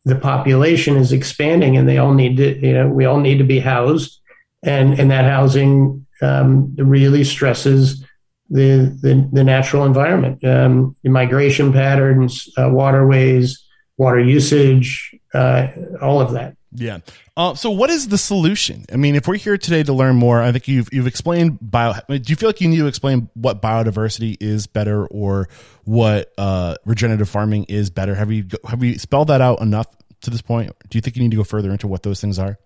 the 0.03 0.15
population 0.15 0.95
is 0.95 1.11
expanding 1.11 1.77
and 1.77 1.87
they 1.87 1.97
all 1.97 2.13
need 2.13 2.37
to, 2.37 2.65
you 2.65 2.73
know, 2.73 2.87
we 2.87 3.05
all 3.05 3.19
need 3.19 3.37
to 3.37 3.43
be 3.43 3.59
housed. 3.59 4.19
And, 4.63 4.99
and 4.99 5.09
that 5.09 5.25
housing 5.25 6.05
um, 6.21 6.75
really 6.77 7.23
stresses 7.23 8.05
the, 8.49 8.97
the, 9.01 9.29
the 9.31 9.43
natural 9.43 9.85
environment, 9.85 10.43
um, 10.43 10.95
the 11.03 11.09
migration 11.09 11.71
patterns, 11.71 12.49
uh, 12.57 12.69
waterways, 12.69 13.65
water 13.97 14.19
usage, 14.19 15.15
uh, 15.33 15.67
all 16.01 16.19
of 16.19 16.31
that. 16.33 16.55
Yeah. 16.73 16.99
Uh, 17.35 17.53
so 17.53 17.69
what 17.69 17.89
is 17.89 18.07
the 18.07 18.17
solution? 18.17 18.85
I 18.91 18.95
mean, 18.95 19.15
if 19.15 19.27
we're 19.27 19.35
here 19.35 19.57
today 19.57 19.83
to 19.83 19.93
learn 19.93 20.15
more, 20.15 20.41
I 20.41 20.51
think 20.51 20.67
you've 20.67 20.87
you've 20.91 21.07
explained 21.07 21.57
bio. 21.61 21.93
Do 22.07 22.21
you 22.25 22.35
feel 22.35 22.47
like 22.47 22.61
you 22.61 22.69
need 22.69 22.77
to 22.77 22.87
explain 22.87 23.29
what 23.33 23.61
biodiversity 23.61 24.37
is 24.39 24.67
better 24.67 25.05
or 25.07 25.49
what 25.83 26.31
uh, 26.37 26.75
regenerative 26.85 27.29
farming 27.29 27.65
is 27.65 27.89
better? 27.89 28.15
Have 28.15 28.31
you 28.31 28.45
have 28.67 28.83
you 28.83 28.97
spelled 28.99 29.27
that 29.27 29.41
out 29.41 29.59
enough 29.61 29.87
to 30.21 30.29
this 30.29 30.41
point? 30.41 30.71
Do 30.89 30.97
you 30.97 31.01
think 31.01 31.17
you 31.17 31.23
need 31.23 31.31
to 31.31 31.37
go 31.37 31.43
further 31.43 31.71
into 31.71 31.87
what 31.87 32.03
those 32.03 32.21
things 32.21 32.39
are? 32.39 32.57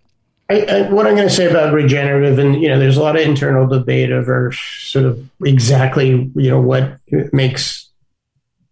I, 0.49 0.61
I, 0.61 0.81
what 0.91 1.07
I'm 1.07 1.15
going 1.15 1.27
to 1.27 1.33
say 1.33 1.49
about 1.49 1.73
regenerative, 1.73 2.37
and 2.37 2.61
you 2.61 2.67
know, 2.67 2.77
there's 2.77 2.97
a 2.97 3.01
lot 3.01 3.15
of 3.15 3.23
internal 3.23 3.67
debate 3.67 4.11
over 4.11 4.51
sort 4.51 5.05
of 5.05 5.27
exactly 5.43 6.31
you 6.35 6.49
know 6.49 6.61
what 6.61 6.99
makes 7.33 7.89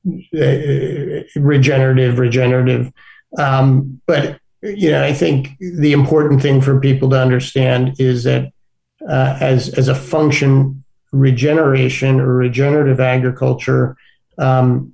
uh, 0.08 1.24
regenerative 1.36 2.20
regenerative. 2.20 2.92
Um, 3.38 4.02
but 4.06 4.40
you 4.62 4.92
know, 4.92 5.04
I 5.04 5.14
think 5.14 5.58
the 5.60 5.94
important 5.94 6.42
thing 6.42 6.62
for 6.62 6.80
people 6.80 7.10
to 7.10 7.20
understand 7.20 7.96
is 8.00 8.24
that 8.26 8.52
uh, 9.10 9.38
as 9.42 9.70
as 9.70 9.88
a 9.88 9.96
function, 9.96 10.84
regeneration 11.12 12.20
or 12.20 12.36
regenerative 12.36 13.00
agriculture 13.00 13.98
um, 14.38 14.94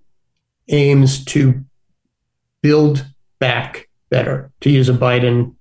aims 0.69 1.25
to 1.25 1.61
build 2.61 3.05
back 3.39 3.89
better, 4.09 4.51
to 4.61 4.69
use 4.69 4.87
a 4.87 4.93
Biden 4.93 5.55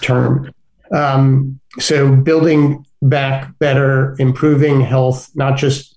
term. 0.00 0.52
Um, 0.92 1.60
so 1.78 2.14
building 2.14 2.84
back 3.02 3.58
better, 3.58 4.16
improving 4.18 4.80
health, 4.80 5.30
not 5.34 5.56
just 5.56 5.96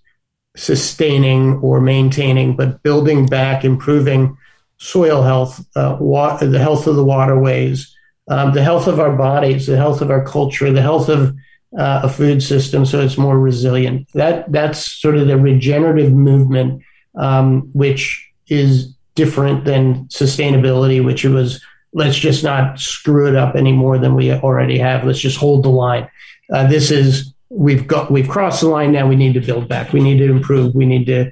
sustaining 0.56 1.54
or 1.58 1.80
maintaining, 1.80 2.56
but 2.56 2.82
building 2.84 3.26
back, 3.28 3.64
improving 3.64 4.38
soil 4.78 5.22
health, 5.22 5.66
uh, 5.76 5.96
the 5.98 6.60
health 6.60 6.88
of 6.88 6.96
the 6.96 7.04
waterways, 7.04 7.96
um, 8.30 8.54
the 8.54 8.64
health 8.64 8.88
of 8.88 9.00
our 9.00 9.16
bodies, 9.16 9.68
the 9.68 9.78
health 9.78 10.02
of 10.02 10.12
our 10.12 10.24
culture, 10.26 10.72
the 10.72 10.82
health 10.82 11.10
of 11.10 11.36
uh, 11.78 12.02
a 12.04 12.10
food 12.10 12.42
system, 12.42 12.86
so 12.86 13.02
it's 13.02 13.18
more 13.18 13.40
resilient. 13.40 14.08
That 14.14 14.52
that's 14.52 14.92
sort 14.92 15.18
of 15.18 15.28
the 15.28 15.38
regenerative 15.38 16.12
movement, 16.12 16.82
um, 17.16 17.70
which 17.74 18.30
is 18.48 18.94
different 19.16 19.66
than 19.66 20.06
sustainability, 20.06 21.04
which 21.04 21.26
it 21.26 21.30
was 21.30 21.62
let's 21.98 22.16
just 22.16 22.44
not 22.44 22.80
screw 22.80 23.28
it 23.28 23.36
up 23.36 23.56
any 23.56 23.72
more 23.72 23.98
than 23.98 24.14
we 24.14 24.32
already 24.32 24.78
have. 24.78 25.04
Let's 25.04 25.20
just 25.20 25.38
hold 25.38 25.64
the 25.64 25.70
line. 25.70 26.08
Uh, 26.54 26.68
this 26.68 26.92
is 26.92 27.34
we've 27.50 27.88
got 27.88 28.12
we've 28.12 28.30
crossed 28.30 28.62
the 28.62 28.68
line 28.68 28.92
now. 28.92 29.08
We 29.08 29.16
need 29.16 29.34
to 29.34 29.42
build 29.42 29.68
back. 29.68 29.94
We 29.94 30.00
need 30.00 30.20
to 30.20 30.30
improve. 30.30 30.76
We 30.76 30.86
need 30.86 31.08
to 31.08 31.32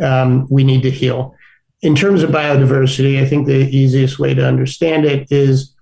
um, 0.00 0.46
we 0.48 0.62
need 0.62 0.82
to 0.82 0.92
heal. 0.92 1.34
In 1.82 1.96
terms 1.96 2.22
of 2.22 2.30
biodiversity, 2.30 3.20
I 3.20 3.26
think 3.26 3.46
the 3.46 3.68
easiest 3.68 4.20
way 4.20 4.32
to 4.32 4.46
understand 4.46 5.04
it 5.04 5.26
is 5.32 5.74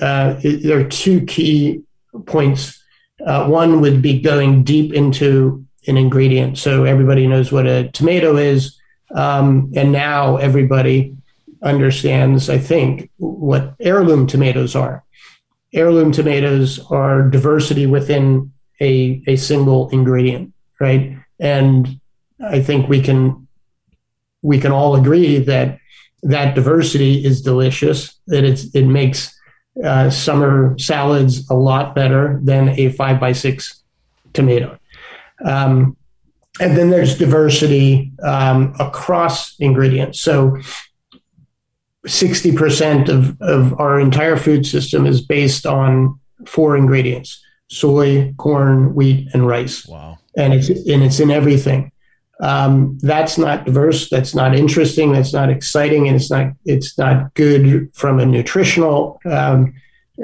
uh, 0.00 0.36
there 0.44 0.78
are 0.78 0.88
two 0.88 1.22
key 1.26 1.82
points. 2.24 2.80
Uh, 3.26 3.48
one 3.48 3.80
would 3.80 4.00
be 4.00 4.20
going 4.20 4.62
deep 4.62 4.92
into 4.92 5.66
an 5.88 5.96
ingredient, 5.96 6.56
so 6.56 6.84
everybody 6.84 7.26
knows 7.26 7.50
what 7.50 7.66
a 7.66 7.88
tomato 7.88 8.36
is, 8.36 8.78
um, 9.12 9.72
and 9.74 9.90
now 9.90 10.36
everybody 10.36 11.16
understands, 11.62 12.48
I 12.50 12.58
think, 12.58 13.10
what 13.18 13.74
heirloom 13.80 14.26
tomatoes 14.26 14.76
are. 14.76 15.04
Heirloom 15.72 16.12
tomatoes 16.12 16.80
are 16.90 17.28
diversity 17.28 17.86
within 17.86 18.52
a, 18.80 19.22
a 19.26 19.36
single 19.36 19.88
ingredient, 19.90 20.52
right? 20.80 21.18
And 21.38 22.00
I 22.44 22.60
think 22.60 22.88
we 22.88 23.00
can 23.00 23.46
we 24.42 24.60
can 24.60 24.70
all 24.70 24.94
agree 24.94 25.38
that 25.38 25.78
that 26.22 26.54
diversity 26.54 27.24
is 27.24 27.42
delicious. 27.42 28.18
That 28.26 28.44
it's 28.44 28.74
it 28.74 28.86
makes 28.86 29.36
uh, 29.82 30.10
summer 30.10 30.78
salads 30.78 31.48
a 31.50 31.54
lot 31.54 31.94
better 31.94 32.40
than 32.42 32.70
a 32.70 32.90
five 32.90 33.20
by 33.20 33.32
six 33.32 33.82
tomato. 34.32 34.78
Um, 35.44 35.96
and 36.58 36.76
then 36.76 36.90
there's 36.90 37.18
diversity 37.18 38.12
um, 38.22 38.74
across 38.80 39.58
ingredients. 39.58 40.20
So 40.20 40.56
60% 42.06 43.08
of, 43.08 43.40
of 43.40 43.78
our 43.80 44.00
entire 44.00 44.36
food 44.36 44.64
system 44.66 45.06
is 45.06 45.20
based 45.20 45.66
on 45.66 46.18
four 46.46 46.76
ingredients 46.76 47.42
soy, 47.68 48.32
corn, 48.36 48.94
wheat, 48.94 49.28
and 49.32 49.44
rice. 49.46 49.86
Wow. 49.86 50.18
And 50.36 50.54
it's, 50.54 50.68
and 50.68 51.02
it's 51.02 51.18
in 51.18 51.30
everything. 51.32 51.90
um, 52.40 52.98
that's 53.00 53.38
not 53.38 53.64
diverse. 53.64 54.08
That's 54.10 54.34
not 54.34 54.54
interesting. 54.54 55.12
That's 55.12 55.32
not 55.32 55.50
exciting, 55.50 56.06
and 56.06 56.16
it's 56.16 56.30
not 56.30 56.52
it's 56.64 56.98
not 56.98 57.32
good 57.34 57.90
from 57.94 58.20
a 58.20 58.26
nutritional 58.26 59.20
um, 59.24 59.74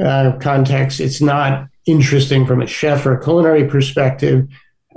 uh, 0.01 0.33
context. 0.41 1.01
It's 1.01 1.20
not 1.20 1.68
interesting 1.87 2.47
from 2.47 2.61
a 2.62 2.66
chef 2.66 3.07
or 3.07 3.14
a 3.14 3.22
culinary 3.22 3.64
perspective, 3.66 4.47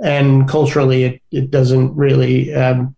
and 0.02 0.48
culturally, 0.48 1.04
it 1.04 1.22
it 1.30 1.50
doesn't 1.50 1.96
really 1.96 2.54
um, 2.54 2.94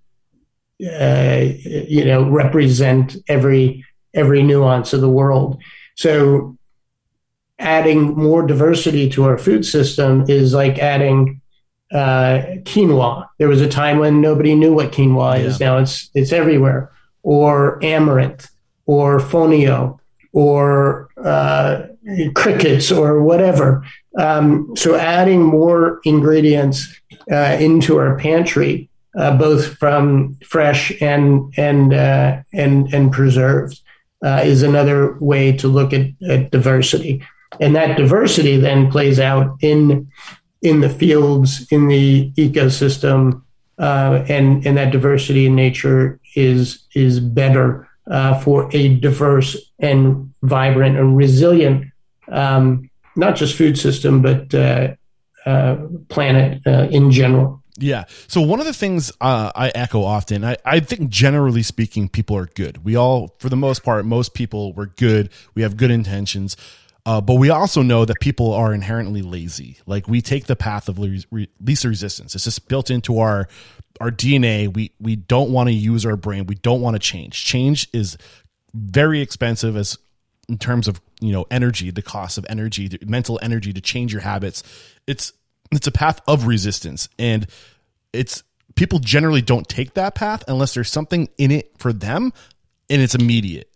uh, 0.81 1.41
you 1.62 2.05
know 2.05 2.29
represent 2.29 3.16
every 3.29 3.85
every 4.14 4.43
nuance 4.43 4.93
of 4.93 5.01
the 5.01 5.09
world. 5.09 5.61
So, 5.97 6.57
adding 7.59 8.14
more 8.14 8.47
diversity 8.47 9.09
to 9.11 9.24
our 9.24 9.39
food 9.39 9.64
system 9.64 10.24
is 10.29 10.55
like 10.55 10.79
adding 10.79 11.41
uh, 11.93 12.43
quinoa. 12.62 13.29
There 13.39 13.49
was 13.49 13.61
a 13.61 13.68
time 13.68 13.99
when 13.99 14.20
nobody 14.20 14.55
knew 14.55 14.74
what 14.74 14.93
quinoa 14.93 15.39
yeah. 15.39 15.45
is. 15.47 15.61
Now 15.61 15.79
it's 15.79 16.11
it's 16.14 16.33
everywhere. 16.33 16.93
Or 17.24 17.83
amaranth, 17.85 18.49
or 18.87 19.18
fonio, 19.18 19.99
or 20.33 21.09
uh, 21.22 21.83
crickets, 22.35 22.93
or 22.93 23.22
whatever. 23.22 23.85
Um, 24.16 24.74
so 24.76 24.95
adding 24.95 25.43
more 25.43 26.01
ingredients 26.05 27.01
uh, 27.31 27.57
into 27.61 27.99
our 27.99 28.16
pantry, 28.16 28.88
uh, 29.18 29.36
both 29.36 29.76
from 29.78 30.38
fresh 30.46 30.92
and 31.02 31.52
and 31.56 31.92
uh, 31.92 32.40
and 32.52 32.94
and 32.94 33.10
preserved, 33.10 33.80
uh, 34.24 34.42
is 34.44 34.62
another 34.62 35.18
way 35.18 35.52
to 35.52 35.66
look 35.66 35.92
at, 35.92 36.06
at 36.28 36.50
diversity. 36.52 37.22
And 37.60 37.74
that 37.74 37.96
diversity 37.96 38.58
then 38.58 38.90
plays 38.90 39.18
out 39.18 39.56
in 39.60 40.10
in 40.62 40.80
the 40.80 40.88
fields, 40.88 41.66
in 41.72 41.88
the 41.88 42.30
ecosystem, 42.36 43.42
uh, 43.78 44.24
and 44.28 44.64
and 44.64 44.76
that 44.76 44.92
diversity 44.92 45.46
in 45.46 45.56
nature 45.56 46.20
is 46.36 46.86
is 46.94 47.18
better 47.18 47.88
uh, 48.08 48.38
for 48.38 48.70
a 48.72 48.96
diverse 48.96 49.56
and 49.80 50.32
vibrant 50.42 50.96
and 50.96 51.16
resilient, 51.16 51.86
um, 52.28 52.88
not 53.16 53.34
just 53.34 53.56
food 53.56 53.76
system, 53.76 54.22
but 54.22 54.54
uh, 54.54 54.94
planet 56.08 56.64
in 56.66 57.10
general. 57.10 57.57
Yeah. 57.79 58.05
So 58.26 58.41
one 58.41 58.61
of 58.61 58.66
the 58.66 58.74
things 58.74 59.12
uh, 59.20 59.53
I 59.55 59.70
echo 59.74 60.03
often, 60.03 60.45
I, 60.45 60.57
I 60.64 60.81
think 60.81 61.11
generally 61.11 61.62
speaking, 61.62 62.09
people 62.09 62.37
are 62.37 62.47
good. 62.47 62.85
We 62.85 62.97
all, 62.97 63.37
for 63.39 63.49
the 63.49 63.57
most 63.57 63.85
part, 63.85 64.05
most 64.05 64.35
people 64.35 64.72
were 64.72 64.87
good. 64.87 65.31
We 65.55 65.62
have 65.62 65.76
good 65.76 65.91
intentions. 65.91 66.57
Uh, 67.07 67.20
but 67.22 67.37
we 67.37 67.49
also 67.49 67.81
know 67.81 68.05
that 68.05 68.20
people 68.20 68.53
are 68.53 68.74
inherently 68.74 69.22
lazy. 69.22 69.79
Like 69.87 70.09
we 70.09 70.20
take 70.20 70.47
the 70.47 70.57
path 70.57 70.89
of 70.89 70.99
least 70.99 71.26
resistance. 71.85 72.35
It's 72.35 72.45
just 72.45 72.68
built 72.68 72.91
into 72.91 73.18
our 73.18 73.49
our 74.01 74.11
DNA. 74.11 74.72
We 74.72 74.93
we 75.01 75.16
don't 75.16 75.51
want 75.51 75.68
to 75.68 75.72
use 75.72 76.05
our 76.05 76.16
brain. 76.16 76.47
We 76.47 76.57
don't 76.57 76.83
want 76.83 76.97
to 76.97 76.99
change. 76.99 77.45
Change 77.45 77.89
is 77.95 78.18
very 78.74 79.22
expensive 79.22 79.74
as 79.74 79.97
in 80.49 80.59
terms 80.59 80.87
of 80.89 81.01
you 81.20 81.33
know 81.33 81.47
energy, 81.51 81.91
the 81.91 82.03
cost 82.03 82.37
of 82.37 82.47
energy, 82.49 82.91
mental 83.07 83.39
energy 83.43 83.72
to 83.72 83.81
change 83.81 84.12
your 84.12 84.22
habits. 84.22 84.62
It's 85.07 85.33
it's 85.72 85.86
a 85.86 85.92
path 85.92 86.20
of 86.26 86.46
resistance, 86.46 87.08
and 87.18 87.46
it's 88.12 88.42
people 88.74 88.98
generally 88.98 89.42
don't 89.42 89.68
take 89.68 89.94
that 89.94 90.14
path 90.14 90.44
unless 90.48 90.74
there's 90.74 90.90
something 90.90 91.28
in 91.38 91.50
it 91.50 91.72
for 91.78 91.92
them, 91.92 92.32
and 92.88 93.02
it's 93.02 93.14
immediate. 93.14 93.70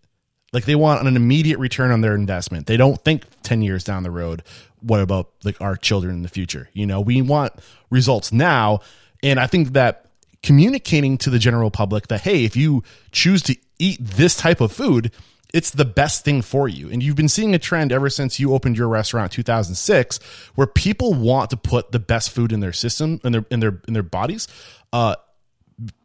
Like 0.53 0.64
they 0.64 0.74
want 0.74 1.07
an 1.07 1.16
immediate 1.16 1.59
return 1.59 1.90
on 1.90 2.03
their 2.03 2.14
investment. 2.14 2.66
They 2.66 2.76
don't 2.76 3.03
think 3.03 3.24
10 3.43 3.62
years 3.62 3.84
down 3.84 4.03
the 4.03 4.11
road, 4.11 4.43
what 4.80 5.01
about 5.01 5.30
like 5.45 5.61
our 5.61 5.76
children 5.76 6.14
in 6.14 6.22
the 6.22 6.28
future? 6.28 6.68
You 6.72 6.86
know, 6.86 7.01
we 7.01 7.22
want 7.22 7.53
results 7.90 8.32
now. 8.32 8.80
And 9.22 9.40
I 9.40 9.47
think 9.47 9.72
that 9.72 10.07
communicating 10.43 11.16
to 11.18 11.30
the 11.30 11.38
general 11.38 11.70
public 11.70 12.09
that, 12.09 12.20
hey, 12.20 12.45
if 12.45 12.57
you 12.57 12.82
choose 13.12 13.43
to 13.45 13.57
eat 13.78 13.99
this 14.01 14.36
type 14.36 14.61
of 14.61 14.72
food, 14.72 15.12
it's 15.53 15.71
the 15.71 15.85
best 15.85 16.25
thing 16.25 16.43
for 16.43 16.69
you. 16.69 16.91
And 16.91 17.03
you've 17.03 17.17
been 17.17 17.29
seeing 17.29 17.55
a 17.55 17.59
trend 17.59 17.93
ever 17.93 18.09
since 18.09 18.41
you 18.41 18.55
opened 18.55 18.77
your 18.77 18.89
restaurant 18.89 19.33
2006 19.33 20.19
where 20.55 20.67
people 20.67 21.15
want 21.15 21.51
to 21.51 21.57
put 21.57 21.93
the 21.93 21.99
best 21.99 22.31
food 22.31 22.53
in 22.53 22.61
their 22.61 22.73
system 22.73 23.21
and 23.23 23.35
their 23.35 23.45
in 23.51 23.61
their 23.61 23.81
in 23.87 23.95
their 23.95 24.03
bodies. 24.03 24.49
Uh 24.93 25.17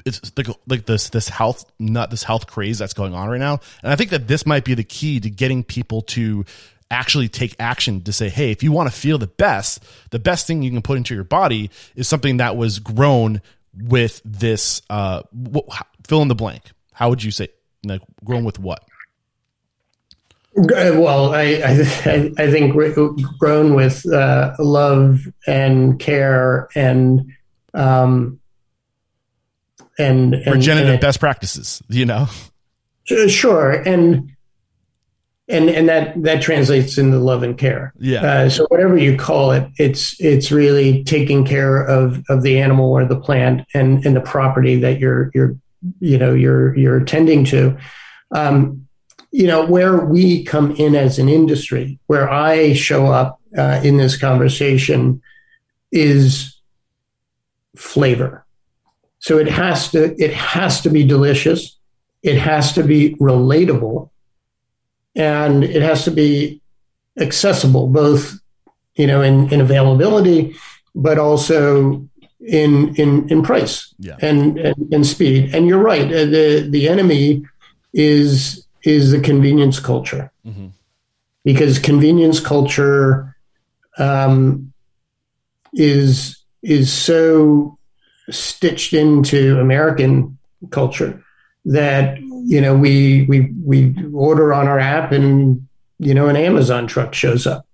it's 0.05 0.31
like 0.37 0.47
like 0.67 0.85
this 0.85 1.09
this 1.09 1.29
health 1.29 1.69
not 1.79 2.09
this 2.09 2.23
health 2.23 2.47
craze 2.47 2.79
that's 2.79 2.93
going 2.93 3.13
on 3.13 3.29
right 3.29 3.39
now 3.39 3.59
and 3.83 3.91
i 3.91 3.95
think 3.95 4.09
that 4.09 4.27
this 4.27 4.45
might 4.45 4.63
be 4.63 4.73
the 4.73 4.83
key 4.83 5.19
to 5.19 5.29
getting 5.29 5.63
people 5.63 6.01
to 6.01 6.45
actually 6.89 7.27
take 7.27 7.55
action 7.59 8.01
to 8.01 8.13
say 8.13 8.29
hey 8.29 8.49
if 8.49 8.63
you 8.63 8.71
want 8.71 8.89
to 8.89 8.97
feel 8.97 9.17
the 9.17 9.27
best 9.27 9.83
the 10.09 10.19
best 10.19 10.47
thing 10.47 10.63
you 10.63 10.71
can 10.71 10.81
put 10.81 10.97
into 10.97 11.13
your 11.13 11.25
body 11.25 11.69
is 11.95 12.07
something 12.07 12.37
that 12.37 12.55
was 12.55 12.79
grown 12.79 13.41
with 13.75 14.21
this 14.23 14.81
uh 14.89 15.21
fill 16.07 16.21
in 16.21 16.27
the 16.27 16.35
blank 16.35 16.71
how 16.93 17.09
would 17.09 17.21
you 17.21 17.29
say 17.29 17.49
like 17.83 18.01
grown 18.23 18.45
with 18.45 18.57
what 18.57 18.83
well, 20.57 21.33
I 21.33 21.61
I, 21.63 22.31
I 22.37 22.51
think 22.51 22.73
grown 23.39 23.73
with 23.75 24.05
uh, 24.11 24.53
love 24.59 25.21
and 25.45 25.99
care 25.99 26.67
and 26.75 27.31
um, 27.73 28.39
and, 29.97 30.33
and 30.33 30.55
regenerative 30.55 30.93
and 30.93 31.01
best 31.01 31.19
practices, 31.19 31.81
you 31.89 32.05
know? 32.05 32.27
Sure. 33.05 33.71
And, 33.71 34.31
and, 35.47 35.69
and 35.69 35.89
that, 35.89 36.21
that 36.23 36.41
translates 36.41 36.97
into 36.97 37.17
love 37.17 37.43
and 37.43 37.57
care. 37.57 37.93
Yeah. 37.97 38.21
Uh, 38.21 38.49
so 38.49 38.65
whatever 38.67 38.97
you 38.97 39.17
call 39.17 39.51
it, 39.51 39.67
it's, 39.77 40.19
it's 40.19 40.51
really 40.51 41.03
taking 41.03 41.45
care 41.45 41.83
of, 41.83 42.23
of 42.29 42.43
the 42.43 42.59
animal 42.59 42.91
or 42.91 43.05
the 43.05 43.19
plant 43.19 43.65
and, 43.73 44.05
and 44.05 44.15
the 44.15 44.21
property 44.21 44.79
that 44.81 44.99
you're, 44.99 45.31
you're, 45.33 45.57
you 45.99 46.17
know, 46.17 46.33
you're, 46.33 46.75
you're 46.77 46.99
tending 47.01 47.45
to. 47.45 47.77
Um, 48.31 48.86
you 49.31 49.47
know, 49.47 49.65
where 49.65 50.05
we 50.05 50.43
come 50.43 50.71
in 50.75 50.95
as 50.95 51.19
an 51.19 51.29
industry, 51.29 51.99
where 52.07 52.29
I 52.29 52.73
show 52.73 53.07
up 53.07 53.39
uh, 53.57 53.81
in 53.83 53.97
this 53.97 54.17
conversation 54.17 55.21
is 55.91 56.59
flavor 57.75 58.45
so 59.19 59.37
it 59.37 59.47
has 59.47 59.91
to 59.91 60.15
it 60.21 60.33
has 60.33 60.81
to 60.81 60.89
be 60.89 61.03
delicious. 61.03 61.77
It 62.23 62.37
has 62.37 62.73
to 62.73 62.83
be 62.83 63.15
relatable, 63.15 64.09
and 65.15 65.63
it 65.63 65.81
has 65.81 66.03
to 66.05 66.11
be 66.11 66.61
accessible, 67.19 67.87
both 67.87 68.39
you 68.95 69.07
know 69.07 69.21
in, 69.21 69.51
in 69.51 69.61
availability, 69.61 70.55
but 70.93 71.17
also 71.17 72.07
in 72.39 72.95
in 72.95 73.27
in 73.29 73.43
price 73.43 73.93
yeah. 73.99 74.17
and, 74.21 74.57
and, 74.59 74.93
and 74.93 75.05
speed. 75.05 75.53
And 75.53 75.67
you're 75.67 75.83
right. 75.83 76.05
Uh, 76.05 76.25
the 76.25 76.67
the 76.69 76.87
enemy 76.87 77.45
is 77.93 78.66
is 78.87 79.11
the 79.11 79.19
convenience 79.19 79.81
culture 79.81 80.31
mm-hmm. 80.45 80.67
because 81.43 81.77
convenience 81.77 82.39
culture 82.39 83.35
um, 83.97 84.71
is 85.73 86.41
is 86.63 86.91
so 86.91 87.77
stitched 88.29 88.93
into 88.93 89.59
American 89.59 90.37
culture 90.71 91.21
that 91.65 92.17
you 92.45 92.61
know 92.61 92.75
we 92.75 93.25
we 93.25 93.51
we 93.61 93.93
order 94.13 94.53
on 94.53 94.69
our 94.69 94.79
app 94.79 95.11
and 95.11 95.67
you 95.99 96.13
know 96.13 96.27
an 96.29 96.37
Amazon 96.37 96.87
truck 96.87 97.13
shows 97.13 97.45
up 97.45 97.67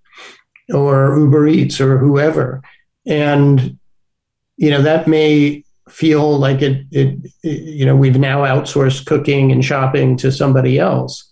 or 0.74 1.16
Uber 1.16 1.47
Eats 1.47 1.80
or 1.80 1.99
whoever 1.99 2.64
and 3.05 3.78
you 4.57 4.72
know 4.72 4.82
that 4.82 5.07
may 5.07 5.62
feel 5.90 6.38
like 6.38 6.62
it, 6.62 6.86
it, 6.92 7.20
it 7.44 7.64
you 7.64 7.86
know 7.86 7.96
we've 7.96 8.20
now 8.20 8.42
outsourced 8.42 9.06
cooking 9.06 9.52
and 9.52 9.66
shopping 9.66 10.18
to 10.18 10.32
somebody 10.32 10.80
else 10.80 11.30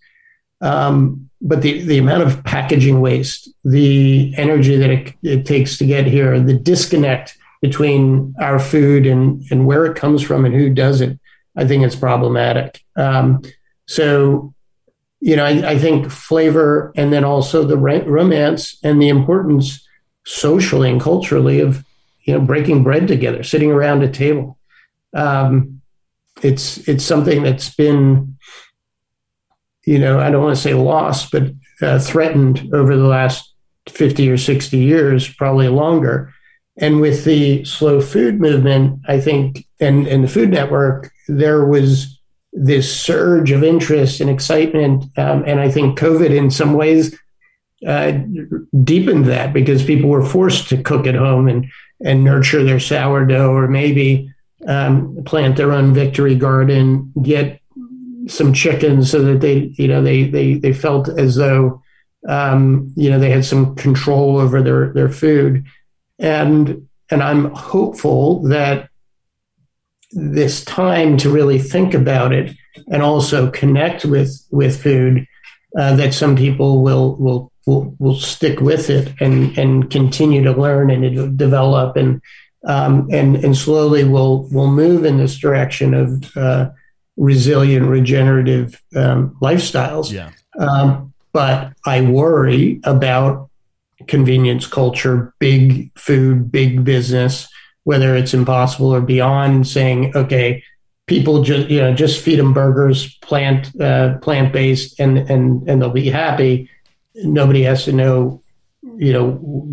um, 0.62 1.30
but 1.41 1.62
the, 1.62 1.82
the 1.84 1.97
amount 1.97 2.24
of 2.24 2.43
packaging 2.43 3.02
waste 3.02 3.49
the 3.64 4.34
energy 4.38 4.76
that 4.78 4.89
it, 4.89 5.14
it 5.24 5.45
takes 5.45 5.78
to 5.78 5.86
get 5.86 6.06
here 6.06 6.39
the 6.39 6.54
disconnect 6.54 7.38
between 7.62 8.34
our 8.39 8.60
food 8.60 9.06
and, 9.06 9.43
and 9.52 9.66
where 9.66 9.86
it 9.86 9.95
comes 9.95 10.22
from 10.22 10.45
and 10.45 10.54
who 10.54 10.70
does 10.70 10.99
it, 10.99 11.20
I 11.56 11.66
think 11.66 11.84
it's 11.84 11.95
problematic. 11.95 12.84
Um, 12.95 13.43
so, 13.88 14.54
you 15.20 15.36
know, 15.36 15.45
I, 15.45 15.72
I, 15.72 15.78
think 15.78 16.10
flavor 16.10 16.91
and 16.95 17.14
then 17.14 17.24
also 17.24 17.64
the 17.64 17.78
romance 17.78 18.78
and 18.84 18.99
the 18.99 19.10
importance 19.10 19.88
socially 20.26 20.89
and 20.89 20.99
culturally 20.99 21.60
of, 21.60 21.86
you 22.32 22.38
know, 22.38 22.45
breaking 22.45 22.82
bread 22.82 23.09
together, 23.09 23.43
sitting 23.43 23.71
around 23.71 24.03
a 24.03 24.09
table. 24.09 24.57
Um, 25.13 25.82
it's 26.41 26.88
it's 26.88 27.03
something 27.03 27.43
that's 27.43 27.75
been, 27.75 28.38
you 29.86 29.99
know, 29.99 30.19
I 30.19 30.32
don't 30.32 30.43
want 30.43 30.55
to 30.55 30.61
say 30.61 30.73
lost, 30.73 31.32
but 31.32 31.51
uh, 31.82 31.99
threatened 31.99 32.73
over 32.73 32.95
the 32.95 33.07
last 33.07 33.53
50 33.89 34.29
or 34.29 34.38
60 34.38 34.77
years, 34.77 35.27
probably 35.34 35.67
longer. 35.67 36.34
And 36.77 37.01
with 37.01 37.25
the 37.25 37.65
slow 37.65 37.99
food 37.99 38.39
movement, 38.39 39.01
I 39.09 39.19
think, 39.19 39.67
and, 39.82 40.07
and 40.07 40.23
the 40.23 40.29
Food 40.29 40.51
Network, 40.51 41.11
there 41.27 41.65
was 41.65 42.17
this 42.53 42.97
surge 42.97 43.51
of 43.51 43.61
interest 43.61 44.21
and 44.21 44.29
excitement. 44.29 45.05
Um, 45.17 45.43
and 45.45 45.59
I 45.59 45.69
think 45.69 45.99
COVID, 45.99 46.29
in 46.29 46.49
some 46.49 46.73
ways, 46.73 47.17
uh, 47.86 48.13
deepened 48.84 49.25
that 49.25 49.51
because 49.53 49.84
people 49.84 50.09
were 50.09 50.25
forced 50.25 50.69
to 50.69 50.82
cook 50.82 51.05
at 51.07 51.15
home 51.15 51.49
and, 51.49 51.65
and 52.04 52.24
nurture 52.24 52.64
their 52.64 52.80
sourdough 52.80 53.52
or 53.52 53.68
maybe 53.68 54.32
um, 54.68 55.24
plant 55.26 55.58
their 55.58 55.72
own 55.72 55.93
victory 55.93 56.36
garden, 56.36 57.12
get 57.22 57.60
some 58.28 58.54
chickens 58.54 59.10
so 59.10 59.22
that 59.24 59.41
they, 59.41 59.74
you 59.78 59.88
know, 59.88 60.02
they 60.02 60.24
they 60.24 60.56
they 60.56 60.74
felt 60.74 61.10
as 61.10 61.36
though, 61.36 61.82
um, 62.28 62.91
you 62.95 63.10
know, 63.10 63.20
they 63.20 63.32
had 63.32 63.45
some 63.45 63.76
control 63.76 64.38
over 64.38 64.62
their 64.62 64.93
their 64.93 65.10
food, 65.10 65.66
and 66.20 66.88
and 67.10 67.24
I'm 67.24 67.54
hopeful 67.54 68.43
that 68.43 68.89
this 70.12 70.64
time 70.66 71.18
to 71.18 71.30
really 71.30 71.58
think 71.60 71.93
about 71.93 72.34
it 72.34 72.56
and 72.91 73.02
also 73.02 73.49
connect 73.49 74.06
with 74.06 74.45
with 74.52 74.82
food 74.82 75.26
uh, 75.78 75.95
that 75.95 76.14
some 76.14 76.36
people 76.36 76.82
will 76.82 77.16
will 77.16 77.51
will 77.66 77.95
will 77.99 78.16
stick 78.16 78.59
with 78.59 78.89
it 78.89 79.14
and 79.20 79.57
and 79.57 79.89
continue 79.89 80.43
to 80.43 80.51
learn 80.51 80.89
and 80.89 81.38
develop 81.38 81.95
and 81.95 82.22
um, 82.66 83.07
and 83.12 83.36
and 83.38 83.55
slowly 83.55 84.03
will 84.03 84.43
will 84.49 84.72
move 84.72 85.05
in 85.05 85.18
this 85.18 85.38
direction 85.38 85.93
of 85.93 86.38
uh, 86.38 86.70
resilient 87.18 87.88
regenerative 87.88 88.82
um, 88.95 89.36
lifestyles. 89.41 90.12
Yeah. 90.12 90.32
Um, 90.59 91.14
but 91.34 91.74
I 91.86 92.01
worry 92.01 92.82
about 92.84 93.49
convenience 94.07 94.68
culture, 94.68 95.34
big 95.39 95.97
food, 95.97 96.51
big 96.51 96.84
business, 96.84 97.47
whether 97.84 98.16
it's 98.16 98.34
impossible 98.34 98.93
or 98.93 99.01
beyond 99.01 99.68
saying, 99.68 100.16
okay, 100.16 100.64
people 101.07 101.43
just 101.43 101.70
you 101.70 101.80
know 101.80 101.93
just 101.93 102.22
feed 102.22 102.39
them 102.39 102.53
burgers, 102.53 103.16
plant 103.18 103.70
uh, 103.82 104.18
plant 104.20 104.53
based, 104.53 104.99
and 104.99 105.18
and 105.18 105.68
and 105.70 105.82
they'll 105.82 105.89
be 105.89 106.09
happy. 106.09 106.70
Nobody 107.16 107.64
has 107.64 107.86
to 107.86 107.91
know, 107.91 108.41
you 108.97 109.14
know, 109.14 109.68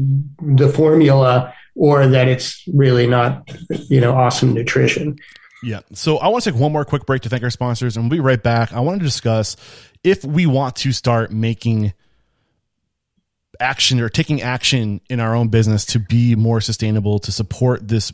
the 0.57 0.69
formula 0.69 1.55
or 1.75 2.07
that 2.07 2.29
it's 2.29 2.65
really 2.75 3.07
not, 3.07 3.51
you 3.89 4.01
know, 4.01 4.15
awesome 4.15 4.53
nutrition. 4.53 5.17
Yeah. 5.63 5.81
So 5.93 6.19
I 6.19 6.29
want 6.29 6.45
to 6.45 6.53
take 6.53 6.61
one 6.61 6.73
more 6.73 6.85
quick 6.85 7.07
break 7.07 7.23
to 7.23 7.29
thank 7.29 7.43
our 7.43 7.51
sponsors, 7.51 7.97
and 7.97 8.05
we'll 8.05 8.19
be 8.19 8.21
right 8.21 8.43
back. 8.43 8.73
I 8.73 8.81
want 8.81 9.01
to 9.01 9.05
discuss 9.05 9.57
if 10.05 10.25
we 10.25 10.47
want 10.47 10.77
to 10.77 10.93
start 10.93 11.33
making 11.33 11.93
action 13.61 13.99
or 13.99 14.09
taking 14.09 14.41
action 14.41 15.01
in 15.11 15.19
our 15.19 15.35
own 15.35 15.49
business 15.49 15.85
to 15.87 15.99
be 15.99 16.37
more 16.37 16.61
sustainable, 16.61 17.19
to 17.21 17.33
support 17.33 17.87
this 17.87 18.13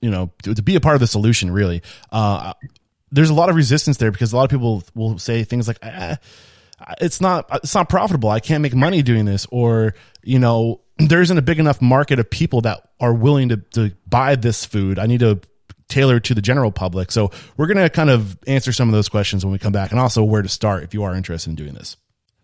you 0.00 0.10
know 0.10 0.32
to, 0.42 0.54
to, 0.54 0.62
be 0.62 0.76
a 0.76 0.80
part 0.80 0.94
of 0.94 1.00
the 1.00 1.06
solution 1.06 1.50
really 1.50 1.82
uh, 2.12 2.52
there's 3.12 3.30
a 3.30 3.34
lot 3.34 3.48
of 3.48 3.56
resistance 3.56 3.96
there 3.98 4.10
because 4.10 4.32
a 4.32 4.36
lot 4.36 4.44
of 4.44 4.50
people 4.50 4.82
will 4.94 5.18
say 5.18 5.44
things 5.44 5.68
like 5.68 5.78
ah, 5.82 6.16
it's 7.00 7.20
not 7.20 7.48
it's 7.62 7.74
not 7.74 7.88
profitable. 7.88 8.30
I 8.30 8.40
can't 8.40 8.62
make 8.62 8.74
money 8.74 9.02
doing 9.02 9.24
this. 9.24 9.46
Or 9.50 9.94
you 10.22 10.38
know 10.38 10.80
there 10.98 11.20
isn't 11.20 11.36
a 11.36 11.42
big 11.42 11.58
enough 11.58 11.80
market 11.82 12.18
of 12.18 12.30
people 12.30 12.62
that 12.62 12.88
are 13.00 13.12
willing 13.12 13.50
to, 13.50 13.56
to 13.56 13.92
buy 14.08 14.36
this 14.36 14.64
food. 14.64 14.98
I 14.98 15.06
need 15.06 15.20
to 15.20 15.40
tailor 15.88 16.18
to 16.20 16.34
the 16.34 16.42
general 16.42 16.72
public. 16.72 17.12
So 17.12 17.30
we're 17.56 17.66
going 17.66 17.76
to 17.76 17.90
kind 17.90 18.10
of 18.10 18.36
answer 18.46 18.72
some 18.72 18.88
of 18.88 18.92
those 18.92 19.08
questions 19.08 19.44
when 19.44 19.52
we 19.52 19.58
come 19.58 19.72
back 19.72 19.92
and 19.92 20.00
also 20.00 20.24
where 20.24 20.42
to 20.42 20.48
start 20.48 20.82
if 20.82 20.94
you 20.94 21.04
are 21.04 21.14
interested 21.14 21.50
in 21.50 21.56
doing 21.56 21.74
this 21.74 21.96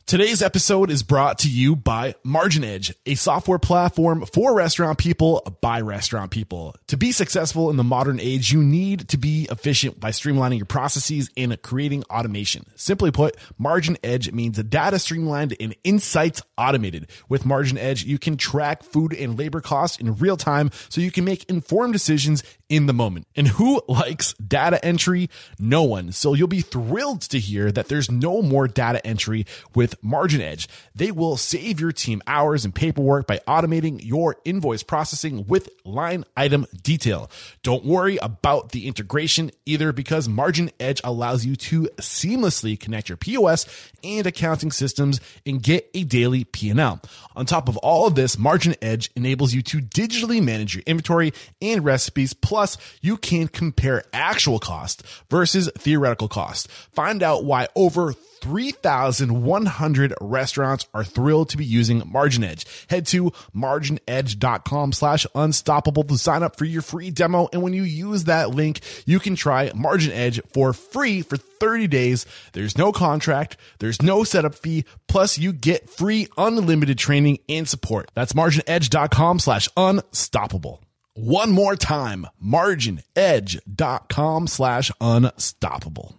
Today's 0.04 0.42
episode 0.42 0.90
is 0.90 1.02
brought 1.02 1.38
to 1.38 1.48
you 1.48 1.74
by 1.74 2.16
Margin 2.22 2.64
Edge, 2.64 2.94
a 3.06 3.14
software 3.14 3.58
platform 3.58 4.26
for 4.26 4.54
restaurant 4.54 4.98
people 4.98 5.40
by 5.62 5.80
restaurant 5.80 6.30
people. 6.30 6.74
To 6.88 6.98
be 6.98 7.12
successful 7.12 7.70
in 7.70 7.76
the 7.76 7.84
modern 7.84 8.20
age, 8.20 8.52
you 8.52 8.62
need 8.62 9.08
to 9.08 9.16
be 9.16 9.46
efficient 9.50 10.00
by 10.00 10.10
streamlining 10.10 10.58
your 10.58 10.66
processes 10.66 11.30
and 11.36 11.60
creating 11.62 12.04
automation. 12.10 12.66
Simply 12.74 13.10
put, 13.10 13.36
Margin 13.56 13.96
Edge 14.02 14.30
means 14.32 14.62
data 14.62 14.98
streamlined 14.98 15.56
and 15.58 15.74
insights 15.82 16.42
automated. 16.58 17.08
With 17.30 17.46
Margin 17.46 17.78
Edge, 17.78 18.04
you 18.04 18.18
can 18.18 18.36
track 18.36 18.82
food 18.82 19.14
and 19.14 19.38
labor 19.38 19.62
costs 19.62 19.98
in 19.98 20.16
real 20.16 20.36
time 20.36 20.70
so 20.90 21.00
you 21.00 21.12
can 21.12 21.24
make 21.24 21.48
informed 21.48 21.94
decisions 21.94 22.42
in 22.72 22.86
the 22.86 22.92
moment. 22.94 23.26
And 23.36 23.46
who 23.46 23.82
likes 23.86 24.32
data 24.34 24.82
entry? 24.82 25.28
No 25.58 25.82
one. 25.82 26.10
So 26.10 26.32
you'll 26.32 26.48
be 26.48 26.62
thrilled 26.62 27.20
to 27.20 27.38
hear 27.38 27.70
that 27.70 27.88
there's 27.88 28.10
no 28.10 28.40
more 28.40 28.66
data 28.66 29.06
entry 29.06 29.44
with 29.74 30.02
Margin 30.02 30.40
Edge. 30.40 30.70
They 30.94 31.10
will 31.10 31.36
save 31.36 31.80
your 31.80 31.92
team 31.92 32.22
hours 32.26 32.64
and 32.64 32.74
paperwork 32.74 33.26
by 33.26 33.40
automating 33.46 34.00
your 34.02 34.36
invoice 34.46 34.82
processing 34.82 35.46
with 35.46 35.68
line 35.84 36.24
item 36.34 36.64
detail. 36.82 37.30
Don't 37.62 37.84
worry 37.84 38.16
about 38.22 38.70
the 38.70 38.88
integration 38.88 39.50
either 39.66 39.92
because 39.92 40.26
Margin 40.26 40.70
Edge 40.80 41.02
allows 41.04 41.44
you 41.44 41.56
to 41.56 41.82
seamlessly 41.98 42.80
connect 42.80 43.10
your 43.10 43.18
POS 43.18 43.66
and 44.02 44.26
accounting 44.26 44.70
systems 44.70 45.20
and 45.44 45.62
get 45.62 45.90
a 45.92 46.04
daily 46.04 46.44
P&L. 46.44 47.02
On 47.36 47.44
top 47.44 47.68
of 47.68 47.76
all 47.78 48.06
of 48.06 48.14
this, 48.14 48.38
Margin 48.38 48.74
Edge 48.80 49.10
enables 49.14 49.52
you 49.52 49.60
to 49.60 49.82
digitally 49.82 50.42
manage 50.42 50.74
your 50.74 50.84
inventory 50.86 51.34
and 51.60 51.84
recipes. 51.84 52.32
Plus, 52.32 52.61
you 53.00 53.16
can 53.16 53.48
compare 53.48 54.04
actual 54.12 54.58
cost 54.58 55.02
versus 55.30 55.70
theoretical 55.76 56.28
cost. 56.28 56.70
Find 56.70 57.22
out 57.22 57.44
why 57.44 57.68
over 57.74 58.14
3,100 58.42 60.14
restaurants 60.20 60.86
are 60.92 61.04
thrilled 61.04 61.48
to 61.50 61.56
be 61.56 61.64
using 61.64 62.02
Margin 62.06 62.42
Edge. 62.42 62.66
Head 62.90 63.06
to 63.06 63.30
marginedge.com 63.54 64.92
slash 64.92 65.26
unstoppable 65.34 66.02
to 66.04 66.18
sign 66.18 66.42
up 66.42 66.56
for 66.56 66.64
your 66.64 66.82
free 66.82 67.10
demo. 67.10 67.48
And 67.52 67.62
when 67.62 67.72
you 67.72 67.84
use 67.84 68.24
that 68.24 68.50
link, 68.50 68.80
you 69.06 69.20
can 69.20 69.36
try 69.36 69.70
Margin 69.74 70.12
Edge 70.12 70.40
for 70.52 70.72
free 70.72 71.22
for 71.22 71.36
30 71.36 71.86
days. 71.86 72.26
There's 72.52 72.76
no 72.76 72.90
contract. 72.90 73.56
There's 73.78 74.02
no 74.02 74.24
setup 74.24 74.56
fee. 74.56 74.84
Plus 75.06 75.38
you 75.38 75.52
get 75.52 75.88
free 75.88 76.26
unlimited 76.36 76.98
training 76.98 77.38
and 77.48 77.68
support. 77.68 78.10
That's 78.14 78.32
marginedge.com 78.32 79.38
slash 79.38 79.68
unstoppable. 79.76 80.82
One 81.14 81.50
more 81.50 81.76
time, 81.76 82.26
marginedge.com 82.42 84.46
slash 84.46 84.90
unstoppable. 84.98 86.16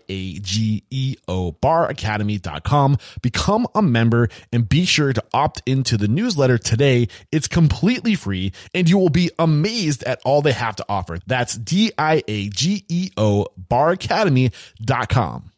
baracademy.com. 1.51 2.97
Become 3.22 3.57
become 3.58 3.68
a 3.76 3.82
member 3.82 4.30
and 4.51 4.68
be 4.68 4.86
sure 4.86 5.14
to 5.14 5.24
opt 5.34 5.62
into 5.66 5.97
the 5.97 6.08
newsletter 6.08 6.58
today. 6.58 7.08
It's 7.32 7.47
completely 7.47 8.16
free 8.16 8.53
and 8.74 8.89
you 8.89 8.97
will 8.97 9.10
be 9.10 9.32
amazed 9.39 10.03
at 10.03 10.20
all 10.24 10.41
they 10.41 10.51
have 10.51 10.76
to 10.78 10.86
offer. 10.88 11.20
That's 11.26 11.55
D-I-A-G-E-O 11.55 13.47
baracademy.com. 13.70 15.51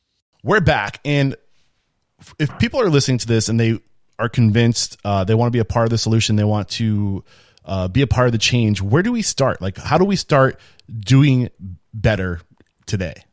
We're 0.44 0.62
back 0.62 1.00
and 1.04 1.36
if 2.38 2.58
people 2.60 2.82
are 2.82 2.90
listening 2.90 3.18
to 3.20 3.28
this 3.28 3.50
and 3.50 3.60
they 3.60 3.80
are 4.18 4.30
convinced 4.30 4.98
uh, 5.06 5.24
they 5.24 5.36
want 5.36 5.48
to 5.48 5.56
be 5.56 5.60
a 5.60 5.66
part 5.66 5.86
of 5.86 5.90
the 5.92 5.98
solution, 5.98 6.36
they 6.36 6.44
want 6.44 6.70
to 6.70 7.24
uh, 7.66 7.88
be 7.88 8.02
a 8.02 8.08
part 8.08 8.28
of 8.28 8.32
the 8.32 8.38
change. 8.38 8.82
Where 8.82 9.04
do 9.04 9.12
we 9.12 9.22
start? 9.22 9.62
Like, 9.62 9.78
how 9.78 9.98
do 9.98 10.06
we 10.06 10.16
start 10.16 10.60
doing 10.90 11.50
better 11.94 12.42
today? 12.86 13.24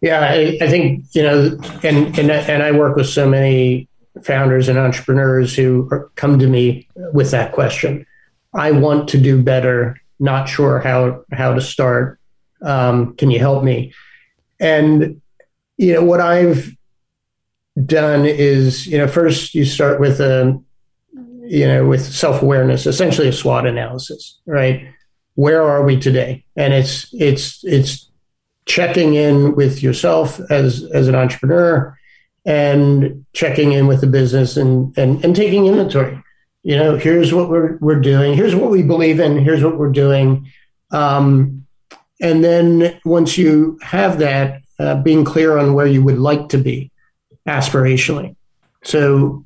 Yeah, 0.00 0.20
I, 0.20 0.58
I 0.60 0.68
think 0.68 1.04
you 1.12 1.22
know, 1.22 1.58
and 1.82 2.18
and 2.18 2.30
and 2.30 2.62
I 2.62 2.72
work 2.72 2.96
with 2.96 3.08
so 3.08 3.28
many 3.28 3.88
founders 4.22 4.68
and 4.68 4.78
entrepreneurs 4.78 5.54
who 5.54 5.88
are, 5.90 6.10
come 6.16 6.38
to 6.38 6.46
me 6.46 6.88
with 7.12 7.30
that 7.30 7.52
question. 7.52 8.06
I 8.54 8.72
want 8.72 9.08
to 9.10 9.18
do 9.18 9.42
better. 9.42 10.00
Not 10.18 10.48
sure 10.48 10.80
how 10.80 11.24
how 11.32 11.54
to 11.54 11.60
start. 11.60 12.20
Um, 12.62 13.16
can 13.16 13.30
you 13.30 13.38
help 13.38 13.64
me? 13.64 13.92
And 14.60 15.20
you 15.76 15.94
know 15.94 16.04
what 16.04 16.20
I've 16.20 16.74
done 17.84 18.24
is 18.24 18.86
you 18.86 18.98
know 18.98 19.08
first 19.08 19.54
you 19.54 19.64
start 19.64 20.00
with 20.00 20.20
a 20.20 20.58
you 21.44 21.66
know 21.66 21.86
with 21.86 22.04
self 22.04 22.42
awareness, 22.42 22.86
essentially 22.86 23.28
a 23.28 23.32
SWOT 23.32 23.66
analysis, 23.66 24.38
right? 24.46 24.88
Where 25.34 25.62
are 25.62 25.84
we 25.84 25.98
today? 25.98 26.44
And 26.56 26.72
it's 26.72 27.12
it's 27.12 27.64
it's 27.64 28.10
checking 28.66 29.14
in 29.14 29.54
with 29.54 29.82
yourself 29.82 30.40
as 30.50 30.84
as 30.92 31.08
an 31.08 31.14
entrepreneur 31.14 31.96
and 32.44 33.24
checking 33.32 33.72
in 33.72 33.86
with 33.86 34.00
the 34.00 34.06
business 34.06 34.56
and 34.56 34.96
and, 34.98 35.24
and 35.24 35.34
taking 35.34 35.66
inventory. 35.66 36.22
You 36.62 36.76
know, 36.76 36.96
here's 36.96 37.32
what 37.32 37.48
we're 37.48 37.76
we're 37.78 38.00
doing. 38.00 38.34
Here's 38.34 38.54
what 38.54 38.70
we 38.70 38.82
believe 38.82 39.20
in. 39.20 39.38
Here's 39.38 39.62
what 39.62 39.78
we're 39.78 39.92
doing. 39.92 40.50
Um, 40.90 41.66
and 42.20 42.42
then 42.42 42.98
once 43.04 43.36
you 43.36 43.78
have 43.82 44.18
that, 44.18 44.62
uh, 44.78 45.02
being 45.02 45.24
clear 45.24 45.58
on 45.58 45.74
where 45.74 45.86
you 45.86 46.02
would 46.02 46.18
like 46.18 46.48
to 46.50 46.58
be 46.58 46.90
aspirationally. 47.46 48.36
So 48.82 49.44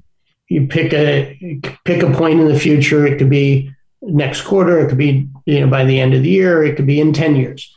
you 0.48 0.66
pick 0.66 0.92
a 0.92 1.60
pick 1.84 2.02
a 2.02 2.10
point 2.12 2.40
in 2.40 2.48
the 2.48 2.58
future. 2.58 3.06
It 3.06 3.18
could 3.18 3.30
be 3.30 3.70
next 4.02 4.42
quarter. 4.42 4.78
It 4.80 4.88
could 4.88 4.98
be 4.98 5.28
you 5.44 5.60
know 5.60 5.68
by 5.68 5.84
the 5.84 6.00
end 6.00 6.14
of 6.14 6.22
the 6.22 6.30
year. 6.30 6.64
It 6.64 6.76
could 6.76 6.86
be 6.86 7.00
in 7.00 7.12
ten 7.12 7.36
years. 7.36 7.74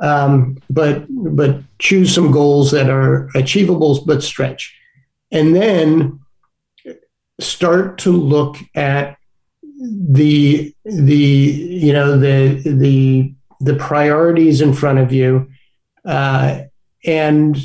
Um, 0.00 0.58
but 0.70 1.04
but 1.08 1.60
choose 1.78 2.14
some 2.14 2.30
goals 2.30 2.70
that 2.70 2.88
are 2.88 3.28
achievable 3.34 4.02
but 4.06 4.22
stretch, 4.22 4.74
and 5.30 5.54
then 5.54 6.20
start 7.40 7.98
to 7.98 8.12
look 8.12 8.56
at 8.74 9.18
the 9.82 10.74
the 10.84 11.14
you 11.14 11.92
know 11.92 12.16
the 12.16 12.62
the 12.64 13.34
the 13.60 13.74
priorities 13.74 14.60
in 14.60 14.72
front 14.72 14.98
of 14.98 15.12
you, 15.12 15.50
uh, 16.04 16.62
and 17.04 17.58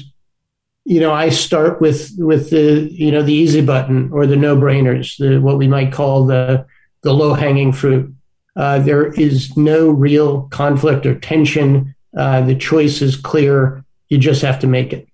you 0.83 0.99
know 0.99 1.13
I 1.13 1.29
start 1.29 1.79
with 1.79 2.11
with 2.17 2.49
the 2.49 2.89
you 2.91 3.11
know 3.11 3.21
the 3.21 3.33
easy 3.33 3.61
button 3.61 4.11
or 4.11 4.25
the 4.25 4.35
no 4.35 4.57
brainers, 4.57 5.17
the 5.17 5.39
what 5.39 5.57
we 5.57 5.67
might 5.67 5.93
call 5.93 6.25
the 6.25 6.65
the 7.03 7.13
low 7.13 7.33
hanging 7.33 7.71
fruit. 7.71 8.13
Uh, 8.55 8.79
there 8.79 9.13
is 9.13 9.55
no 9.55 9.89
real 9.89 10.43
conflict 10.49 11.05
or 11.05 11.17
tension 11.19 11.95
uh, 12.17 12.41
the 12.41 12.55
choice 12.55 13.01
is 13.01 13.15
clear. 13.15 13.85
You 14.09 14.17
just 14.17 14.41
have 14.41 14.59
to 14.59 14.67
make 14.67 14.91
it. 14.91 15.07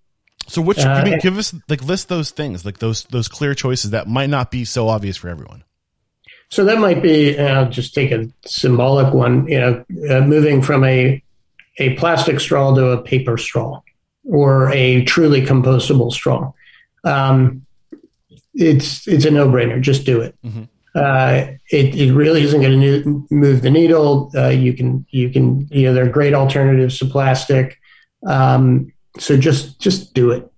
So, 0.48 0.62
which 0.62 0.80
uh, 0.80 1.04
mean, 1.04 1.20
give 1.20 1.38
us 1.38 1.54
like 1.68 1.84
list 1.84 2.10
those 2.10 2.32
things, 2.32 2.66
like 2.66 2.80
those 2.80 3.04
those 3.06 3.28
clear 3.28 3.54
choices 3.54 3.92
that 3.92 4.08
might 4.08 4.30
not 4.30 4.52
be 4.52 4.66
so 4.66 4.88
obvious 4.88 5.18
for 5.18 5.30
everyone. 5.30 5.64
So 6.50 6.66
that 6.66 6.80
might 6.80 7.02
be. 7.02 7.38
I'll 7.40 7.70
just 7.70 7.94
take 7.94 8.12
a 8.12 8.30
symbolic 8.46 9.14
one. 9.14 9.48
You 9.48 9.60
know, 9.60 9.86
uh, 10.10 10.22
moving 10.22 10.62
from 10.62 10.84
a 10.84 11.22
a 11.78 11.96
plastic 11.96 12.40
straw 12.40 12.74
to 12.76 12.88
a 12.90 13.02
paper 13.02 13.38
straw, 13.38 13.82
or 14.26 14.72
a 14.72 15.04
truly 15.06 15.46
compostable 15.46 16.12
straw. 16.12 16.52
Um, 17.04 17.66
it's 18.54 19.08
it's 19.08 19.26
a 19.26 19.32
no 19.32 19.48
brainer. 19.48 19.82
Just 19.82 20.06
do 20.06 20.22
it. 20.22 20.36
Mm-hmm 20.46 20.64
uh, 20.96 21.48
it, 21.72 21.96
it 21.96 22.14
really 22.14 22.44
isn't 22.44 22.62
going 22.62 22.80
to 22.80 23.28
move 23.32 23.62
the 23.62 23.72
needle. 23.72 24.32
Uh, 24.36 24.50
you 24.50 24.74
can 24.74 25.06
you 25.10 25.30
can 25.30 25.68
you 25.72 25.88
know 25.88 25.94
there 25.94 26.06
are 26.06 26.10
great 26.10 26.34
alternatives 26.34 27.00
to 27.00 27.06
plastic. 27.06 27.78
Um, 28.28 28.92
so 29.20 29.38
just 29.38 29.80
just 29.80 30.14
do 30.14 30.32
it. 30.32 30.52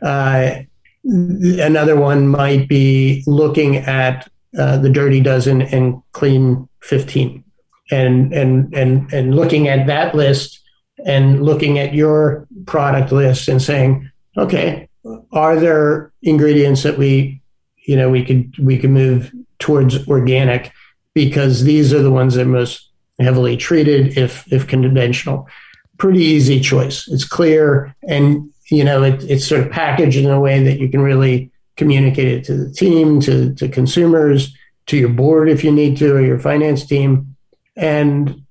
Uh, 0.00 0.62
another 1.04 1.96
one 1.96 2.28
might 2.28 2.68
be 2.68 3.22
looking 3.26 3.76
at 3.76 4.28
uh, 4.58 4.78
the 4.78 4.90
dirty 4.90 5.20
dozen 5.20 5.62
and 5.62 6.02
clean 6.12 6.68
fifteen, 6.80 7.44
and 7.90 8.32
and 8.32 8.74
and 8.74 9.12
and 9.12 9.36
looking 9.36 9.68
at 9.68 9.86
that 9.86 10.14
list 10.14 10.60
and 11.04 11.42
looking 11.42 11.78
at 11.78 11.92
your 11.92 12.46
product 12.64 13.12
list 13.12 13.48
and 13.48 13.60
saying, 13.60 14.10
okay, 14.38 14.88
are 15.32 15.56
there 15.56 16.12
ingredients 16.22 16.82
that 16.84 16.96
we 16.96 17.42
you 17.86 17.96
know 17.96 18.08
we 18.08 18.24
could 18.24 18.56
we 18.58 18.78
could 18.78 18.90
move 18.90 19.30
towards 19.64 20.06
organic 20.08 20.70
because 21.14 21.64
these 21.64 21.90
are 21.94 22.02
the 22.02 22.10
ones 22.10 22.34
that 22.34 22.46
are 22.46 22.58
most 22.60 22.90
heavily 23.18 23.56
treated 23.56 24.18
if 24.18 24.52
if 24.52 24.68
conventional. 24.68 25.48
Pretty 25.96 26.22
easy 26.22 26.60
choice. 26.60 27.08
It's 27.08 27.24
clear 27.24 27.96
and 28.06 28.52
you 28.70 28.84
know 28.84 29.02
it, 29.02 29.24
it's 29.24 29.46
sort 29.46 29.62
of 29.62 29.72
packaged 29.72 30.18
in 30.18 30.28
a 30.30 30.38
way 30.38 30.62
that 30.62 30.78
you 30.78 30.90
can 30.90 31.00
really 31.00 31.50
communicate 31.76 32.28
it 32.28 32.44
to 32.44 32.56
the 32.56 32.70
team 32.70 33.20
to, 33.20 33.54
to 33.54 33.68
consumers 33.68 34.54
to 34.86 34.98
your 34.98 35.08
board 35.08 35.48
if 35.48 35.64
you 35.64 35.72
need 35.72 35.96
to 35.96 36.14
or 36.14 36.20
your 36.20 36.38
finance 36.38 36.84
team. 36.84 37.34
And 37.74 38.42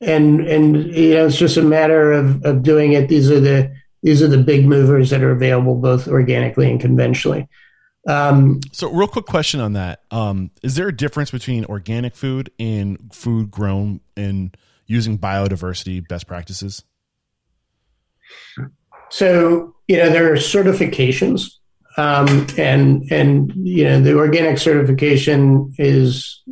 and 0.00 0.40
and 0.40 0.76
you 0.92 1.14
know 1.14 1.26
it's 1.26 1.38
just 1.38 1.58
a 1.58 1.62
matter 1.62 2.10
of 2.10 2.44
of 2.44 2.64
doing 2.64 2.92
it. 2.94 3.06
These 3.06 3.30
are 3.30 3.38
the 3.38 3.72
these 4.02 4.20
are 4.20 4.28
the 4.28 4.42
big 4.42 4.66
movers 4.66 5.10
that 5.10 5.22
are 5.22 5.30
available 5.30 5.76
both 5.76 6.08
organically 6.08 6.68
and 6.68 6.80
conventionally 6.80 7.46
um, 8.08 8.60
so, 8.72 8.90
real 8.90 9.08
quick 9.08 9.26
question 9.26 9.60
on 9.60 9.74
that: 9.74 10.00
um, 10.10 10.50
Is 10.62 10.74
there 10.74 10.88
a 10.88 10.96
difference 10.96 11.30
between 11.30 11.64
organic 11.66 12.14
food 12.14 12.50
and 12.58 13.12
food 13.12 13.50
grown 13.50 14.00
and 14.16 14.56
using 14.86 15.18
biodiversity 15.18 16.06
best 16.06 16.26
practices? 16.26 16.82
So, 19.10 19.74
you 19.88 19.96
know, 19.96 20.08
there 20.08 20.32
are 20.32 20.36
certifications, 20.36 21.50
um, 21.98 22.46
and 22.56 23.04
and 23.10 23.52
you 23.54 23.84
know, 23.84 24.00
the 24.00 24.16
organic 24.16 24.58
certification 24.58 25.74
is 25.78 26.42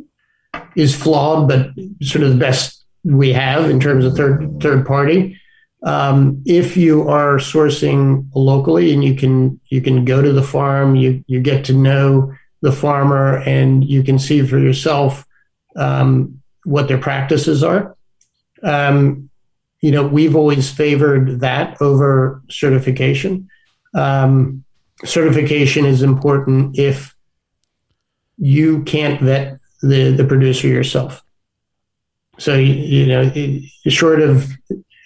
is 0.75 0.95
flawed, 0.95 1.47
but 1.47 1.71
sort 2.03 2.23
of 2.23 2.31
the 2.31 2.37
best 2.37 2.85
we 3.03 3.33
have 3.33 3.69
in 3.69 3.79
terms 3.79 4.05
of 4.05 4.15
third 4.15 4.59
third 4.61 4.85
party. 4.85 5.38
Um, 5.81 6.43
if 6.45 6.75
you 6.75 7.07
are 7.07 7.37
sourcing 7.37 8.27
locally 8.35 8.93
and 8.93 9.03
you 9.03 9.15
can 9.15 9.59
you 9.69 9.81
can 9.81 10.03
go 10.03 10.21
to 10.21 10.33
the 10.33 10.43
farm, 10.43 10.95
you 10.95 11.23
you 11.27 11.39
get 11.39 11.65
to 11.65 11.73
know 11.73 12.33
the 12.61 12.71
farmer 12.71 13.37
and 13.37 13.85
you 13.85 14.03
can 14.03 14.19
see 14.19 14.45
for 14.45 14.59
yourself 14.59 15.25
um, 15.77 16.41
what 16.65 16.87
their 16.87 16.97
practices 16.97 17.63
are. 17.63 17.95
Um, 18.61 19.29
you 19.81 19.91
know, 19.91 20.05
we've 20.05 20.35
always 20.35 20.69
favored 20.69 21.39
that 21.39 21.81
over 21.81 22.41
certification. 22.49 23.49
Um, 23.93 24.65
certification 25.05 25.85
is 25.85 26.01
important 26.01 26.77
if 26.77 27.15
you 28.37 28.83
can't 28.83 29.21
vet 29.21 29.59
the 29.81 30.11
the 30.11 30.25
producer 30.25 30.67
yourself. 30.67 31.23
So 32.37 32.55
you, 32.55 32.73
you 32.73 33.05
know, 33.05 33.31
short 33.87 34.21
of 34.21 34.49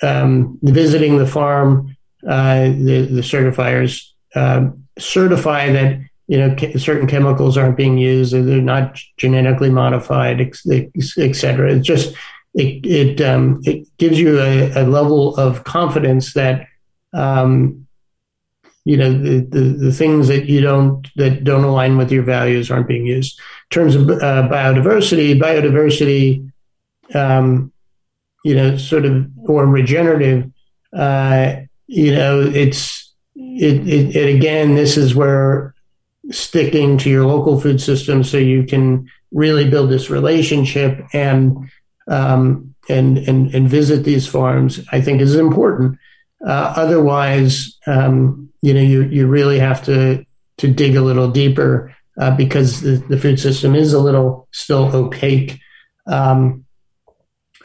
um, 0.03 0.59
visiting 0.61 1.17
the 1.17 1.25
farm, 1.25 1.95
uh, 2.27 2.63
the, 2.63 3.07
the 3.09 3.21
certifiers 3.21 4.09
uh, 4.35 4.69
certify 4.97 5.71
that 5.71 5.99
you 6.27 6.37
know 6.37 6.55
certain 6.77 7.07
chemicals 7.07 7.57
aren't 7.57 7.77
being 7.77 7.97
used, 7.97 8.33
they're 8.33 8.61
not 8.61 8.99
genetically 9.17 9.69
modified, 9.69 10.39
et. 10.39 10.55
It 10.65 11.81
just 11.81 12.15
it 12.53 12.85
it 12.85 13.21
um, 13.21 13.61
it 13.63 13.87
gives 13.97 14.19
you 14.19 14.39
a, 14.39 14.71
a, 14.71 14.83
level 14.83 15.35
of 15.35 15.63
confidence 15.63 16.33
that 16.33 16.67
um, 17.13 17.87
you 18.85 18.95
know 18.95 19.11
the, 19.11 19.39
the, 19.39 19.59
the 19.59 19.91
things 19.91 20.27
that 20.29 20.45
you 20.45 20.61
don't 20.61 21.07
that 21.15 21.43
don't 21.43 21.63
align 21.65 21.97
with 21.97 22.11
your 22.11 22.23
values 22.23 22.71
aren't 22.71 22.87
being 22.87 23.05
used. 23.05 23.39
In 23.39 23.75
terms 23.75 23.95
of 23.95 24.09
uh, 24.09 24.47
biodiversity, 24.49 25.39
biodiversity 25.39 26.49
um, 27.13 27.72
you 28.43 28.55
know, 28.55 28.77
sort 28.77 29.05
of 29.05 29.27
or 29.45 29.65
regenerative, 29.65 30.51
uh, 30.93 31.55
you 31.87 32.13
know, 32.13 32.41
it's 32.41 33.13
it, 33.35 33.87
it, 33.87 34.15
it 34.15 34.35
again. 34.35 34.75
This 34.75 34.97
is 34.97 35.15
where 35.15 35.73
sticking 36.31 36.97
to 36.97 37.09
your 37.09 37.25
local 37.25 37.59
food 37.59 37.81
system 37.81 38.23
so 38.23 38.37
you 38.37 38.63
can 38.63 39.09
really 39.31 39.69
build 39.69 39.89
this 39.89 40.09
relationship 40.09 40.99
and 41.13 41.69
um, 42.07 42.75
and 42.89 43.17
and 43.17 43.53
and 43.53 43.69
visit 43.69 44.03
these 44.03 44.27
farms. 44.27 44.79
I 44.91 45.01
think 45.01 45.21
is 45.21 45.35
important. 45.35 45.97
Uh, 46.45 46.73
otherwise, 46.75 47.77
um, 47.87 48.49
you 48.61 48.73
know, 48.73 48.81
you 48.81 49.03
you 49.03 49.27
really 49.27 49.59
have 49.59 49.83
to 49.85 50.25
to 50.57 50.67
dig 50.67 50.95
a 50.95 51.01
little 51.01 51.31
deeper 51.31 51.95
uh, 52.19 52.35
because 52.35 52.81
the, 52.81 52.97
the, 53.09 53.17
food 53.17 53.39
system 53.39 53.73
is 53.73 53.91
a 53.91 53.99
little 53.99 54.47
still 54.51 54.95
opaque. 54.95 55.59
Um, 56.05 56.62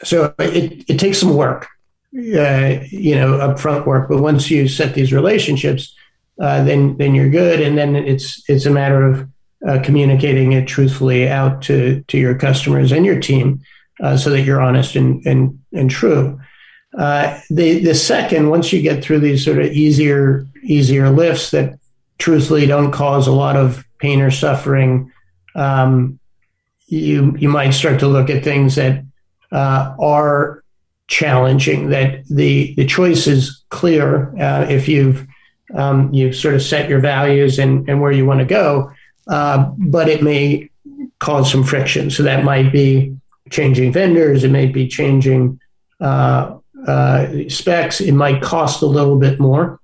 so 0.03 0.33
it, 0.39 0.85
it 0.89 0.99
takes 0.99 1.19
some 1.19 1.35
work, 1.35 1.67
uh, 2.15 2.79
you 2.89 3.15
know, 3.15 3.37
upfront 3.39 3.85
work. 3.85 4.09
But 4.09 4.21
once 4.21 4.49
you 4.49 4.67
set 4.67 4.93
these 4.93 5.13
relationships, 5.13 5.95
uh, 6.39 6.63
then 6.63 6.97
then 6.97 7.15
you're 7.15 7.29
good. 7.29 7.61
And 7.61 7.77
then 7.77 7.95
it's 7.95 8.43
it's 8.49 8.65
a 8.65 8.71
matter 8.71 9.03
of 9.03 9.29
uh, 9.67 9.79
communicating 9.83 10.53
it 10.53 10.67
truthfully 10.67 11.27
out 11.27 11.61
to 11.63 12.01
to 12.07 12.17
your 12.17 12.35
customers 12.35 12.91
and 12.91 13.05
your 13.05 13.19
team, 13.19 13.61
uh, 14.01 14.15
so 14.17 14.29
that 14.29 14.41
you're 14.41 14.61
honest 14.61 14.95
and 14.95 15.25
and 15.25 15.59
and 15.73 15.89
true. 15.89 16.39
Uh, 16.97 17.39
the 17.49 17.79
the 17.79 17.93
second, 17.93 18.49
once 18.49 18.73
you 18.73 18.81
get 18.81 19.03
through 19.03 19.19
these 19.19 19.43
sort 19.43 19.59
of 19.59 19.65
easier 19.65 20.47
easier 20.63 21.09
lifts 21.09 21.51
that 21.51 21.77
truthfully 22.17 22.65
don't 22.65 22.91
cause 22.91 23.27
a 23.27 23.31
lot 23.31 23.55
of 23.55 23.85
pain 23.99 24.21
or 24.21 24.31
suffering, 24.31 25.11
um, 25.55 26.19
you 26.87 27.35
you 27.37 27.49
might 27.49 27.71
start 27.71 27.99
to 27.99 28.07
look 28.07 28.29
at 28.29 28.43
things 28.43 28.75
that 28.75 29.03
uh, 29.51 29.95
are 29.99 30.63
challenging. 31.07 31.89
That 31.89 32.25
the 32.27 32.73
the 32.75 32.85
choice 32.85 33.27
is 33.27 33.63
clear 33.69 34.35
uh, 34.39 34.65
if 34.69 34.87
you've 34.87 35.27
um, 35.75 36.13
you've 36.13 36.35
sort 36.35 36.55
of 36.55 36.61
set 36.61 36.89
your 36.89 36.99
values 36.99 37.59
and, 37.59 37.87
and 37.89 38.01
where 38.01 38.11
you 38.11 38.25
want 38.25 38.39
to 38.39 38.45
go, 38.45 38.91
uh, 39.27 39.71
but 39.77 40.09
it 40.09 40.23
may 40.23 40.69
cause 41.19 41.51
some 41.51 41.63
friction. 41.63 42.09
So 42.09 42.23
that 42.23 42.43
might 42.43 42.71
be 42.71 43.15
changing 43.49 43.91
vendors. 43.91 44.43
It 44.43 44.51
may 44.51 44.67
be 44.67 44.87
changing 44.87 45.59
uh, 45.99 46.57
uh, 46.87 47.27
specs. 47.49 48.01
It 48.01 48.13
might 48.13 48.41
cost 48.41 48.81
a 48.81 48.87
little 48.87 49.17
bit 49.17 49.39
more. 49.39 49.79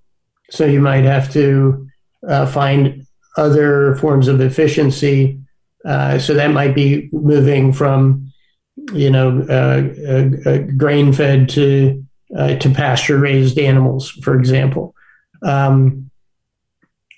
So 0.50 0.66
you 0.66 0.80
might 0.80 1.04
have 1.04 1.32
to 1.34 1.88
uh, 2.28 2.46
find 2.46 3.06
other 3.38 3.96
forms 3.96 4.28
of 4.28 4.42
efficiency. 4.42 5.40
So 5.84 6.34
that 6.34 6.52
might 6.52 6.74
be 6.74 7.10
moving 7.12 7.74
from, 7.74 8.32
you 8.94 9.10
know, 9.10 9.42
uh, 9.42 10.58
grain 10.78 11.14
fed 11.14 11.50
to 11.50 12.04
to 12.36 12.70
pasture 12.74 13.18
raised 13.18 13.58
animals, 13.58 14.10
for 14.10 14.38
example. 14.38 14.94
Um, 15.42 16.06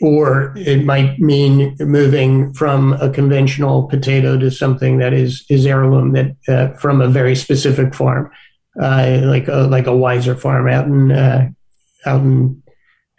or 0.01 0.53
it 0.57 0.85
might 0.85 1.19
mean 1.19 1.75
moving 1.79 2.53
from 2.53 2.93
a 2.93 3.09
conventional 3.09 3.87
potato 3.87 4.37
to 4.37 4.51
something 4.51 4.99
that 4.99 5.13
is 5.13 5.43
is 5.49 5.65
heirloom 5.65 6.13
that 6.13 6.35
uh, 6.47 6.77
from 6.77 7.01
a 7.01 7.07
very 7.07 7.35
specific 7.35 7.95
farm, 7.95 8.29
uh, 8.81 9.21
like 9.23 9.47
a 9.47 9.67
like 9.67 9.87
a 9.87 9.91
Weiser 9.91 10.39
farm 10.39 10.67
out 10.67 10.85
in 10.85 11.11
uh, 11.11 11.49
out 12.05 12.21
in 12.21 12.61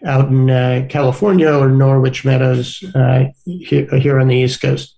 out 0.05 0.29
in 0.29 0.49
uh, 0.49 0.87
California 0.89 1.53
or 1.53 1.69
Norwich 1.69 2.25
Meadows 2.25 2.85
uh, 2.95 3.25
here, 3.45 3.89
here, 3.97 4.21
on 4.21 4.29
the 4.29 4.37
East 4.37 4.61
Coast. 4.61 4.95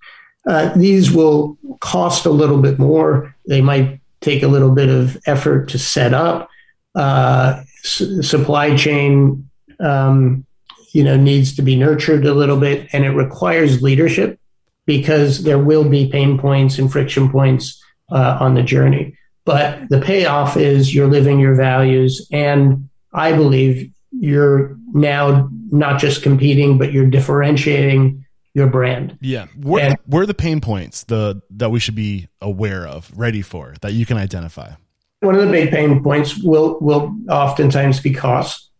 Uh, 0.46 0.72
these 0.76 1.10
will 1.12 1.58
cost 1.80 2.26
a 2.26 2.30
little 2.30 2.60
bit 2.60 2.78
more. 2.78 3.34
They 3.46 3.60
might 3.60 4.00
take 4.20 4.42
a 4.42 4.48
little 4.48 4.70
bit 4.72 4.88
of 4.88 5.18
effort 5.26 5.68
to 5.70 5.78
set 5.78 6.14
up. 6.14 6.48
S- 6.96 8.02
supply 8.22 8.76
chain 8.76 9.48
um, 9.80 10.44
you 10.92 11.04
know, 11.04 11.16
needs 11.16 11.54
to 11.56 11.62
be 11.62 11.76
nurtured 11.76 12.26
a 12.26 12.34
little 12.34 12.58
bit, 12.58 12.88
and 12.92 13.04
it 13.04 13.10
requires 13.10 13.82
leadership 13.82 14.38
because 14.86 15.44
there 15.44 15.58
will 15.58 15.88
be 15.88 16.10
pain 16.10 16.38
points 16.38 16.78
and 16.78 16.90
friction 16.90 17.30
points 17.30 17.82
uh, 18.10 18.38
on 18.40 18.54
the 18.54 18.62
journey. 18.62 19.16
But 19.44 19.88
the 19.88 20.00
payoff 20.00 20.56
is 20.56 20.94
you're 20.94 21.06
living 21.06 21.38
your 21.38 21.54
values, 21.54 22.26
and 22.32 22.88
I 23.12 23.32
believe 23.32 23.92
you're 24.10 24.76
now 24.92 25.48
not 25.70 26.00
just 26.00 26.22
competing, 26.22 26.76
but 26.76 26.92
you're 26.92 27.06
differentiating 27.06 28.19
your 28.54 28.66
brand. 28.66 29.18
Yeah, 29.20 29.46
where, 29.56 29.84
and, 29.84 29.96
where 30.06 30.22
are 30.22 30.26
the 30.26 30.34
pain 30.34 30.60
points 30.60 31.04
the 31.04 31.42
that 31.50 31.70
we 31.70 31.80
should 31.80 31.94
be 31.94 32.28
aware 32.40 32.86
of, 32.86 33.10
ready 33.16 33.42
for, 33.42 33.74
that 33.80 33.92
you 33.92 34.06
can 34.06 34.16
identify? 34.16 34.72
One 35.20 35.34
of 35.34 35.42
the 35.44 35.50
big 35.50 35.70
pain 35.70 36.02
points 36.02 36.38
will 36.38 36.78
will 36.80 37.14
oftentimes 37.28 38.00
be 38.00 38.12
cost. 38.12 38.70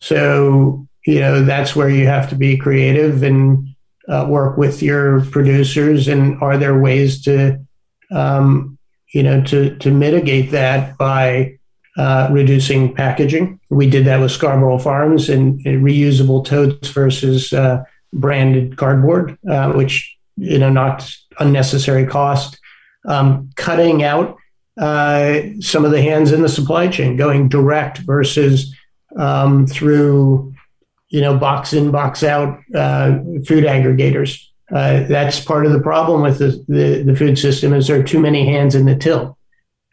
So, 0.00 0.88
you 1.06 1.20
know, 1.20 1.44
that's 1.44 1.76
where 1.76 1.88
you 1.88 2.06
have 2.06 2.28
to 2.30 2.34
be 2.34 2.56
creative 2.56 3.22
and 3.22 3.68
uh, 4.08 4.26
work 4.28 4.56
with 4.58 4.82
your 4.82 5.24
producers. 5.26 6.08
And 6.08 6.42
are 6.42 6.58
there 6.58 6.78
ways 6.78 7.22
to, 7.22 7.64
um, 8.10 8.78
you 9.12 9.22
know, 9.22 9.42
to, 9.44 9.76
to 9.78 9.90
mitigate 9.92 10.50
that 10.50 10.98
by 10.98 11.58
uh, 11.96 12.28
reducing 12.32 12.94
packaging? 12.94 13.60
We 13.70 13.88
did 13.88 14.06
that 14.06 14.20
with 14.20 14.32
Scarborough 14.32 14.78
Farms 14.78 15.28
and, 15.28 15.64
and 15.64 15.84
reusable 15.84 16.44
totes 16.44 16.88
versus 16.88 17.52
uh, 17.52 17.84
branded 18.12 18.76
cardboard, 18.76 19.38
uh, 19.48 19.72
which, 19.72 20.16
you 20.36 20.58
know, 20.58 20.70
not 20.70 21.10
unnecessary 21.38 22.06
cost. 22.06 22.58
Um, 23.04 23.50
cutting 23.56 24.04
out 24.04 24.36
uh, 24.78 25.40
some 25.60 25.84
of 25.84 25.90
the 25.90 26.02
hands 26.02 26.32
in 26.32 26.42
the 26.42 26.48
supply 26.48 26.88
chain, 26.88 27.16
going 27.16 27.48
direct 27.48 27.98
versus 27.98 28.74
um, 29.16 29.66
through 29.66 30.54
you 31.08 31.20
know 31.20 31.36
box 31.36 31.72
in 31.72 31.90
box 31.90 32.22
out 32.22 32.58
uh, 32.74 33.18
food 33.46 33.64
aggregators. 33.64 34.42
Uh, 34.70 35.04
that's 35.06 35.38
part 35.38 35.66
of 35.66 35.72
the 35.72 35.80
problem 35.80 36.22
with 36.22 36.38
the, 36.38 36.64
the, 36.66 37.02
the, 37.02 37.14
food 37.14 37.38
system 37.38 37.74
is 37.74 37.86
there 37.86 38.00
are 38.00 38.02
too 38.02 38.18
many 38.18 38.46
hands 38.46 38.74
in 38.74 38.86
the 38.86 38.96
till. 38.96 39.36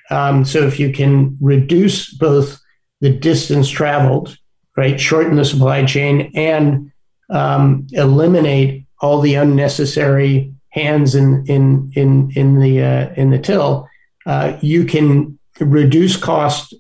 Um, 0.10 0.46
so 0.46 0.66
if 0.66 0.80
you 0.80 0.94
can 0.94 1.38
reduce 1.42 2.14
both 2.14 2.62
the 3.02 3.10
distance 3.10 3.68
traveled, 3.68 4.38
right, 4.78 4.98
shorten 4.98 5.36
the 5.36 5.44
supply 5.44 5.84
chain, 5.84 6.32
and 6.34 6.94
um, 7.30 7.88
eliminate 7.92 8.86
all 9.02 9.22
the 9.22 9.36
unnecessary 9.36 10.54
hands 10.70 11.16
in 11.16 11.46
in 11.48 11.92
in 11.96 12.32
in 12.36 12.60
the 12.60 12.82
uh, 12.82 13.14
in 13.16 13.30
the 13.30 13.40
till, 13.40 13.88
uh, 14.26 14.58
you 14.62 14.86
can 14.86 15.40
reduce 15.60 16.18
cost 16.18 16.74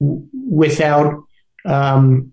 w- 0.00 0.26
without 0.48 1.22
um, 1.64 2.32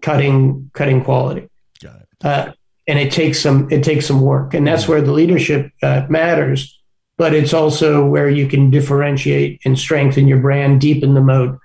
cutting 0.00 0.70
cutting 0.74 1.02
quality. 1.02 1.48
Got 1.82 2.00
it. 2.00 2.08
Uh, 2.24 2.52
and 2.86 2.98
it 2.98 3.12
takes 3.12 3.40
some 3.40 3.70
it 3.70 3.84
takes 3.84 4.06
some 4.06 4.20
work, 4.20 4.54
and 4.54 4.66
that's 4.66 4.88
where 4.88 5.02
the 5.02 5.12
leadership 5.12 5.70
uh, 5.82 6.06
matters. 6.08 6.78
But 7.18 7.34
it's 7.34 7.52
also 7.52 8.04
where 8.04 8.28
you 8.28 8.48
can 8.48 8.70
differentiate 8.70 9.60
and 9.64 9.78
strengthen 9.78 10.26
your 10.26 10.40
brand, 10.40 10.80
deepen 10.80 11.14
the 11.14 11.20
moat 11.20 11.58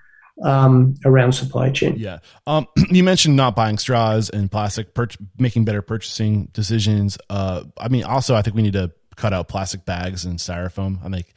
um, 0.44 0.96
around 1.06 1.34
supply 1.34 1.70
chain. 1.70 1.96
Yeah. 1.98 2.20
Um, 2.46 2.68
you 2.90 3.04
mentioned 3.04 3.36
not 3.36 3.56
buying 3.56 3.78
straws 3.78 4.30
and 4.30 4.52
plastic, 4.52 4.94
per- 4.94 5.08
making 5.38 5.66
better 5.66 5.82
purchasing 5.82 6.46
decisions. 6.54 7.18
Uh, 7.30 7.64
I 7.78 7.88
mean, 7.88 8.04
also, 8.04 8.36
I 8.36 8.42
think 8.42 8.56
we 8.56 8.62
need 8.62 8.74
to 8.74 8.92
cut 9.16 9.34
out 9.34 9.48
plastic 9.48 9.86
bags 9.86 10.26
and 10.26 10.40
styrofoam. 10.40 11.04
I 11.04 11.10
think, 11.10 11.34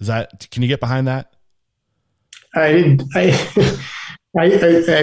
is 0.00 0.06
that, 0.08 0.50
can 0.50 0.62
you 0.62 0.68
get 0.68 0.80
behind 0.80 1.06
that? 1.06 1.34
I, 2.54 2.98
I, 3.14 3.30
I, 4.36 4.42
I, 4.42 4.44
I 4.44 5.02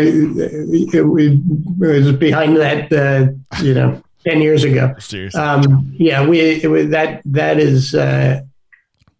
it, 0.93 1.05
was 1.05 2.11
behind 2.13 2.57
that, 2.57 2.91
uh, 2.91 3.31
you 3.61 3.73
know, 3.73 4.01
ten 4.25 4.41
years 4.41 4.63
ago. 4.63 4.95
Seriously. 4.99 5.39
Um, 5.39 5.93
yeah, 5.97 6.25
we 6.25 6.39
it, 6.39 6.91
that 6.91 7.21
that 7.25 7.59
is 7.59 7.93
uh, 7.93 8.41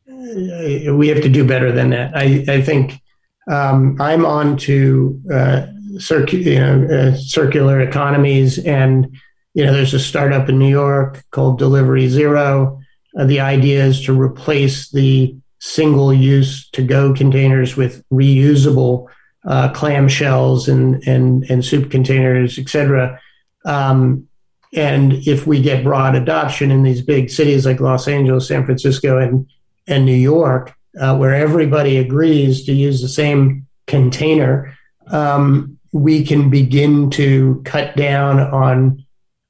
we 0.07 1.07
have 1.07 1.21
to 1.21 1.29
do 1.29 1.45
better 1.45 1.71
than 1.71 1.89
that. 1.91 2.15
I, 2.15 2.45
I 2.47 2.61
think 2.61 3.01
um, 3.47 3.99
I'm 3.99 4.25
on 4.25 4.57
to 4.57 5.21
uh, 5.31 5.67
circu- 5.95 6.43
you 6.43 6.59
know, 6.59 6.85
uh, 6.85 7.15
circular 7.15 7.79
economies, 7.79 8.59
and 8.59 9.17
you 9.53 9.65
know, 9.65 9.73
there's 9.73 9.93
a 9.93 9.99
startup 9.99 10.49
in 10.49 10.59
New 10.59 10.69
York 10.69 11.23
called 11.31 11.57
Delivery 11.57 12.07
Zero. 12.07 12.79
Uh, 13.17 13.25
the 13.25 13.39
idea 13.39 13.83
is 13.83 14.03
to 14.05 14.19
replace 14.19 14.91
the 14.91 15.35
single-use 15.59 16.69
to-go 16.69 17.13
containers 17.13 17.75
with 17.75 18.03
reusable 18.09 19.07
uh, 19.45 19.69
clam 19.73 20.07
shells 20.07 20.67
and, 20.67 21.01
and, 21.07 21.43
and 21.49 21.65
soup 21.65 21.89
containers, 21.89 22.59
etc. 22.59 23.19
Um, 23.65 24.27
and 24.75 25.13
if 25.13 25.47
we 25.47 25.61
get 25.61 25.83
broad 25.83 26.15
adoption 26.15 26.69
in 26.69 26.83
these 26.83 27.01
big 27.01 27.29
cities 27.29 27.65
like 27.65 27.79
Los 27.79 28.07
Angeles, 28.07 28.47
San 28.47 28.65
Francisco, 28.65 29.17
and, 29.17 29.49
and 29.87 30.05
New 30.05 30.13
York, 30.13 30.76
uh, 30.99 31.15
where 31.17 31.33
everybody 31.33 31.97
agrees 31.97 32.65
to 32.65 32.73
use 32.73 33.01
the 33.01 33.09
same 33.09 33.67
container, 33.85 34.77
um, 35.07 35.77
we 35.93 36.25
can 36.25 36.49
begin 36.49 37.09
to 37.11 37.61
cut 37.65 37.95
down 37.95 38.39
on. 38.39 39.03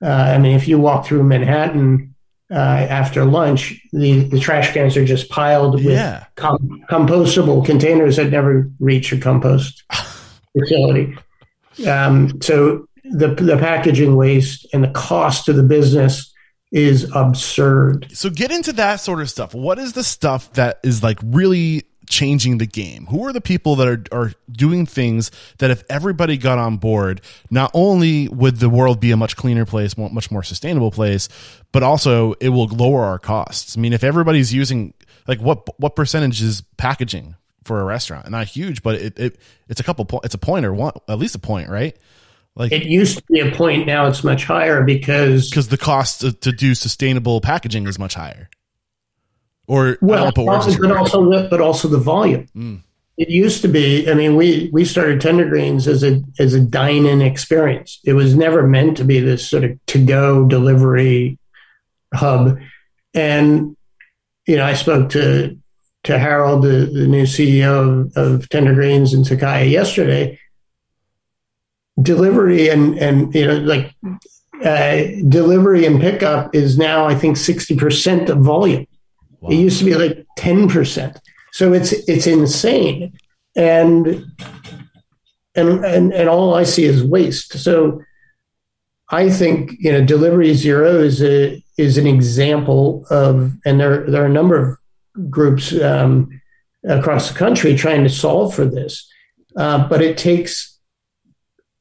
Uh, 0.03 0.07
I 0.07 0.37
mean, 0.37 0.55
if 0.55 0.67
you 0.67 0.79
walk 0.79 1.05
through 1.05 1.23
Manhattan 1.23 2.13
uh, 2.51 2.53
after 2.53 3.25
lunch, 3.25 3.81
the, 3.91 4.19
the 4.19 4.39
trash 4.39 4.73
cans 4.73 4.95
are 4.95 5.05
just 5.05 5.29
piled 5.29 5.75
with 5.75 5.85
yeah. 5.85 6.25
com- 6.35 6.83
compostable 6.89 7.65
containers 7.65 8.17
that 8.17 8.29
never 8.29 8.69
reach 8.79 9.11
a 9.11 9.17
compost 9.17 9.83
facility. 10.57 11.17
Um, 11.87 12.41
so 12.41 12.87
the 13.03 13.29
the 13.29 13.57
packaging 13.57 14.15
waste 14.15 14.67
and 14.73 14.83
the 14.83 14.89
cost 14.89 15.45
to 15.45 15.53
the 15.53 15.63
business 15.63 16.33
is 16.71 17.09
absurd. 17.15 18.07
So 18.13 18.29
get 18.29 18.51
into 18.51 18.73
that 18.73 18.97
sort 18.97 19.21
of 19.21 19.29
stuff. 19.29 19.53
What 19.53 19.79
is 19.79 19.93
the 19.93 20.03
stuff 20.03 20.51
that 20.53 20.79
is 20.83 21.01
like 21.01 21.19
really 21.23 21.83
changing 22.09 22.57
the 22.57 22.65
game? 22.65 23.05
Who 23.07 23.25
are 23.25 23.33
the 23.33 23.41
people 23.41 23.77
that 23.77 23.87
are, 23.87 24.03
are 24.11 24.33
doing 24.51 24.85
things 24.85 25.31
that 25.59 25.71
if 25.71 25.83
everybody 25.89 26.37
got 26.37 26.57
on 26.57 26.77
board, 26.77 27.21
not 27.49 27.71
only 27.73 28.27
would 28.27 28.57
the 28.57 28.69
world 28.69 28.99
be 28.99 29.11
a 29.11 29.17
much 29.17 29.35
cleaner 29.35 29.65
place, 29.65 29.97
much 29.97 30.31
more 30.31 30.43
sustainable 30.43 30.91
place, 30.91 31.29
but 31.71 31.83
also 31.83 32.33
it 32.33 32.49
will 32.49 32.67
lower 32.67 33.03
our 33.03 33.19
costs. 33.19 33.77
I 33.77 33.81
mean, 33.81 33.93
if 33.93 34.03
everybody's 34.03 34.53
using 34.53 34.93
like 35.27 35.39
what 35.39 35.67
what 35.79 35.95
percentage 35.95 36.41
is 36.41 36.61
packaging 36.77 37.35
for 37.63 37.79
a 37.79 37.83
restaurant? 37.83 38.29
Not 38.29 38.47
huge, 38.47 38.81
but 38.81 38.95
it, 38.95 39.19
it 39.19 39.39
it's 39.67 39.79
a 39.79 39.83
couple 39.83 40.05
po- 40.05 40.21
it's 40.23 40.35
a 40.35 40.39
point 40.39 40.65
or 40.65 40.73
one 40.73 40.93
at 41.07 41.19
least 41.19 41.35
a 41.35 41.39
point, 41.39 41.69
right? 41.69 41.97
Like 42.57 42.71
it 42.71 42.85
used 42.85 43.17
to 43.19 43.23
be 43.29 43.39
a 43.39 43.51
point, 43.51 43.85
now 43.85 44.07
it's 44.07 44.23
much 44.23 44.43
higher 44.43 44.83
because 44.83 45.49
because 45.49 45.67
the 45.67 45.77
cost 45.77 46.21
to, 46.21 46.31
to, 46.31 46.51
do 46.51 46.73
sustainable 46.73 47.39
packaging 47.39 47.85
is 47.85 47.99
much 47.99 48.15
higher. 48.15 48.49
Or 49.67 49.97
well, 50.01 50.31
but 50.31 50.47
also 50.47 50.71
the, 51.29 51.47
but 51.51 51.61
also 51.61 51.87
the 51.87 51.99
volume. 51.99 52.47
Mm. 52.55 52.81
It 53.15 53.29
used 53.29 53.61
to 53.61 53.67
be. 53.67 54.09
I 54.09 54.15
mean, 54.15 54.35
we 54.35 54.71
we 54.73 54.85
started 54.85 55.21
Tender 55.21 55.47
Greens 55.47 55.87
as 55.87 56.03
a 56.03 56.23
as 56.39 56.55
a 56.55 56.59
dine-in 56.59 57.21
experience. 57.21 57.99
It 58.03 58.13
was 58.13 58.35
never 58.35 58.65
meant 58.65 58.97
to 58.97 59.03
be 59.03 59.19
this 59.19 59.47
sort 59.47 59.63
of 59.63 59.85
to-go 59.85 60.47
delivery 60.47 61.37
hub. 62.11 62.57
And 63.13 63.77
you 64.47 64.55
know, 64.55 64.65
I 64.65 64.73
spoke 64.73 65.09
to 65.09 65.57
to 66.05 66.17
Harold, 66.17 66.63
the, 66.63 66.89
the 66.91 67.05
new 67.05 67.23
CEO 67.23 68.07
of, 68.15 68.17
of 68.17 68.49
Tender 68.49 68.73
Greens 68.73 69.13
and 69.13 69.25
Sakaya 69.25 69.69
yesterday. 69.69 70.39
Delivery 72.01 72.69
and 72.69 72.97
and 72.99 73.33
you 73.33 73.47
know 73.47 73.57
like 73.57 73.95
uh, 74.63 74.97
delivery 75.27 75.85
and 75.85 75.99
pickup 75.99 76.53
is 76.53 76.77
now 76.77 77.07
I 77.07 77.15
think 77.15 77.37
sixty 77.37 77.75
percent 77.75 78.29
of 78.29 78.39
volume. 78.39 78.85
Wow. 79.39 79.49
It 79.49 79.55
used 79.55 79.79
to 79.79 79.85
be 79.85 79.95
like 79.95 80.25
ten 80.35 80.67
percent. 80.67 81.19
So 81.53 81.73
it's 81.73 81.93
it's 82.07 82.27
insane, 82.27 83.17
and 83.55 84.25
and 85.55 85.83
and 85.85 86.13
and 86.13 86.29
all 86.29 86.53
I 86.53 86.63
see 86.63 86.83
is 86.83 87.03
waste. 87.03 87.57
So 87.57 88.03
I 89.09 89.29
think 89.29 89.71
you 89.79 89.91
know 89.91 90.03
delivery 90.03 90.53
zero 90.53 90.99
is 90.99 91.21
a 91.23 91.63
is 91.77 91.97
an 91.97 92.07
example 92.07 93.05
of, 93.09 93.53
and 93.65 93.79
there 93.79 94.09
there 94.09 94.23
are 94.23 94.27
a 94.27 94.29
number 94.29 94.57
of 94.57 94.77
groups 95.31 95.73
um, 95.81 96.29
across 96.87 97.29
the 97.29 97.37
country 97.37 97.75
trying 97.75 98.03
to 98.03 98.09
solve 98.09 98.53
for 98.53 98.65
this, 98.65 99.07
uh, 99.55 99.87
but 99.87 100.01
it 100.01 100.17
takes 100.17 100.76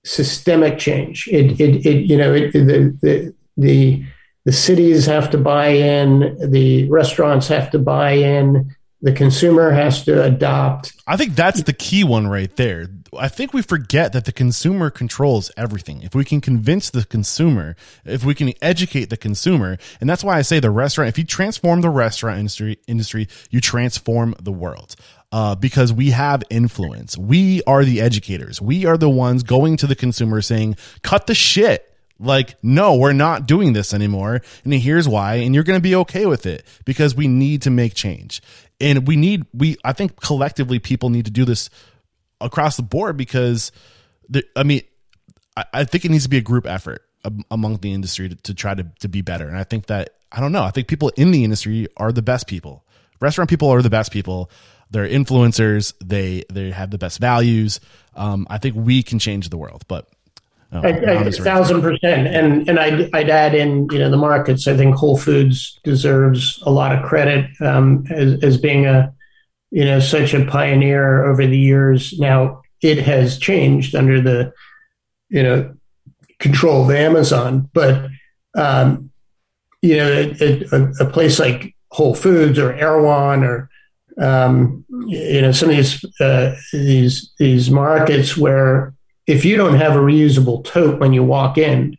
systemic 0.07 0.79
change. 0.79 1.29
It 1.29 1.61
it, 1.61 1.85
it 1.85 2.07
you 2.07 2.17
know 2.17 2.33
it, 2.33 2.53
the 2.53 2.97
the 3.03 3.35
the 3.57 4.05
the 4.45 4.53
cities 4.53 5.07
have 5.07 5.31
to 5.31 5.39
buy 5.39 5.69
in, 5.69 6.51
the 6.51 6.89
restaurants 6.89 7.49
have 7.49 7.69
to 7.73 7.81
buy 7.81 8.13
in, 8.13 8.77
the 9.03 9.13
consumer 9.13 9.73
has 9.73 10.05
to 10.05 10.23
adopt. 10.23 10.95
I 11.07 11.17
think 11.17 11.35
that's 11.35 11.63
the 11.65 11.73
key 11.73 12.05
one 12.05 12.29
right 12.29 12.55
there. 12.55 12.87
I 13.17 13.29
think 13.29 13.53
we 13.53 13.63
forget 13.63 14.13
that 14.13 14.25
the 14.25 14.33
consumer 14.33 14.91
controls 14.91 15.51
everything. 15.57 16.03
If 16.03 16.15
we 16.15 16.25
can 16.25 16.41
convince 16.41 16.91
the 16.91 17.05
consumer, 17.05 17.77
if 18.05 18.25
we 18.25 18.35
can 18.35 18.53
educate 18.63 19.11
the 19.11 19.17
consumer, 19.17 19.79
and 20.01 20.09
that's 20.09 20.25
why 20.25 20.39
I 20.39 20.43
say 20.43 20.61
the 20.61 20.71
restaurant, 20.71 21.09
if 21.09 21.19
you 21.19 21.25
transform 21.25 21.81
the 21.81 21.91
restaurant 21.91 22.39
industry, 22.39 22.79
industry, 22.87 23.29
you 23.51 23.61
transform 23.61 24.35
the 24.41 24.53
world. 24.53 24.97
Uh, 25.33 25.57
because 25.57 25.93
we 25.93 26.11
have 26.11 26.45
influence. 26.51 27.19
We 27.19 27.61
are 27.67 27.85
the 27.85 28.01
educators. 28.01 28.63
We 28.63 28.87
are 28.87 28.97
the 28.97 29.11
ones 29.11 29.43
going 29.43 29.77
to 29.79 29.87
the 29.89 29.97
consumer 29.97 30.41
saying, 30.41 30.77
cut 31.03 31.27
the 31.27 31.35
shit. 31.35 31.93
Like, 32.19 32.55
no, 32.63 32.95
we're 32.95 33.13
not 33.13 33.47
doing 33.47 33.73
this 33.73 33.93
anymore. 33.93 34.41
And 34.65 34.73
here's 34.73 35.09
why. 35.09 35.35
And 35.35 35.53
you're 35.53 35.65
going 35.65 35.79
to 35.79 35.83
be 35.83 35.97
okay 35.97 36.27
with 36.27 36.47
it 36.47 36.65
because 36.85 37.17
we 37.17 37.27
need 37.27 37.61
to 37.63 37.71
make 37.71 37.93
change 37.93 38.41
and 38.81 39.07
we 39.07 39.17
need 39.17 39.45
we 39.53 39.77
i 39.85 39.93
think 39.93 40.21
collectively 40.21 40.79
people 40.79 41.11
need 41.11 41.25
to 41.25 41.31
do 41.31 41.45
this 41.45 41.71
across 42.41 42.77
the 42.77 42.83
board 42.83 43.17
because 43.17 43.73
the, 44.29 44.45
i 44.55 44.63
mean 44.63 44.83
I, 45.57 45.65
I, 45.73 45.85
think 45.85 46.05
it 46.05 46.11
needs 46.11 46.25
to 46.25 46.31
be 46.31 46.37
a 46.37 46.43
group 46.43 46.67
effort 46.67 47.03
among 47.51 47.79
the 47.79 47.93
industry 47.93 48.29
to, 48.29 48.37
to 48.37 48.55
try 48.55 48.75
to, 48.75 48.87
to 49.01 49.09
be 49.09 49.23
better. 49.23 49.49
And 49.49 49.57
i 49.57 49.65
think 49.65 49.87
that 49.87 50.11
i 50.33 50.41
don't 50.41 50.53
know 50.53 50.63
i 50.63 50.71
think 50.71 50.89
people 50.89 51.11
in 51.17 51.31
the 51.31 51.45
industry 51.45 51.89
are 51.97 52.13
the 52.13 52.23
best 52.23 52.47
people. 52.47 52.85
Restaurant 53.21 53.49
people 53.49 53.71
are 53.71 53.81
the 53.81 53.89
best 53.89 54.13
people. 54.13 54.51
They're 54.91 55.09
influencers. 55.09 55.95
They 56.05 56.45
they 56.53 56.71
have 56.71 56.91
the 56.91 56.99
best 56.99 57.19
values. 57.19 57.81
Um, 58.15 58.47
i 58.51 58.59
think 58.59 58.77
we 58.77 59.03
can 59.03 59.19
change 59.19 59.49
the 59.49 59.59
world 59.59 59.85
but 59.89 60.09
Oh, 60.73 60.81
a, 60.83 61.31
thousand 61.31 61.81
percent, 61.81 62.27
and 62.27 62.69
and 62.69 62.81
I'd, 62.81 63.15
I'd 63.15 63.31
add 63.31 63.55
in 63.55 63.87
you 63.93 64.01
know 64.01 64.11
the 64.11 64.17
markets. 64.17 64.67
I 64.67 64.77
think 64.77 64.97
Whole 64.97 65.17
Foods 65.17 65.79
deserves 65.85 66.61
a 66.67 66.71
lot 66.71 66.93
of 66.93 67.05
credit 67.05 67.49
um, 67.61 68.05
as, 68.11 68.43
as 68.43 68.59
being 68.59 68.85
a 68.85 69.15
you 69.71 69.85
know 69.85 70.01
such 70.01 70.35
a 70.35 70.45
pioneer 70.45 71.25
over 71.25 71.47
the 71.47 71.59
years. 71.59 72.19
Now 72.19 72.63
it 72.83 72.99
has 72.99 73.39
changed 73.39 73.95
under 73.95 74.21
the 74.21 74.53
you 75.29 75.43
know 75.43 75.75
control 76.39 76.85
of 76.85 76.91
Amazon, 76.91 77.69
but 77.73 78.09
um, 78.55 79.11
you 79.83 79.97
know 79.97 80.35
a, 80.41 80.93
a, 81.01 81.11
place 81.11 81.39
like 81.39 81.75
Whole 81.91 82.15
Foods 82.15 82.59
or 82.59 82.73
Erewhon 82.73 83.45
or 83.45 83.71
um, 84.19 84.85
you 85.07 85.43
know 85.43 85.53
some 85.53 85.71
of 85.71 85.77
these 85.77 86.05
uh, 86.21 86.55
these 86.73 87.33
these 87.39 87.71
markets 87.71 88.37
where 88.37 88.95
if 89.27 89.45
you 89.45 89.57
don't 89.57 89.77
have 89.77 89.97
a 89.97 90.01
reusable 90.01 90.65
tote 90.65 91.01
when 91.01 91.13
you 91.13 91.25
walk 91.25 91.59
in, 91.59 91.97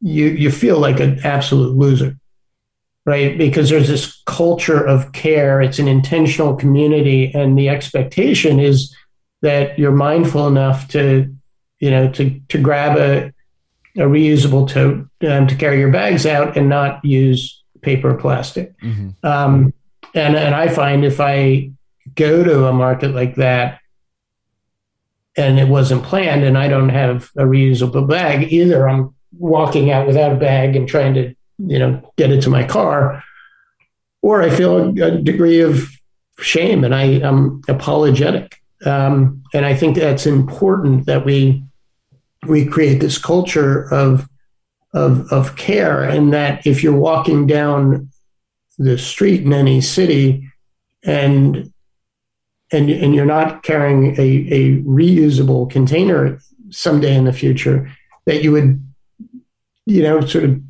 you 0.00 0.26
you 0.26 0.50
feel 0.50 0.78
like 0.78 1.00
an 1.00 1.20
absolute 1.24 1.76
loser, 1.76 2.18
right? 3.10 3.36
Because 3.36 3.70
there's 3.70 3.88
this 3.88 4.22
culture 4.26 4.86
of 4.86 5.10
care. 5.10 5.60
It's 5.60 5.80
an 5.80 5.88
intentional 5.88 6.54
community, 6.54 7.32
and 7.34 7.58
the 7.58 7.68
expectation 7.68 8.60
is 8.60 8.94
that 9.42 9.76
you're 9.78 9.90
mindful 9.90 10.46
enough 10.46 10.86
to, 10.88 11.34
you 11.80 11.90
know, 11.90 12.08
to 12.12 12.40
to 12.48 12.58
grab 12.58 12.96
a 12.96 13.32
a 13.96 14.06
reusable 14.06 14.68
tote 14.68 15.08
um, 15.28 15.46
to 15.48 15.56
carry 15.56 15.80
your 15.80 15.90
bags 15.90 16.24
out 16.24 16.56
and 16.56 16.68
not 16.68 17.04
use 17.04 17.64
paper 17.82 18.10
or 18.10 18.16
plastic. 18.16 18.78
Mm-hmm. 18.78 19.26
Um, 19.26 19.74
and 20.14 20.36
and 20.36 20.54
I 20.54 20.68
find 20.68 21.04
if 21.04 21.18
I 21.20 21.72
go 22.14 22.44
to 22.44 22.66
a 22.66 22.72
market 22.72 23.12
like 23.12 23.34
that 23.36 23.80
and 25.36 25.58
it 25.58 25.68
wasn't 25.68 26.04
planned 26.04 26.44
and 26.44 26.56
I 26.56 26.68
don't 26.68 26.90
have 26.90 27.30
a 27.36 27.42
reusable 27.42 28.06
bag, 28.08 28.52
either 28.52 28.88
I'm 28.88 29.14
walking 29.36 29.90
out 29.90 30.06
without 30.06 30.32
a 30.32 30.36
bag 30.36 30.76
and 30.76 30.88
trying 30.88 31.14
to, 31.14 31.34
you 31.66 31.78
know, 31.78 32.12
get 32.16 32.30
it 32.30 32.42
to 32.42 32.50
my 32.50 32.64
car, 32.64 33.22
or 34.22 34.42
I 34.42 34.50
feel 34.50 34.90
a, 35.02 35.18
degree 35.18 35.60
of 35.60 35.90
shame 36.38 36.84
and 36.84 36.94
I 36.94 37.04
am 37.04 37.62
apologetic. 37.68 38.60
Um, 38.84 39.42
and 39.52 39.66
I 39.66 39.74
think 39.74 39.96
that's 39.96 40.26
important 40.26 41.06
that 41.06 41.24
we 41.24 41.62
we 42.46 42.64
create 42.64 43.00
this 43.00 43.18
culture 43.18 43.92
of 43.92 44.28
of 44.94 45.30
of 45.32 45.56
care, 45.56 46.02
and 46.02 46.32
that 46.32 46.66
if 46.66 46.82
you're 46.82 46.96
walking 46.96 47.46
down 47.46 48.10
the 48.78 48.96
street 48.96 49.42
in 49.42 49.52
any 49.52 49.80
city 49.80 50.48
and 51.02 51.72
and 52.72 52.90
and 52.90 53.14
you're 53.14 53.26
not 53.26 53.62
carrying 53.62 54.18
a, 54.18 54.28
a 54.50 54.82
reusable 54.82 55.70
container 55.70 56.38
someday 56.70 57.14
in 57.14 57.24
the 57.24 57.32
future, 57.32 57.90
that 58.26 58.42
you 58.42 58.52
would, 58.52 58.82
you 59.86 60.02
know, 60.02 60.20
sort 60.22 60.44
of 60.44 60.60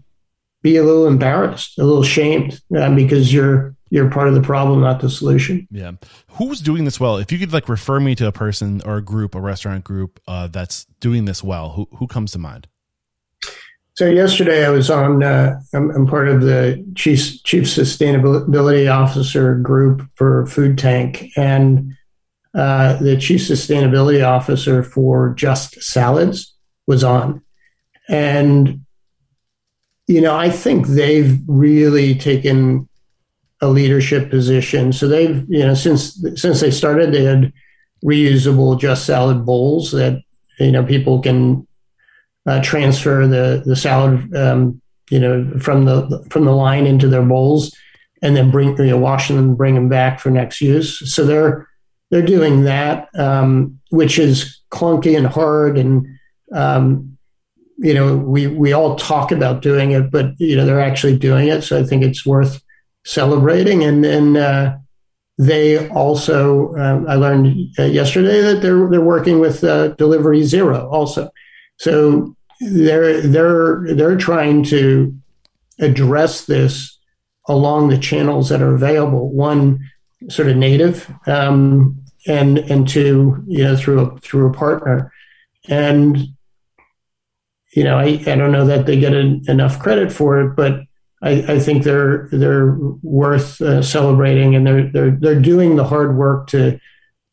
be 0.63 0.77
a 0.77 0.85
little 0.85 1.07
embarrassed, 1.07 1.79
a 1.79 1.85
little 1.85 2.03
shamed 2.03 2.61
uh, 2.77 2.95
because 2.95 3.33
you're 3.33 3.75
you're 3.91 4.09
part 4.09 4.29
of 4.29 4.35
the 4.35 4.41
problem, 4.41 4.81
not 4.81 5.01
the 5.01 5.11
solution. 5.11 5.67
Yeah. 5.71 5.93
Who's 6.33 6.61
doing 6.61 6.85
this 6.85 7.01
well? 7.01 7.17
If 7.17 7.33
you 7.33 7.39
could 7.39 7.53
like 7.53 7.69
refer 7.69 7.99
me 7.99 8.15
to 8.15 8.27
a 8.29 8.33
person 8.33 8.81
or 8.85 8.99
a 8.99 9.03
group, 9.03 9.35
a 9.35 9.41
restaurant 9.41 9.83
group 9.83 10.21
uh, 10.29 10.47
that's 10.47 10.85
doing 11.01 11.25
this 11.25 11.43
well, 11.43 11.71
who 11.71 11.89
who 11.97 12.07
comes 12.07 12.33
to 12.33 12.39
mind? 12.39 12.69
So 13.95 14.07
yesterday 14.07 14.65
I 14.65 14.71
was 14.71 14.89
on. 14.91 15.23
Uh, 15.23 15.61
I'm, 15.75 15.91
I'm, 15.91 16.07
part 16.07 16.29
of 16.29 16.41
the 16.41 16.83
chief 16.95 17.43
chief 17.43 17.65
sustainability 17.65 18.91
officer 18.91 19.57
group 19.57 20.09
for 20.15 20.47
Food 20.47 20.79
Tank, 20.79 21.27
and 21.37 21.93
uh, 22.55 22.97
the 22.97 23.19
chief 23.19 23.41
sustainability 23.41 24.27
officer 24.27 24.83
for 24.83 25.35
Just 25.35 25.83
Salads 25.83 26.55
was 26.87 27.05
on, 27.05 27.43
and 28.09 28.87
you 30.11 30.21
know 30.21 30.37
I 30.37 30.51
think 30.51 30.89
they've 30.89 31.39
really 31.47 32.17
taken 32.17 32.89
a 33.61 33.69
leadership 33.69 34.29
position. 34.29 34.93
So 34.93 35.07
they've 35.07 35.45
you 35.49 35.65
know 35.65 35.75
since 35.75 36.21
since 36.35 36.61
they 36.61 36.71
started 36.71 37.13
they 37.13 37.25
had 37.25 37.53
reusable 38.05 38.79
Just 38.79 39.07
Salad 39.07 39.47
bowls 39.47 39.93
that 39.93 40.21
you 40.59 40.73
know 40.73 40.85
people 40.85 41.21
can 41.21 41.67
uh, 42.47 42.61
transfer 42.63 43.27
the 43.27 43.63
the 43.65 43.77
salad, 43.77 44.35
um, 44.35 44.81
you 45.11 45.21
know, 45.21 45.49
from 45.61 45.85
the 45.85 46.27
from 46.31 46.45
the 46.45 46.53
line 46.53 46.87
into 46.87 47.09
their 47.09 47.23
bowls, 47.23 47.73
and 48.21 48.37
then 48.37 48.51
bring 48.51 48.77
you 48.79 48.87
know 48.87 48.99
wash 48.99 49.29
them 49.29 49.39
and 49.39 49.57
bring 49.57 49.77
them 49.77 49.89
back 49.89 50.19
for 50.19 50.31
next 50.31 50.61
use. 50.61 51.15
So 51.15 51.25
they're 51.25 51.69
they're 52.11 52.23
doing 52.23 52.65
that, 52.65 53.09
um, 53.17 53.79
which 53.91 54.19
is 54.19 54.61
clunky 54.73 55.17
and 55.17 55.27
hard, 55.27 55.79
and 55.79 56.07
um, 56.53 57.10
you 57.81 57.95
know 57.95 58.17
we 58.17 58.47
we 58.47 58.73
all 58.73 58.97
talk 58.97 59.33
about 59.33 59.63
doing 59.63 59.93
it, 59.93 60.11
but 60.11 60.39
you 60.39 60.55
know 60.57 60.67
they're 60.67 60.81
actually 60.81 61.17
doing 61.17 61.49
it. 61.49 61.63
So 61.63 61.79
I 61.79 61.83
think 61.83 62.03
it's 62.03 62.27
worth 62.27 62.63
celebrating. 63.05 63.83
And 63.85 64.05
then 64.05 64.37
uh, 64.37 64.79
they 65.39 65.89
also, 65.89 66.75
uh, 66.75 67.03
I 67.09 67.15
learned 67.15 67.75
uh, 67.79 67.85
yesterday 67.85 68.43
that 68.43 68.61
they're 68.61 68.89
they're 68.91 69.01
working 69.01 69.41
with 69.41 69.65
uh, 69.65 69.89
Delivery 69.89 70.43
Zero 70.43 70.89
also. 70.91 71.31
So 71.79 72.37
they're 72.61 73.23
they're 73.23 73.95
they're 73.95 74.19
trying 74.19 74.63
to 74.65 75.15
address 75.79 76.45
this 76.45 76.99
along 77.49 77.89
the 77.89 77.99
channels 77.99 78.51
that 78.51 78.61
are 78.61 78.75
available. 78.75 79.31
One, 79.31 79.91
sort 80.29 80.49
of 80.49 80.57
native, 80.59 81.11
um, 81.27 81.99
and 82.27 82.59
and 82.59 82.87
two, 82.87 83.43
you 83.47 83.65
know, 83.65 83.77
through 83.77 84.01
a 84.01 84.19
through 84.19 84.51
a 84.51 84.53
partner, 84.53 85.11
and 85.67 86.19
you 87.73 87.85
know, 87.85 87.99
I, 87.99 88.23
I 88.27 88.35
don't 88.35 88.53
know 88.53 88.67
that 88.67 88.87
they 88.87 88.99
get 88.99 89.13
a, 89.13 89.41
enough 89.49 89.79
credit 89.79 90.13
for 90.13 90.41
it, 90.41 90.57
but 90.57 90.83
I, 91.23 91.31
I 91.55 91.59
think 91.59 91.85
they're 91.85 92.29
they're 92.33 92.77
worth 93.03 93.61
uh, 93.61 93.83
celebrating, 93.83 94.55
and 94.55 94.67
they're 94.67 94.91
they're 94.91 95.11
they're 95.11 95.41
doing 95.41 95.77
the 95.77 95.85
hard 95.85 96.17
work 96.17 96.49
to 96.49 96.81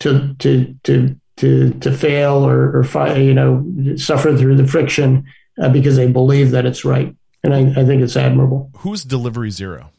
to 0.02 0.34
to 0.36 0.76
to 0.84 1.16
to 1.38 1.74
to 1.74 1.92
fail 1.92 2.46
or 2.46 2.78
or 2.78 2.84
fi- 2.84 3.16
you 3.16 3.34
know 3.34 3.66
suffer 3.96 4.36
through 4.36 4.58
the 4.58 4.68
friction 4.68 5.26
uh, 5.62 5.70
because 5.70 5.96
they 5.96 6.12
believe 6.12 6.52
that 6.52 6.66
it's 6.66 6.84
right, 6.84 7.16
and 7.44 7.54
I, 7.54 7.82
I 7.82 7.86
think 7.86 8.02
it's 8.02 8.18
admirable. 8.18 8.72
Who's 8.78 9.04
Delivery 9.04 9.52
Zero? 9.52 9.92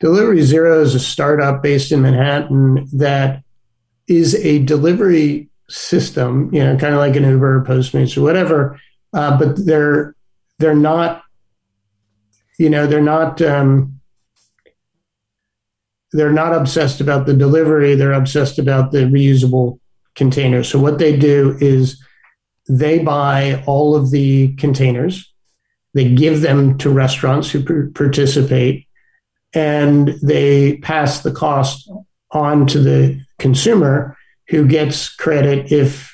Delivery 0.00 0.42
Zero 0.42 0.80
is 0.80 0.94
a 0.94 1.00
startup 1.00 1.62
based 1.62 1.92
in 1.92 2.02
Manhattan 2.02 2.88
that 2.92 3.42
is 4.06 4.34
a 4.36 4.60
delivery 4.60 5.48
system, 5.68 6.52
you 6.54 6.62
know, 6.62 6.76
kind 6.76 6.94
of 6.94 7.00
like 7.00 7.16
an 7.16 7.24
Uber, 7.24 7.58
or 7.58 7.64
Postmates, 7.64 8.16
or 8.16 8.22
whatever. 8.22 8.80
Uh, 9.14 9.38
but 9.38 9.64
they're 9.64 10.14
they're 10.58 10.74
not, 10.74 11.22
you 12.58 12.68
know, 12.68 12.86
they're 12.86 13.00
not 13.00 13.40
um, 13.40 14.00
they're 16.12 16.32
not 16.32 16.54
obsessed 16.54 17.00
about 17.00 17.26
the 17.26 17.34
delivery. 17.34 17.94
They're 17.94 18.12
obsessed 18.12 18.58
about 18.58 18.92
the 18.92 18.98
reusable 18.98 19.78
containers. 20.14 20.68
So 20.68 20.78
what 20.78 20.98
they 20.98 21.16
do 21.16 21.56
is 21.60 22.02
they 22.68 22.98
buy 22.98 23.62
all 23.66 23.94
of 23.94 24.10
the 24.10 24.54
containers, 24.56 25.32
they 25.92 26.12
give 26.12 26.40
them 26.40 26.78
to 26.78 26.90
restaurants 26.90 27.50
who 27.50 27.90
participate, 27.92 28.86
and 29.52 30.08
they 30.22 30.78
pass 30.78 31.22
the 31.22 31.32
cost 31.32 31.90
on 32.30 32.66
to 32.68 32.80
the 32.80 33.20
consumer 33.38 34.16
who 34.48 34.66
gets 34.66 35.08
credit 35.14 35.70
if 35.72 36.13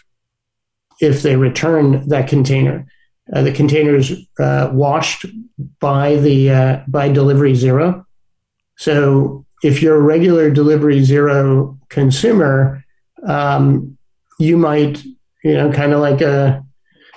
if 1.00 1.22
they 1.22 1.36
return 1.36 2.06
that 2.08 2.28
container. 2.28 2.86
Uh, 3.32 3.42
the 3.42 3.52
container 3.52 3.96
is 3.96 4.12
uh, 4.38 4.70
washed 4.72 5.24
by 5.80 6.16
the 6.16 6.50
uh, 6.50 6.80
by 6.88 7.08
delivery 7.08 7.54
zero. 7.54 8.04
So 8.76 9.46
if 9.62 9.82
you're 9.82 9.96
a 9.96 10.00
regular 10.00 10.50
delivery 10.50 11.02
zero 11.04 11.78
consumer, 11.88 12.84
um, 13.26 13.96
you 14.38 14.56
might 14.56 15.02
you 15.44 15.54
know 15.54 15.72
kind 15.72 15.92
of 15.92 16.00
like 16.00 16.20
a 16.20 16.64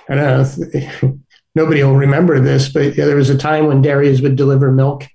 I 0.08 0.14
don't 0.14 1.02
know. 1.02 1.18
Nobody 1.56 1.84
will 1.84 1.94
remember 1.94 2.40
this, 2.40 2.68
but 2.68 2.96
yeah, 2.96 3.04
there 3.04 3.14
was 3.14 3.30
a 3.30 3.38
time 3.38 3.66
when 3.66 3.80
dairies 3.80 4.20
would 4.20 4.34
deliver 4.34 4.72
milk, 4.72 5.06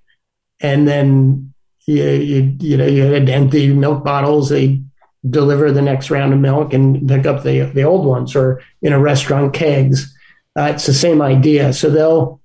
and 0.60 0.88
then 0.88 1.52
you, 1.86 2.02
you, 2.02 2.56
you 2.60 2.76
know 2.78 2.86
you 2.86 3.02
had 3.02 3.28
empty 3.28 3.72
milk 3.72 4.04
bottles. 4.04 4.48
They 4.48 4.80
deliver 5.28 5.70
the 5.70 5.82
next 5.82 6.10
round 6.10 6.32
of 6.32 6.38
milk 6.38 6.72
and 6.72 7.06
pick 7.06 7.26
up 7.26 7.42
the 7.42 7.60
the 7.60 7.84
old 7.84 8.06
ones, 8.06 8.34
or 8.34 8.62
in 8.82 8.92
a 8.92 9.00
restaurant 9.00 9.52
kegs. 9.52 10.14
Uh, 10.58 10.72
it's 10.74 10.86
the 10.86 10.94
same 10.94 11.22
idea. 11.22 11.72
So 11.72 11.90
they'll 11.90 12.40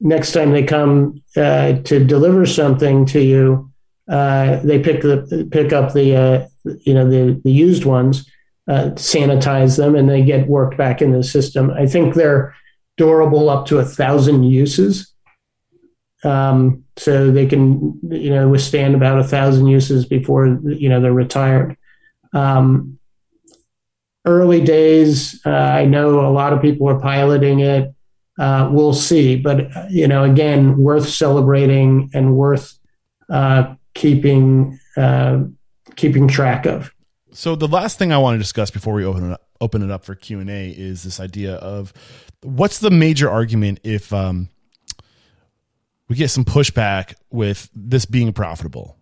next 0.00 0.32
time 0.32 0.52
they 0.52 0.62
come 0.62 1.22
uh, 1.36 1.74
to 1.84 2.04
deliver 2.04 2.46
something 2.46 3.04
to 3.06 3.20
you, 3.20 3.70
uh, 4.08 4.60
they 4.60 4.78
pick 4.78 5.02
the 5.02 5.48
pick 5.50 5.72
up 5.72 5.92
the 5.92 6.16
uh, 6.16 6.46
you 6.82 6.94
know 6.94 7.08
the 7.08 7.40
the 7.44 7.52
used 7.52 7.84
ones, 7.84 8.28
uh, 8.68 8.90
sanitize 8.94 9.76
them, 9.76 9.94
and 9.94 10.08
they 10.08 10.22
get 10.22 10.48
worked 10.48 10.76
back 10.76 11.02
in 11.02 11.12
the 11.12 11.22
system. 11.22 11.70
I 11.70 11.86
think 11.86 12.14
they're 12.14 12.54
durable 12.96 13.50
up 13.50 13.66
to 13.66 13.78
a 13.78 13.84
thousand 13.84 14.44
uses. 14.44 15.12
Um, 16.24 16.84
so 16.96 17.30
they 17.30 17.46
can 17.46 17.98
you 18.02 18.30
know 18.30 18.48
withstand 18.48 18.94
about 18.94 19.20
a 19.20 19.24
thousand 19.24 19.66
uses 19.66 20.04
before 20.06 20.58
you 20.64 20.88
know 20.88 21.00
they're 21.00 21.12
retired. 21.12 21.76
Um, 22.32 22.98
early 24.24 24.60
days, 24.60 25.40
uh, 25.44 25.50
I 25.50 25.84
know 25.86 26.20
a 26.20 26.30
lot 26.30 26.52
of 26.52 26.60
people 26.60 26.88
are 26.88 27.00
piloting 27.00 27.60
it. 27.60 27.94
Uh, 28.38 28.68
we'll 28.70 28.94
see, 28.94 29.36
but 29.36 29.90
you 29.90 30.06
know, 30.06 30.22
again, 30.22 30.78
worth 30.78 31.08
celebrating 31.08 32.08
and 32.14 32.36
worth 32.36 32.78
uh, 33.28 33.74
keeping 33.94 34.78
uh, 34.96 35.40
keeping 35.96 36.28
track 36.28 36.64
of. 36.64 36.94
So 37.32 37.56
the 37.56 37.66
last 37.66 37.98
thing 37.98 38.12
I 38.12 38.18
want 38.18 38.34
to 38.34 38.38
discuss 38.38 38.70
before 38.70 38.94
we 38.94 39.04
open 39.04 39.30
it 39.30 39.32
up, 39.32 39.48
open 39.60 39.82
it 39.82 39.90
up 39.90 40.04
for 40.04 40.14
Q 40.14 40.38
and 40.38 40.50
A 40.50 40.70
is 40.70 41.02
this 41.02 41.18
idea 41.18 41.54
of 41.56 41.92
what's 42.42 42.78
the 42.78 42.90
major 42.90 43.28
argument 43.28 43.80
if 43.82 44.12
um, 44.12 44.48
we 46.08 46.14
get 46.14 46.30
some 46.30 46.44
pushback 46.44 47.14
with 47.30 47.68
this 47.74 48.04
being 48.04 48.32
profitable 48.32 48.97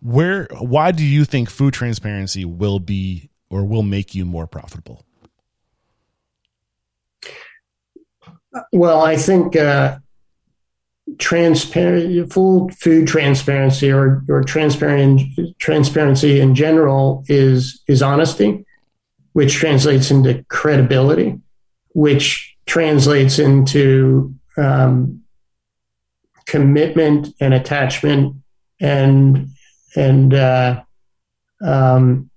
where 0.00 0.48
why 0.58 0.92
do 0.92 1.04
you 1.04 1.24
think 1.24 1.50
food 1.50 1.74
transparency 1.74 2.44
will 2.44 2.78
be 2.78 3.30
or 3.50 3.64
will 3.64 3.82
make 3.82 4.14
you 4.14 4.24
more 4.24 4.46
profitable? 4.46 5.04
Well 8.72 9.02
i 9.02 9.16
think 9.16 9.54
uh, 9.54 9.98
transparent 11.18 12.32
full 12.32 12.68
food 12.70 13.06
transparency 13.06 13.90
or, 13.90 14.22
or 14.28 14.42
transparent 14.42 15.22
transparency 15.58 16.40
in 16.40 16.54
general 16.54 17.24
is 17.28 17.82
is 17.86 18.02
honesty 18.02 18.64
which 19.32 19.54
translates 19.54 20.10
into 20.10 20.44
credibility 20.48 21.38
which 21.94 22.56
translates 22.66 23.38
into 23.38 24.34
um, 24.56 25.22
commitment 26.46 27.28
and 27.40 27.54
attachment 27.54 28.36
and 28.80 29.48
and 29.96 30.34
uh, 30.34 30.82
um, 31.62 32.30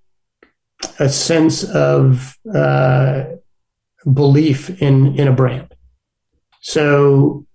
a 1.00 1.10
sense 1.10 1.64
of 1.64 2.38
uh, 2.54 3.26
belief 4.12 4.82
in 4.82 5.16
in 5.20 5.28
a 5.28 5.34
brand. 5.34 5.74
So 6.62 7.46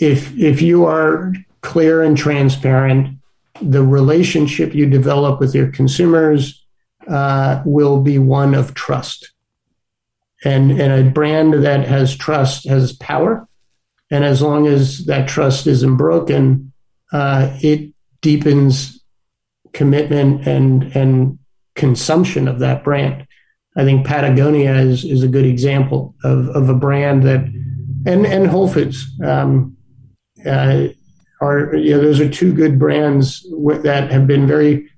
if 0.00 0.36
if 0.38 0.62
you 0.62 0.86
are 0.86 1.32
clear 1.60 2.02
and 2.02 2.16
transparent, 2.16 3.18
the 3.60 3.82
relationship 3.82 4.74
you 4.74 4.86
develop 4.86 5.40
with 5.40 5.54
your 5.54 5.70
consumers 5.70 6.64
uh, 7.08 7.62
will 7.64 8.00
be 8.00 8.18
one 8.18 8.54
of 8.54 8.74
trust. 8.74 9.32
And, 10.44 10.70
and 10.70 10.92
a 10.92 11.10
brand 11.10 11.64
that 11.64 11.86
has 11.88 12.16
trust 12.16 12.68
has 12.68 12.92
power. 12.92 13.48
And 14.10 14.24
as 14.24 14.40
long 14.40 14.66
as 14.66 15.06
that 15.06 15.28
trust 15.28 15.66
isn't 15.66 15.96
broken, 15.96 16.72
uh, 17.12 17.56
it 17.60 17.92
deepens 18.20 18.97
commitment 19.78 20.44
and 20.44 20.82
and 20.96 21.38
consumption 21.76 22.48
of 22.48 22.58
that 22.58 22.82
brand. 22.82 23.24
I 23.76 23.84
think 23.84 24.04
Patagonia 24.04 24.74
is 24.74 25.04
is 25.04 25.22
a 25.22 25.28
good 25.28 25.46
example 25.46 26.16
of 26.24 26.48
of 26.48 26.68
a 26.68 26.74
brand 26.74 27.22
that, 27.22 27.44
and 28.04 28.26
and 28.26 28.48
Whole 28.48 28.68
Foods 28.68 29.06
um, 29.24 29.76
uh, 30.44 30.88
are 31.40 31.76
you 31.76 31.92
know 31.92 32.02
those 32.02 32.18
are 32.18 32.28
two 32.28 32.52
good 32.52 32.76
brands 32.76 33.46
that 33.84 34.10
have 34.10 34.26
been 34.26 34.48
very 34.48 34.90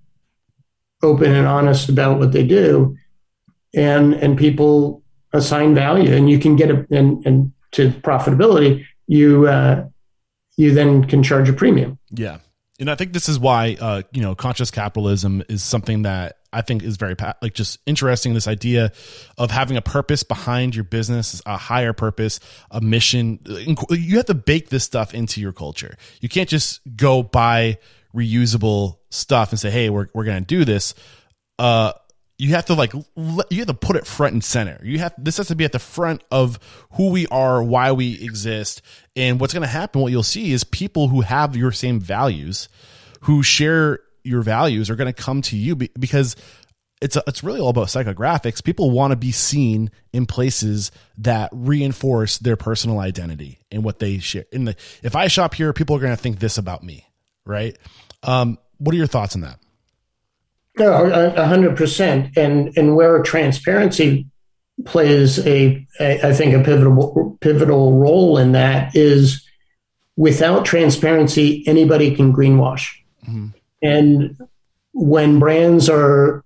open 1.03 1.31
and 1.35 1.47
honest 1.47 1.91
about 1.91 2.19
what 2.19 2.33
they 2.33 2.47
do, 2.47 2.97
and 3.75 4.15
and 4.15 4.39
people 4.39 5.03
assign 5.35 5.75
value, 5.75 6.15
and 6.15 6.31
you 6.31 6.39
can 6.39 6.57
get 6.57 6.71
a 6.71 6.87
and 6.91 7.25
and 7.27 7.53
to 7.73 7.91
profitability 7.91 8.87
you 9.07 9.47
uh, 9.47 9.85
you 10.57 10.73
then 10.73 11.05
can 11.05 11.23
charge 11.23 11.51
a 11.51 11.53
premium. 11.53 11.99
Yeah 12.13 12.39
and 12.81 12.91
I 12.91 12.95
think 12.95 13.13
this 13.13 13.29
is 13.29 13.39
why 13.39 13.77
uh, 13.81 14.03
you 14.13 14.23
know 14.23 14.35
conscious 14.35 14.71
capitalism 14.71 15.43
is 15.49 15.63
something 15.63 16.03
that 16.03 16.39
I 16.53 16.63
think 16.63 16.83
is 16.83 16.97
very 16.97 17.15
like 17.43 17.55
just 17.55 17.79
interesting. 17.87 18.35
This 18.35 18.49
idea 18.49 18.93
of 19.39 19.51
having 19.51 19.77
a 19.77 19.83
purpose 19.83 20.23
behind 20.23 20.75
your 20.75 20.85
business, 20.85 21.41
a 21.47 21.57
higher 21.57 21.93
purpose, 21.93 22.41
a 22.71 22.81
mission. 22.81 23.39
You 23.91 24.17
have 24.17 24.27
to 24.27 24.35
bake 24.35 24.71
this 24.71 24.83
stuff 24.85 25.15
into 25.15 25.41
your 25.41 25.53
culture. 25.53 25.97
You 26.21 26.29
can't 26.29 26.49
just 26.49 26.81
go 26.97 27.23
buy 27.23 27.79
reusable 28.15 28.99
stuff 29.11 29.51
and 29.51 29.61
say, 29.61 29.71
"Hey, 29.71 29.91
we're 29.91 30.09
we're 30.15 30.25
going 30.25 30.43
to 30.43 30.47
do 30.47 30.65
this." 30.65 30.95
Uh, 31.59 31.93
you 32.41 32.55
have 32.55 32.65
to 32.65 32.75
like 32.75 32.95
you 32.95 33.59
have 33.59 33.67
to 33.67 33.75
put 33.75 33.97
it 33.97 34.07
front 34.07 34.33
and 34.33 34.43
center. 34.43 34.81
You 34.83 34.99
have 35.01 35.13
this 35.19 35.37
has 35.37 35.49
to 35.49 35.55
be 35.55 35.67
at 35.67 35.73
the 35.73 35.79
front 35.79 36.25
of 36.31 36.59
who 36.93 37.11
we 37.11 37.27
are, 37.27 37.63
why 37.63 37.93
we 37.93 38.15
exist, 38.15 38.81
and 39.15 39.39
what's 39.39 39.53
going 39.53 39.61
to 39.63 39.69
happen. 39.69 40.01
What 40.01 40.11
you'll 40.11 40.23
see 40.23 40.53
is 40.53 40.65
people 40.65 41.09
who 41.09 41.21
have 41.21 41.55
your 41.55 41.71
same 41.71 42.01
values, 42.01 42.71
who 43.23 43.43
share 43.43 44.01
your 44.25 44.41
values, 44.41 44.89
are 44.89 44.97
going 44.97 45.13
to 45.13 45.23
come 45.23 45.43
to 45.43 45.57
you 45.57 45.77
because 45.77 46.35
it's 47.03 47.15
a, 47.15 47.23
it's 47.27 47.45
really 47.45 47.61
all 47.61 47.69
about 47.69 47.89
psychographics. 47.89 48.65
People 48.65 48.91
want 48.91 49.11
to 49.11 49.17
be 49.17 49.33
seen 49.33 49.91
in 50.15 50.25
places 50.25 50.93
that 51.19 51.51
reinforce 51.53 52.39
their 52.39 52.57
personal 52.57 53.01
identity 53.01 53.59
and 53.71 53.85
what 53.85 53.99
they 53.99 54.17
share. 54.17 54.47
In 54.51 54.65
the 54.65 54.77
if 55.03 55.15
I 55.15 55.27
shop 55.27 55.53
here, 55.53 55.75
people 55.75 55.95
are 55.95 56.01
going 56.01 56.17
to 56.17 56.23
think 56.23 56.39
this 56.39 56.57
about 56.57 56.83
me, 56.83 57.07
right? 57.45 57.77
Um, 58.23 58.57
what 58.79 58.95
are 58.95 58.99
your 58.99 59.07
thoughts 59.07 59.35
on 59.35 59.43
that? 59.43 59.59
No, 60.81 61.05
a 61.37 61.47
hundred 61.47 61.77
percent. 61.77 62.37
And 62.37 62.77
and 62.77 62.97
where 62.97 63.23
transparency 63.23 64.27
plays 64.87 65.39
a, 65.47 65.87
a, 66.01 66.29
I 66.29 66.33
think 66.33 66.55
a 66.55 66.63
pivotal 66.63 67.37
pivotal 67.41 67.99
role 67.99 68.39
in 68.39 68.53
that 68.53 68.97
is 68.97 69.47
without 70.17 70.65
transparency, 70.65 71.63
anybody 71.67 72.15
can 72.15 72.33
greenwash. 72.33 72.89
Mm-hmm. 73.29 73.49
And 73.83 74.37
when 74.93 75.39
brands 75.39 75.89
are 75.89 76.45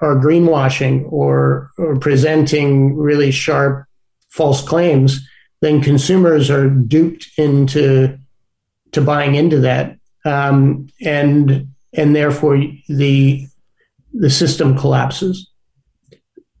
are 0.00 0.16
greenwashing 0.16 1.10
or, 1.10 1.70
or 1.78 1.96
presenting 1.96 2.96
really 2.96 3.30
sharp 3.30 3.86
false 4.28 4.60
claims, 4.60 5.26
then 5.60 5.80
consumers 5.80 6.50
are 6.50 6.68
duped 6.68 7.30
into 7.38 8.18
to 8.92 9.00
buying 9.00 9.34
into 9.34 9.60
that, 9.60 9.98
um, 10.24 10.88
and 11.02 11.68
and 11.92 12.14
therefore 12.16 12.62
the 12.88 13.46
the 14.14 14.30
system 14.30 14.78
collapses. 14.78 15.50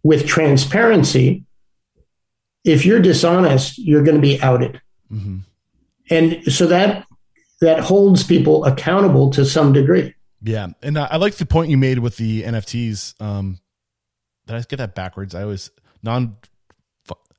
With 0.02 0.26
transparency, 0.26 1.44
if 2.62 2.84
you're 2.84 3.00
dishonest, 3.00 3.78
you're 3.78 4.02
going 4.02 4.16
to 4.16 4.20
be 4.20 4.40
outed, 4.42 4.82
mm-hmm. 5.10 5.38
and 6.10 6.52
so 6.52 6.66
that 6.66 7.06
that 7.62 7.80
holds 7.80 8.22
people 8.22 8.66
accountable 8.66 9.30
to 9.30 9.46
some 9.46 9.72
degree. 9.72 10.14
Yeah, 10.42 10.68
and 10.82 10.98
I 10.98 11.16
like 11.16 11.36
the 11.36 11.46
point 11.46 11.70
you 11.70 11.78
made 11.78 12.00
with 12.00 12.18
the 12.18 12.42
NFTs. 12.42 13.18
Um, 13.18 13.60
did 14.46 14.56
I 14.56 14.60
get 14.60 14.76
that 14.76 14.94
backwards? 14.94 15.34
I 15.34 15.42
always 15.42 15.70
non 16.02 16.36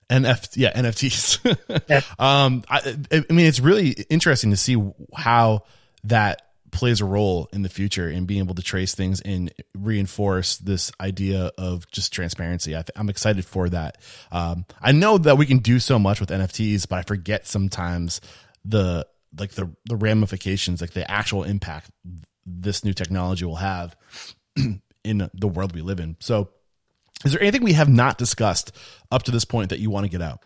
NFT, 0.09 0.57
yeah, 0.57 0.73
NFTs. 0.73 2.19
um, 2.19 2.63
I, 2.69 2.95
I 3.11 3.33
mean, 3.33 3.45
it's 3.45 3.59
really 3.59 3.91
interesting 4.09 4.51
to 4.51 4.57
see 4.57 4.81
how 5.15 5.63
that 6.05 6.41
plays 6.75 6.99
a 6.99 7.05
role 7.05 7.47
in 7.53 7.61
the 7.61 7.69
future 7.69 8.09
in 8.09 8.25
being 8.25 8.43
able 8.43 8.53
to 8.53 8.61
trace 8.61 8.93
things 8.93 9.21
and 9.21 9.51
reinforce 9.73 10.57
this 10.57 10.91
idea 10.99 11.51
of 11.57 11.89
just 11.89 12.13
transparency. 12.13 12.75
I 12.75 12.83
am 12.95 13.09
excited 13.09 13.45
for 13.45 13.69
that. 13.69 13.97
Um, 14.31 14.65
I 14.81 14.91
know 14.91 15.17
that 15.17 15.37
we 15.37 15.45
can 15.45 15.59
do 15.59 15.79
so 15.79 15.97
much 15.97 16.19
with 16.19 16.29
NFTs, 16.29 16.87
but 16.87 16.99
I 16.99 17.01
forget 17.03 17.47
sometimes 17.47 18.21
the 18.65 19.07
like 19.37 19.51
the 19.51 19.71
the 19.85 19.95
ramifications, 19.95 20.81
like 20.81 20.91
the 20.91 21.09
actual 21.09 21.43
impact 21.43 21.89
this 22.45 22.83
new 22.83 22.93
technology 22.93 23.45
will 23.45 23.55
have 23.55 23.95
in 25.03 25.29
the 25.33 25.47
world 25.47 25.73
we 25.73 25.81
live 25.81 25.99
in. 25.99 26.17
So 26.19 26.49
is 27.23 27.31
there 27.31 27.41
anything 27.41 27.63
we 27.63 27.73
have 27.73 27.89
not 27.89 28.17
discussed 28.17 28.71
up 29.11 29.23
to 29.23 29.31
this 29.31 29.45
point 29.45 29.69
that 29.69 29.79
you 29.79 29.89
want 29.89 30.03
to 30.03 30.09
get 30.09 30.21
out? 30.21 30.43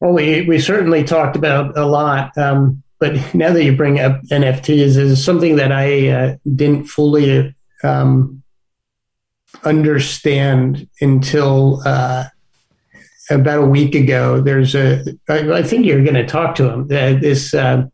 Well, 0.00 0.12
we, 0.12 0.42
we 0.42 0.58
certainly 0.60 1.02
talked 1.02 1.34
about 1.34 1.78
a 1.78 1.86
lot. 1.86 2.36
Um, 2.36 2.83
but 2.98 3.14
now 3.34 3.52
that 3.52 3.64
you 3.64 3.76
bring 3.76 4.00
up 4.00 4.22
NFTs, 4.24 4.96
is 4.96 5.24
something 5.24 5.56
that 5.56 5.72
I 5.72 6.08
uh, 6.08 6.36
didn't 6.54 6.86
fully 6.86 7.54
um, 7.82 8.42
understand 9.64 10.88
until 11.00 11.82
uh, 11.86 12.24
about 13.30 13.62
a 13.62 13.66
week 13.66 13.94
ago. 13.94 14.40
There's 14.40 14.74
a, 14.74 15.04
I, 15.28 15.52
I 15.52 15.62
think 15.62 15.86
you're 15.86 16.02
going 16.02 16.14
to 16.14 16.26
talk 16.26 16.54
to 16.56 16.70
him. 16.70 16.82
Uh, 16.84 17.18
this 17.18 17.54
uh, 17.54 17.86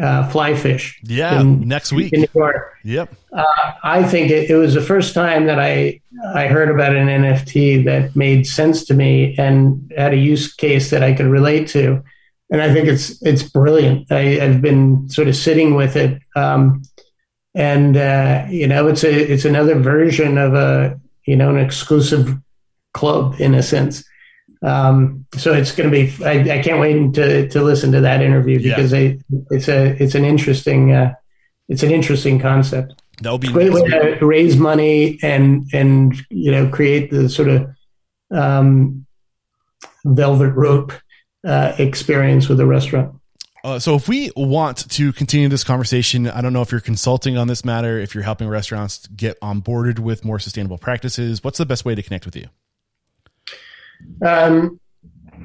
uh, 0.00 0.28
Flyfish. 0.30 0.94
Yeah, 1.02 1.40
in, 1.40 1.68
next 1.68 1.92
week. 1.92 2.12
In 2.12 2.20
New 2.20 2.28
York. 2.34 2.74
Yep. 2.84 3.14
Uh, 3.32 3.72
I 3.82 4.02
think 4.02 4.30
it, 4.30 4.50
it, 4.50 4.54
was 4.54 4.74
the 4.74 4.80
first 4.80 5.14
time 5.14 5.46
that 5.46 5.58
I 5.58 6.00
I 6.34 6.46
heard 6.46 6.70
about 6.70 6.96
an 6.96 7.08
NFT 7.08 7.84
that 7.84 8.16
made 8.16 8.46
sense 8.46 8.84
to 8.86 8.94
me 8.94 9.34
and 9.38 9.92
had 9.96 10.14
a 10.14 10.16
use 10.16 10.52
case 10.52 10.90
that 10.90 11.02
I 11.02 11.12
could 11.12 11.26
relate 11.26 11.68
to, 11.68 12.02
and 12.50 12.60
I 12.60 12.72
think 12.72 12.88
it's 12.88 13.22
it's 13.22 13.42
brilliant. 13.42 14.10
I, 14.10 14.22
have 14.40 14.60
been 14.60 15.08
sort 15.08 15.28
of 15.28 15.36
sitting 15.36 15.74
with 15.74 15.96
it, 15.96 16.20
um, 16.34 16.82
and 17.54 17.96
uh, 17.96 18.46
you 18.50 18.66
know, 18.66 18.88
it's 18.88 19.04
a 19.04 19.32
it's 19.32 19.44
another 19.44 19.78
version 19.78 20.36
of 20.36 20.54
a 20.54 21.00
you 21.26 21.36
know 21.36 21.50
an 21.50 21.58
exclusive 21.58 22.36
club 22.92 23.36
in 23.38 23.54
a 23.54 23.62
sense. 23.62 24.04
Um, 24.62 25.26
so 25.36 25.54
it's 25.54 25.72
going 25.72 25.90
to 25.90 25.96
be. 26.06 26.24
I, 26.24 26.58
I, 26.58 26.62
can't 26.62 26.80
wait 26.80 27.14
to 27.14 27.48
to 27.48 27.62
listen 27.62 27.92
to 27.92 28.00
that 28.02 28.20
interview 28.20 28.62
because 28.62 28.92
yeah. 28.92 29.14
it's 29.50 29.68
a 29.68 30.02
it's 30.02 30.14
an 30.14 30.24
interesting 30.24 30.92
uh, 30.92 31.14
it's 31.68 31.84
an 31.84 31.92
interesting 31.92 32.40
concept. 32.40 33.00
That'll 33.22 33.38
be 33.38 33.48
great 33.48 33.72
way 33.72 33.82
to 34.18 34.26
raise 34.26 34.56
money 34.56 35.18
and 35.22 35.68
and 35.72 36.14
you 36.30 36.50
know 36.50 36.68
create 36.68 37.10
the 37.10 37.28
sort 37.28 37.48
of 37.48 37.70
um, 38.32 39.06
velvet 40.04 40.50
rope 40.50 40.92
uh, 41.46 41.74
experience 41.78 42.48
with 42.48 42.60
a 42.60 42.66
restaurant. 42.66 43.14
Uh, 43.62 43.78
so 43.78 43.94
if 43.94 44.08
we 44.08 44.30
want 44.36 44.88
to 44.90 45.12
continue 45.12 45.48
this 45.48 45.64
conversation, 45.64 46.26
I 46.26 46.40
don't 46.40 46.52
know 46.52 46.62
if 46.62 46.72
you're 46.72 46.80
consulting 46.80 47.36
on 47.36 47.46
this 47.46 47.64
matter, 47.64 47.98
if 47.98 48.14
you're 48.14 48.24
helping 48.24 48.48
restaurants 48.48 49.06
get 49.08 49.38
onboarded 49.40 49.98
with 49.98 50.24
more 50.24 50.38
sustainable 50.38 50.78
practices, 50.78 51.44
what's 51.44 51.58
the 51.58 51.66
best 51.66 51.84
way 51.84 51.94
to 51.94 52.02
connect 52.02 52.24
with 52.24 52.36
you? 52.36 52.46
Um, 54.26 54.80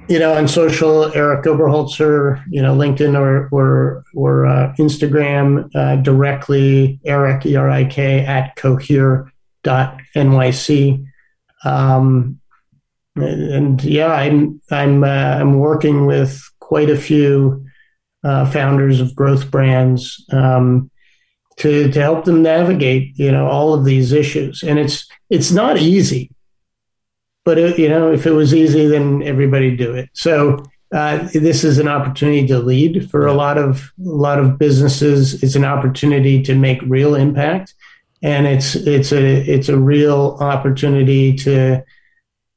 you 0.08 0.20
know, 0.20 0.34
on 0.34 0.48
social, 0.48 1.14
Erik 1.14 1.44
Oberholtzer, 1.46 2.42
you 2.50 2.62
know, 2.62 2.76
LinkedIn 2.76 3.20
or 3.20 3.50
or 3.52 4.04
or 4.14 4.46
uh, 4.46 4.74
Instagram 4.78 5.70
uh, 5.76 5.98
directly, 5.98 7.00
Erik 7.06 7.46
E 7.46 7.56
R 7.56 7.70
I 7.70 7.86
K 7.86 8.20
at 8.20 8.56
cohere 8.56 9.32
dot 9.64 10.00
nyc. 10.16 11.06
Um, 11.64 12.40
and, 13.16 13.54
and, 13.54 13.84
yeah, 13.84 14.12
I'm 14.12 14.62
I'm 14.72 15.04
uh, 15.04 15.38
I'm 15.40 15.60
working 15.60 16.06
with 16.06 16.42
quite 16.60 16.90
a 16.90 16.98
few 16.98 17.66
uh, 18.24 18.50
founders 18.50 19.00
of 19.00 19.16
growth 19.16 19.52
brands 19.52 20.26
um, 20.32 20.90
to 21.58 21.92
to 21.92 22.02
help 22.02 22.26
them 22.26 22.42
navigate, 22.42 23.18
you 23.18 23.32
know, 23.32 23.48
all 23.48 23.74
of 23.74 23.86
these 23.86 24.12
issues, 24.12 24.64
and 24.64 24.80
it's 24.80 25.08
it's 25.30 25.52
not 25.52 25.78
easy 25.78 26.32
but 27.46 27.60
it, 27.60 27.80
you 27.80 27.88
know, 27.88 28.12
if 28.12 28.26
it 28.26 28.32
was 28.32 28.54
easy, 28.54 28.88
then 28.88 29.22
everybody 29.24 29.78
do 29.78 29.94
it. 29.94 30.10
So 30.14 30.66
uh, 30.94 31.28
this 31.34 31.64
is 31.64 31.78
an 31.78 31.88
opportunity 31.88 32.46
to 32.48 32.60
lead 32.60 33.10
for 33.10 33.28
a 33.28 33.34
lot 33.34 33.58
of 33.58 33.94
a 34.00 34.10
lot 34.10 34.40
of 34.40 34.58
businesses. 34.58 35.42
It's 35.44 35.56
an 35.56 35.64
opportunity 35.64 36.42
to 36.44 36.56
make 36.56 36.82
real 36.82 37.16
impact, 37.16 37.76
and 38.22 38.48
it's 38.48 38.76
it's 38.76 39.14
a 39.14 39.24
it's 39.24 39.70
a 39.70 39.78
real 39.78 40.38
opportunity 40.42 41.36
to 41.38 41.84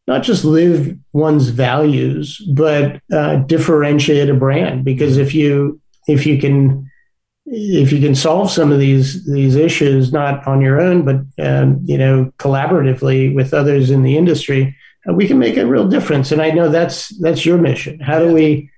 not 0.09 0.23
just 0.23 0.43
live 0.43 0.97
one's 1.13 1.51
values, 1.51 2.39
but 2.55 3.01
uh, 3.13 3.37
differentiate 3.37 4.31
a 4.31 4.35
brand. 4.35 4.83
Because 4.83 5.19
if 5.19 5.35
you 5.35 5.81
if 6.09 6.25
you 6.25 6.41
can 6.41 6.91
if 7.45 7.93
you 7.93 8.01
can 8.01 8.15
solve 8.15 8.51
some 8.51 8.73
of 8.73 8.79
these 8.79 9.27
these 9.27 9.55
issues 9.55 10.11
not 10.13 10.47
on 10.47 10.61
your 10.61 10.81
own 10.81 11.03
but 11.03 11.17
um, 11.43 11.81
you 11.85 11.97
know 11.97 12.31
collaboratively 12.39 13.35
with 13.35 13.55
others 13.55 13.91
in 13.91 14.03
the 14.03 14.19
industry 14.19 14.77
uh, 15.09 15.15
we 15.15 15.27
can 15.27 15.39
make 15.39 15.57
a 15.57 15.67
real 15.67 15.89
difference. 15.89 16.33
And 16.33 16.43
i 16.43 16.51
know 16.51 16.69
that's 16.71 17.09
that's 17.21 17.45
your 17.45 17.59
mission. 17.59 18.01
How 18.01 18.19
do 18.19 18.33
we 18.33 18.71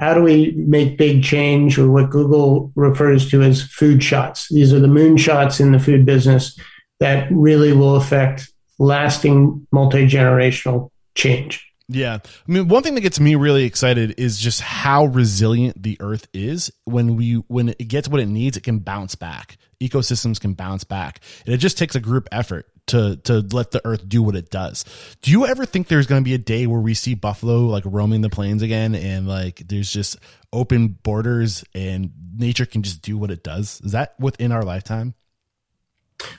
how 0.00 0.14
do 0.14 0.22
we 0.22 0.52
make 0.56 0.98
big 0.98 1.22
change 1.22 1.78
or 1.78 1.90
what 1.90 2.10
google 2.10 2.72
refers 2.76 3.28
to 3.30 3.42
as 3.42 3.62
food 3.62 4.04
shots? 4.04 4.48
These 4.50 4.72
are 4.72 4.80
the 4.80 4.96
moon 5.00 5.16
shots 5.16 5.58
in 5.58 5.72
the 5.72 5.80
food 5.80 6.06
business 6.06 6.56
that 7.00 7.28
really 7.30 7.72
will 7.72 7.96
affect 7.96 8.52
lasting 8.78 9.66
multi-generational 9.72 10.90
change 11.14 11.66
yeah. 11.88 12.18
I 12.24 12.52
mean, 12.52 12.66
one 12.66 12.82
thing 12.82 12.96
that 12.96 13.02
gets 13.02 13.20
me 13.20 13.36
really 13.36 13.64
excited 13.64 14.18
is 14.18 14.40
just 14.40 14.60
how 14.60 15.06
resilient 15.06 15.80
the 15.80 15.96
earth 16.00 16.26
is 16.34 16.72
when 16.84 17.16
we 17.16 17.34
when 17.46 17.70
it 17.70 17.86
gets 17.88 18.08
what 18.08 18.20
it 18.20 18.26
needs, 18.26 18.56
it 18.56 18.64
can 18.64 18.80
bounce 18.80 19.14
back. 19.14 19.56
Ecosystems 19.80 20.40
can 20.40 20.54
bounce 20.54 20.82
back. 20.82 21.20
And 21.44 21.54
it 21.54 21.58
just 21.58 21.78
takes 21.78 21.94
a 21.94 22.00
group 22.00 22.28
effort 22.32 22.66
to 22.88 23.16
to 23.24 23.40
let 23.52 23.70
the 23.70 23.80
earth 23.84 24.08
do 24.08 24.20
what 24.20 24.34
it 24.34 24.50
does. 24.50 24.84
Do 25.22 25.30
you 25.30 25.46
ever 25.46 25.64
think 25.64 25.86
there's 25.86 26.08
going 26.08 26.20
to 26.20 26.24
be 26.24 26.34
a 26.34 26.38
day 26.38 26.66
where 26.66 26.80
we 26.80 26.94
see 26.94 27.14
buffalo 27.14 27.60
like 27.60 27.84
roaming 27.86 28.20
the 28.20 28.30
plains 28.30 28.62
again 28.62 28.96
and 28.96 29.28
like 29.28 29.62
there's 29.68 29.92
just 29.92 30.16
open 30.52 30.88
borders 30.88 31.64
and 31.72 32.10
nature 32.36 32.66
can 32.66 32.82
just 32.82 33.00
do 33.02 33.16
what 33.16 33.30
it 33.30 33.44
does? 33.44 33.80
Is 33.84 33.92
that 33.92 34.18
within 34.18 34.50
our 34.50 34.62
lifetime? 34.62 35.14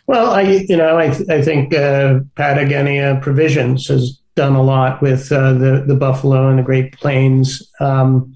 Well, 0.07 0.31
I 0.31 0.41
you 0.41 0.77
know 0.77 0.97
I 0.97 1.05
I 1.29 1.41
think 1.41 1.73
uh, 1.73 2.19
Patagonia 2.35 3.19
Provisions 3.21 3.87
has 3.87 4.19
done 4.35 4.55
a 4.55 4.63
lot 4.63 5.01
with 5.01 5.31
uh, 5.31 5.53
the 5.53 5.83
the 5.85 5.95
buffalo 5.95 6.49
and 6.49 6.59
the 6.59 6.63
Great 6.63 6.93
Plains 6.93 7.61
um, 7.79 8.33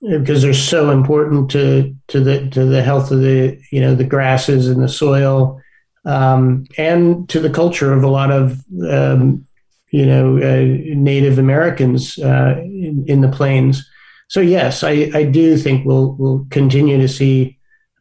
because 0.00 0.42
they're 0.42 0.54
so 0.54 0.90
important 0.90 1.50
to 1.52 1.94
to 2.08 2.20
the 2.20 2.48
to 2.50 2.64
the 2.64 2.82
health 2.82 3.10
of 3.10 3.20
the 3.20 3.58
you 3.70 3.80
know 3.80 3.94
the 3.94 4.04
grasses 4.04 4.68
and 4.68 4.82
the 4.82 4.88
soil 4.88 5.60
um, 6.04 6.64
and 6.78 7.28
to 7.28 7.40
the 7.40 7.50
culture 7.50 7.92
of 7.92 8.02
a 8.02 8.08
lot 8.08 8.30
of 8.30 8.64
um, 8.90 9.46
you 9.90 10.06
know 10.06 10.36
uh, 10.36 10.94
Native 10.94 11.38
Americans 11.38 12.18
uh, 12.18 12.56
in, 12.58 13.04
in, 13.06 13.20
the 13.20 13.28
plains. 13.28 13.88
So 14.28 14.40
yes, 14.40 14.82
I, 14.82 15.10
I 15.14 15.24
do 15.24 15.56
think 15.56 15.86
we'll 15.86 16.12
we'll 16.18 16.46
continue 16.50 16.98
to 16.98 17.08
see 17.08 17.58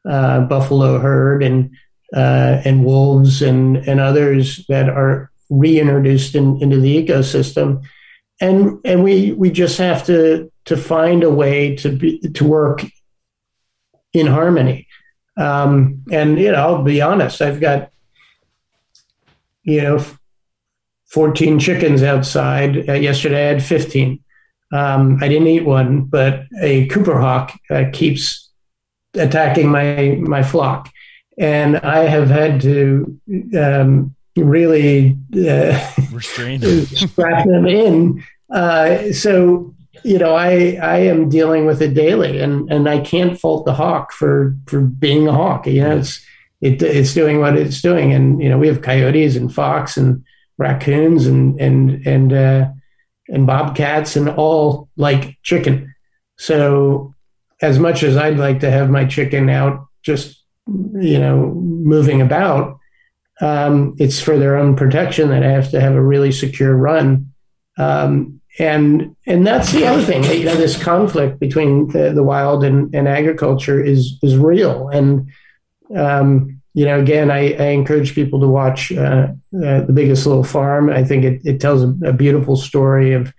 uh, 0.08 0.42
buffalo 0.42 1.00
herd 1.00 1.44
and 1.44 1.72
uh, 2.14 2.61
and 2.65 2.86
wolves 2.86 3.41
and 3.41 3.77
and 3.77 3.99
others 3.99 4.65
that 4.68 4.90
are 4.90 5.32
reintroduced 5.49 6.36
in, 6.36 6.61
into 6.61 6.80
the 6.80 7.06
ecosystem, 7.06 7.84
and 8.41 8.80
and 8.86 9.03
we 9.03 9.32
we 9.34 9.49
just 9.49 9.77
have 9.77 10.06
to 10.06 10.52
to 10.65 10.77
find 10.77 11.23
a 11.23 11.30
way 11.30 11.76
to 11.77 11.90
be 11.90 12.19
to 12.19 12.44
work 12.44 12.84
in 14.14 14.27
harmony. 14.27 14.88
Um, 15.38 16.03
and 16.11 16.40
you 16.40 16.52
know, 16.52 16.57
I'll 16.57 16.84
be 16.84 17.02
honest, 17.02 17.41
I've 17.41 17.60
got 17.60 17.91
you 19.64 19.82
know 19.82 20.06
14 21.07 21.60
chickens 21.60 22.03
outside. 22.03 22.90
Uh, 22.90 22.94
yesterday 22.94 23.45
I 23.45 23.53
had 23.53 23.64
15. 23.64 24.19
Um, 24.73 25.19
I 25.22 25.27
didn't 25.27 25.48
eat 25.48 25.65
one, 25.65 26.03
but 26.03 26.44
a 26.61 26.88
Cooper 26.88 27.19
hawk 27.19 27.57
uh, 27.69 27.86
keeps 27.94 28.52
attacking 29.14 29.69
my 29.69 30.18
my 30.19 30.44
flock, 30.44 30.91
and 31.38 31.78
I 31.78 31.99
have 32.06 32.30
had 32.30 32.62
to 32.62 33.20
um, 33.57 34.16
really 34.36 35.18
uh, 35.36 35.91
restrain 36.12 36.62
strap 36.86 37.45
them 37.45 37.68
in 37.68 38.24
uh, 38.49 39.12
so 39.12 39.76
you 40.03 40.20
know, 40.20 40.36
I 40.36 40.78
I 40.82 40.98
am 40.99 41.30
dealing 41.30 41.66
with 41.66 41.82
it 41.82 41.94
daily, 41.94 42.40
and 42.40 42.72
and 42.72 42.88
I 42.88 42.99
can't 42.99 43.40
fault 43.40 43.66
the 43.66 43.74
hawk 43.74 44.12
for 44.12 44.56
for 44.68 44.82
being 44.82 45.28
a 45.28 45.34
hawk. 45.34 45.68
You 45.68 45.82
know, 45.82 45.98
it's 45.98 46.24
it, 46.62 46.82
it's 46.82 47.14
doing 47.14 47.40
what 47.40 47.57
it's 47.57 47.82
doing, 47.82 48.14
and 48.14 48.41
you 48.41 48.49
know, 48.49 48.57
we 48.57 48.68
have 48.68 48.82
coyotes 48.82 49.36
and 49.36 49.53
fox 49.53 49.98
and 49.98 50.24
raccoons 50.57 51.26
and 51.26 51.60
and 51.60 52.06
and 52.06 52.34
uh, 52.34 52.68
and 53.30 53.48
bobcats 53.48 54.16
and 54.16 54.30
all 54.30 54.90
like 54.95 55.38
chicken. 55.44 55.94
So 56.38 57.14
as 57.62 57.80
much 57.80 58.03
as 58.03 58.18
I'd 58.18 58.38
like 58.38 58.60
to 58.60 58.70
have 58.72 58.90
my 58.90 59.06
chicken 59.06 59.49
out 59.49 59.88
just 60.03 60.44
you 60.68 61.20
know 61.20 61.54
moving 61.54 62.22
about, 62.22 62.80
um, 63.42 63.96
it's 64.00 64.20
for 64.20 64.38
their 64.38 64.56
own 64.58 64.76
protection 64.76 65.30
that 65.30 65.44
I 65.44 65.52
have 65.52 65.72
to 65.72 65.82
have 65.82 65.94
a 65.94 66.02
really 66.02 66.32
secure 66.32 66.76
run. 66.76 67.32
Um, 67.78 68.42
and 68.58 69.16
and 69.28 69.46
that's 69.46 69.72
the 69.72 69.86
other 69.86 70.02
thing. 70.02 70.24
You 70.24 70.46
know, 70.46 70.56
this 70.56 70.82
conflict 70.82 71.40
between 71.40 71.90
the, 71.90 72.14
the 72.14 72.24
wild 72.24 72.64
and, 72.64 72.94
and 72.96 73.08
agriculture 73.08 73.84
is 73.84 74.18
is 74.24 74.38
real. 74.38 74.88
And 74.90 75.30
um, 75.96 76.62
you 76.74 76.86
know, 76.86 77.00
again, 77.00 77.32
I, 77.32 77.54
I 77.54 77.68
encourage 77.68 78.16
people 78.16 78.40
to 78.40 78.48
watch 78.48 78.92
uh, 78.92 79.28
uh, 79.54 79.82
the 79.82 79.94
Biggest 79.94 80.26
Little 80.26 80.44
Farm. 80.44 80.90
I 80.90 81.04
think 81.04 81.24
it, 81.24 81.42
it 81.46 81.60
tells 81.60 81.84
a, 81.84 81.94
a 82.06 82.14
beautiful 82.14 82.56
story 82.56 83.14
of 83.14 83.34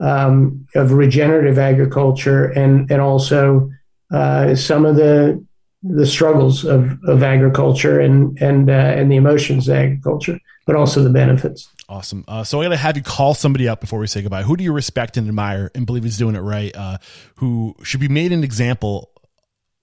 um, 0.00 0.66
of 0.74 0.92
regenerative 0.92 1.58
agriculture 1.58 2.46
and 2.46 2.90
and 2.90 3.02
also 3.02 3.70
uh, 4.10 4.54
some 4.54 4.86
of 4.86 4.96
the 4.96 5.44
the 5.84 6.06
struggles 6.06 6.64
of, 6.64 6.98
of 7.04 7.22
agriculture 7.22 8.00
and 8.00 8.40
and 8.40 8.70
uh, 8.70 8.72
and 8.72 9.12
the 9.12 9.16
emotions 9.16 9.68
of 9.68 9.76
agriculture, 9.76 10.38
but 10.66 10.74
also 10.74 11.02
the 11.02 11.10
benefits. 11.10 11.68
Awesome. 11.88 12.24
Uh, 12.26 12.42
so 12.42 12.60
I 12.60 12.64
got 12.64 12.70
to 12.70 12.76
have 12.78 12.96
you 12.96 13.02
call 13.02 13.34
somebody 13.34 13.68
up 13.68 13.80
before 13.80 13.98
we 13.98 14.06
say 14.06 14.22
goodbye. 14.22 14.42
Who 14.42 14.56
do 14.56 14.64
you 14.64 14.72
respect 14.72 15.18
and 15.18 15.28
admire 15.28 15.70
and 15.74 15.84
believe 15.84 16.06
is 16.06 16.16
doing 16.16 16.34
it 16.34 16.40
right? 16.40 16.74
Uh, 16.74 16.98
who 17.36 17.76
should 17.82 18.00
be 18.00 18.08
made 18.08 18.32
an 18.32 18.42
example? 18.42 19.10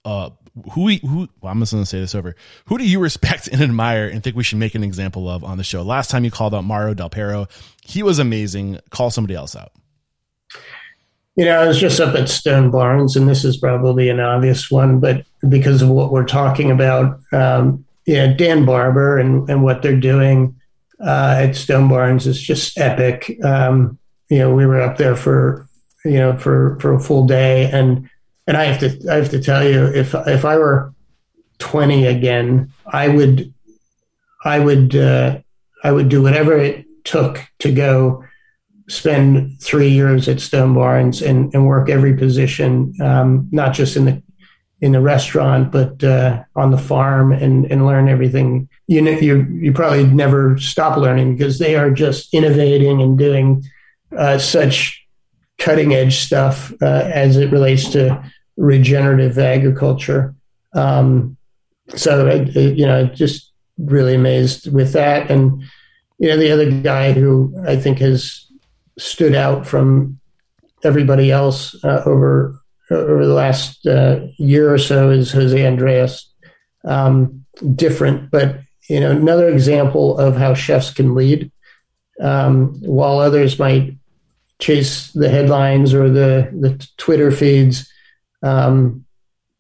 Uh, 0.04 0.32
who 0.74 0.90
who? 0.90 1.30
Well, 1.40 1.52
I'm 1.52 1.60
just 1.60 1.72
going 1.72 1.84
to 1.84 1.90
say 1.90 2.00
this 2.00 2.16
over. 2.16 2.36
Who 2.66 2.80
do 2.80 2.84
you 2.84 3.00
respect 3.00 3.48
and 3.48 3.62
admire 3.62 4.08
and 4.08 4.24
think 4.24 4.36
we 4.36 4.44
should 4.44 4.58
make 4.58 4.74
an 4.74 4.84
example 4.84 5.30
of 5.30 5.44
on 5.44 5.60
the 5.60 5.64
show? 5.64 5.84
Last 5.84 6.10
time 6.10 6.26
you 6.26 6.32
called 6.32 6.56
out 6.56 6.64
Mario 6.64 6.96
Del 6.96 7.10
Pero, 7.10 7.48
he 7.84 8.02
was 8.02 8.18
amazing. 8.18 8.80
Call 8.90 9.12
somebody 9.12 9.36
else 9.36 9.56
out. 9.56 9.72
You 11.36 11.46
know, 11.46 11.62
I 11.62 11.68
was 11.68 11.80
just 11.80 12.00
up 12.02 12.16
at 12.16 12.28
Stone 12.28 12.72
Barns, 12.72 13.16
and 13.16 13.30
this 13.30 13.46
is 13.46 13.56
probably 13.56 14.10
an 14.10 14.20
obvious 14.20 14.70
one, 14.70 15.00
but 15.00 15.26
because 15.48 15.82
of 15.82 15.90
what 15.90 16.12
we're 16.12 16.26
talking 16.26 16.72
about, 16.72 17.20
um, 17.32 17.86
yeah, 18.06 18.28
Dan 18.34 18.66
Barber 18.66 19.18
and 19.18 19.50
and 19.50 19.64
what 19.64 19.82
they're 19.82 20.00
doing 20.00 20.56
uh, 21.00 21.36
at 21.38 21.56
Stone 21.56 21.90
Barns 21.90 22.28
is 22.28 22.42
just 22.42 22.78
epic. 22.78 23.38
Um, 23.44 23.98
you 24.30 24.40
know, 24.40 24.54
we 24.54 24.66
were 24.66 24.82
up 24.82 24.98
there 24.98 25.16
for 25.16 25.68
you 26.06 26.18
know 26.18 26.38
for 26.38 26.80
for 26.80 26.94
a 26.94 27.00
full 27.00 27.26
day, 27.26 27.70
and 27.72 28.10
and 28.48 28.58
I 28.58 28.66
have 28.66 28.80
to 28.80 29.12
I 29.12 29.16
have 29.16 29.30
to 29.32 29.42
tell 29.42 29.64
you, 29.68 29.86
if 29.86 30.14
if 30.28 30.46
I 30.46 30.58
were 30.58 30.94
twenty 31.60 32.06
again, 32.08 32.72
I 32.86 33.08
would 33.08 33.54
I 34.44 34.60
would 34.60 34.96
uh, 34.96 35.40
I 35.84 35.92
would 35.92 36.10
do 36.10 36.22
whatever 36.22 36.58
it 36.58 36.86
took 37.04 37.40
to 37.60 37.72
go 37.72 38.24
spend 38.88 39.60
three 39.62 39.90
years 39.90 40.28
at 40.28 40.42
Stone 40.42 40.74
Barns 40.74 41.22
and, 41.22 41.54
and 41.54 41.66
work 41.66 41.90
every 41.90 42.16
position, 42.16 42.94
um, 43.02 43.48
not 43.52 43.74
just 43.74 43.96
in 43.96 44.06
the 44.06 44.22
in 44.82 44.94
the 44.94 45.00
restaurant, 45.00 45.72
but 45.72 46.04
uh, 46.04 46.44
on 46.56 46.72
the 46.72 46.78
farm 46.78 47.32
and, 47.32 47.72
and 47.72 47.86
learn 47.86 48.10
everything. 48.10 48.68
You 48.88 49.02
know, 49.02 49.12
you 49.12 49.44
you 49.44 49.72
probably 49.72 50.06
never 50.06 50.58
stop 50.58 50.98
learning 50.98 51.38
because 51.38 51.60
they 51.60 51.76
are 51.76 51.92
just 51.92 52.34
innovating 52.34 53.02
and 53.02 53.18
doing 53.18 53.64
uh, 54.18 54.40
such 54.40 55.06
cutting 55.60 55.94
edge 55.94 56.18
stuff 56.18 56.74
uh, 56.82 57.10
as 57.14 57.38
it 57.38 57.52
relates 57.52 57.90
to 57.92 58.24
regenerative 58.58 59.38
agriculture. 59.38 60.34
Um, 60.74 61.38
so, 61.96 62.28
I, 62.28 62.34
you 62.60 62.86
know, 62.86 63.06
just 63.06 63.52
really 63.78 64.16
amazed 64.16 64.72
with 64.72 64.94
that. 64.94 65.30
And 65.30 65.64
you 66.18 66.30
know, 66.30 66.38
the 66.38 66.52
other 66.52 66.72
guy 66.72 67.14
who 67.14 67.54
I 67.68 67.76
think 67.76 68.00
has 68.00 68.48
stood 68.98 69.36
out 69.36 69.68
from 69.68 70.20
everybody 70.84 71.32
else 71.32 71.82
uh, 71.84 72.02
over 72.06 72.61
over 72.92 73.26
the 73.26 73.34
last 73.34 73.86
uh, 73.86 74.28
year 74.38 74.74
or 74.74 74.78
so 74.78 75.10
is 75.10 75.32
Jose 75.32 75.66
Andres. 75.66 76.28
Um, 76.84 77.46
different, 77.76 78.32
but 78.32 78.60
you 78.90 79.00
know, 79.00 79.12
another 79.12 79.50
example 79.50 80.18
of 80.18 80.36
how 80.36 80.54
chefs 80.54 80.92
can 80.92 81.16
lead. 81.16 81.52
Um, 82.20 82.80
while 82.82 83.20
others 83.20 83.60
might 83.60 83.96
chase 84.60 85.12
the 85.12 85.30
headlines 85.30 85.94
or 85.94 86.10
the 86.10 86.50
the 86.54 86.88
Twitter 86.98 87.32
feeds, 87.32 87.92
um, 88.44 89.06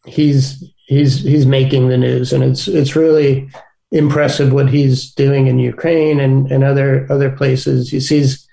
he's 0.05 0.63
he's 0.87 1.21
he's 1.21 1.45
making 1.45 1.89
the 1.89 1.97
news, 1.97 2.33
and 2.33 2.43
it's 2.43 2.67
it's 2.67 2.95
really 2.95 3.49
impressive 3.91 4.53
what 4.53 4.69
he's 4.69 5.11
doing 5.11 5.47
in 5.47 5.59
Ukraine 5.59 6.19
and, 6.19 6.51
and 6.51 6.63
other 6.63 7.07
other 7.11 7.31
places. 7.31 7.89
He 7.89 7.99
sees 7.99 8.47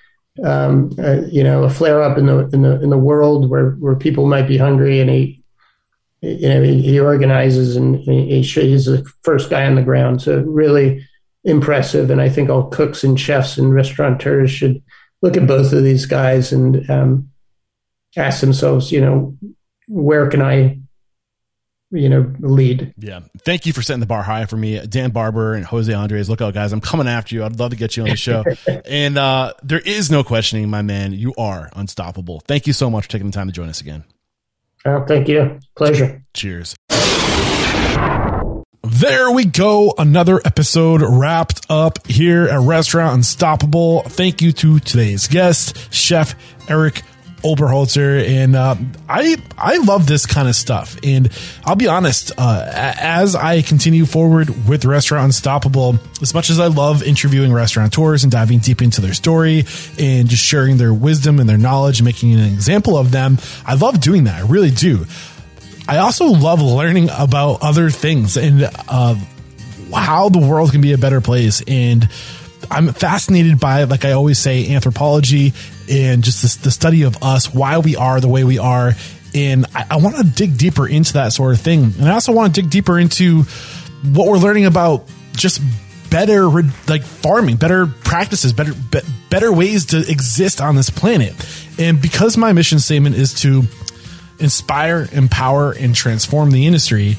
um, 0.45 0.91
uh, 0.99 1.23
you 1.31 1.43
know, 1.43 1.65
a 1.65 1.71
flare 1.71 2.03
up 2.03 2.19
in 2.19 2.27
the 2.27 2.49
in 2.53 2.63
the 2.63 2.81
in 2.83 2.91
the 2.91 2.99
world 2.99 3.51
where 3.51 3.71
where 3.73 3.97
people 3.97 4.27
might 4.27 4.49
be 4.49 4.57
hungry, 4.57 5.01
and 5.01 5.11
he, 5.11 5.43
you 6.21 6.49
know, 6.49 6.63
he, 6.63 6.83
he 6.83 7.01
organizes 7.01 7.77
and 7.77 7.97
he, 7.97 8.43
he's 8.43 8.87
the 8.87 9.05
first 9.23 9.51
guy 9.51 9.67
on 9.67 9.75
the 9.75 9.83
ground. 9.83 10.23
So 10.23 10.41
really 10.41 11.07
impressive, 11.45 12.11
and 12.11 12.21
I 12.21 12.29
think 12.29 12.51
all 12.51 12.69
cooks 12.69 13.05
and 13.05 13.19
chefs 13.19 13.59
and 13.59 13.73
restaurateurs 13.73 14.51
should 14.51 14.83
look 15.23 15.37
at 15.37 15.47
both 15.47 15.73
of 15.73 15.83
these 15.83 16.07
guys 16.07 16.53
and 16.53 16.89
um, 16.91 17.31
ask 18.17 18.41
themselves, 18.41 18.93
you 18.93 19.01
know, 19.01 19.37
where 19.89 20.29
can 20.29 20.43
I 20.43 20.79
you 21.91 22.09
know, 22.09 22.33
lead. 22.41 22.93
Yeah. 22.99 23.21
Thank 23.45 23.67
you 23.67 23.73
for 23.73 23.83
setting 23.83 24.01
the 24.01 24.07
bar 24.07 24.23
high 24.23 24.47
for 24.47 24.57
me. 24.57 24.85
Dan 24.87 25.11
Barber 25.11 25.55
and 25.55 25.65
Jose 25.65 25.93
Andres. 25.93 26.29
Look 26.29 26.41
out, 26.41 26.55
guys. 26.55 26.73
I'm 26.73 26.81
coming 26.81 27.09
after 27.09 27.35
you. 27.35 27.45
I'd 27.45 27.59
love 27.59 27.71
to 27.71 27.77
get 27.77 27.97
you 27.97 28.03
on 28.03 28.11
the 28.11 28.17
show. 28.17 28.45
and 28.85 29.17
uh, 29.17 29.55
there 29.63 29.81
is 29.81 30.11
no 30.11 30.23
questioning, 30.23 30.69
my 30.69 30.83
man. 30.83 31.13
You 31.13 31.35
are 31.39 31.71
unstoppable. 31.75 32.43
Thank 32.47 32.67
you 32.67 32.73
so 32.73 32.91
much 32.91 33.05
for 33.05 33.11
taking 33.11 33.29
the 33.29 33.33
time 33.33 33.47
to 33.47 33.53
join 33.53 33.69
us 33.69 33.81
again. 33.81 34.05
Oh, 34.85 35.05
thank 35.07 35.29
you. 35.29 35.59
Pleasure. 35.77 36.23
Cheers. 36.35 36.77
There 38.83 39.31
we 39.33 39.45
go. 39.45 39.93
Another 39.99 40.41
episode 40.45 41.03
wrapped 41.03 41.67
up 41.69 42.07
here 42.07 42.45
at 42.45 42.61
Restaurant 42.61 43.15
Unstoppable. 43.15 44.03
Thank 44.03 44.41
you 44.41 44.53
to 44.53 44.79
today's 44.81 45.29
guest, 45.29 45.93
Chef 45.93 46.35
Erik 46.71 47.03
Oberholtzer, 47.43 48.27
and 48.27 48.57
uh, 48.57 48.77
I 49.09 49.37
I 49.57 49.79
love 49.79 50.07
this 50.07 50.27
kind 50.27 50.49
of 50.49 50.55
stuff. 50.55 50.97
And 51.03 51.31
I'll 51.65 51.77
be 51.77 51.87
honest, 51.87 52.33
uh, 52.37 52.65
as 52.73 53.35
I 53.35 53.63
continue 53.63 54.07
forward 54.07 54.69
with 54.69 54.85
Restaurant 54.85 55.27
Unstoppable, 55.27 55.99
as 56.21 56.35
much 56.35 56.51
as 56.51 56.59
I 56.59 56.67
love 56.67 57.03
interviewing 57.03 57.53
restaurateurs 57.53 58.25
and 58.25 58.33
diving 58.33 58.59
deep 58.59 58.83
into 58.83 59.01
their 59.01 59.15
story 59.15 59.65
and 59.99 60.29
just 60.29 60.45
sharing 60.45 60.77
their 60.79 60.93
wisdom 60.93 61.39
and 61.41 61.49
their 61.49 61.59
knowledge, 61.59 62.01
and 62.01 62.05
making 62.05 62.35
an 62.35 62.53
example 62.53 62.97
of 62.99 63.11
them, 63.11 63.39
I 63.67 63.75
love 63.75 64.01
doing 64.01 64.25
that. 64.25 64.43
I 64.43 64.47
really 64.47 64.71
do. 64.71 65.07
I 65.87 65.99
also 65.99 66.27
love 66.27 66.61
learning 66.61 67.09
about 67.11 67.63
other 67.63 67.89
things 67.89 68.37
and 68.37 68.69
uh, 68.89 69.15
how 69.95 70.29
the 70.29 70.39
world 70.39 70.73
can 70.73 70.83
be 70.83 70.93
a 70.93 70.99
better 70.99 71.23
place 71.23 71.63
and 71.67 72.09
I'm 72.71 72.93
fascinated 72.93 73.59
by, 73.59 73.85
like 73.85 74.05
I 74.05 74.13
always 74.13 74.39
say, 74.39 74.75
anthropology 74.75 75.55
and 75.91 76.23
just 76.23 76.43
the, 76.43 76.65
the 76.65 76.71
study 76.71 77.03
of 77.03 77.23
us, 77.23 77.53
why 77.53 77.79
we 77.79 77.97
are 77.97 78.21
the 78.21 78.29
way 78.29 78.45
we 78.45 78.59
are. 78.59 78.93
And 79.35 79.67
I, 79.75 79.87
I 79.91 79.97
want 79.97 80.17
to 80.17 80.25
dig 80.25 80.57
deeper 80.57 80.87
into 80.87 81.15
that 81.15 81.33
sort 81.33 81.55
of 81.55 81.61
thing. 81.61 81.85
And 81.85 82.05
I 82.09 82.13
also 82.13 82.33
want 82.33 82.55
to 82.55 82.63
dig 82.63 82.71
deeper 82.71 82.99
into 82.99 83.43
what 84.05 84.27
we're 84.27 84.39
learning 84.39 84.67
about 84.67 85.09
just 85.33 85.61
better 86.11 86.49
like 86.89 87.03
farming, 87.03 87.57
better 87.57 87.87
practices, 87.87 88.53
better 88.53 88.73
be, 88.75 89.01
better 89.31 89.53
ways 89.53 89.87
to 89.87 89.99
exist 89.99 90.61
on 90.61 90.77
this 90.77 90.91
planet. 90.91 91.35
And 91.79 92.01
because 92.01 92.37
my 92.37 92.53
mission 92.53 92.79
statement 92.79 93.17
is 93.17 93.35
to 93.43 93.65
inspire, 94.39 95.09
empower, 95.13 95.73
and 95.73 95.95
transform 95.95 96.51
the 96.51 96.67
industry, 96.67 97.17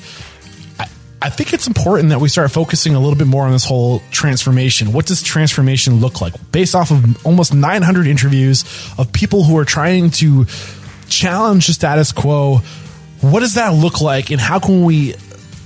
I 1.21 1.29
think 1.29 1.53
it's 1.53 1.67
important 1.67 2.09
that 2.09 2.19
we 2.19 2.29
start 2.29 2.49
focusing 2.51 2.95
a 2.95 2.99
little 2.99 3.17
bit 3.17 3.27
more 3.27 3.43
on 3.43 3.51
this 3.51 3.65
whole 3.65 4.01
transformation. 4.09 4.93
What 4.93 5.05
does 5.05 5.21
transformation 5.21 5.99
look 5.99 6.21
like? 6.21 6.33
Based 6.51 6.75
off 6.75 6.91
of 6.91 7.25
almost 7.25 7.53
900 7.53 8.07
interviews 8.07 8.63
of 8.97 9.11
people 9.11 9.43
who 9.43 9.57
are 9.57 9.65
trying 9.65 10.11
to 10.11 10.45
challenge 11.09 11.67
the 11.67 11.73
status 11.73 12.13
quo, 12.13 12.61
what 13.19 13.41
does 13.41 13.55
that 13.55 13.73
look 13.73 13.99
like 13.99 14.31
and 14.31 14.39
how 14.39 14.59
can 14.59 14.85
we 14.85 15.13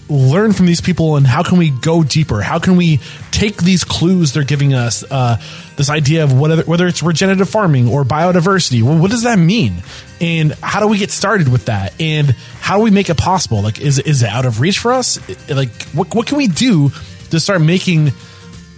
learn 0.09 0.53
from 0.53 0.65
these 0.65 0.81
people 0.81 1.15
and 1.15 1.25
how 1.25 1.43
can 1.43 1.57
we 1.57 1.69
go 1.69 2.03
deeper? 2.03 2.41
How 2.41 2.59
can 2.59 2.75
we 2.75 2.99
take 3.31 3.57
these 3.57 3.83
clues 3.83 4.33
they're 4.33 4.43
giving 4.43 4.73
us, 4.73 5.03
uh, 5.09 5.37
this 5.75 5.89
idea 5.89 6.23
of 6.23 6.37
whether, 6.37 6.63
whether 6.63 6.87
it's 6.87 7.01
regenerative 7.01 7.49
farming 7.49 7.87
or 7.87 8.03
biodiversity? 8.03 8.83
Well, 8.83 8.97
what 8.99 9.11
does 9.11 9.23
that 9.23 9.39
mean? 9.39 9.83
And 10.19 10.53
how 10.55 10.79
do 10.79 10.87
we 10.87 10.97
get 10.97 11.11
started 11.11 11.47
with 11.47 11.65
that? 11.65 11.99
And 11.99 12.31
how 12.59 12.77
do 12.77 12.83
we 12.83 12.91
make 12.91 13.09
it 13.09 13.17
possible? 13.17 13.61
Like, 13.61 13.79
is, 13.79 13.99
is 13.99 14.23
it 14.23 14.29
out 14.29 14.45
of 14.45 14.59
reach 14.59 14.79
for 14.79 14.93
us? 14.93 15.19
Like, 15.49 15.71
what, 15.89 16.13
what 16.13 16.27
can 16.27 16.37
we 16.37 16.47
do 16.47 16.91
to 17.31 17.39
start 17.39 17.61
making 17.61 18.11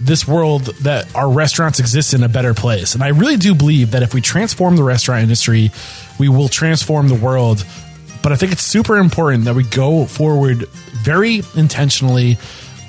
this 0.00 0.26
world 0.28 0.66
that 0.82 1.14
our 1.14 1.30
restaurants 1.30 1.80
exist 1.80 2.14
in 2.14 2.22
a 2.22 2.28
better 2.28 2.54
place. 2.54 2.94
And 2.94 3.02
I 3.02 3.08
really 3.08 3.36
do 3.36 3.54
believe 3.54 3.92
that 3.92 4.02
if 4.02 4.12
we 4.12 4.20
transform 4.20 4.76
the 4.76 4.82
restaurant 4.82 5.22
industry, 5.22 5.70
we 6.18 6.28
will 6.28 6.48
transform 6.48 7.08
the 7.08 7.14
world. 7.14 7.64
But 8.26 8.32
I 8.32 8.36
think 8.38 8.50
it's 8.50 8.64
super 8.64 8.96
important 8.96 9.44
that 9.44 9.54
we 9.54 9.62
go 9.62 10.04
forward 10.04 10.66
very 10.66 11.42
intentionally 11.54 12.38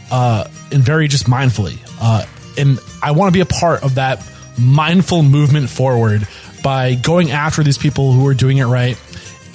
uh, 0.10 0.48
and 0.72 0.82
very 0.82 1.08
just 1.08 1.28
mindfully. 1.28 1.78
Uh, 2.02 2.26
and 2.58 2.80
I 3.04 3.12
want 3.12 3.32
to 3.32 3.34
be 3.34 3.42
a 3.42 3.46
part 3.46 3.84
of 3.84 3.94
that 3.96 4.28
mindful 4.58 5.22
movement 5.22 5.70
forward 5.70 6.28
by 6.64 6.96
going 6.96 7.30
after 7.30 7.62
these 7.62 7.78
people 7.78 8.14
who 8.14 8.26
are 8.26 8.34
doing 8.34 8.58
it 8.58 8.66
right 8.66 9.00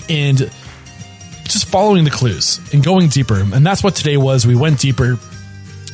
and 0.08 0.38
just 1.42 1.66
following 1.66 2.04
the 2.04 2.10
clues 2.10 2.60
and 2.72 2.84
going 2.84 3.08
deeper. 3.08 3.40
And 3.40 3.66
that's 3.66 3.82
what 3.82 3.96
today 3.96 4.16
was. 4.16 4.46
We 4.46 4.54
went 4.54 4.78
deeper. 4.78 5.18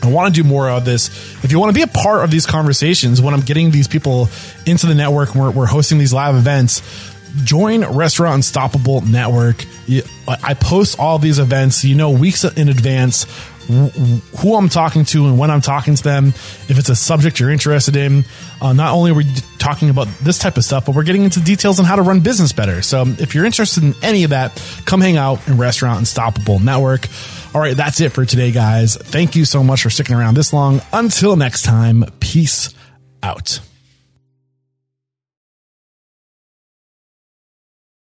I 0.02 0.10
want 0.10 0.35
to 0.35 0.43
do 0.43 0.47
more 0.47 0.69
of 0.69 0.85
this. 0.85 1.09
If 1.43 1.51
you 1.51 1.59
want 1.59 1.70
to 1.70 1.74
be 1.74 1.81
a 1.82 1.86
part 1.86 2.24
of 2.24 2.31
these 2.31 2.44
conversations, 2.44 3.23
when 3.23 3.32
I'm 3.32 3.40
getting 3.40 3.70
these 3.70 3.89
people 3.89 4.28
into 4.66 4.86
the 4.86 4.94
network, 4.94 5.35
we're, 5.35 5.51
we're 5.51 5.65
hosting 5.65 5.97
these 5.97 6.12
live 6.12 6.35
events, 6.35 6.82
join 7.44 7.85
Restaurant 7.85 8.36
Unstoppable 8.36 9.01
Network. 9.02 9.65
I 10.27 10.55
post 10.55 10.98
all 10.98 11.19
these 11.19 11.39
events, 11.39 11.85
you 11.85 11.94
know, 11.94 12.10
weeks 12.10 12.44
in 12.44 12.69
advance 12.69 13.27
who 13.69 14.55
I'm 14.55 14.70
talking 14.70 15.05
to 15.05 15.27
and 15.27 15.39
when 15.39 15.51
I'm 15.51 15.60
talking 15.60 15.94
to 15.94 16.02
them. 16.02 16.28
If 16.28 16.78
it's 16.78 16.89
a 16.89 16.97
subject 16.97 17.39
you're 17.39 17.51
interested 17.51 17.97
in, 17.97 18.24
uh, 18.62 18.73
not 18.73 18.94
only 18.94 19.10
are 19.10 19.15
we 19.15 19.24
talking 19.59 19.90
about 19.90 20.09
this 20.23 20.39
type 20.39 20.56
of 20.56 20.65
stuff, 20.65 20.86
but 20.86 20.94
we're 20.94 21.02
getting 21.02 21.24
into 21.24 21.40
details 21.40 21.78
on 21.78 21.85
how 21.85 21.97
to 21.97 22.02
run 22.02 22.20
business 22.20 22.52
better. 22.52 22.81
So 22.81 23.05
if 23.06 23.35
you're 23.35 23.44
interested 23.44 23.82
in 23.82 23.94
any 24.02 24.24
of 24.24 24.31
that, 24.31 24.59
come 24.86 25.02
hang 25.02 25.19
out 25.19 25.47
in 25.47 25.59
Restaurant 25.59 25.98
Unstoppable 25.98 26.60
Network. 26.60 27.09
All 27.55 27.60
right, 27.60 27.77
that's 27.77 28.01
it 28.01 28.12
for 28.12 28.24
today, 28.24 28.52
guys. 28.52 28.97
Thank 28.97 29.36
you 29.36 29.44
so 29.44 29.62
much 29.62 29.82
for 29.82 29.90
sticking 29.90 30.16
around 30.16 30.35
this 30.35 30.52
long. 30.52 30.81
Until 30.93 31.36
next 31.36 31.62
time, 31.62 32.05
peace 32.20 32.74
out. 33.23 33.60